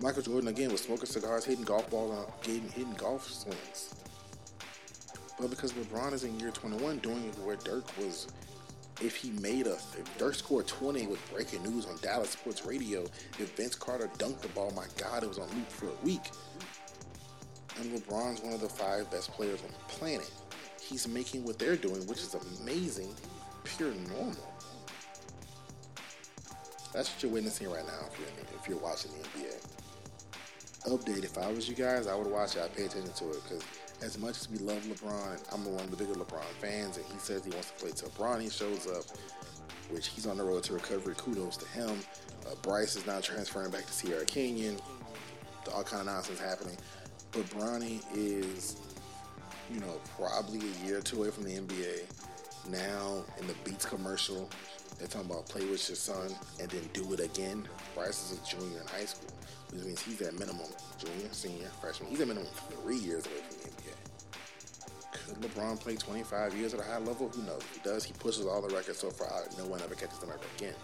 Michael 0.00 0.22
Jordan 0.22 0.48
again 0.48 0.70
was 0.70 0.82
smoking 0.82 1.06
cigars, 1.06 1.44
hitting 1.44 1.64
golf 1.64 1.90
balls, 1.90 2.16
on, 2.16 2.32
getting 2.42 2.68
hitting 2.68 2.94
golf 2.94 3.28
swings. 3.28 3.94
But 5.38 5.50
because 5.50 5.72
LeBron 5.72 6.12
is 6.12 6.24
in 6.24 6.38
year 6.38 6.50
21, 6.50 6.98
doing 6.98 7.24
it 7.24 7.38
where 7.40 7.56
Dirk 7.56 7.86
was 7.98 8.28
if 9.00 9.16
he 9.16 9.30
made 9.32 9.66
a 9.66 9.74
if 9.74 10.18
Dirk 10.18 10.34
scored 10.34 10.66
20 10.66 11.06
with 11.08 11.32
breaking 11.32 11.62
news 11.62 11.86
on 11.86 11.96
Dallas 12.00 12.30
Sports 12.30 12.64
Radio, 12.64 13.02
if 13.38 13.56
Vince 13.56 13.74
Carter 13.74 14.08
dunked 14.18 14.40
the 14.40 14.48
ball, 14.48 14.72
my 14.76 14.86
God, 14.96 15.22
it 15.22 15.28
was 15.28 15.38
on 15.38 15.48
loop 15.48 15.68
for 15.68 15.86
a 15.86 16.04
week. 16.04 16.30
And 17.80 17.92
LeBron's 17.92 18.40
one 18.40 18.52
of 18.52 18.60
the 18.60 18.68
five 18.68 19.10
best 19.10 19.32
players 19.32 19.60
on 19.62 19.68
the 19.68 19.92
planet. 19.92 20.30
He's 20.80 21.08
making 21.08 21.44
what 21.44 21.58
they're 21.58 21.76
doing, 21.76 22.06
which 22.06 22.18
is 22.18 22.36
amazing, 22.60 23.12
pure 23.64 23.92
normal. 24.08 24.54
That's 26.92 27.12
what 27.12 27.22
you're 27.22 27.32
witnessing 27.32 27.68
right 27.68 27.84
now 27.84 28.06
if 28.12 28.18
you're, 28.18 28.28
if 28.60 28.68
you're 28.68 28.78
watching 28.78 29.10
the 29.10 29.40
NBA. 29.40 29.66
Update, 30.86 31.24
if 31.24 31.36
I 31.38 31.50
was 31.50 31.68
you 31.68 31.74
guys, 31.74 32.06
I 32.06 32.14
would 32.14 32.28
watch 32.28 32.54
it. 32.54 32.62
I'd 32.62 32.76
pay 32.76 32.84
attention 32.84 33.12
to 33.12 33.30
it 33.30 33.42
because 33.42 33.64
as 34.04 34.18
much 34.18 34.36
as 34.38 34.50
we 34.50 34.58
love 34.58 34.82
LeBron, 34.82 35.40
I'm 35.52 35.64
one 35.64 35.82
of 35.82 35.90
the 35.90 35.96
bigger 35.96 36.12
LeBron 36.12 36.44
fans, 36.60 36.98
and 36.98 37.06
he 37.06 37.18
says 37.18 37.42
he 37.42 37.50
wants 37.50 37.70
to 37.70 37.76
play 37.76 37.90
till 37.90 38.10
Bronny 38.10 38.52
shows 38.52 38.86
up, 38.86 39.04
which 39.90 40.08
he's 40.08 40.26
on 40.26 40.36
the 40.36 40.44
road 40.44 40.62
to 40.64 40.74
recovery. 40.74 41.14
Kudos 41.16 41.56
to 41.56 41.66
him. 41.68 41.98
Uh, 42.46 42.54
Bryce 42.60 42.96
is 42.96 43.06
now 43.06 43.20
transferring 43.20 43.70
back 43.70 43.86
to 43.86 43.92
Sierra 43.92 44.26
Canyon. 44.26 44.78
All 45.74 45.82
kind 45.82 46.00
of 46.00 46.14
nonsense 46.14 46.38
happening, 46.38 46.76
but 47.32 47.44
Bronny 47.44 48.04
is, 48.14 48.76
you 49.72 49.80
know, 49.80 49.98
probably 50.18 50.60
a 50.60 50.86
year 50.86 50.98
or 50.98 51.00
two 51.00 51.22
away 51.22 51.30
from 51.30 51.44
the 51.44 51.52
NBA. 51.52 52.02
Now 52.70 53.24
in 53.40 53.46
the 53.46 53.54
Beats 53.64 53.86
commercial, 53.86 54.50
they're 54.98 55.08
talking 55.08 55.30
about 55.30 55.48
play 55.48 55.62
with 55.62 55.88
your 55.88 55.96
son 55.96 56.30
and 56.60 56.70
then 56.70 56.82
do 56.92 57.10
it 57.14 57.20
again. 57.20 57.66
Bryce 57.94 58.30
is 58.30 58.38
a 58.38 58.46
junior 58.46 58.82
in 58.82 58.86
high 58.88 59.06
school, 59.06 59.30
which 59.70 59.82
means 59.82 60.02
he's 60.02 60.20
at 60.20 60.38
minimum 60.38 60.68
junior, 60.98 61.32
senior, 61.32 61.68
freshman. 61.80 62.10
He's 62.10 62.20
at 62.20 62.28
minimum 62.28 62.48
three 62.82 62.98
years 62.98 63.24
away 63.24 63.40
from 63.48 63.56
the 63.56 63.68
NBA. 63.70 63.73
LeBron 65.40 65.80
play 65.80 65.96
25 65.96 66.54
years 66.56 66.74
at 66.74 66.80
a 66.80 66.82
high 66.82 66.98
level? 66.98 67.28
Who 67.28 67.42
knows? 67.42 67.62
He 67.72 67.80
does, 67.80 68.04
he 68.04 68.12
pushes 68.14 68.46
all 68.46 68.62
the 68.62 68.74
records 68.74 68.98
so 68.98 69.10
far 69.10 69.32
out, 69.32 69.56
no 69.58 69.66
one 69.66 69.80
ever 69.82 69.94
catches 69.94 70.18
them 70.18 70.30
ever 70.30 70.44
again. 70.56 70.74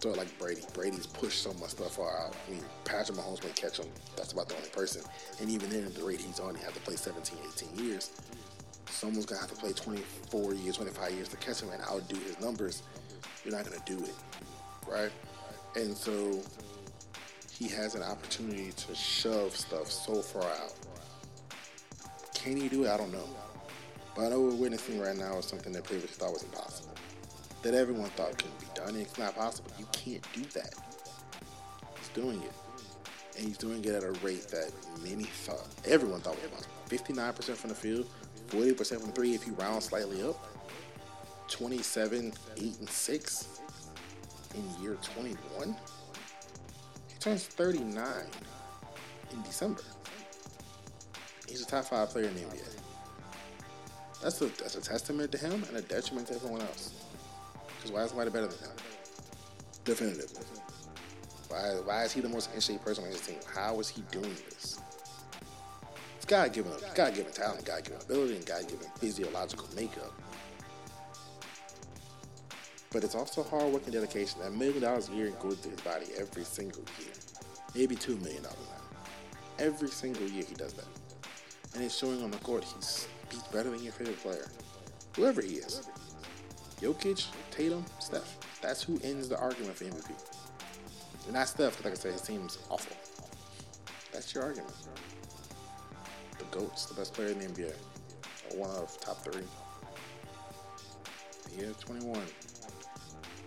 So 0.00 0.10
like 0.10 0.36
Brady, 0.38 0.62
Brady's 0.74 1.06
pushed 1.06 1.42
so 1.42 1.52
much 1.54 1.70
stuff 1.70 1.96
far 1.96 2.26
out. 2.26 2.36
I 2.46 2.52
mean, 2.52 2.62
Patrick 2.84 3.18
Mahomes 3.18 3.42
may 3.42 3.50
catch 3.50 3.78
him. 3.78 3.88
That's 4.16 4.32
about 4.32 4.48
the 4.48 4.54
only 4.54 4.68
person. 4.68 5.02
And 5.40 5.50
even 5.50 5.70
then, 5.70 5.84
at 5.84 5.94
the 5.94 6.04
rate 6.04 6.20
he's 6.20 6.38
on, 6.38 6.54
he 6.54 6.62
had 6.62 6.72
to 6.74 6.80
play 6.80 6.94
17, 6.94 7.36
18 7.74 7.84
years. 7.84 8.12
Someone's 8.90 9.26
gonna 9.26 9.40
have 9.40 9.50
to 9.50 9.56
play 9.56 9.72
24 9.72 10.54
years, 10.54 10.76
25 10.76 11.12
years 11.12 11.28
to 11.30 11.36
catch 11.38 11.62
him 11.62 11.70
and 11.70 11.82
outdo 11.82 12.16
his 12.16 12.38
numbers. 12.40 12.82
You're 13.44 13.54
not 13.54 13.64
gonna 13.64 13.82
do 13.86 13.98
it, 13.98 14.14
right? 14.86 15.10
And 15.74 15.96
so 15.96 16.40
he 17.52 17.68
has 17.68 17.96
an 17.96 18.02
opportunity 18.02 18.70
to 18.70 18.94
shove 18.94 19.56
stuff 19.56 19.90
so 19.90 20.22
far 20.22 20.44
out 20.44 20.74
can 22.38 22.56
he 22.56 22.68
do 22.68 22.84
it? 22.84 22.90
I 22.90 22.96
don't 22.96 23.12
know. 23.12 23.28
But 24.14 24.26
I 24.26 24.28
know 24.30 24.40
we're 24.40 24.54
witnessing 24.54 25.00
right 25.00 25.16
now 25.16 25.38
is 25.38 25.46
something 25.46 25.72
that 25.72 25.84
previously 25.84 26.16
thought 26.16 26.32
was 26.32 26.42
impossible. 26.42 26.94
That 27.62 27.74
everyone 27.74 28.10
thought 28.10 28.38
couldn't 28.38 28.58
be 28.60 28.66
done. 28.74 28.96
It's 28.96 29.18
not 29.18 29.34
possible. 29.34 29.70
You 29.78 29.86
can't 29.92 30.24
do 30.32 30.42
that. 30.54 30.74
He's 31.98 32.08
doing 32.10 32.42
it. 32.42 32.52
And 33.36 33.46
he's 33.46 33.58
doing 33.58 33.84
it 33.84 33.94
at 33.94 34.02
a 34.02 34.12
rate 34.24 34.48
that 34.48 34.70
many 35.02 35.24
thought, 35.24 35.66
everyone 35.84 36.20
thought 36.20 36.36
was 36.36 36.44
impossible. 36.44 36.74
59% 36.88 37.56
from 37.56 37.68
the 37.70 37.76
field, 37.76 38.08
40% 38.48 39.00
from 39.00 39.12
three 39.12 39.34
if 39.34 39.46
you 39.46 39.52
round 39.54 39.82
slightly 39.82 40.22
up, 40.22 40.44
27, 41.48 42.32
8, 42.56 42.62
and 42.78 42.88
6 42.88 43.60
in 44.54 44.82
year 44.82 44.96
21. 45.14 45.76
He 47.08 47.18
turns 47.20 47.46
39 47.46 48.04
in 49.32 49.42
December. 49.42 49.82
He's 51.48 51.62
a 51.62 51.66
top 51.66 51.86
five 51.86 52.10
player 52.10 52.26
in 52.26 52.34
the 52.34 52.40
NBA. 52.40 52.78
That's 54.22 54.40
a 54.42 54.46
that's 54.46 54.76
a 54.76 54.80
testament 54.80 55.32
to 55.32 55.38
him 55.38 55.64
and 55.68 55.76
a 55.76 55.82
detriment 55.82 56.26
to 56.28 56.34
everyone 56.34 56.60
else. 56.60 56.92
Because 57.76 57.92
why 57.92 58.02
is 58.02 58.10
somebody 58.10 58.30
better 58.30 58.48
than 58.48 58.58
him? 58.58 58.76
Definitively. 59.84 60.44
Why 61.48 61.80
why 61.84 62.04
is 62.04 62.12
he 62.12 62.20
the 62.20 62.28
most 62.28 62.50
in 62.68 62.78
person 62.80 63.04
on 63.04 63.10
his 63.10 63.20
team? 63.20 63.38
How 63.54 63.78
is 63.80 63.88
he 63.88 64.02
doing 64.10 64.34
this? 64.50 64.78
It's 66.16 66.26
God 66.26 66.52
given 66.52 66.72
God 66.94 67.14
given 67.14 67.32
talent, 67.32 67.64
God 67.64 67.84
given 67.84 68.00
ability, 68.00 68.36
and 68.36 68.46
God 68.46 68.68
given 68.68 68.86
physiological 68.96 69.68
makeup. 69.74 70.12
But 72.90 73.04
it's 73.04 73.14
also 73.14 73.42
hard 73.42 73.72
work 73.72 73.84
and 73.84 73.92
dedication. 73.92 74.40
That 74.40 74.52
million 74.52 74.82
dollars 74.82 75.08
a 75.10 75.14
year 75.14 75.30
goes 75.40 75.60
to 75.60 75.68
his 75.68 75.80
body 75.80 76.06
every 76.18 76.44
single 76.44 76.82
year. 76.98 77.12
Maybe 77.74 77.94
two 77.94 78.16
million 78.16 78.42
dollars 78.42 78.58
now. 78.68 79.64
Every 79.64 79.88
single 79.88 80.26
year 80.26 80.44
he 80.48 80.54
does 80.54 80.72
that. 80.72 80.86
And 81.78 81.86
it's 81.86 81.96
showing 81.96 82.24
on 82.24 82.32
the 82.32 82.38
court 82.38 82.64
he's 82.64 83.06
he's 83.30 83.42
better 83.52 83.70
than 83.70 83.80
your 83.84 83.92
favorite 83.92 84.20
player. 84.20 84.48
Whoever 85.14 85.40
he 85.40 85.58
is. 85.58 85.88
Jokic, 86.80 87.24
Tatum, 87.52 87.84
Steph. 88.00 88.36
That's 88.60 88.82
who 88.82 89.00
ends 89.04 89.28
the 89.28 89.38
argument 89.38 89.76
for 89.76 89.84
MVP. 89.84 90.10
And 91.26 91.34
not 91.34 91.46
Steph, 91.46 91.76
because 91.76 91.84
like 91.84 91.94
I 91.94 91.96
said, 91.96 92.12
his 92.14 92.22
team's 92.22 92.58
awful. 92.68 92.96
That's 94.12 94.34
your 94.34 94.42
argument. 94.42 94.74
The 96.38 96.44
GOAT's 96.50 96.86
the 96.86 96.94
best 96.94 97.14
player 97.14 97.28
in 97.28 97.38
the 97.38 97.44
NBA. 97.44 97.72
One 98.56 98.70
of 98.70 98.98
top 99.00 99.22
three. 99.22 99.44
Year 101.56 101.72
21. 101.78 102.20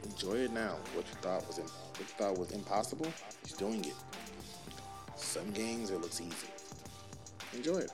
Enjoy 0.05 0.35
it 0.35 0.53
now. 0.53 0.77
What 0.93 1.05
you 1.05 1.15
thought 1.15 1.45
was 1.47 1.57
in, 1.57 1.65
what 1.65 1.99
you 1.99 2.05
thought 2.05 2.37
was 2.37 2.51
impossible, 2.51 3.11
he's 3.43 3.57
doing 3.57 3.83
it. 3.83 3.95
Some 5.17 5.51
games 5.51 5.89
it 5.89 5.99
looks 5.99 6.21
easy. 6.21 6.47
Enjoy 7.53 7.79
it. 7.79 7.91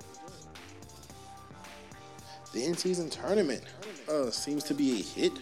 The 2.53 2.63
in-season 2.65 3.09
tournament 3.09 3.63
uh, 4.09 4.29
seems 4.31 4.63
to 4.65 4.73
be 4.73 4.99
a 4.99 5.03
hit. 5.03 5.33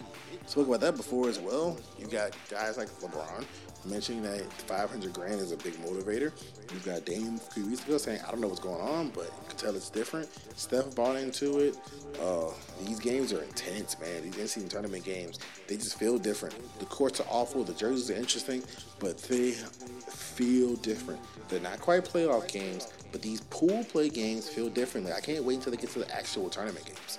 Spoke 0.46 0.68
about 0.68 0.80
that 0.80 0.96
before 0.96 1.28
as 1.28 1.38
well. 1.38 1.76
You 1.98 2.06
got 2.06 2.36
guys 2.50 2.76
like 2.76 2.88
LeBron 3.00 3.44
mentioning 3.84 4.22
that 4.22 4.42
500 4.52 5.12
grand 5.12 5.40
is 5.40 5.52
a 5.52 5.56
big 5.56 5.74
motivator. 5.74 6.32
You've 6.72 6.84
got 6.84 7.04
Dame 7.04 7.36
a 7.36 7.52
few 7.52 7.66
weeks 7.66 7.84
ago 7.84 7.98
saying, 7.98 8.20
I 8.26 8.30
don't 8.30 8.40
know 8.40 8.48
what's 8.48 8.60
going 8.60 8.80
on, 8.80 9.10
but 9.10 9.24
you 9.24 9.48
can 9.48 9.56
tell 9.56 9.76
it's 9.76 9.90
different. 9.90 10.28
Steph 10.56 10.94
bought 10.94 11.16
into 11.16 11.58
it. 11.60 11.76
Uh, 12.20 12.50
these 12.84 12.98
games 12.98 13.32
are 13.32 13.42
intense, 13.42 13.98
man. 14.00 14.22
These 14.22 14.38
in-season 14.38 14.68
tournament 14.68 15.04
games, 15.04 15.38
they 15.68 15.76
just 15.76 15.98
feel 15.98 16.18
different. 16.18 16.54
The 16.78 16.86
courts 16.86 17.20
are 17.20 17.26
awful. 17.28 17.64
The 17.64 17.74
jerseys 17.74 18.10
are 18.10 18.16
interesting, 18.16 18.62
but 18.98 19.18
they 19.18 19.52
feel 19.52 20.74
different. 20.76 21.20
They're 21.48 21.60
not 21.60 21.80
quite 21.80 22.04
playoff 22.04 22.48
games, 22.48 22.88
but 23.16 23.22
these 23.22 23.40
pool 23.48 23.82
play 23.84 24.10
games 24.10 24.46
feel 24.46 24.68
differently. 24.68 25.10
I 25.10 25.20
can't 25.20 25.42
wait 25.42 25.54
until 25.54 25.70
they 25.70 25.78
get 25.78 25.88
to 25.92 26.00
the 26.00 26.14
actual 26.14 26.50
tournament 26.50 26.84
games. 26.84 27.18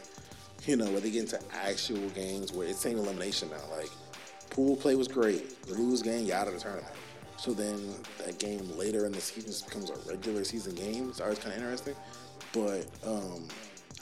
You 0.67 0.75
know, 0.75 0.85
where 0.91 0.99
they 0.99 1.09
get 1.09 1.21
into 1.21 1.39
actual 1.51 2.07
games 2.09 2.53
where 2.53 2.67
it's 2.67 2.77
saying 2.77 2.99
elimination 2.99 3.49
now. 3.49 3.75
Like, 3.75 3.89
pool 4.51 4.75
play 4.75 4.93
was 4.93 5.07
great. 5.07 5.57
You 5.67 5.73
lose 5.73 6.03
game, 6.03 6.27
you're 6.27 6.35
out 6.35 6.47
of 6.47 6.53
the 6.53 6.59
tournament. 6.59 6.93
So 7.37 7.51
then 7.51 7.95
that 8.23 8.37
game 8.37 8.77
later 8.77 9.07
in 9.07 9.11
the 9.11 9.19
season 9.19 9.49
just 9.49 9.65
becomes 9.65 9.89
a 9.89 9.95
regular 10.07 10.43
season 10.43 10.75
game. 10.75 11.09
It's 11.09 11.19
always 11.19 11.39
kind 11.39 11.55
of 11.55 11.63
interesting. 11.63 11.95
But, 12.53 12.85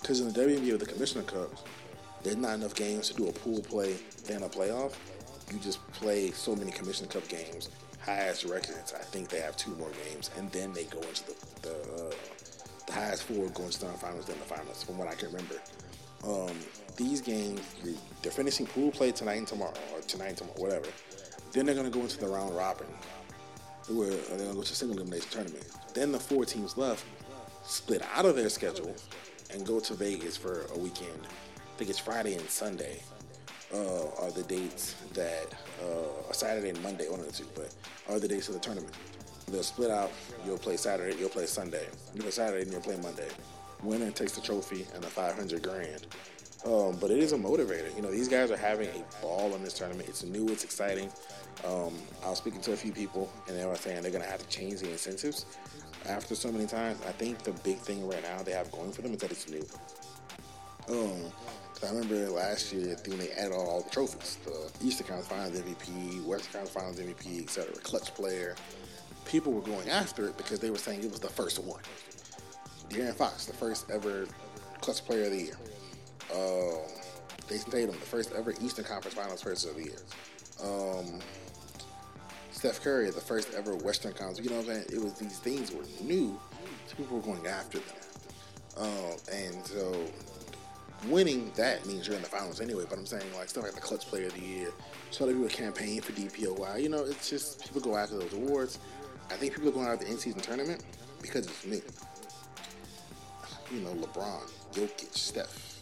because 0.02 0.20
um, 0.20 0.28
in 0.28 0.34
the 0.34 0.42
WNBA 0.42 0.72
with 0.74 0.82
the 0.82 0.92
Commissioner 0.92 1.24
Cups, 1.24 1.64
there's 2.24 2.36
not 2.36 2.56
enough 2.56 2.76
games 2.76 3.08
to 3.08 3.14
do 3.14 3.30
a 3.30 3.32
pool 3.32 3.62
play 3.62 3.96
than 4.26 4.44
a 4.44 4.50
playoff. 4.50 4.96
You 5.50 5.60
just 5.60 5.80
play 5.94 6.32
so 6.32 6.58
many 6.58 6.72
Commissioner 6.72 7.08
Cup 7.08 7.26
games. 7.30 7.70
Highest 8.06 8.45
records, 8.45 8.94
I 8.94 9.03
think 9.03 9.30
they 9.30 9.40
have 9.40 9.57
two 9.57 9.76
more 9.76 9.90
games, 10.07 10.30
and 10.38 10.52
then 10.52 10.73
they 10.73 10.84
go 10.84 10.99
into 10.99 11.26
the 11.26 11.36
the, 11.64 11.72
uh, 11.72 12.14
the 12.86 12.94
highest 12.94 13.23
four 13.23 13.49
going 13.49 13.72
to 13.72 13.80
the 13.80 13.88
finals, 13.88 14.26
then 14.26 14.38
the 14.38 14.45
finals, 14.45 14.84
from 14.84 14.99
what 14.99 15.07
I 15.07 15.15
can 15.15 15.30
remember. 15.30 15.56
Um, 16.23 16.56
these 16.98 17.19
games, 17.22 17.61
they're 18.22 18.32
finishing 18.32 18.68
pool 18.68 18.91
play 18.91 19.11
tonight 19.11 19.36
and 19.36 19.48
tomorrow, 19.48 19.73
or 19.94 20.02
tonight 20.02 20.27
and 20.27 20.38
tomorrow, 20.38 20.60
whatever. 20.60 20.88
Then 21.52 21.65
they're 21.65 21.73
going 21.73 21.91
to 21.91 21.98
go 21.98 22.02
into 22.02 22.19
the 22.19 22.27
round 22.27 22.56
robin, 22.56 22.88
where 23.90 24.10
they're 24.10 24.38
going 24.38 24.49
to 24.49 24.56
go 24.56 24.61
to 24.61 24.76
single 24.76 24.98
elimination 24.98 25.30
tournament. 25.32 25.65
Then 25.95 26.11
the 26.11 26.19
four 26.19 26.45
teams 26.45 26.77
left 26.77 27.03
split 27.64 28.03
out 28.14 28.26
of 28.26 28.36
their 28.36 28.49
schedule 28.49 28.95
and 29.52 29.65
go 29.65 29.80
to 29.80 29.94
Vegas 29.95 30.38
for 30.38 30.65
a 30.76 30.77
weekend. 30.77 31.22
I 31.23 31.77
think 31.77 31.90
it's 31.90 31.99
Friday 31.99 32.36
and 32.36 32.48
Sunday 32.49 33.02
uh, 33.74 34.24
are 34.24 34.32
the 34.32 34.44
dates 34.44 34.96
that 35.14 35.54
uh, 35.82 36.32
Saturday 36.34 36.70
and 36.70 36.82
Monday, 36.84 37.10
one 37.10 37.20
of 37.20 37.26
the 37.26 37.32
two, 37.32 37.48
but 37.56 37.74
are 38.10 38.20
the 38.20 38.28
dates 38.28 38.48
of 38.48 38.54
the 38.54 38.60
tournament. 38.60 38.94
They'll 39.52 39.64
split 39.64 39.92
out. 39.92 40.12
You'll 40.46 40.58
play 40.58 40.78
Saturday. 40.78 41.18
You'll 41.20 41.30
play 41.30 41.46
Sunday. 41.46 41.88
You 42.14 42.22
play 42.22 42.32
Saturday 42.32 42.64
and 42.64 42.72
you'll 42.72 42.82
play 42.82 42.98
Monday. 42.98 43.28
Winner 43.84 44.10
takes 44.12 44.34
the 44.34 44.42
trophy 44.42 44.86
and 44.94 45.04
the 45.04 45.08
500 45.08 45.62
grand. 45.62 46.08
Um, 46.66 46.98
but 47.00 47.12
it 47.12 47.20
is 47.20 47.34
a 47.34 47.38
motivator. 47.38 47.96
You 47.96 48.02
know, 48.02 48.10
these 48.10 48.28
guys 48.28 48.50
are 48.50 48.58
having 48.58 48.90
a 48.90 49.22
ball 49.22 49.54
in 49.54 49.64
this 49.64 49.74
tournament. 49.74 50.10
It's 50.10 50.24
new. 50.24 50.48
It's 50.50 50.64
exciting. 50.64 51.12
Um, 51.64 51.94
I 52.24 52.30
was 52.30 52.40
speaking 52.40 52.62
to 52.62 52.74
a 52.74 52.76
few 52.76 52.92
people, 52.92 53.32
and 53.48 53.58
they 53.58 53.66
were 53.66 53.76
saying 53.76 54.02
they're 54.02 54.12
going 54.12 54.24
to 54.24 54.30
have 54.30 54.42
to 54.42 54.48
change 54.48 54.80
the 54.80 54.92
incentives 54.92 55.46
after 56.10 56.34
so 56.34 56.52
many 56.52 56.66
times. 56.66 57.00
I 57.08 57.12
think 57.12 57.44
the 57.44 57.52
big 57.52 57.78
thing 57.78 58.08
right 58.08 58.22
now 58.24 58.42
they 58.42 58.52
have 58.52 58.72
going 58.72 58.92
for 58.92 59.04
them 59.04 59.14
is 59.14 59.20
that 59.20 59.32
it's 59.32 59.48
new. 59.48 59.66
Um, 60.90 61.32
I 61.84 61.89
remember 61.89 62.30
last 62.30 62.72
year, 62.73 62.95
think 62.95 63.18
they 63.19 63.31
added 63.31 63.53
all 63.53 63.81
the 63.81 63.89
trophies: 63.89 64.38
the 64.45 64.85
Eastern 64.85 65.07
Conference 65.07 65.27
Finals 65.27 65.60
MVP, 65.60 66.23
Western 66.23 66.61
Conference 66.61 66.69
Finals 66.69 66.99
MVP, 66.99 67.43
etc. 67.43 67.73
Clutch 67.84 68.14
player. 68.14 68.56
People 69.26 69.52
were 69.52 69.61
going 69.61 69.89
after 69.89 70.27
it 70.27 70.38
because 70.38 70.60
they 70.60 70.69
were 70.69 70.77
saying 70.77 71.03
it 71.03 71.11
was 71.11 71.19
the 71.19 71.30
first 71.30 71.60
one. 71.64 71.81
De'Aaron 72.89 73.15
Fox, 73.15 73.45
the 73.45 73.53
first 73.53 73.89
ever 73.89 74.27
Clutch 74.81 75.03
Player 75.03 75.26
of 75.26 75.31
the 75.31 75.41
Year. 75.41 75.57
Um, 76.34 76.81
Jayson 77.47 77.72
Tatum, 77.72 77.91
the 77.91 78.06
first 78.06 78.31
ever 78.34 78.53
Eastern 78.61 78.85
Conference 78.85 79.15
Finals 79.15 79.41
Person 79.41 79.72
of 79.72 79.76
the 79.77 79.84
Year. 79.84 80.02
Um, 80.64 81.19
Steph 82.52 82.81
Curry, 82.81 83.10
the 83.10 83.19
first 83.19 83.53
ever 83.53 83.76
Western 83.76 84.14
Conference. 84.14 84.39
You 84.39 84.49
know 84.49 84.57
what 84.57 84.69
I'm 84.69 84.76
saying? 84.76 84.85
It 84.93 85.03
was 85.03 85.14
these 85.14 85.39
things 85.39 85.72
were 85.72 85.84
new, 86.02 86.39
so 86.88 86.95
people 86.95 87.18
were 87.18 87.23
going 87.23 87.45
after 87.47 87.80
them. 87.80 87.95
Um, 88.77 89.18
and 89.31 89.65
so 89.65 90.06
winning 91.10 91.52
that 91.56 91.86
means 91.86 92.08
you're 92.08 92.16
in 92.16 92.22
the 92.22 92.28
finals 92.28 92.62
anyway. 92.62 92.86
But 92.90 93.00
I'm 93.00 93.06
saying 93.06 93.24
like 93.36 93.50
stuff 93.50 93.64
like 93.64 93.74
the 93.74 93.82
Clutch 93.82 94.06
Player 94.08 94.28
of 94.28 94.34
the 94.34 94.42
Year, 94.42 94.72
so 95.12 95.28
people 95.28 95.48
campaign 95.48 96.02
for 96.02 96.14
DPOY. 96.14 96.82
You 96.82 96.90
know, 96.90 97.04
it's 97.04 97.30
just 97.30 97.64
people 97.64 97.82
go 97.82 97.96
after 97.96 98.18
those 98.18 98.34
awards. 98.34 98.80
I 99.30 99.36
think 99.36 99.54
people 99.54 99.70
are 99.70 99.74
going 99.74 99.88
after 99.88 100.06
the 100.06 100.12
in-season 100.12 100.42
tournament 100.42 100.84
because 101.22 101.48
it's 101.48 101.66
new. 101.66 101.82
You 103.72 103.82
know, 103.82 103.94
LeBron, 103.94 104.52
Jokic, 104.74 105.14
Steph, 105.16 105.82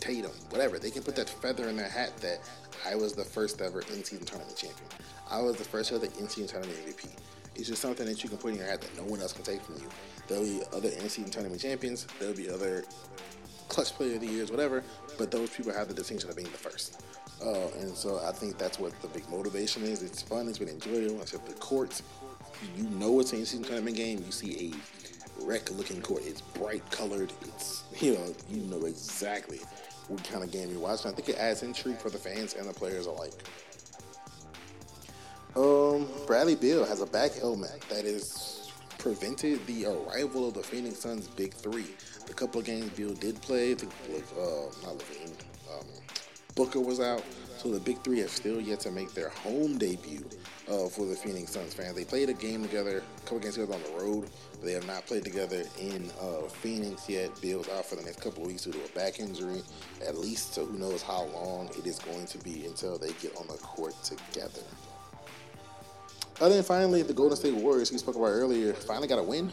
Tatum, 0.00 0.30
whatever. 0.50 0.78
They 0.78 0.90
can 0.90 1.02
put 1.02 1.16
that 1.16 1.28
feather 1.28 1.68
in 1.68 1.76
their 1.76 1.88
hat 1.88 2.16
that 2.18 2.38
I 2.86 2.94
was 2.94 3.12
the 3.12 3.24
first 3.24 3.60
ever 3.60 3.80
in-season 3.80 4.24
tournament 4.24 4.56
champion. 4.56 4.88
I 5.28 5.40
was 5.40 5.56
the 5.56 5.64
first 5.64 5.92
ever 5.92 6.06
in-season 6.06 6.46
tournament 6.46 6.78
MVP. 6.86 7.08
It's 7.56 7.68
just 7.68 7.82
something 7.82 8.06
that 8.06 8.22
you 8.22 8.28
can 8.28 8.38
put 8.38 8.52
in 8.52 8.58
your 8.58 8.66
hat 8.66 8.82
that 8.82 8.96
no 8.96 9.04
one 9.04 9.20
else 9.20 9.32
can 9.32 9.42
take 9.42 9.62
from 9.62 9.76
you. 9.76 9.88
There'll 10.28 10.44
be 10.44 10.62
other 10.72 10.90
in-season 10.90 11.30
tournament 11.30 11.60
champions. 11.60 12.06
There'll 12.20 12.36
be 12.36 12.48
other 12.48 12.84
clutch 13.68 13.92
player 13.92 14.14
of 14.14 14.20
the 14.20 14.26
years, 14.26 14.50
whatever. 14.50 14.82
But 15.18 15.30
those 15.30 15.50
people 15.50 15.72
have 15.72 15.88
the 15.88 15.94
distinction 15.94 16.30
of 16.30 16.36
being 16.36 16.50
the 16.50 16.58
first. 16.58 17.02
Uh, 17.44 17.68
and 17.80 17.94
so 17.94 18.20
I 18.24 18.32
think 18.32 18.58
that's 18.58 18.78
what 18.78 18.98
the 19.02 19.08
big 19.08 19.28
motivation 19.28 19.82
is. 19.82 20.02
It's 20.02 20.22
fun. 20.22 20.48
It's 20.48 20.58
been 20.58 20.68
enjoyable. 20.68 21.20
Except 21.20 21.46
the 21.46 21.54
courts, 21.54 22.02
you 22.76 22.84
know 22.84 23.20
it's 23.20 23.32
an 23.32 23.40
in-season 23.40 23.64
tournament 23.64 23.96
game. 23.96 24.22
You 24.24 24.32
see 24.32 24.72
a 24.72 25.44
wreck-looking 25.44 26.02
court. 26.02 26.22
It's 26.24 26.40
bright 26.40 26.88
colored. 26.90 27.32
It's 27.42 27.84
you 28.00 28.14
know 28.14 28.34
you 28.50 28.62
know 28.62 28.86
exactly 28.86 29.60
what 30.08 30.24
kind 30.24 30.42
of 30.42 30.50
game 30.50 30.70
you're 30.70 30.80
watching. 30.80 31.10
I 31.10 31.14
think 31.14 31.28
it 31.28 31.36
adds 31.36 31.62
intrigue 31.62 31.98
for 31.98 32.10
the 32.10 32.18
fans 32.18 32.54
and 32.54 32.68
the 32.68 32.72
players 32.72 33.06
alike. 33.06 33.34
Um, 35.56 36.06
Bradley 36.26 36.54
Beal 36.54 36.84
has 36.84 37.00
a 37.00 37.06
back 37.06 37.32
ailment 37.42 37.80
that 37.88 38.04
has 38.04 38.70
prevented 38.98 39.66
the 39.66 39.86
arrival 39.86 40.48
of 40.48 40.54
the 40.54 40.62
Phoenix 40.62 40.98
Suns' 40.98 41.28
big 41.28 41.54
three. 41.54 41.86
The 42.26 42.34
couple 42.34 42.60
of 42.60 42.66
games 42.66 42.90
Beal 42.90 43.14
did 43.14 43.40
play, 43.40 43.72
I 43.72 43.74
think 43.74 43.92
uh, 44.36 44.86
not 44.86 44.98
LaVine, 44.98 45.32
um, 45.72 45.86
Booker 46.56 46.80
was 46.80 47.00
out, 47.00 47.22
so 47.56 47.70
the 47.70 47.78
big 47.80 48.02
three 48.02 48.18
have 48.20 48.30
still 48.30 48.60
yet 48.60 48.80
to 48.80 48.90
make 48.90 49.12
their 49.12 49.28
home 49.28 49.78
debut 49.78 50.24
uh, 50.68 50.88
for 50.88 51.06
the 51.06 51.14
Phoenix 51.14 51.52
Suns 51.52 51.74
fans. 51.74 51.94
They 51.94 52.04
played 52.04 52.28
a 52.28 52.32
game 52.34 52.62
together, 52.62 53.02
a 53.16 53.20
couple 53.20 53.38
games 53.40 53.54
together 53.54 53.74
on 53.74 53.82
the 53.82 54.02
road, 54.02 54.30
but 54.52 54.64
they 54.64 54.72
have 54.72 54.86
not 54.86 55.06
played 55.06 55.24
together 55.24 55.62
in 55.78 56.10
uh, 56.20 56.48
Phoenix 56.48 57.08
yet. 57.08 57.30
Beal's 57.40 57.68
out 57.68 57.84
for 57.84 57.96
the 57.96 58.02
next 58.02 58.20
couple 58.20 58.42
of 58.42 58.48
weeks 58.48 58.64
due 58.64 58.72
to 58.72 58.84
a 58.84 58.88
back 58.88 59.20
injury, 59.20 59.62
at 60.06 60.16
least, 60.16 60.54
so 60.54 60.64
who 60.64 60.78
knows 60.78 61.02
how 61.02 61.24
long 61.34 61.68
it 61.78 61.86
is 61.86 61.98
going 61.98 62.26
to 62.26 62.38
be 62.38 62.66
until 62.66 62.98
they 62.98 63.12
get 63.20 63.36
on 63.36 63.46
the 63.46 63.58
court 63.58 63.94
together. 64.02 64.62
And 66.40 66.52
then 66.52 66.62
finally, 66.62 67.02
the 67.02 67.14
Golden 67.14 67.36
State 67.36 67.54
Warriors, 67.54 67.92
we 67.92 67.98
spoke 67.98 68.16
about 68.16 68.26
earlier, 68.26 68.72
finally 68.72 69.08
got 69.08 69.18
a 69.18 69.22
win. 69.22 69.52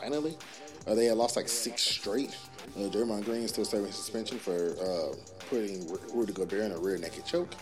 Finally. 0.00 0.36
Uh, 0.86 0.94
they 0.94 1.06
had 1.06 1.16
lost 1.16 1.36
like 1.36 1.48
six 1.48 1.82
straight. 1.82 2.36
Uh, 2.76 2.88
Draymond 2.88 3.24
Green 3.24 3.46
still 3.48 3.64
serving 3.64 3.92
suspension 3.92 4.38
for 4.38 4.76
uh, 4.80 5.14
putting 5.50 5.86
Rudy 6.12 6.32
Gobert 6.32 6.64
in 6.64 6.72
a 6.72 6.78
rear 6.78 6.98
naked 6.98 7.24
choke. 7.24 7.54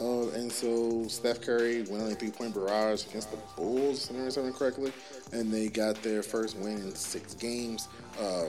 Uh, 0.00 0.28
and 0.30 0.52
so 0.52 1.06
Steph 1.08 1.40
Curry 1.40 1.82
went 1.82 2.02
on 2.02 2.12
a 2.12 2.14
three 2.14 2.30
point 2.30 2.54
barrage 2.54 3.06
against 3.06 3.30
the 3.30 3.38
Bulls, 3.56 4.10
if 4.10 4.16
I 4.16 4.40
remember 4.40 4.58
correctly, 4.58 4.92
and 5.32 5.50
they 5.52 5.68
got 5.68 6.02
their 6.02 6.22
first 6.22 6.56
win 6.58 6.78
in 6.78 6.94
six 6.94 7.34
games. 7.34 7.88
Uh, 8.20 8.46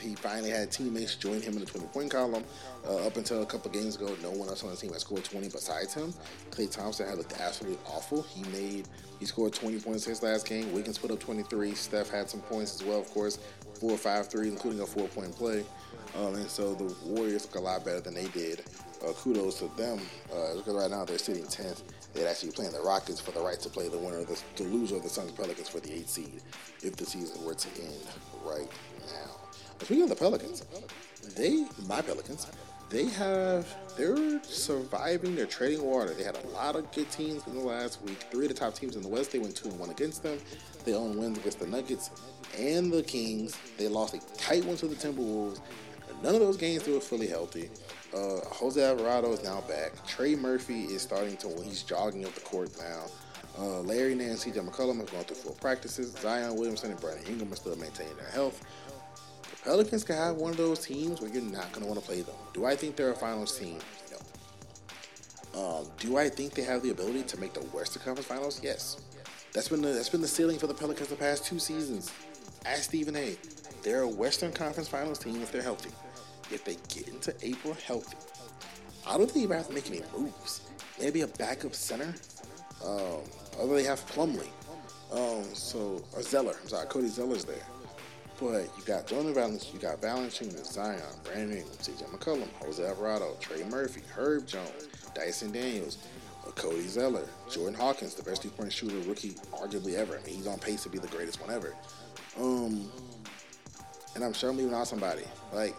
he 0.00 0.14
finally 0.14 0.50
had 0.50 0.70
teammates 0.70 1.14
join 1.16 1.40
him 1.40 1.54
in 1.54 1.60
the 1.60 1.66
20 1.66 1.86
point 1.88 2.10
column. 2.10 2.44
Uh, 2.86 3.06
up 3.06 3.16
until 3.16 3.42
a 3.42 3.46
couple 3.46 3.70
games 3.70 3.96
ago, 3.96 4.14
no 4.22 4.30
one 4.30 4.48
else 4.48 4.64
on 4.64 4.70
the 4.70 4.76
team 4.76 4.92
had 4.92 5.00
scored 5.00 5.24
20 5.24 5.48
besides 5.48 5.94
him. 5.94 6.14
Klay 6.50 6.70
Thompson 6.70 7.06
had 7.06 7.18
looked 7.18 7.38
absolutely 7.38 7.78
awful. 7.86 8.22
He 8.22 8.42
made 8.50 8.88
he 9.18 9.26
scored 9.26 9.52
20 9.52 9.80
points 9.80 10.04
his 10.04 10.22
last 10.22 10.48
game. 10.48 10.72
Wiggins 10.72 10.96
put 10.96 11.10
up 11.10 11.20
23. 11.20 11.74
Steph 11.74 12.08
had 12.08 12.30
some 12.30 12.40
points 12.40 12.80
as 12.80 12.86
well, 12.86 13.00
of 13.00 13.10
course, 13.10 13.38
four 13.78 13.92
or 13.92 13.98
five 13.98 14.28
threes, 14.28 14.50
including 14.50 14.80
a 14.80 14.86
four 14.86 15.08
point 15.08 15.34
play. 15.36 15.64
Um, 16.18 16.34
and 16.34 16.48
so 16.48 16.74
the 16.74 16.94
Warriors 17.04 17.44
look 17.44 17.56
a 17.56 17.60
lot 17.60 17.84
better 17.84 18.00
than 18.00 18.14
they 18.14 18.28
did 18.28 18.62
uh, 19.06 19.12
kudos 19.12 19.58
to 19.58 19.70
them 19.76 20.00
uh, 20.32 20.56
because 20.56 20.74
right 20.74 20.90
now 20.90 21.04
they're 21.04 21.18
sitting 21.18 21.44
10th. 21.44 21.82
They'd 22.12 22.26
actually 22.26 22.50
be 22.50 22.56
playing 22.56 22.72
the 22.72 22.80
Rockets 22.80 23.20
for 23.20 23.30
the 23.30 23.40
right 23.40 23.58
to 23.60 23.68
play 23.68 23.88
the 23.88 23.98
winner, 23.98 24.24
the, 24.24 24.40
the 24.56 24.64
loser 24.64 24.96
of 24.96 25.02
the 25.02 25.08
Suns 25.08 25.30
Pelicans 25.32 25.68
for 25.68 25.80
the 25.80 25.92
eighth 25.92 26.10
seed 26.10 26.42
if 26.82 26.96
the 26.96 27.06
season 27.06 27.44
were 27.44 27.54
to 27.54 27.68
end 27.80 28.06
right 28.44 28.68
speaking 29.82 30.04
of 30.04 30.08
the 30.10 30.16
Pelicans, 30.16 30.64
they, 31.36 31.64
my 31.86 32.00
Pelicans, 32.00 32.46
they 32.90 33.06
have, 33.06 33.66
they're 33.96 34.42
surviving, 34.42 35.36
they're 35.36 35.46
trading 35.46 35.82
water. 35.82 36.12
They 36.12 36.24
had 36.24 36.36
a 36.36 36.48
lot 36.48 36.74
of 36.74 36.90
good 36.92 37.10
teams 37.10 37.46
in 37.46 37.54
the 37.54 37.60
last 37.60 38.02
week. 38.02 38.26
Three 38.30 38.46
of 38.46 38.52
the 38.52 38.58
top 38.58 38.74
teams 38.74 38.96
in 38.96 39.02
the 39.02 39.08
West, 39.08 39.30
they 39.30 39.38
went 39.38 39.54
2 39.54 39.68
and 39.68 39.78
1 39.78 39.90
against 39.90 40.22
them. 40.22 40.38
They 40.84 40.94
own 40.94 41.16
wins 41.16 41.38
against 41.38 41.60
the 41.60 41.66
Nuggets 41.66 42.10
and 42.58 42.92
the 42.92 43.02
Kings. 43.02 43.56
They 43.78 43.86
lost 43.86 44.14
a 44.14 44.36
tight 44.36 44.64
one 44.64 44.76
to 44.78 44.88
the 44.88 44.96
Timberwolves. 44.96 45.60
None 46.22 46.34
of 46.34 46.40
those 46.40 46.56
games 46.56 46.82
they 46.82 46.92
were 46.92 47.00
fully 47.00 47.28
healthy. 47.28 47.70
Uh, 48.14 48.40
Jose 48.46 48.82
Alvarado 48.82 49.32
is 49.32 49.42
now 49.44 49.60
back. 49.62 50.04
Trey 50.06 50.34
Murphy 50.34 50.82
is 50.84 51.00
starting 51.00 51.36
to, 51.38 51.48
well, 51.48 51.62
he's 51.62 51.82
jogging 51.82 52.24
up 52.24 52.34
the 52.34 52.40
court 52.40 52.70
now. 52.78 53.04
Uh, 53.58 53.80
Larry 53.80 54.14
Nance, 54.14 54.44
CJ 54.44 54.68
McCollum 54.68 54.98
have 54.98 55.12
gone 55.12 55.24
through 55.24 55.36
full 55.36 55.54
practices. 55.54 56.12
Zion 56.12 56.56
Williamson 56.56 56.90
and 56.90 57.00
Brandon 57.00 57.24
Ingram 57.26 57.52
are 57.52 57.56
still 57.56 57.76
maintaining 57.76 58.16
their 58.16 58.30
health. 58.30 58.62
Pelicans 59.64 60.04
can 60.04 60.16
have 60.16 60.36
one 60.36 60.52
of 60.52 60.56
those 60.56 60.84
teams 60.86 61.20
where 61.20 61.30
you're 61.30 61.42
not 61.42 61.70
going 61.72 61.82
to 61.82 61.88
want 61.88 62.00
to 62.00 62.06
play 62.06 62.22
them. 62.22 62.34
Do 62.54 62.64
I 62.64 62.74
think 62.74 62.96
they're 62.96 63.10
a 63.10 63.14
finals 63.14 63.58
team? 63.58 63.78
No. 65.54 65.60
Um, 65.60 65.86
do 65.98 66.16
I 66.16 66.28
think 66.28 66.54
they 66.54 66.62
have 66.62 66.82
the 66.82 66.90
ability 66.90 67.24
to 67.24 67.40
make 67.40 67.52
the 67.52 67.60
Western 67.60 68.02
Conference 68.02 68.26
Finals? 68.26 68.60
Yes. 68.62 69.02
That's 69.52 69.68
been 69.68 69.82
the, 69.82 69.88
that's 69.88 70.08
been 70.08 70.22
the 70.22 70.28
ceiling 70.28 70.58
for 70.58 70.66
the 70.66 70.74
Pelicans 70.74 71.08
the 71.08 71.16
past 71.16 71.44
two 71.44 71.58
seasons. 71.58 72.10
Ask 72.64 72.84
Stephen 72.84 73.16
A. 73.16 73.36
They're 73.82 74.02
a 74.02 74.08
Western 74.08 74.52
Conference 74.52 74.88
Finals 74.88 75.18
team 75.18 75.42
if 75.42 75.52
they're 75.52 75.62
healthy. 75.62 75.90
If 76.52 76.64
they 76.64 76.76
get 76.88 77.08
into 77.08 77.34
April 77.42 77.76
healthy, 77.86 78.16
I 79.06 79.16
don't 79.16 79.30
think 79.30 79.48
you 79.48 79.54
have 79.54 79.68
to 79.68 79.74
make 79.74 79.88
any 79.90 80.02
moves. 80.16 80.62
Maybe 81.00 81.22
a 81.22 81.26
backup 81.26 81.74
center. 81.74 82.14
Um, 82.84 83.20
although 83.58 83.74
they 83.74 83.84
have 83.84 84.04
Plumlee. 84.06 84.48
Um, 85.12 85.44
so 85.54 86.02
or 86.14 86.22
Zeller. 86.22 86.56
I'm 86.62 86.68
sorry, 86.68 86.86
Cody 86.86 87.08
Zeller's 87.08 87.44
there. 87.44 87.56
But 88.40 88.70
you 88.76 88.84
got 88.86 89.06
Jordan 89.06 89.34
Valens, 89.34 89.70
you 89.72 89.78
got 89.78 90.00
Valanciunas, 90.00 90.72
Zion, 90.72 91.02
Brandon 91.24 91.58
Ingram, 91.58 91.76
CJ 91.76 92.04
McCollum, 92.04 92.48
Jose 92.64 92.84
Alvarado, 92.84 93.36
Trey 93.38 93.64
Murphy, 93.64 94.00
Herb 94.14 94.46
Jones, 94.46 94.88
Dyson 95.14 95.52
Daniels, 95.52 95.98
Cody 96.54 96.86
Zeller, 96.86 97.28
Jordan 97.50 97.74
Hawkins, 97.74 98.14
the 98.14 98.22
best 98.22 98.42
three-point 98.42 98.72
shooter 98.72 98.96
rookie 99.08 99.34
arguably 99.52 99.94
ever. 99.94 100.18
I 100.18 100.26
mean, 100.26 100.36
he's 100.36 100.46
on 100.46 100.58
pace 100.58 100.82
to 100.84 100.88
be 100.88 100.98
the 100.98 101.08
greatest 101.08 101.40
one 101.40 101.50
ever. 101.50 101.74
Um, 102.38 102.90
and 104.14 104.24
I'm 104.24 104.32
sure 104.32 104.50
I'm 104.50 104.56
leaving 104.56 104.74
out 104.74 104.88
somebody. 104.88 105.22
Like 105.52 105.76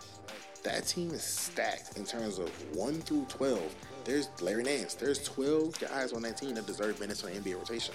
that 0.63 0.85
team 0.85 1.11
is 1.11 1.23
stacked 1.23 1.97
in 1.97 2.05
terms 2.05 2.37
of 2.37 2.49
one 2.75 3.01
through 3.01 3.25
twelve. 3.27 3.75
There's 4.03 4.29
Larry 4.41 4.63
Nance. 4.63 4.95
There's 4.95 5.23
12 5.23 5.79
guys 5.79 6.11
on 6.11 6.23
that 6.23 6.35
team 6.37 6.55
that 6.55 6.65
deserve 6.65 6.99
minutes 6.99 7.23
on 7.23 7.31
the 7.31 7.39
NBA 7.39 7.55
rotation 7.55 7.93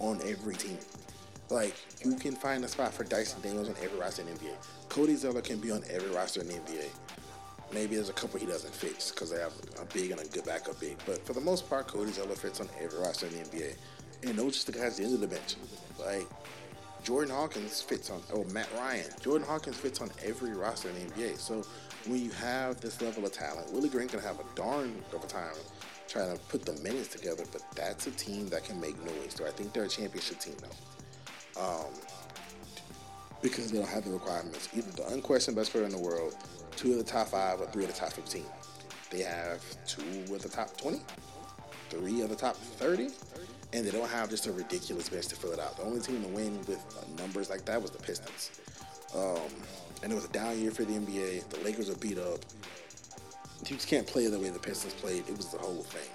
on 0.00 0.20
every 0.26 0.56
team. 0.56 0.78
Like 1.50 1.74
you 2.04 2.16
can 2.16 2.32
find 2.32 2.64
a 2.64 2.68
spot 2.68 2.94
for 2.94 3.04
Dyson 3.04 3.42
Daniels 3.42 3.68
on 3.68 3.76
every 3.82 3.98
roster 3.98 4.22
in 4.22 4.28
the 4.28 4.34
NBA. 4.34 4.54
Cody 4.88 5.14
Zeller 5.14 5.42
can 5.42 5.58
be 5.58 5.70
on 5.70 5.82
every 5.90 6.10
roster 6.10 6.40
in 6.40 6.48
the 6.48 6.54
NBA. 6.54 6.86
Maybe 7.72 7.96
there's 7.96 8.08
a 8.08 8.14
couple 8.14 8.38
he 8.38 8.46
doesn't 8.46 8.72
fit 8.72 9.12
because 9.14 9.30
they 9.30 9.40
have 9.40 9.52
a 9.80 9.84
big 9.92 10.10
and 10.10 10.20
a 10.20 10.24
good 10.26 10.44
backup 10.44 10.78
big. 10.80 10.96
But 11.06 11.24
for 11.26 11.32
the 11.32 11.40
most 11.40 11.68
part, 11.68 11.88
Cody 11.88 12.12
Zeller 12.12 12.36
fits 12.36 12.60
on 12.60 12.68
every 12.80 12.98
roster 12.98 13.26
in 13.26 13.32
the 13.32 13.38
NBA. 13.40 13.74
And 14.24 14.38
those 14.38 14.54
just 14.54 14.66
the 14.66 14.72
guys 14.72 14.92
at 14.92 14.96
the 14.98 15.04
end 15.04 15.14
of 15.14 15.20
the 15.20 15.26
bench. 15.26 15.56
Like 15.98 16.26
Jordan 17.02 17.34
Hawkins 17.34 17.82
fits 17.82 18.10
on, 18.10 18.22
oh, 18.32 18.44
Matt 18.44 18.68
Ryan. 18.78 19.10
Jordan 19.20 19.46
Hawkins 19.46 19.76
fits 19.76 20.00
on 20.00 20.10
every 20.24 20.52
roster 20.52 20.88
in 20.88 20.94
the 20.94 21.14
NBA. 21.14 21.38
So 21.38 21.62
when 22.06 22.24
you 22.24 22.30
have 22.30 22.80
this 22.80 23.02
level 23.02 23.26
of 23.26 23.32
talent, 23.32 23.70
Willie 23.72 23.90
Green 23.90 24.08
can 24.08 24.20
have 24.20 24.38
a 24.40 24.44
darn 24.54 25.02
of 25.12 25.22
a 25.22 25.26
time 25.26 25.54
trying 26.08 26.34
to 26.34 26.40
put 26.44 26.64
the 26.64 26.72
minutes 26.82 27.08
together, 27.08 27.44
but 27.52 27.62
that's 27.74 28.06
a 28.06 28.10
team 28.12 28.48
that 28.48 28.64
can 28.64 28.80
make 28.80 28.98
noise. 29.04 29.34
Do 29.34 29.46
I 29.46 29.50
think 29.50 29.72
they're 29.72 29.84
a 29.84 29.88
championship 29.88 30.38
team? 30.38 30.54
No. 30.62 30.68
Um, 31.58 31.92
because 33.42 33.70
they 33.70 33.78
don't 33.78 33.88
have 33.88 34.04
the 34.04 34.10
requirements. 34.10 34.68
Either 34.74 34.90
the 34.92 35.06
unquestioned 35.12 35.54
best 35.56 35.70
player 35.70 35.84
in 35.84 35.90
the 35.90 35.98
world, 35.98 36.34
two 36.76 36.92
of 36.92 36.98
the 36.98 37.04
top 37.04 37.28
five, 37.28 37.60
or 37.60 37.66
three 37.66 37.84
of 37.84 37.92
the 37.92 37.96
top 37.96 38.12
15. 38.12 38.42
They 39.10 39.22
have 39.22 39.62
two 39.86 40.34
of 40.34 40.42
the 40.42 40.48
top 40.48 40.76
20, 40.78 41.00
three 41.90 42.22
of 42.22 42.30
the 42.30 42.36
top 42.36 42.56
30, 42.56 43.10
and 43.74 43.86
they 43.86 43.90
don't 43.90 44.08
have 44.08 44.30
just 44.30 44.46
a 44.46 44.52
ridiculous 44.52 45.10
bench 45.10 45.26
to 45.28 45.36
fill 45.36 45.52
it 45.52 45.60
out. 45.60 45.76
The 45.76 45.82
only 45.84 46.00
team 46.00 46.22
to 46.22 46.28
win 46.28 46.58
with 46.66 46.82
numbers 47.18 47.50
like 47.50 47.64
that 47.66 47.80
was 47.80 47.90
the 47.90 47.98
Pistons. 47.98 48.50
Um, 49.14 49.52
and 50.02 50.10
it 50.10 50.14
was 50.14 50.24
a 50.24 50.28
down 50.28 50.58
year 50.58 50.70
for 50.70 50.84
the 50.84 50.94
NBA. 50.94 51.48
The 51.50 51.60
Lakers 51.60 51.90
are 51.90 51.96
beat 51.96 52.18
up. 52.18 52.40
Teams 53.62 53.84
can't 53.84 54.06
play 54.06 54.26
the 54.26 54.38
way 54.38 54.50
the 54.50 54.58
Pistons 54.58 54.94
played. 54.94 55.28
It 55.28 55.36
was 55.36 55.48
the 55.52 55.58
whole 55.58 55.82
thing. 55.82 56.10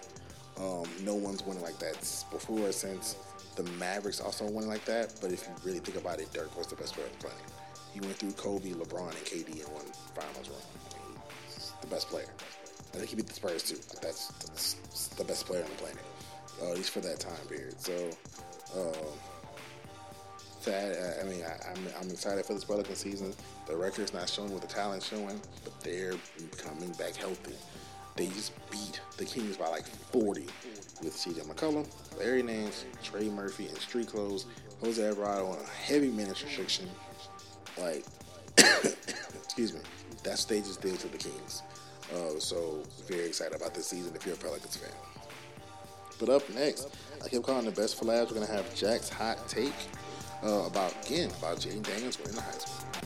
Um, 0.60 0.86
no 1.06 1.16
one's 1.16 1.44
winning 1.46 1.64
like 1.64 1.80
that 1.80 1.94
before 2.32 2.68
or 2.68 2.72
since 2.72 3.16
the 3.56 3.64
Mavericks 3.74 4.20
also 4.22 4.46
won 4.46 4.68
like 4.68 4.86
that. 4.86 5.14
But 5.22 5.32
if 5.32 5.48
you 5.48 5.54
really 5.64 5.80
think 5.80 5.98
about 5.98 6.20
it, 6.20 6.32
Dirk 6.34 6.56
was 6.58 6.68
the 6.68 6.76
best 6.76 6.94
player 6.94 7.08
on 7.08 7.14
the 7.20 7.28
planet. 7.28 7.46
He 7.94 8.00
went 8.02 8.16
through 8.16 8.34
Kobe, 8.34 8.72
LeBron, 8.72 9.10
and 9.10 9.26
KD 9.26 9.66
in 9.66 9.74
one 9.74 9.86
finals 10.14 10.50
run. 10.50 10.62
He's 11.48 11.74
the 11.82 11.88
best 11.88 12.10
player. 12.10 12.30
I 12.94 12.98
think 12.98 13.10
he 13.10 13.16
beat 13.16 13.28
the 13.28 13.34
Spurs 13.34 13.64
too. 13.64 13.78
That's, 14.02 14.28
that's 14.28 15.08
the 15.10 15.24
best 15.24 15.46
player 15.46 15.64
on 15.64 15.70
the 15.70 15.76
planet, 15.76 16.04
uh, 16.62 16.72
at 16.72 16.76
least 16.78 16.92
for 16.92 17.02
that 17.02 17.20
time 17.20 17.46
period. 17.48 17.80
So, 17.80 18.10
uh, 18.76 18.94
that 20.66 21.20
I 21.22 21.24
mean, 21.24 21.44
I, 21.44 21.70
am 21.70 21.78
I'm, 21.78 22.04
I'm 22.04 22.10
excited 22.10 22.46
for 22.46 22.54
this 22.54 22.66
Pelican 22.66 22.96
season. 22.96 23.34
The 23.68 23.76
record's 23.76 24.14
not 24.14 24.28
showing 24.28 24.52
what 24.52 24.62
the 24.62 24.68
talent's 24.68 25.08
showing, 25.08 25.40
but 25.64 25.80
they're 25.82 26.16
coming 26.58 26.92
back 26.94 27.16
healthy. 27.16 27.56
They 28.20 28.28
just 28.28 28.52
beat 28.70 29.00
the 29.16 29.24
Kings 29.24 29.56
by 29.56 29.70
like 29.70 29.88
40 29.88 30.42
with 31.02 31.16
CJ 31.16 31.46
McCollum, 31.46 31.88
Larry 32.18 32.44
Nance, 32.44 32.84
Trey 33.02 33.30
Murphy, 33.30 33.68
and 33.68 33.78
street 33.78 34.08
clothes. 34.08 34.46
Jose 34.82 35.02
Alvarado 35.02 35.48
on 35.48 35.58
a 35.58 35.70
heavy 35.70 36.10
minutes 36.10 36.44
restriction. 36.44 36.90
Like, 37.78 38.04
excuse 38.58 39.74
me, 39.74 39.80
that's 40.22 40.44
what 40.44 40.50
they 40.50 40.60
just 40.60 40.82
did 40.82 41.00
to 41.00 41.08
the 41.08 41.18
Kings. 41.18 41.64
Uh, 42.14 42.38
so 42.40 42.84
very 43.08 43.26
excited 43.26 43.56
about 43.56 43.74
this 43.74 43.88
season 43.88 44.14
if 44.14 44.26
you're 44.26 44.36
a 44.36 44.38
Pelicans 44.38 44.76
fan. 44.76 44.92
But 46.20 46.28
up 46.28 46.50
next, 46.50 46.90
I 47.24 47.30
kept 47.30 47.46
calling 47.46 47.64
the 47.64 47.72
best 47.72 47.98
for 47.98 48.04
labs. 48.04 48.32
We're 48.32 48.42
gonna 48.42 48.52
have 48.52 48.76
Jack's 48.76 49.08
hot 49.08 49.48
take 49.48 49.72
uh, 50.44 50.66
about 50.68 50.94
again 51.06 51.30
about 51.40 51.60
Jayden 51.60 51.84
Daniels 51.84 52.20
winning 52.20 52.36
the 52.36 52.42
Heisman. 52.42 52.99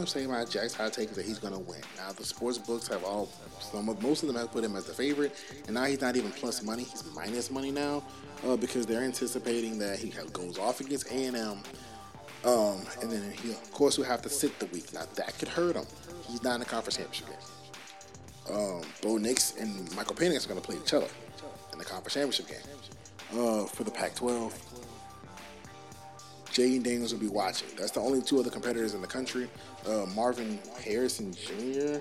I'm 0.00 0.06
gonna 0.06 0.18
say 0.18 0.26
my 0.26 0.44
Jack's 0.46 0.72
hot 0.72 0.94
take 0.94 1.10
is 1.10 1.16
that 1.16 1.26
he's 1.26 1.38
gonna 1.38 1.58
win. 1.58 1.80
Now 1.98 2.12
the 2.12 2.24
sports 2.24 2.56
books 2.56 2.88
have 2.88 3.04
all, 3.04 3.28
some 3.60 3.86
of, 3.90 4.02
most 4.02 4.22
of 4.22 4.28
them 4.28 4.36
have 4.36 4.50
put 4.50 4.64
him 4.64 4.74
as 4.74 4.86
the 4.86 4.94
favorite, 4.94 5.36
and 5.66 5.74
now 5.74 5.84
he's 5.84 6.00
not 6.00 6.16
even 6.16 6.30
plus 6.30 6.62
money. 6.62 6.84
He's 6.84 7.04
minus 7.14 7.50
money 7.50 7.70
now 7.70 8.02
uh, 8.46 8.56
because 8.56 8.86
they're 8.86 9.02
anticipating 9.02 9.78
that 9.80 9.98
he 9.98 10.12
goes 10.32 10.58
off 10.58 10.80
against 10.80 11.10
A 11.10 11.24
and 11.26 11.36
M, 11.36 11.62
um, 12.46 12.80
and 13.02 13.10
then 13.10 13.30
he 13.42 13.50
of 13.50 13.70
course 13.72 13.98
will 13.98 14.06
have 14.06 14.22
to 14.22 14.30
sit 14.30 14.58
the 14.58 14.66
week. 14.66 14.90
Now 14.94 15.02
that 15.16 15.38
could 15.38 15.48
hurt 15.48 15.76
him. 15.76 15.84
He's 16.26 16.42
not 16.42 16.54
in 16.54 16.60
the 16.60 16.66
conference 16.66 16.96
championship 16.96 17.26
game 17.26 17.50
um, 18.52 18.82
Bo 19.02 19.16
Nix 19.18 19.56
and 19.56 19.94
Michael 19.94 20.16
Penix 20.16 20.44
are 20.44 20.48
going 20.48 20.60
to 20.60 20.66
play 20.66 20.76
each 20.76 20.94
other 20.94 21.08
in 21.72 21.78
the 21.78 21.84
conference 21.84 22.14
championship 22.14 22.48
game 22.48 23.38
uh, 23.38 23.64
for 23.66 23.84
the 23.84 23.90
Pac-12. 23.90 24.52
Jayden 26.52 26.82
Daniels 26.82 27.12
will 27.12 27.20
be 27.20 27.28
watching. 27.28 27.68
That's 27.76 27.92
the 27.92 28.00
only 28.00 28.22
two 28.22 28.40
other 28.40 28.50
competitors 28.50 28.94
in 28.94 29.00
the 29.00 29.06
country. 29.06 29.48
Uh, 29.86 30.06
Marvin 30.14 30.58
Harrison 30.84 31.32
Jr. 31.32 32.00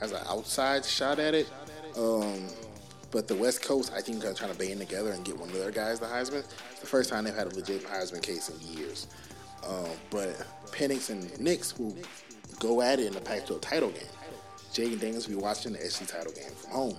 has 0.00 0.12
an 0.12 0.20
outside 0.28 0.84
shot 0.84 1.18
at 1.18 1.34
it. 1.34 1.50
Um, 1.96 2.48
but 3.10 3.26
the 3.26 3.34
West 3.34 3.62
Coast, 3.62 3.92
I 3.96 4.00
think, 4.00 4.24
are 4.24 4.34
trying 4.34 4.52
to 4.52 4.58
band 4.58 4.80
together 4.80 5.12
and 5.12 5.24
get 5.24 5.38
one 5.38 5.48
of 5.48 5.54
their 5.54 5.70
guys 5.70 5.98
the 5.98 6.06
Heisman. 6.06 6.44
It's 6.70 6.80
the 6.80 6.86
first 6.86 7.10
time 7.10 7.24
they've 7.24 7.34
had 7.34 7.52
a 7.52 7.54
legit 7.54 7.82
Heisman 7.84 8.22
case 8.22 8.50
in 8.50 8.78
years. 8.78 9.08
Um, 9.66 9.88
but 10.10 10.36
Penix 10.66 11.10
and 11.10 11.38
Nix 11.40 11.78
will 11.78 11.96
go 12.60 12.82
at 12.82 13.00
it 13.00 13.06
in 13.06 13.14
the 13.14 13.20
Pac-12 13.20 13.60
title 13.60 13.90
game. 13.90 14.02
Jayden 14.72 15.00
Daniels 15.00 15.26
will 15.26 15.36
be 15.36 15.42
watching 15.42 15.72
the 15.72 15.78
SC 15.78 16.06
title 16.06 16.32
game 16.32 16.52
from 16.52 16.70
home. 16.70 16.96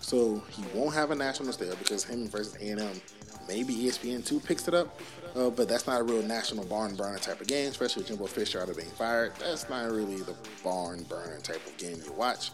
So 0.00 0.42
he 0.50 0.64
won't 0.72 0.94
have 0.94 1.10
a 1.10 1.14
national 1.14 1.52
stale 1.52 1.74
because 1.76 2.04
him 2.04 2.28
versus 2.28 2.56
A&M, 2.56 3.00
maybe 3.48 3.74
ESPN2 3.74 4.44
picks 4.44 4.68
it 4.68 4.74
up, 4.74 5.00
uh, 5.36 5.50
but 5.50 5.68
that's 5.68 5.86
not 5.86 6.00
a 6.00 6.04
real 6.04 6.22
national 6.22 6.64
barn 6.64 6.94
burner 6.94 7.18
type 7.18 7.40
of 7.40 7.46
game, 7.46 7.68
especially 7.68 8.00
with 8.00 8.08
Jimbo 8.08 8.26
Fisher 8.26 8.60
out 8.60 8.68
of 8.68 8.76
being 8.76 8.90
fired. 8.90 9.32
That's 9.38 9.68
not 9.68 9.90
really 9.90 10.16
the 10.16 10.34
barn 10.62 11.04
burner 11.04 11.38
type 11.42 11.64
of 11.66 11.76
game 11.76 12.00
you 12.04 12.12
watch, 12.12 12.50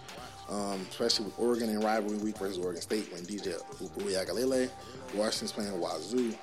um, 0.48 0.86
especially 0.90 1.26
with 1.26 1.38
Oregon 1.38 1.70
in 1.70 1.80
rivalry 1.80 2.18
week 2.18 2.38
versus 2.38 2.58
Oregon 2.58 2.82
State 2.82 3.12
when 3.12 3.22
DJ 3.22 3.60
Uiagalelei, 3.98 4.70
Washington's 5.14 5.52
playing 5.52 5.78
Wazoo. 5.80 6.34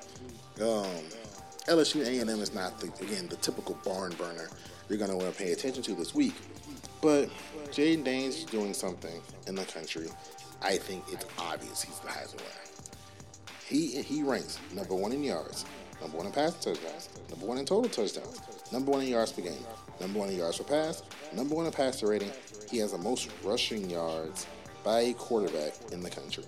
Um, 0.62 1.04
LSU 1.68 2.06
A&M 2.06 2.30
is 2.30 2.54
not, 2.54 2.80
the, 2.80 2.88
again, 3.06 3.28
the 3.28 3.36
typical 3.38 3.78
barn 3.84 4.14
burner 4.14 4.50
you're 4.90 4.98
going 4.98 5.12
to 5.12 5.16
want 5.16 5.32
to 5.32 5.38
pay 5.42 5.54
attention 5.54 5.82
to 5.84 5.94
this 5.94 6.14
week. 6.14 6.34
But 7.02 7.30
Jayden 7.70 8.04
Daniels 8.04 8.44
doing 8.44 8.74
something 8.74 9.22
in 9.48 9.56
the 9.56 9.64
country. 9.66 10.08
I 10.62 10.78
think 10.78 11.04
it's 11.12 11.26
obvious 11.40 11.82
he's 11.82 11.98
the 12.00 12.10
Heisman 12.10 12.36
winner. 12.36 12.62
He 13.68 14.02
he 14.02 14.22
ranks 14.22 14.60
number 14.76 14.94
one 14.94 15.14
in 15.14 15.24
yards, 15.24 15.66
number 16.02 16.18
one 16.18 16.26
in 16.26 16.32
passing 16.32 16.74
touchdowns, 16.74 17.10
number 17.30 17.46
one 17.46 17.58
in 17.58 17.66
total 17.66 17.90
touchdowns, 17.90 18.42
number 18.72 18.92
one 18.92 19.02
in 19.02 19.08
yards 19.08 19.32
per 19.32 19.42
game, 19.42 19.64
number 20.00 20.20
one 20.20 20.30
in 20.30 20.38
yards 20.38 20.58
per 20.58 20.64
pass, 20.64 21.04
number 21.34 21.56
one 21.56 21.66
in 21.66 21.72
passer 21.72 22.08
rating. 22.08 22.32
He 22.70 22.78
has 22.80 22.92
the 22.92 22.98
most 22.98 23.30
rushing 23.44 23.90
yards 23.90 24.48
by 24.84 25.02
a 25.02 25.14
quarterback 25.14 25.74
in 25.92 26.02
the 26.02 26.10
country. 26.10 26.46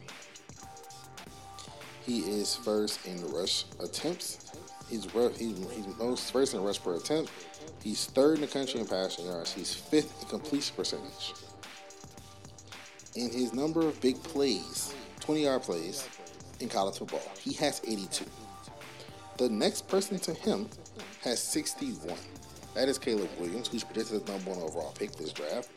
He 2.05 2.19
is 2.19 2.55
first 2.55 3.05
in 3.05 3.25
rush 3.31 3.65
attempts. 3.79 4.51
He's 4.89 5.05
he's, 5.05 5.37
he's 5.37 5.87
most 5.97 6.31
first 6.31 6.53
in 6.53 6.61
rush 6.61 6.81
per 6.81 6.95
attempt. 6.95 7.31
He's 7.81 8.05
third 8.07 8.35
in 8.35 8.41
the 8.41 8.47
country 8.47 8.79
in 8.79 8.87
passing 8.87 9.25
yards. 9.25 9.53
He's 9.53 9.73
fifth 9.73 10.21
in 10.21 10.27
completion 10.27 10.75
percentage. 10.75 11.33
In 13.15 13.29
his 13.29 13.53
number 13.53 13.87
of 13.87 13.99
big 14.01 14.21
plays, 14.23 14.93
20 15.19 15.43
yard 15.43 15.61
plays 15.61 16.07
in 16.59 16.67
college 16.67 16.97
football, 16.97 17.21
he 17.39 17.53
has 17.53 17.81
82. 17.85 18.25
The 19.37 19.49
next 19.49 19.87
person 19.87 20.19
to 20.19 20.33
him 20.33 20.69
has 21.23 21.41
61. 21.41 22.15
That 22.75 22.87
is 22.87 22.99
Caleb 22.99 23.29
Williams, 23.39 23.67
who's 23.67 23.83
predicted 23.83 24.21
as 24.21 24.27
number 24.27 24.51
one 24.51 24.59
overall 24.59 24.93
pick 24.97 25.11
this 25.13 25.33
draft, 25.33 25.69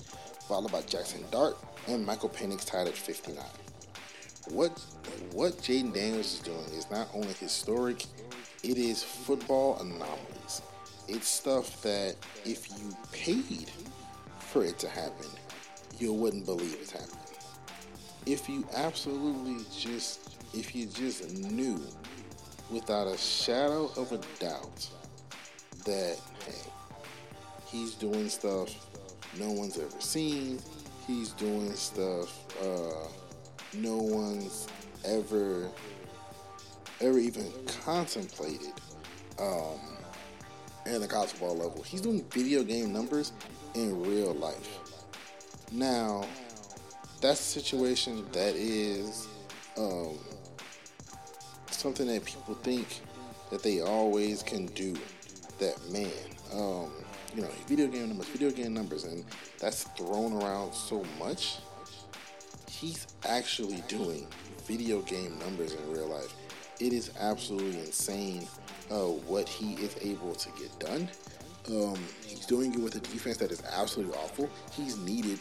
followed 0.46 0.72
by 0.72 0.82
Jackson 0.82 1.24
Dart 1.30 1.56
and 1.88 2.04
Michael 2.04 2.28
Penix 2.28 2.66
tied 2.66 2.86
at 2.86 2.94
59. 2.94 3.42
What 4.48 4.78
what 5.32 5.54
Jayden 5.58 5.92
Daniels 5.92 6.34
is 6.34 6.40
doing 6.40 6.64
is 6.74 6.90
not 6.90 7.08
only 7.14 7.32
historic, 7.34 8.04
it 8.62 8.76
is 8.76 9.02
football 9.02 9.78
anomalies. 9.80 10.62
It's 11.08 11.28
stuff 11.28 11.82
that 11.82 12.16
if 12.44 12.68
you 12.78 12.94
paid 13.12 13.70
for 14.38 14.64
it 14.64 14.78
to 14.80 14.88
happen, 14.88 15.28
you 15.98 16.12
wouldn't 16.12 16.44
believe 16.44 16.76
it's 16.80 16.92
happening. 16.92 17.18
If 18.26 18.48
you 18.48 18.66
absolutely 18.74 19.64
just, 19.76 20.36
if 20.52 20.74
you 20.74 20.86
just 20.86 21.32
knew 21.32 21.80
without 22.70 23.06
a 23.06 23.16
shadow 23.16 23.90
of 23.96 24.12
a 24.12 24.18
doubt 24.40 24.88
that, 25.84 26.18
hey, 26.44 26.70
he's 27.66 27.94
doing 27.94 28.28
stuff 28.28 28.74
no 29.38 29.50
one's 29.50 29.78
ever 29.78 30.00
seen, 30.00 30.58
he's 31.06 31.30
doing 31.32 31.72
stuff 31.74 32.44
uh, 32.62 33.08
no 33.74 33.96
one's 33.96 34.66
ever, 35.04 35.68
ever 37.00 37.18
even 37.18 37.52
contemplated. 37.84 38.72
Um, 39.38 39.78
and 40.86 41.02
the 41.02 41.08
college 41.08 41.30
football 41.30 41.56
level. 41.56 41.82
He's 41.82 42.00
doing 42.00 42.24
video 42.30 42.62
game 42.62 42.92
numbers 42.92 43.32
in 43.74 44.02
real 44.02 44.34
life. 44.34 44.78
Now, 45.72 46.24
that's 47.20 47.40
a 47.40 47.60
situation 47.60 48.24
that 48.32 48.54
is 48.54 49.26
um, 49.76 50.18
something 51.70 52.06
that 52.06 52.24
people 52.24 52.54
think 52.54 53.00
that 53.50 53.62
they 53.62 53.80
always 53.80 54.42
can 54.42 54.66
do. 54.66 54.94
That 55.58 55.76
man, 55.90 56.10
um, 56.52 56.90
you 57.34 57.40
know, 57.40 57.48
video 57.66 57.86
game 57.86 58.08
numbers, 58.08 58.28
video 58.28 58.50
game 58.50 58.74
numbers, 58.74 59.04
and 59.04 59.24
that's 59.58 59.84
thrown 59.96 60.34
around 60.34 60.74
so 60.74 61.02
much. 61.18 61.56
He's 62.68 63.06
actually 63.26 63.82
doing 63.88 64.26
video 64.66 65.00
game 65.02 65.38
numbers 65.38 65.72
in 65.72 65.90
real 65.90 66.08
life. 66.08 66.34
It 66.78 66.92
is 66.92 67.10
absolutely 67.18 67.78
insane 67.80 68.46
uh, 68.90 69.04
what 69.04 69.48
he 69.48 69.74
is 69.82 69.96
able 70.02 70.34
to 70.34 70.48
get 70.58 70.78
done. 70.78 71.08
Um, 71.68 71.98
he's 72.26 72.44
doing 72.46 72.74
it 72.74 72.80
with 72.80 72.94
a 72.96 73.00
defense 73.00 73.38
that 73.38 73.50
is 73.50 73.62
absolutely 73.72 74.14
awful. 74.16 74.50
He's 74.72 74.98
needed 74.98 75.40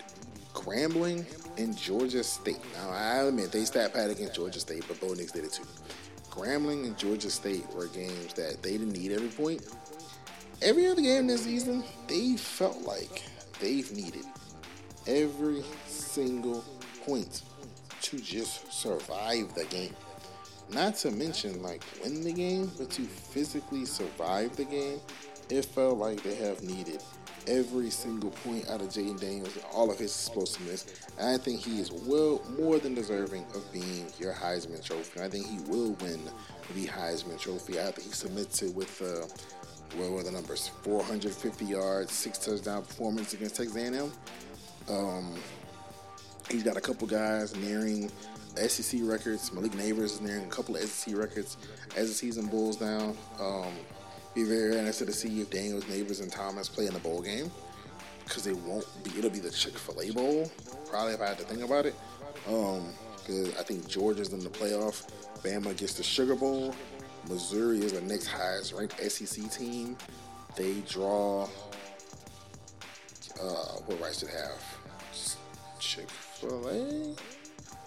Grambling 0.53 1.25
and 1.57 1.77
Georgia 1.77 2.23
State. 2.23 2.59
Now, 2.73 2.89
I 2.89 3.23
admit 3.23 3.51
they 3.51 3.65
stat 3.65 3.93
pad 3.93 4.09
against 4.09 4.33
Georgia 4.35 4.59
State, 4.59 4.85
but 4.87 4.99
Bo 4.99 5.13
Nix 5.13 5.31
did 5.31 5.43
it 5.43 5.51
too. 5.53 5.65
Grambling 6.35 6.85
and 6.85 6.97
Georgia 6.97 7.29
State 7.29 7.65
were 7.73 7.87
games 7.87 8.33
that 8.33 8.61
they 8.61 8.73
didn't 8.73 8.91
need 8.91 9.11
every 9.11 9.29
point. 9.29 9.65
Every 10.61 10.87
other 10.87 11.01
game 11.01 11.27
this 11.27 11.43
season, 11.43 11.83
they 12.07 12.35
felt 12.35 12.81
like 12.81 13.23
they've 13.59 13.89
needed 13.91 14.25
every 15.07 15.63
single 15.85 16.63
point 17.05 17.43
to 18.01 18.19
just 18.19 18.71
survive 18.71 19.53
the 19.55 19.65
game. 19.65 19.95
Not 20.69 20.95
to 20.97 21.11
mention 21.11 21.61
like 21.61 21.83
win 22.03 22.23
the 22.23 22.33
game, 22.33 22.71
but 22.77 22.89
to 22.91 23.03
physically 23.03 23.85
survive 23.85 24.55
the 24.55 24.65
game, 24.65 24.99
it 25.49 25.63
felt 25.65 25.97
like 25.97 26.21
they 26.23 26.35
have 26.35 26.63
needed 26.63 27.01
every 27.47 27.89
single 27.89 28.31
point 28.31 28.69
out 28.69 28.81
of 28.81 28.87
Jayden 28.87 29.19
Daniels 29.19 29.57
all 29.73 29.91
of 29.91 29.99
his 29.99 30.11
explosiveness. 30.11 30.85
And 31.19 31.29
I 31.29 31.37
think 31.37 31.61
he 31.61 31.79
is 31.79 31.91
well 31.91 32.41
more 32.57 32.79
than 32.79 32.95
deserving 32.95 33.45
of 33.53 33.71
being 33.71 34.07
your 34.19 34.33
Heisman 34.33 34.83
Trophy. 34.83 35.21
I 35.21 35.29
think 35.29 35.47
he 35.47 35.59
will 35.69 35.93
win 36.01 36.19
the 36.73 36.87
Heisman 36.87 37.39
Trophy. 37.39 37.79
I 37.79 37.91
think 37.91 38.07
he 38.07 38.13
submits 38.13 38.61
it 38.61 38.73
with 38.73 39.01
uh, 39.01 39.27
what 39.97 40.11
were 40.11 40.23
the 40.23 40.31
numbers? 40.31 40.67
450 40.83 41.65
yards, 41.65 42.11
six 42.11 42.37
touchdown 42.39 42.83
performance 42.83 43.33
against 43.33 43.55
Texas 43.55 43.75
A&M. 43.75 44.11
Um, 44.89 45.33
he's 46.49 46.63
got 46.63 46.77
a 46.77 46.81
couple 46.81 47.07
guys 47.07 47.55
nearing 47.55 48.11
SEC 48.55 49.01
records. 49.03 49.51
Malik 49.53 49.71
Nabers 49.73 50.03
is 50.03 50.21
nearing 50.21 50.43
a 50.43 50.49
couple 50.49 50.75
of 50.75 50.81
SEC 50.81 51.15
records 51.15 51.57
as 51.95 52.09
the 52.09 52.13
season 52.13 52.47
boils 52.47 52.77
down. 52.77 53.17
Um, 53.39 53.73
be 54.35 54.43
very 54.43 54.77
interested 54.77 55.07
to 55.07 55.13
see 55.13 55.41
if 55.41 55.49
Daniels, 55.49 55.85
Nabers, 55.85 56.21
and 56.21 56.31
Thomas 56.31 56.67
play 56.67 56.85
in 56.87 56.93
the 56.93 56.99
bowl 56.99 57.21
game 57.21 57.49
because 58.25 58.45
it 58.47 58.57
won't 58.57 58.85
be. 59.03 59.11
It'll 59.17 59.29
be 59.29 59.39
the 59.39 59.49
Chick 59.49 59.77
Fil 59.77 60.01
A 60.01 60.11
Bowl, 60.11 60.51
probably 60.89 61.13
if 61.13 61.21
I 61.21 61.27
had 61.29 61.37
to 61.39 61.45
think 61.45 61.63
about 61.63 61.85
it. 61.85 61.95
Um, 62.47 62.93
Because 63.19 63.57
I 63.57 63.63
think 63.63 63.87
Georgia's 63.87 64.33
in 64.33 64.39
the 64.39 64.49
playoff. 64.49 65.07
Bama 65.41 65.75
gets 65.75 65.93
the 65.93 66.03
Sugar 66.03 66.35
Bowl. 66.35 66.75
Missouri 67.27 67.79
is 67.79 67.93
the 67.93 68.01
next 68.01 68.27
highest 68.27 68.73
ranked 68.73 68.99
SEC 68.99 69.49
team. 69.51 69.97
They 70.55 70.81
draw. 70.81 71.47
Uh, 73.41 73.45
what 73.85 73.99
rights 73.99 74.21
they 74.21 74.31
have? 74.31 74.61
Chick 75.79 76.09
Fil 76.09 76.67
A. 76.67 77.15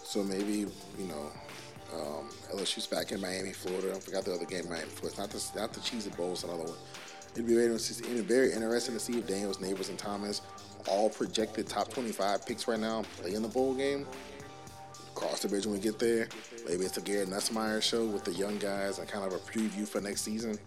So 0.03 0.23
maybe 0.25 0.67
you 0.99 1.07
know 1.07 1.31
um, 1.95 2.29
LSU's 2.55 2.87
back 2.87 3.13
in 3.13 3.21
Miami, 3.21 3.53
Florida. 3.53 3.95
I 3.95 4.01
forgot 4.01 4.25
the 4.25 4.35
other 4.35 4.45
game, 4.45 4.69
Miami, 4.69 4.89
Florida. 4.89 5.21
Not 5.21 5.31
the 5.31 5.51
not 5.57 5.73
the 5.73 5.81
Cheez-It 5.81 6.17
Bowl, 6.17 6.33
it's 6.33 6.45
another 6.45 6.65
one. 6.65 6.77
It'd 7.33 7.47
be 7.47 7.55
very, 7.55 7.67
interesting 8.53 8.95
to 8.95 9.01
see 9.01 9.19
if 9.19 9.27
Daniels, 9.27 9.59
Nabers, 9.59 9.91
and 9.91 9.99
Thomas, 9.99 10.43
all 10.89 11.11
projected 11.11 11.69
top 11.69 11.93
25 11.93 12.47
picks 12.47 12.67
right 12.67 12.81
now, 12.81 13.05
play 13.19 13.35
in 13.35 13.43
the 13.43 13.49
bowl 13.49 13.75
game. 13.75 14.07
Cross 15.15 15.43
the 15.43 15.49
bridge 15.49 15.67
when 15.67 15.75
we 15.75 15.81
get 15.81 15.99
there. 15.99 16.29
Maybe 16.69 16.85
it's 16.85 16.97
a 16.97 17.01
Garrett 17.01 17.29
Nussmeier 17.29 17.83
show 17.83 18.07
with 18.07 18.25
the 18.25 18.33
young 18.33 18.59
guys 18.59 18.99
and 18.99 19.09
kind 19.09 19.25
of 19.25 19.33
a 19.33 19.39
preview 19.39 19.87
for 19.87 20.01
next 20.01 20.23
season. 20.23 20.59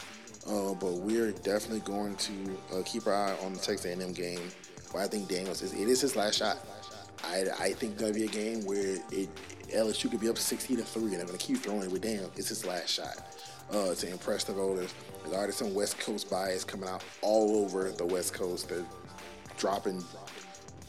Uh, 0.47 0.73
but 0.73 0.93
we're 0.93 1.31
definitely 1.31 1.79
going 1.81 2.15
to 2.15 2.33
uh, 2.73 2.81
keep 2.83 3.05
our 3.07 3.13
eye 3.13 3.35
on 3.43 3.53
the 3.53 3.59
Texas 3.59 3.85
A&M 3.85 4.11
game. 4.11 4.41
But 4.91 4.99
I 4.99 5.07
think 5.07 5.29
Daniels 5.29 5.61
is 5.61 5.73
it 5.73 5.87
is 5.87 6.01
his 6.01 6.15
last 6.15 6.37
shot. 6.37 6.57
I, 7.23 7.45
I 7.59 7.73
think 7.73 7.97
to 8.13 8.19
be 8.19 8.25
a 8.25 8.29
game 8.29 8.65
where 8.65 8.97
it 9.11 9.29
LSU 9.73 10.11
could 10.11 10.19
be 10.19 10.29
up 10.29 10.37
16 10.37 10.77
to 10.77 10.83
three, 10.83 11.03
and 11.03 11.13
they're 11.13 11.25
to 11.37 11.45
keep 11.45 11.57
throwing 11.57 11.83
it 11.83 12.01
damn. 12.01 12.25
It's 12.35 12.49
his 12.49 12.65
last 12.65 12.89
shot 12.89 13.17
uh, 13.71 13.93
to 13.93 14.09
impress 14.09 14.43
the 14.43 14.53
voters. 14.53 14.93
There's 15.23 15.35
already 15.35 15.53
some 15.53 15.73
West 15.73 15.99
Coast 15.99 16.29
bias 16.29 16.63
coming 16.63 16.89
out 16.89 17.03
all 17.21 17.63
over 17.63 17.91
the 17.91 18.05
West 18.05 18.33
Coast. 18.33 18.69
They're 18.69 18.85
dropping 19.57 20.03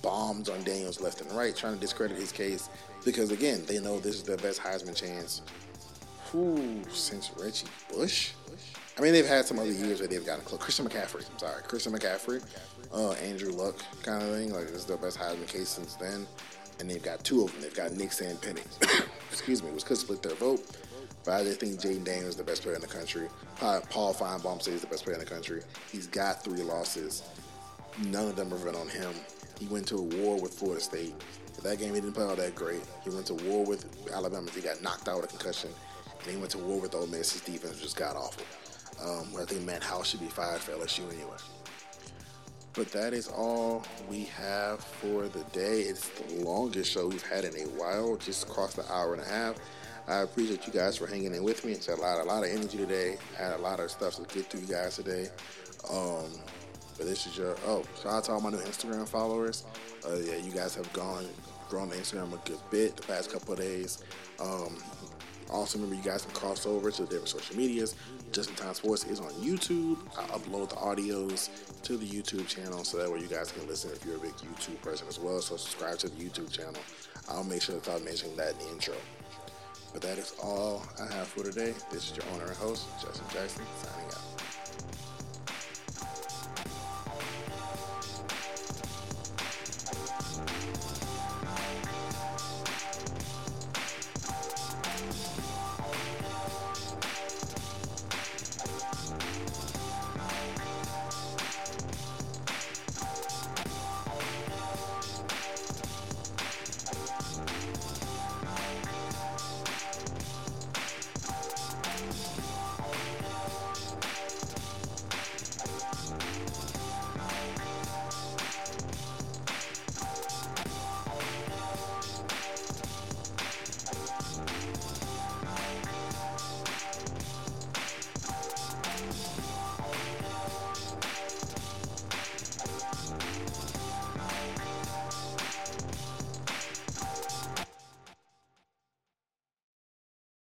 bombs 0.03 0.49
on 0.49 0.63
Daniels 0.65 1.01
left 1.01 1.21
and 1.21 1.31
right, 1.33 1.55
trying 1.55 1.75
to 1.75 1.81
discredit 1.81 2.17
his 2.17 2.33
case 2.33 2.69
because 3.05 3.31
again, 3.31 3.65
they 3.67 3.81
know 3.81 3.99
this 4.01 4.17
is 4.17 4.23
the 4.23 4.37
best 4.39 4.61
Heisman 4.61 4.97
chance. 4.97 5.43
Whew, 6.33 6.83
since 6.91 7.31
Reggie 7.39 7.67
Bush. 7.95 8.33
I 8.99 9.01
mean, 9.01 9.13
they've 9.13 9.27
had 9.27 9.47
some 9.47 9.59
other 9.59 9.73
years 9.73 10.01
where 10.01 10.09
they've 10.09 10.25
gotten 10.25 10.45
close. 10.45 10.61
Christian 10.61 10.87
McCaffrey, 10.87 11.29
I'm 11.31 11.39
sorry, 11.39 11.63
Christian 11.63 11.93
McCaffrey, 11.93 12.43
uh, 12.93 13.13
Andrew 13.13 13.53
Luck 13.53 13.77
kind 14.03 14.23
of 14.23 14.29
thing. 14.31 14.53
Like, 14.53 14.67
this 14.67 14.77
is 14.77 14.85
the 14.85 14.97
best 14.97 15.19
Heisman 15.19 15.47
case 15.47 15.69
since 15.69 15.95
then. 15.95 16.27
And 16.81 16.91
they've 16.91 17.03
got 17.03 17.23
two 17.23 17.45
of 17.45 17.53
them. 17.53 17.63
They've 17.63 17.75
got 17.75 17.93
Nix 17.93 18.21
and. 18.21 18.39
Excuse 19.31 19.63
me, 19.63 19.69
it 19.69 19.75
was 19.75 19.85
could 19.85 19.97
split 19.97 20.23
their 20.23 20.35
vote. 20.35 20.67
But 21.25 21.35
I 21.35 21.45
just 21.45 21.61
think 21.61 21.81
Jayden 21.81 22.05
Daniels 22.05 22.31
is 22.31 22.37
the 22.37 22.45
best 22.45 22.63
player 22.63 22.75
in 22.75 22.81
the 22.81 22.87
country. 22.87 23.29
Paul 23.59 24.13
Finebaum 24.13 24.61
says 24.61 24.75
he's 24.75 24.81
the 24.81 24.89
best 24.89 25.05
player 25.05 25.15
in 25.15 25.21
the 25.21 25.31
country. 25.31 25.63
He's 25.91 26.07
got 26.07 26.43
three 26.43 26.63
losses. 26.63 27.23
None 28.07 28.29
of 28.29 28.37
them 28.37 28.53
are 28.53 28.69
on 28.77 28.89
him. 28.89 29.13
He 29.59 29.67
went 29.67 29.87
to 29.89 29.97
a 29.99 30.03
war 30.03 30.41
with 30.41 30.55
Florida 30.55 30.81
State. 30.81 31.15
That 31.63 31.79
game 31.79 31.95
he 31.95 32.01
didn't 32.01 32.15
play 32.15 32.25
all 32.25 32.35
that 32.35 32.55
great. 32.57 32.81
He 33.05 33.11
went 33.11 33.27
to 33.27 33.35
war 33.35 33.65
with 33.65 33.87
Alabama. 34.13 34.51
He 34.53 34.61
got 34.61 34.83
knocked 34.83 35.09
out 35.09 35.21
with 35.21 35.27
a 35.27 35.37
concussion. 35.37 35.71
And 36.23 36.33
he 36.33 36.37
went 36.37 36.51
to 36.53 36.59
war 36.59 36.81
with 36.81 36.95
Ole 36.95 37.07
Miss. 37.07 37.33
His 37.33 37.43
defense 37.43 37.81
just 37.81 37.97
got 37.97 38.17
awful. 38.17 38.45
Um, 39.03 39.29
I 39.41 39.45
think 39.45 39.65
Matt 39.65 39.83
House 39.83 40.11
should 40.11 40.21
be 40.21 40.27
fired 40.27 40.61
for 40.61 40.73
LSU 40.73 41.09
anyway. 41.13 41.37
But 42.75 42.91
that 42.93 43.13
is 43.13 43.29
all 43.29 43.85
we 44.09 44.25
have 44.25 44.81
for 44.81 45.29
the 45.29 45.45
day. 45.53 45.81
It's 45.81 46.09
the 46.09 46.45
longest 46.45 46.91
show 46.91 47.09
we've 47.09 47.27
had 47.27 47.45
in 47.45 47.55
a 47.57 47.69
while, 47.71 48.17
just 48.17 48.45
across 48.45 48.75
the 48.75 48.91
hour 48.91 49.13
and 49.13 49.23
a 49.23 49.27
half. 49.27 49.57
I 50.09 50.23
appreciate 50.23 50.67
you 50.67 50.73
guys 50.73 50.97
for 50.97 51.07
hanging 51.07 51.35
in 51.35 51.45
with 51.45 51.65
me. 51.65 51.73
It's 51.73 51.89
a 51.89 51.97
lot, 51.97 52.21
a 52.21 52.25
lot 52.25 52.45
of 52.45 52.51
energy 52.51 52.79
today. 52.79 53.19
I 53.39 53.43
had 53.43 53.53
a 53.53 53.63
lot 53.63 53.79
of 53.79 53.91
stuff 53.91 54.17
to 54.17 54.35
get 54.35 54.49
to 54.51 54.59
you 54.59 54.67
guys 54.67 54.97
today. 54.97 55.29
Um, 55.91 56.31
but 56.97 57.07
this 57.07 57.27
is 57.27 57.37
your 57.37 57.57
oh, 57.67 57.85
shout 58.03 58.13
out 58.13 58.25
to 58.25 58.33
all 58.33 58.41
my 58.41 58.51
new 58.51 58.59
Instagram 58.59 59.09
followers. 59.09 59.65
Uh, 60.07 60.17
yeah, 60.17 60.37
you 60.37 60.53
guys 60.53 60.75
have 60.75 60.91
gone 60.93 61.27
grown 61.69 61.91
on 61.91 61.97
Instagram 61.97 62.33
a 62.33 62.49
good 62.49 62.61
bit 62.71 62.97
the 62.97 63.03
past 63.03 63.33
couple 63.33 63.53
of 63.53 63.59
days. 63.59 64.03
Um, 64.41 64.77
also, 65.53 65.79
remember 65.79 65.97
you 65.97 66.03
guys 66.03 66.23
can 66.23 66.35
cross 66.35 66.67
over 66.67 66.91
to 66.91 67.03
the 67.03 67.09
different 67.09 67.29
social 67.29 67.57
medias. 67.57 67.95
Justin 68.33 68.57
Time 68.57 68.75
Sports 68.75 69.05
is 69.05 69.21
on 69.21 69.31
YouTube. 69.33 69.99
I 70.17 70.23
upload 70.37 70.71
the 70.71 70.77
audios 70.77 71.51
to 71.83 71.97
the 71.97 72.07
YouTube 72.07 72.49
channel 72.49 72.85
so 72.85 72.97
that 72.99 73.13
way 73.13 73.21
you 73.21 73.27
guys 73.27 73.53
can 73.53 73.67
listen 73.67 73.91
if 73.93 74.05
you're 74.05 74.17
a 74.17 74.21
big 74.21 74.33
YouTube 74.33 74.81
person 74.81 75.07
as 75.09 75.19
well. 75.19 75.41
So 75.41 75.57
subscribe 75.57 75.99
to 75.99 76.09
the 76.09 76.25
YouTube 76.25 76.51
channel. 76.51 76.81
I'll 77.29 77.45
make 77.45 77.63
sure 77.63 77.77
to 77.77 77.83
start 77.83 78.05
mentioning 78.05 78.37
that 78.37 78.53
in 78.53 78.59
the 78.59 78.73
intro. 78.73 78.95
But 79.93 80.03
that 80.03 80.17
is 80.17 80.35
all 80.43 80.83
I 80.99 81.13
have 81.13 81.29
for 81.29 81.45
today. 81.45 81.75
This 81.91 82.11
is 82.11 82.17
your 82.17 82.25
owner 82.35 82.47
and 82.47 82.57
host, 82.57 82.87
Justin 83.03 83.27
Jackson, 83.31 83.65
signing 83.83 84.07
out. 84.07 84.22